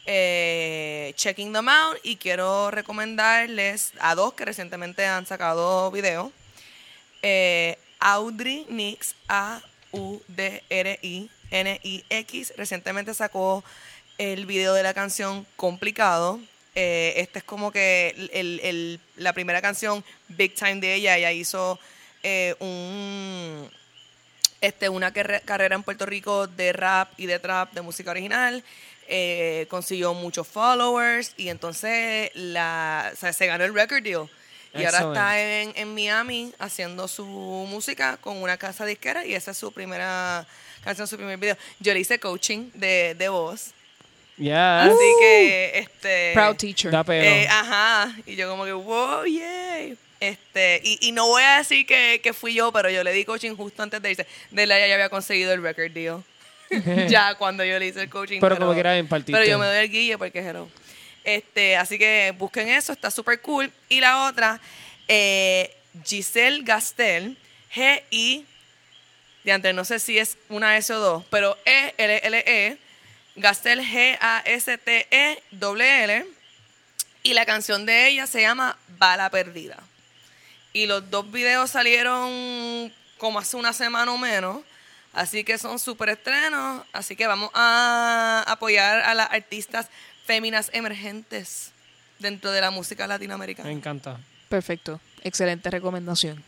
eh, 0.04 1.12
checking 1.14 1.52
them 1.52 1.68
out 1.68 1.96
y 2.02 2.16
quiero 2.16 2.72
recomendarles 2.72 3.92
a 4.00 4.16
dos 4.16 4.34
que 4.34 4.44
recientemente 4.44 5.06
han 5.06 5.26
sacado 5.26 5.90
video. 5.92 6.32
Eh, 7.22 7.78
Audrey 8.00 8.66
Nix, 8.68 9.14
A-U-D-R-I-N-I-X, 11.52 12.54
recientemente 12.56 13.14
sacó 13.14 13.62
el 14.18 14.46
video 14.46 14.74
de 14.74 14.82
la 14.82 14.94
canción 14.94 15.46
Complicado. 15.56 16.40
Eh, 16.74 17.14
este 17.16 17.40
es 17.40 17.44
como 17.44 17.70
que 17.70 18.14
el- 18.32 18.60
el- 18.60 19.00
la 19.16 19.32
primera 19.32 19.60
canción 19.60 20.02
Big 20.28 20.54
Time 20.54 20.76
de 20.76 20.94
ella. 20.94 21.16
Ella 21.18 21.32
hizo 21.32 21.78
eh, 22.24 22.54
un 22.60 23.68
este, 24.60 24.88
una 24.88 25.12
carre- 25.12 25.40
carrera 25.44 25.74
en 25.74 25.82
Puerto 25.82 26.06
Rico 26.06 26.46
de 26.46 26.72
rap 26.72 27.10
y 27.18 27.26
de 27.26 27.38
trap 27.40 27.72
de 27.72 27.82
música 27.82 28.10
original. 28.12 28.62
eh, 29.14 29.66
consiguió 29.68 30.14
muchos 30.14 30.46
followers 30.46 31.34
y 31.36 31.48
entonces 31.48 32.30
la, 32.34 33.10
o 33.12 33.16
sea, 33.16 33.32
se 33.32 33.46
ganó 33.46 33.64
el 33.64 33.74
record 33.74 34.02
deal. 34.02 34.30
Y 34.72 34.84
ahora 34.84 34.98
está 34.98 35.40
en, 35.60 35.72
en 35.74 35.92
Miami 35.94 36.54
haciendo 36.60 37.08
su 37.08 37.26
música 37.26 38.16
con 38.18 38.36
una 38.40 38.56
casa 38.56 38.86
disquera 38.86 39.26
y 39.26 39.34
esa 39.34 39.50
es 39.50 39.58
su 39.58 39.72
primera 39.72 40.46
canción, 40.82 41.06
su 41.06 41.16
primer 41.16 41.38
video. 41.38 41.56
Yo 41.80 41.92
le 41.94 42.00
hice 42.00 42.18
coaching 42.18 42.70
de, 42.74 43.14
de 43.14 43.28
voz. 43.28 43.72
Yeah. 44.36 44.84
Así 44.84 45.14
que, 45.20 45.78
este... 45.78 46.32
Proud 46.34 46.56
teacher. 46.56 46.92
Eh, 47.08 47.46
ajá. 47.48 48.14
Y 48.26 48.36
yo 48.36 48.48
como 48.48 48.64
que, 48.64 48.72
wow, 48.72 49.24
yay. 49.24 49.96
Este, 50.20 50.80
y, 50.84 51.08
y 51.08 51.12
no 51.12 51.26
voy 51.26 51.42
a 51.42 51.58
decir 51.58 51.84
que, 51.84 52.20
que 52.22 52.32
fui 52.32 52.54
yo, 52.54 52.72
pero 52.72 52.88
yo 52.88 53.02
le 53.02 53.12
di 53.12 53.24
coaching 53.24 53.56
justo 53.56 53.82
antes 53.82 54.00
de 54.00 54.10
irse. 54.10 54.26
De 54.50 54.66
la 54.66 54.78
ya 54.78 54.94
había 54.94 55.08
conseguido 55.08 55.52
el 55.52 55.62
record 55.62 55.90
deal. 55.90 56.22
ya 57.08 57.34
cuando 57.34 57.64
yo 57.64 57.78
le 57.78 57.88
hice 57.88 58.02
el 58.02 58.08
coaching. 58.08 58.40
Pero 58.40 58.58
como 58.58 58.72
quiera, 58.72 58.96
impartiste. 58.96 59.32
Pero 59.32 59.44
yo 59.44 59.58
me 59.58 59.66
doy 59.66 59.76
el 59.76 59.90
guille 59.90 60.18
porque 60.18 60.38
es 60.38 60.46
hello. 60.46 60.68
Este, 61.24 61.76
así 61.76 61.98
que 61.98 62.34
busquen 62.36 62.68
eso, 62.68 62.92
está 62.92 63.10
súper 63.10 63.40
cool. 63.40 63.70
Y 63.88 64.00
la 64.00 64.28
otra, 64.28 64.60
eh, 65.08 65.74
Giselle 66.04 66.62
Gastel, 66.62 67.36
G-I, 67.74 68.44
de 69.44 69.52
antes 69.52 69.74
no 69.74 69.84
sé 69.84 69.98
si 69.98 70.18
es 70.18 70.38
una 70.48 70.76
S 70.76 70.92
o 70.92 70.98
dos, 70.98 71.24
pero 71.30 71.56
E, 71.64 71.94
E-L-L-E, 71.96 72.78
Gastel 73.36 73.80
G-A-S-T-E-L-L, 73.84 74.26
y 77.24 77.34
la 77.34 77.46
canción 77.46 77.86
de 77.86 78.08
ella 78.08 78.26
se 78.26 78.42
llama 78.42 78.76
Bala 78.98 79.30
Perdida. 79.30 79.78
Y 80.72 80.86
los 80.86 81.08
dos 81.10 81.30
videos 81.30 81.70
salieron 81.70 82.92
como 83.18 83.38
hace 83.38 83.56
una 83.56 83.72
semana 83.72 84.10
o 84.12 84.18
menos. 84.18 84.62
Así 85.12 85.44
que 85.44 85.58
son 85.58 85.78
súper 85.78 86.08
estrenos. 86.08 86.84
Así 86.92 87.14
que 87.14 87.26
vamos 87.26 87.50
a 87.54 88.44
apoyar 88.48 89.00
a 89.00 89.14
las 89.14 89.30
artistas 89.30 89.88
féminas 90.24 90.70
emergentes 90.72 91.70
dentro 92.18 92.50
de 92.50 92.60
la 92.60 92.70
música 92.70 93.06
latinoamericana. 93.06 93.68
Me 93.68 93.74
encanta. 93.74 94.18
Perfecto. 94.48 95.00
Excelente 95.22 95.70
recomendación. 95.70 96.42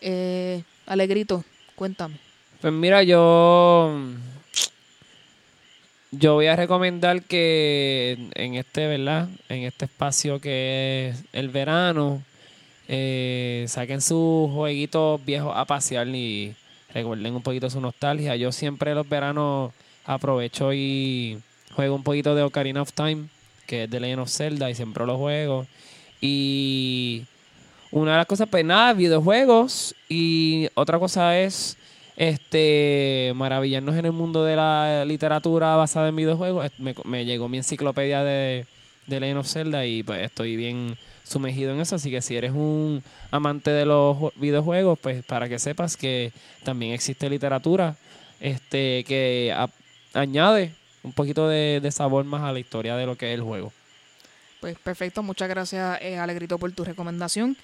Eh, 0.00 0.64
Alegrito, 0.86 1.44
cuéntame. 1.74 2.25
Pues 2.66 2.74
mira, 2.74 3.04
yo. 3.04 3.96
Yo 6.10 6.34
voy 6.34 6.48
a 6.48 6.56
recomendar 6.56 7.22
que 7.22 8.18
en 8.34 8.56
este, 8.56 8.88
¿verdad? 8.88 9.28
En 9.48 9.62
este 9.62 9.84
espacio 9.84 10.40
que 10.40 11.10
es 11.10 11.24
el 11.32 11.48
verano, 11.50 12.24
eh, 12.88 13.66
saquen 13.68 14.00
sus 14.00 14.50
jueguitos 14.50 15.24
viejos 15.24 15.52
a 15.54 15.64
pasear 15.64 16.08
y 16.08 16.56
recuerden 16.92 17.36
un 17.36 17.42
poquito 17.42 17.70
su 17.70 17.80
nostalgia. 17.80 18.34
Yo 18.34 18.50
siempre 18.50 18.96
los 18.96 19.08
veranos 19.08 19.72
aprovecho 20.04 20.72
y 20.72 21.38
juego 21.76 21.94
un 21.94 22.02
poquito 22.02 22.34
de 22.34 22.42
Ocarina 22.42 22.82
of 22.82 22.92
Time, 22.92 23.28
que 23.68 23.84
es 23.84 23.90
de 23.90 24.00
Legend 24.00 24.22
of 24.22 24.28
Zelda, 24.28 24.68
y 24.70 24.74
siempre 24.74 25.06
lo 25.06 25.16
juego. 25.18 25.68
Y 26.20 27.26
una 27.92 28.10
de 28.10 28.16
las 28.16 28.26
cosas, 28.26 28.48
pues 28.48 28.64
nada, 28.64 28.92
videojuegos. 28.92 29.94
Y 30.08 30.66
otra 30.74 30.98
cosa 30.98 31.38
es 31.38 31.78
este 32.16 33.32
maravillarnos 33.34 33.94
en 33.96 34.06
el 34.06 34.12
mundo 34.12 34.44
de 34.44 34.56
la 34.56 35.04
literatura 35.04 35.76
basada 35.76 36.08
en 36.08 36.16
videojuegos. 36.16 36.70
Me, 37.04 37.24
llegó 37.24 37.48
mi 37.48 37.58
enciclopedia 37.58 38.24
de, 38.24 38.66
de 39.06 39.20
Legend 39.20 39.40
of 39.40 39.46
Zelda 39.46 39.86
y 39.86 40.02
pues 40.02 40.22
estoy 40.22 40.56
bien 40.56 40.96
sumergido 41.24 41.72
en 41.72 41.80
eso. 41.80 41.96
Así 41.96 42.10
que 42.10 42.22
si 42.22 42.36
eres 42.36 42.52
un 42.52 43.02
amante 43.30 43.70
de 43.70 43.84
los 43.84 44.16
ju- 44.16 44.32
videojuegos, 44.36 44.98
pues 44.98 45.24
para 45.24 45.48
que 45.48 45.58
sepas 45.58 45.96
que 45.96 46.32
también 46.64 46.92
existe 46.92 47.28
literatura 47.28 47.96
este 48.40 49.04
que 49.04 49.54
añade 50.12 50.72
un 51.02 51.12
poquito 51.12 51.48
de, 51.48 51.80
de 51.82 51.92
sabor 51.92 52.24
más 52.24 52.42
a 52.42 52.52
la 52.52 52.58
historia 52.58 52.96
de 52.96 53.06
lo 53.06 53.16
que 53.16 53.32
es 53.32 53.38
el 53.38 53.44
juego. 53.44 53.72
Pues 54.60 54.78
perfecto, 54.78 55.22
muchas 55.22 55.48
gracias 55.48 56.00
eh, 56.00 56.18
Alegrito 56.18 56.58
por 56.58 56.72
tu 56.72 56.84
recomendación. 56.84 57.56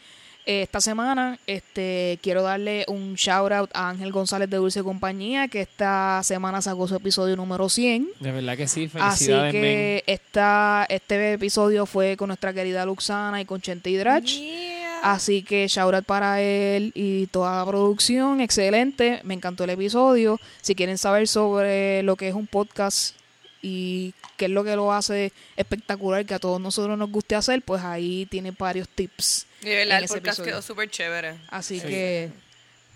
Eh, 0.45 0.63
esta 0.63 0.81
semana 0.81 1.39
este, 1.47 2.19
quiero 2.21 2.43
darle 2.43 2.85
un 2.89 3.15
shout 3.15 3.53
out 3.53 3.71
a 3.75 3.91
Ángel 3.91 4.11
González 4.11 4.51
de 4.51 4.57
Dulce 4.57 4.83
Compañía, 4.83 5.47
que 5.47 5.61
esta 5.61 6.21
semana 6.25 6.61
sacó 6.61 6.89
su 6.89 6.97
episodio 6.97 7.37
número 7.37 7.69
100. 7.69 8.09
De 8.19 8.33
verdad 8.33 8.57
que 8.57 8.67
sí, 8.67 8.91
Así 8.95 9.27
felicidades, 9.27 9.55
men. 9.55 9.63
que 9.63 10.05
esta, 10.07 10.85
este 10.89 11.35
episodio 11.35 11.87
fue 11.87 12.17
con 12.17 12.27
nuestra 12.29 12.53
querida 12.53 12.85
Luxana 12.85 13.41
y 13.41 13.45
con 13.45 13.61
Chente 13.61 13.91
y 13.91 13.97
Drach. 13.97 14.25
Yeah. 14.25 14.83
Así 15.03 15.43
que 15.43 15.67
shout 15.69 15.95
out 15.95 16.05
para 16.05 16.41
él 16.41 16.93
y 16.95 17.27
toda 17.27 17.59
la 17.59 17.67
producción, 17.67 18.41
excelente, 18.41 19.21
me 19.25 19.35
encantó 19.35 19.65
el 19.65 19.71
episodio. 19.71 20.41
Si 20.61 20.75
quieren 20.75 20.99
saber 20.99 21.27
sobre 21.29 22.03
lo 22.03 22.17
que 22.17 22.29
es 22.29 22.35
un 22.35 22.47
podcast 22.47 23.17
y 23.63 24.15
qué 24.37 24.47
es 24.47 24.51
lo 24.51 24.65
que 24.65 24.75
lo 24.77 24.93
hace 24.93 25.33
espectacular, 25.57 26.25
que 26.27 26.35
a 26.35 26.39
todos 26.39 26.61
nosotros 26.61 26.99
nos 26.99 27.11
guste 27.11 27.35
hacer, 27.35 27.63
pues 27.63 27.83
ahí 27.83 28.27
tiene 28.31 28.53
varios 28.53 28.89
tips. 28.89 29.47
Y 29.63 29.69
verdad, 29.71 29.83
en 29.99 29.99
el 29.99 30.05
ese 30.05 30.15
podcast 30.15 30.39
episodio. 30.39 30.53
quedó 30.53 30.63
súper 30.63 30.91
chévere. 30.91 31.35
Así 31.49 31.81
que 31.81 32.31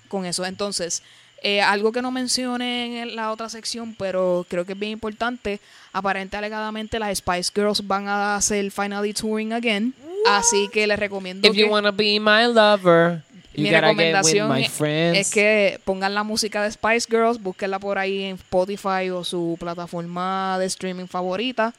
con 0.09 0.24
eso, 0.26 0.44
entonces, 0.44 1.02
eh, 1.43 1.60
algo 1.60 1.93
que 1.93 2.01
no 2.02 2.10
mencioné 2.10 3.02
en 3.02 3.16
la 3.16 3.30
otra 3.32 3.48
sección, 3.48 3.94
pero 3.94 4.47
creo 4.48 4.64
que 4.64 4.72
es 4.72 4.78
bien 4.78 4.93
importante, 4.93 5.60
aparente 5.93 6.36
alegadamente 6.36 6.98
las 6.98 7.18
Spice 7.18 7.51
Girls 7.55 7.86
van 7.86 8.09
a 8.09 8.36
hacer 8.36 8.70
Finally 8.70 9.12
Touring 9.12 9.52
Again, 9.52 9.94
así 10.26 10.68
que 10.72 10.86
les 10.86 10.98
recomiendo 10.98 11.47
If 11.48 11.55
you 11.55 11.66
que... 11.66 11.70
wanna 11.72 11.90
be 11.90 12.18
my 12.20 12.47
lover, 12.52 13.22
you 13.55 13.64
mi 13.64 13.70
gotta 13.70 13.88
get 13.88 13.97
with 13.97 13.98
recomendación 13.98 14.52
my 14.52 14.64
es- 14.64 14.72
friends. 14.72 15.18
es 15.18 15.30
que 15.30 15.80
pongan 15.84 16.14
la 16.14 16.22
música 16.22 16.62
de 16.62 16.70
Spice 16.70 17.06
Girls, 17.10 17.40
búsquenla 17.40 17.78
por 17.78 17.98
ahí 17.98 18.24
en 18.24 18.36
Spotify 18.36 19.10
o 19.10 19.22
su 19.24 19.56
plataforma 19.60 20.56
de 20.59 20.66
streaming 20.66 21.06
favorita 21.06 21.74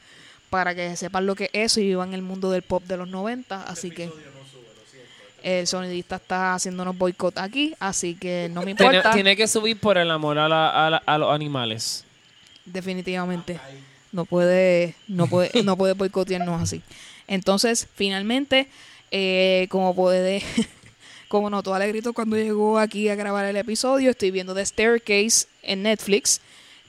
para 0.49 0.73
que 0.75 0.95
sepan 0.95 1.25
lo 1.25 1.35
que 1.35 1.45
es 1.53 1.71
eso 1.71 1.79
y 1.81 1.85
vivan 1.87 2.13
el 2.13 2.21
mundo 2.21 2.51
del 2.51 2.61
pop 2.61 2.83
de 2.83 2.95
los 2.97 3.09
90. 3.09 3.63
Así 3.63 3.91
que 3.91 4.09
el 5.47 5.65
sonidista 5.67 6.17
está 6.17 6.55
haciéndonos 6.55 6.97
boicot 6.97 7.37
aquí, 7.37 7.73
así 7.79 8.15
que 8.15 8.49
no 8.53 8.61
me 8.63 8.75
tiene, 8.75 8.95
importa. 8.97 9.11
tiene 9.15 9.35
que 9.37 9.47
subir 9.47 9.79
por 9.79 9.97
el 9.97 10.11
amor 10.11 10.37
a, 10.37 10.49
la- 10.49 10.87
a 10.87 10.89
la- 10.89 11.03
a 11.05 11.17
los 11.17 11.33
animales. 11.33 12.03
Definitivamente. 12.65 13.59
No 14.11 14.25
puede, 14.25 14.95
no 15.07 15.27
puede, 15.27 15.63
no 15.63 15.77
puede 15.77 15.93
boicotearnos 15.93 16.61
así. 16.61 16.81
Entonces, 17.27 17.87
finalmente, 17.95 18.67
eh, 19.11 19.67
como 19.69 19.95
puede, 19.95 20.41
como 21.27 21.49
notó 21.49 21.73
Alegrito 21.73 22.13
cuando 22.13 22.35
llegó 22.37 22.79
aquí 22.79 23.09
a 23.09 23.15
grabar 23.15 23.45
el 23.45 23.55
episodio, 23.57 24.11
estoy 24.11 24.31
viendo 24.31 24.53
The 24.55 24.65
Staircase 24.65 25.47
en 25.63 25.83
Netflix, 25.83 26.41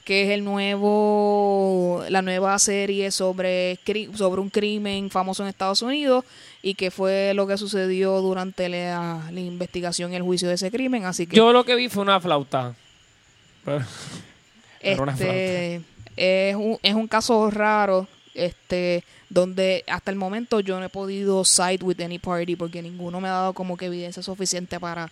que 0.09 0.23
es 0.23 0.29
el 0.31 0.43
nuevo, 0.43 2.03
la 2.09 2.23
nueva 2.23 2.57
serie 2.57 3.11
sobre, 3.11 3.77
sobre 4.15 4.41
un 4.41 4.49
crimen 4.49 5.11
famoso 5.11 5.43
en 5.43 5.49
Estados 5.49 5.83
Unidos 5.83 6.25
y 6.63 6.73
que 6.73 6.89
fue 6.89 7.33
lo 7.35 7.45
que 7.45 7.59
sucedió 7.59 8.19
durante 8.19 8.69
la, 8.69 9.29
la 9.31 9.39
investigación 9.39 10.11
y 10.11 10.15
el 10.15 10.23
juicio 10.23 10.47
de 10.47 10.55
ese 10.55 10.71
crimen. 10.71 11.05
Así 11.05 11.27
que 11.27 11.35
Yo 11.35 11.53
lo 11.53 11.63
que 11.63 11.75
vi 11.75 11.89
fue 11.89 12.01
una 12.01 12.19
flauta. 12.19 12.73
Pero- 13.63 13.85
Era 14.81 15.03
una 15.03 15.11
este 15.11 15.81
es 16.15 16.55
un, 16.55 16.79
es 16.81 16.95
un 16.95 17.07
caso 17.07 17.51
raro 17.51 18.07
este 18.33 19.03
donde 19.29 19.83
hasta 19.85 20.09
el 20.09 20.17
momento 20.17 20.59
yo 20.59 20.79
no 20.79 20.87
he 20.87 20.89
podido 20.89 21.45
side 21.45 21.83
with 21.83 22.01
any 22.01 22.17
party 22.17 22.55
porque 22.55 22.81
ninguno 22.81 23.21
me 23.21 23.27
ha 23.27 23.33
dado 23.33 23.53
como 23.53 23.77
que 23.77 23.85
evidencia 23.85 24.23
suficiente 24.23 24.79
para 24.79 25.11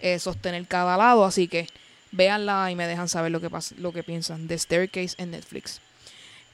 eh, 0.00 0.20
sostener 0.20 0.64
cada 0.68 0.96
lado 0.96 1.24
así 1.24 1.48
que 1.48 1.66
véanla 2.12 2.70
y 2.70 2.74
me 2.76 2.86
dejan 2.86 3.08
saber 3.08 3.30
lo 3.32 3.40
que 3.40 3.48
lo 3.78 3.92
que 3.92 4.02
piensan 4.02 4.46
de 4.48 4.58
Staircase 4.58 5.14
en 5.18 5.30
Netflix 5.32 5.80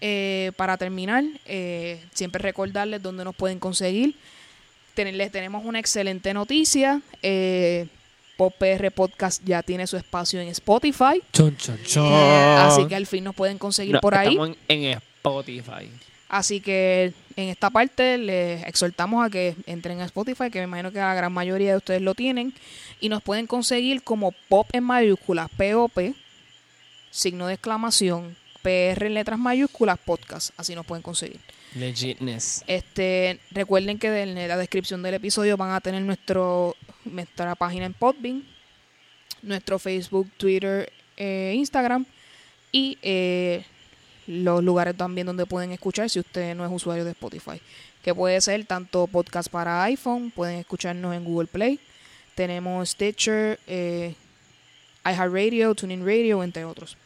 Eh, 0.04 0.50
para 0.56 0.76
terminar 0.76 1.22
eh, 1.46 2.02
siempre 2.12 2.42
recordarles 2.42 3.00
dónde 3.02 3.24
nos 3.24 3.36
pueden 3.36 3.58
conseguir 3.60 4.16
Ten- 4.94 5.16
les 5.16 5.30
tenemos 5.30 5.64
una 5.64 5.78
excelente 5.78 6.34
noticia 6.34 7.00
eh, 7.22 7.86
Pop 8.36 8.52
PR 8.58 8.90
Podcast 8.90 9.42
ya 9.44 9.62
tiene 9.62 9.86
su 9.86 9.96
espacio 9.96 10.40
en 10.40 10.48
Spotify 10.48 11.22
Chon, 11.32 11.56
chon, 11.56 11.78
chon. 11.84 12.12
Así 12.12 12.86
que 12.86 12.96
al 12.96 13.06
fin 13.06 13.22
nos 13.24 13.34
pueden 13.36 13.58
conseguir 13.58 13.94
No, 13.94 14.00
por 14.00 14.14
ahí. 14.16 14.30
Estamos 14.30 14.56
en, 14.68 14.84
en 14.84 14.98
Spotify. 15.22 15.88
Así 16.28 16.60
que 16.60 17.12
en 17.36 17.48
esta 17.48 17.70
parte 17.70 18.18
les 18.18 18.64
exhortamos 18.64 19.24
a 19.24 19.30
que 19.30 19.56
entren 19.66 20.00
a 20.00 20.04
Spotify, 20.04 20.50
que 20.50 20.58
me 20.58 20.64
imagino 20.64 20.92
que 20.92 20.98
la 20.98 21.14
gran 21.14 21.32
mayoría 21.32 21.72
de 21.72 21.76
ustedes 21.76 22.02
lo 22.02 22.14
tienen. 22.14 22.54
Y 23.00 23.08
nos 23.08 23.22
pueden 23.22 23.46
conseguir 23.46 24.02
como 24.02 24.32
pop 24.48 24.68
en 24.72 24.84
mayúsculas, 24.84 25.50
P-O-P, 25.56 26.14
signo 27.10 27.46
de 27.46 27.54
exclamación, 27.54 28.36
PR 28.62 29.06
en 29.06 29.14
letras 29.14 29.38
mayúsculas, 29.38 29.98
podcast. 29.98 30.50
Así 30.56 30.74
nos 30.74 30.86
pueden 30.86 31.02
conseguir. 31.02 31.40
Legitness. 31.74 32.64
Este, 32.66 33.40
recuerden 33.50 33.98
que 33.98 34.22
en 34.22 34.34
la 34.48 34.56
descripción 34.56 35.02
del 35.02 35.14
episodio 35.14 35.56
van 35.56 35.70
a 35.70 35.80
tener 35.80 36.02
nuestro, 36.02 36.76
nuestra 37.04 37.54
página 37.54 37.86
en 37.86 37.94
Podbean, 37.94 38.44
nuestro 39.42 39.78
Facebook, 39.78 40.30
Twitter, 40.36 40.92
eh, 41.16 41.52
Instagram 41.56 42.04
y 42.70 42.98
eh, 43.02 43.64
los 44.26 44.62
lugares 44.62 44.96
también 44.96 45.26
donde 45.26 45.46
pueden 45.46 45.72
escuchar 45.72 46.08
si 46.10 46.20
usted 46.20 46.54
no 46.54 46.64
es 46.64 46.72
usuario 46.72 47.04
de 47.04 47.10
Spotify. 47.12 47.60
Que 48.02 48.14
puede 48.14 48.40
ser 48.40 48.64
tanto 48.66 49.06
podcast 49.06 49.48
para 49.48 49.82
iPhone, 49.84 50.30
pueden 50.30 50.58
escucharnos 50.58 51.14
en 51.14 51.24
Google 51.24 51.46
Play, 51.48 51.78
tenemos 52.34 52.90
Stitcher, 52.90 53.60
eh, 53.66 54.14
iHeartRadio, 55.04 55.74
TuneIn 55.74 56.04
Radio, 56.04 56.42
entre 56.42 56.64
otros. 56.64 56.96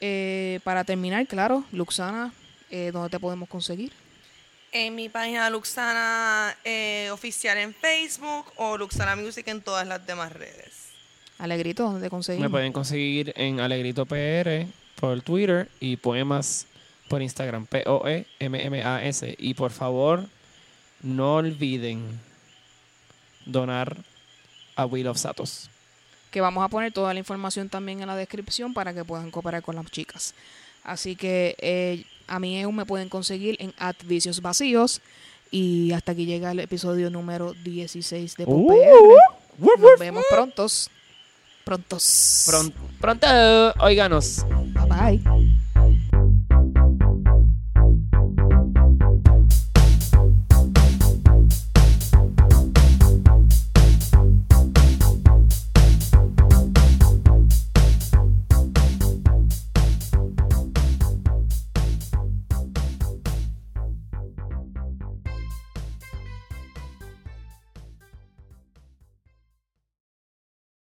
Eh, 0.00 0.60
para 0.64 0.84
terminar, 0.84 1.26
claro, 1.26 1.64
Luxana, 1.72 2.32
eh, 2.70 2.90
¿dónde 2.92 3.10
te 3.10 3.18
podemos 3.18 3.48
conseguir? 3.48 3.92
En 4.70 4.94
mi 4.94 5.08
página 5.08 5.48
Luxana 5.50 6.56
eh, 6.64 7.08
oficial 7.10 7.56
en 7.58 7.74
Facebook 7.74 8.52
o 8.56 8.76
Luxana 8.76 9.16
Music 9.16 9.48
en 9.48 9.62
todas 9.62 9.86
las 9.86 10.06
demás 10.06 10.32
redes. 10.32 10.90
Alegrito, 11.38 11.84
¿dónde 11.84 12.00
te 12.00 12.06
Me 12.06 12.10
conseguimos? 12.10 12.50
pueden 12.50 12.72
conseguir 12.72 13.32
en 13.36 13.60
Alegrito 13.60 14.04
PR 14.06 14.66
por 15.00 15.20
Twitter 15.22 15.68
y 15.80 15.96
Poemas 15.96 16.66
por 17.08 17.22
Instagram. 17.22 17.64
E 17.64 17.66
P-O-E-M-M-A-S. 17.84 19.34
Y 19.38 19.54
por 19.54 19.70
favor, 19.70 20.26
no 21.02 21.36
olviden 21.36 22.20
donar 23.46 23.96
a 24.76 24.86
Will 24.86 25.08
of 25.08 25.18
Satos. 25.18 25.70
Que 26.30 26.40
vamos 26.40 26.64
a 26.64 26.68
poner 26.68 26.92
toda 26.92 27.14
la 27.14 27.20
información 27.20 27.68
también 27.68 28.00
en 28.00 28.08
la 28.08 28.16
descripción 28.16 28.74
para 28.74 28.92
que 28.92 29.04
puedan 29.04 29.30
cooperar 29.30 29.62
con 29.62 29.76
las 29.76 29.86
chicas. 29.90 30.34
Así 30.84 31.16
que 31.16 31.56
eh, 31.58 32.04
a 32.26 32.38
mí 32.38 32.60
aún 32.62 32.76
me 32.76 32.86
pueden 32.86 33.08
conseguir 33.08 33.56
en 33.60 33.72
Vicios 34.04 34.42
Vacíos. 34.42 35.00
Y 35.50 35.92
hasta 35.92 36.12
aquí 36.12 36.26
llega 36.26 36.50
el 36.50 36.60
episodio 36.60 37.08
número 37.08 37.54
16 37.54 38.36
de 38.36 38.44
Uh, 38.46 38.66
PopR. 39.58 39.80
Nos 39.80 39.98
vemos 39.98 40.24
prontos. 40.30 40.90
Prontos. 41.68 42.44
Pron- 42.46 42.72
pronto, 42.98 43.26
óiganos. 43.80 44.42
Bye 44.72 45.20
bye. 45.20 45.22